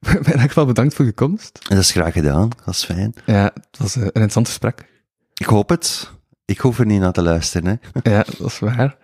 Ik 0.00 0.22
ben 0.22 0.34
echt 0.34 0.54
wel 0.54 0.66
bedankt 0.66 0.94
voor 0.94 1.04
je 1.04 1.12
komst. 1.12 1.68
Dat 1.68 1.78
is 1.78 1.90
graag 1.90 2.12
gedaan, 2.12 2.50
dat 2.64 2.74
is 2.74 2.84
fijn. 2.84 3.14
Ja, 3.26 3.50
het 3.54 3.78
was 3.78 3.96
eh, 3.96 4.00
een 4.00 4.06
interessant 4.06 4.46
gesprek. 4.46 4.86
Ik 5.34 5.46
hoop 5.46 5.68
het. 5.68 6.10
Ik 6.44 6.58
hoef 6.58 6.78
er 6.78 6.86
niet 6.86 7.00
naar 7.00 7.12
te 7.12 7.22
luisteren. 7.22 7.80
Hè. 7.92 8.10
Ja, 8.12 8.24
dat 8.38 8.46
is 8.46 8.58
waar. 8.58 8.96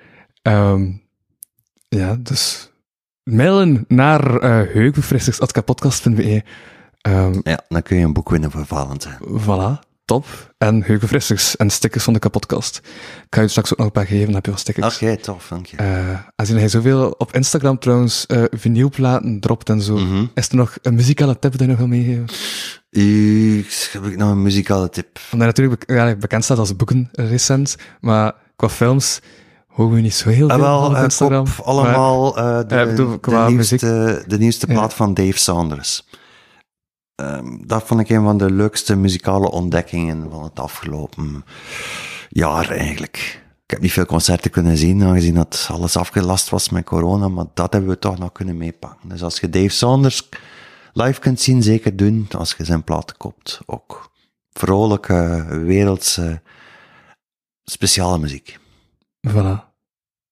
Ehm, 0.43 0.93
ja, 1.89 2.17
dus 2.17 2.73
mailen 3.23 3.85
naar 3.89 4.45
uh, 4.45 4.75
Ja, 7.43 7.61
dan 7.69 7.83
kun 7.83 7.97
je 7.97 8.05
een 8.05 8.13
boek 8.13 8.31
winnen 8.31 8.51
voor 8.51 8.67
Valentijn. 8.67 9.19
Voilà, 9.19 9.88
top. 10.09 10.27
En 10.59 10.83
heugenfrissers 10.83 11.57
en 11.57 11.71
stickers 11.71 12.05
van 12.05 12.13
de 12.13 12.19
kapotkast. 12.19 12.77
Ik 13.27 13.35
ga 13.35 13.41
je 13.41 13.49
straks 13.49 13.73
ook 13.73 13.79
nog 13.79 13.87
een 13.87 13.93
paar 13.93 14.07
geven, 14.07 14.25
dan 14.25 14.35
heb 14.35 14.45
je 14.45 14.51
wel 14.51 14.61
stickers. 14.61 14.95
Oké, 14.95 15.17
tof, 15.17 15.47
dank 15.49 15.67
je. 15.67 15.77
Eh, 15.77 16.09
aangezien 16.37 16.59
hij 16.61 16.69
zoveel 16.69 17.15
op 17.19 17.35
Instagram 17.35 17.79
trouwens 17.79 18.27
eh 18.27 18.43
vinylplaten 18.51 19.41
dropt 19.41 19.69
en 19.69 19.83
zo, 19.83 19.97
Mhm. 19.97 20.25
is 20.35 20.49
er 20.49 20.57
nog 20.57 20.77
een 20.83 20.95
muzikale 20.95 21.39
tip 21.39 21.53
die 21.53 21.61
je 21.63 21.67
nog 21.69 21.77
wil 21.79 21.87
meegeven? 21.87 22.25
Ik, 22.91 23.89
heb 23.93 24.05
ik 24.05 24.17
nog 24.17 24.31
een 24.31 24.43
muzikale 24.43 24.89
tip? 24.89 25.07
Omdat 25.33 25.39
hij 25.39 25.47
natuurlijk 25.47 25.83
ja, 25.87 26.17
bekend 26.17 26.45
staat 26.45 26.59
als 26.59 26.77
boekenrecent, 26.77 27.77
maar 28.01 28.33
qua 28.57 28.69
films 28.69 29.21
horen 29.67 29.95
we 29.95 30.01
niet 30.01 30.15
zo 30.15 30.29
heel 30.29 30.49
veel 30.49 30.59
wel, 30.61 30.85
op 30.87 30.97
Instagram. 30.97 31.47
allemaal 31.65 32.33
de, 32.33 32.65
ik 32.81 32.89
bedoel, 32.89 33.11
de, 33.11 33.21
qua 33.21 33.49
nieuwste, 33.49 34.25
de 34.27 34.39
nieuwste 34.39 34.67
Ja. 34.69 34.73
plaat 34.75 34.95
van 34.95 35.15
Dave 35.15 35.39
Saunders. 35.39 36.07
Ehm, 37.19 37.57
dat 37.67 37.83
vond 37.83 38.01
ik 38.01 38.09
een 38.09 38.23
van 38.23 38.39
de 38.39 38.51
leukste 38.51 38.97
muzikale 38.97 39.51
ontdekkingen 39.51 40.31
van 40.31 40.43
het 40.43 40.61
afgelopen 40.61 41.45
jaar 42.29 42.71
eigenlijk. 42.71 43.43
Ik 43.65 43.71
heb 43.71 43.81
niet 43.81 43.93
veel 43.93 44.07
concerten 44.07 44.51
kunnen 44.51 44.77
zien, 44.77 45.03
aangezien 45.03 45.35
dat 45.35 45.69
alles 45.73 45.97
afgelast 45.97 46.49
was 46.49 46.69
met 46.69 46.85
corona, 46.85 47.29
maar 47.29 47.45
dat 47.55 47.73
hebben 47.73 47.91
we 47.91 47.99
toch 47.99 48.19
nog 48.19 48.33
kunnen 48.33 48.57
meepakken. 48.57 49.09
Dus 49.09 49.23
als 49.23 49.41
je 49.41 49.51
Dave 49.51 49.69
Saunders 49.69 50.29
live 50.93 51.21
kunt 51.21 51.41
zien, 51.41 51.63
zeker 51.63 51.97
doen 51.97 52.27
als 52.37 52.55
je 52.59 52.65
zijn 52.65 52.85
platen 52.85 53.17
koopt. 53.17 53.61
Ook 53.67 54.11
vrolijke, 54.53 55.47
wereldse, 55.65 56.43
speciale 57.65 58.19
muziek. 58.19 58.59
Voilà. 59.29 59.33
En 59.33 59.45
hij 59.45 59.65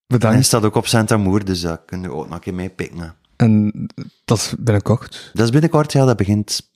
Bedankt. 0.07 0.47
staat 0.47 0.65
ook 0.65 0.75
op 0.75 0.87
Santa 0.87 1.17
Moer, 1.17 1.45
dus 1.45 1.61
dat 1.61 1.83
kun 1.87 2.03
je 2.03 2.13
ook 2.13 2.25
nog 2.25 2.35
een 2.35 2.41
keer 2.41 2.55
meepikken. 2.55 3.15
En 3.37 3.73
dat 4.25 4.39
is 4.39 4.55
binnenkort. 4.59 5.31
Dat 5.33 5.45
is 5.45 5.51
binnenkort, 5.51 5.93
ja, 5.93 6.05
dat 6.05 6.17
begint 6.17 6.75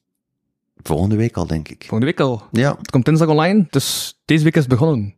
volgende 0.83 1.17
week 1.17 1.37
al, 1.37 1.47
denk 1.47 1.69
ik. 1.69 1.81
Volgende 1.81 2.07
week 2.07 2.21
al. 2.21 2.43
Ja, 2.53 2.77
Het 2.79 2.91
komt 2.91 3.05
dinsdag 3.05 3.29
online, 3.29 3.67
dus 3.71 4.19
deze 4.25 4.45
week 4.45 4.55
is 4.55 4.61
het 4.61 4.71
begonnen. 4.71 5.15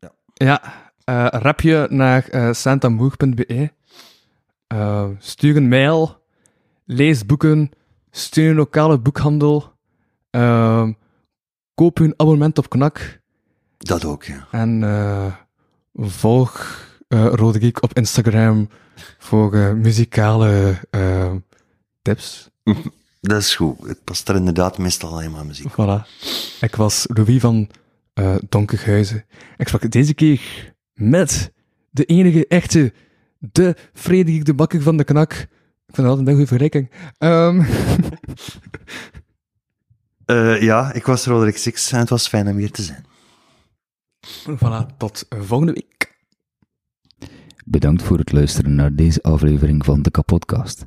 Ja. 0.00 0.12
Ja, 0.34 0.62
eh, 1.04 1.26
rap 1.40 1.60
je 1.60 1.86
naar. 1.90 2.28
Eh, 2.28 2.52
stuur 5.18 5.56
een 5.56 5.68
mail. 5.68 6.18
Lees 6.84 7.26
boeken. 7.26 7.70
Steun 8.10 8.48
een 8.48 8.54
lokale 8.54 8.98
boekhandel. 8.98 9.72
eh, 10.30 10.88
koop 11.74 11.98
een 11.98 12.14
abonnement 12.16 12.58
op 12.58 12.68
Knak. 12.68 13.20
dat 13.78 14.04
ook, 14.04 14.24
ja. 14.24 14.46
En 14.50 14.82
volg 15.94 16.78
Rode 17.08 17.58
Geek 17.60 17.82
op 17.82 17.94
Instagram 17.94 18.68
voor 19.18 19.56
muzikale 19.76 20.74
tips. 22.02 22.50
Dat 23.20 23.40
is 23.40 23.56
goed. 23.56 23.86
Het 23.86 24.04
past 24.04 24.28
er 24.28 24.34
inderdaad 24.36 24.78
meestal 24.78 25.10
alleen 25.12 25.30
maar 25.30 25.46
muziek. 25.46 25.72
Voilà. 25.72 26.06
Ik 26.60 26.76
was 26.76 27.04
Louis 27.08 27.40
van 27.40 27.68
eh 28.14 28.34
Donkerhuizen. 28.48 29.24
Ik 29.56 29.68
sprak 29.68 29.90
deze 29.90 30.14
keer 30.14 30.40
met 30.94 31.52
de 31.90 32.04
enige 32.04 32.46
echte, 32.46 32.92
de 33.38 33.76
Frederik 33.92 34.44
de 34.44 34.54
Bakker 34.54 34.82
van 34.82 34.96
de 34.96 35.04
Knak. 35.04 35.32
Ik 35.32 35.96
vind 35.96 35.96
dat 35.96 36.06
altijd 36.06 36.26
een 36.26 36.32
goede 36.32 36.46
vergelijking. 36.48 36.90
Ehm, 37.18 37.62
Eh, 40.24 40.62
ja, 40.62 40.92
ik 40.92 41.06
was 41.06 41.26
Roderick 41.26 41.56
Six 41.56 41.92
en 41.92 41.98
het 41.98 42.08
was 42.08 42.28
fijn 42.28 42.48
om 42.48 42.56
hier 42.56 42.70
te 42.70 42.82
zijn. 42.82 43.04
voilà, 44.56 44.96
tot 44.96 45.26
volgende 45.28 45.72
week. 45.72 46.18
Bedankt 47.64 48.02
voor 48.02 48.18
het 48.18 48.32
luisteren 48.32 48.74
naar 48.74 48.94
deze 48.94 49.22
aflevering 49.22 49.84
van 49.84 50.02
de 50.02 50.10
Kapodcast. 50.10 50.86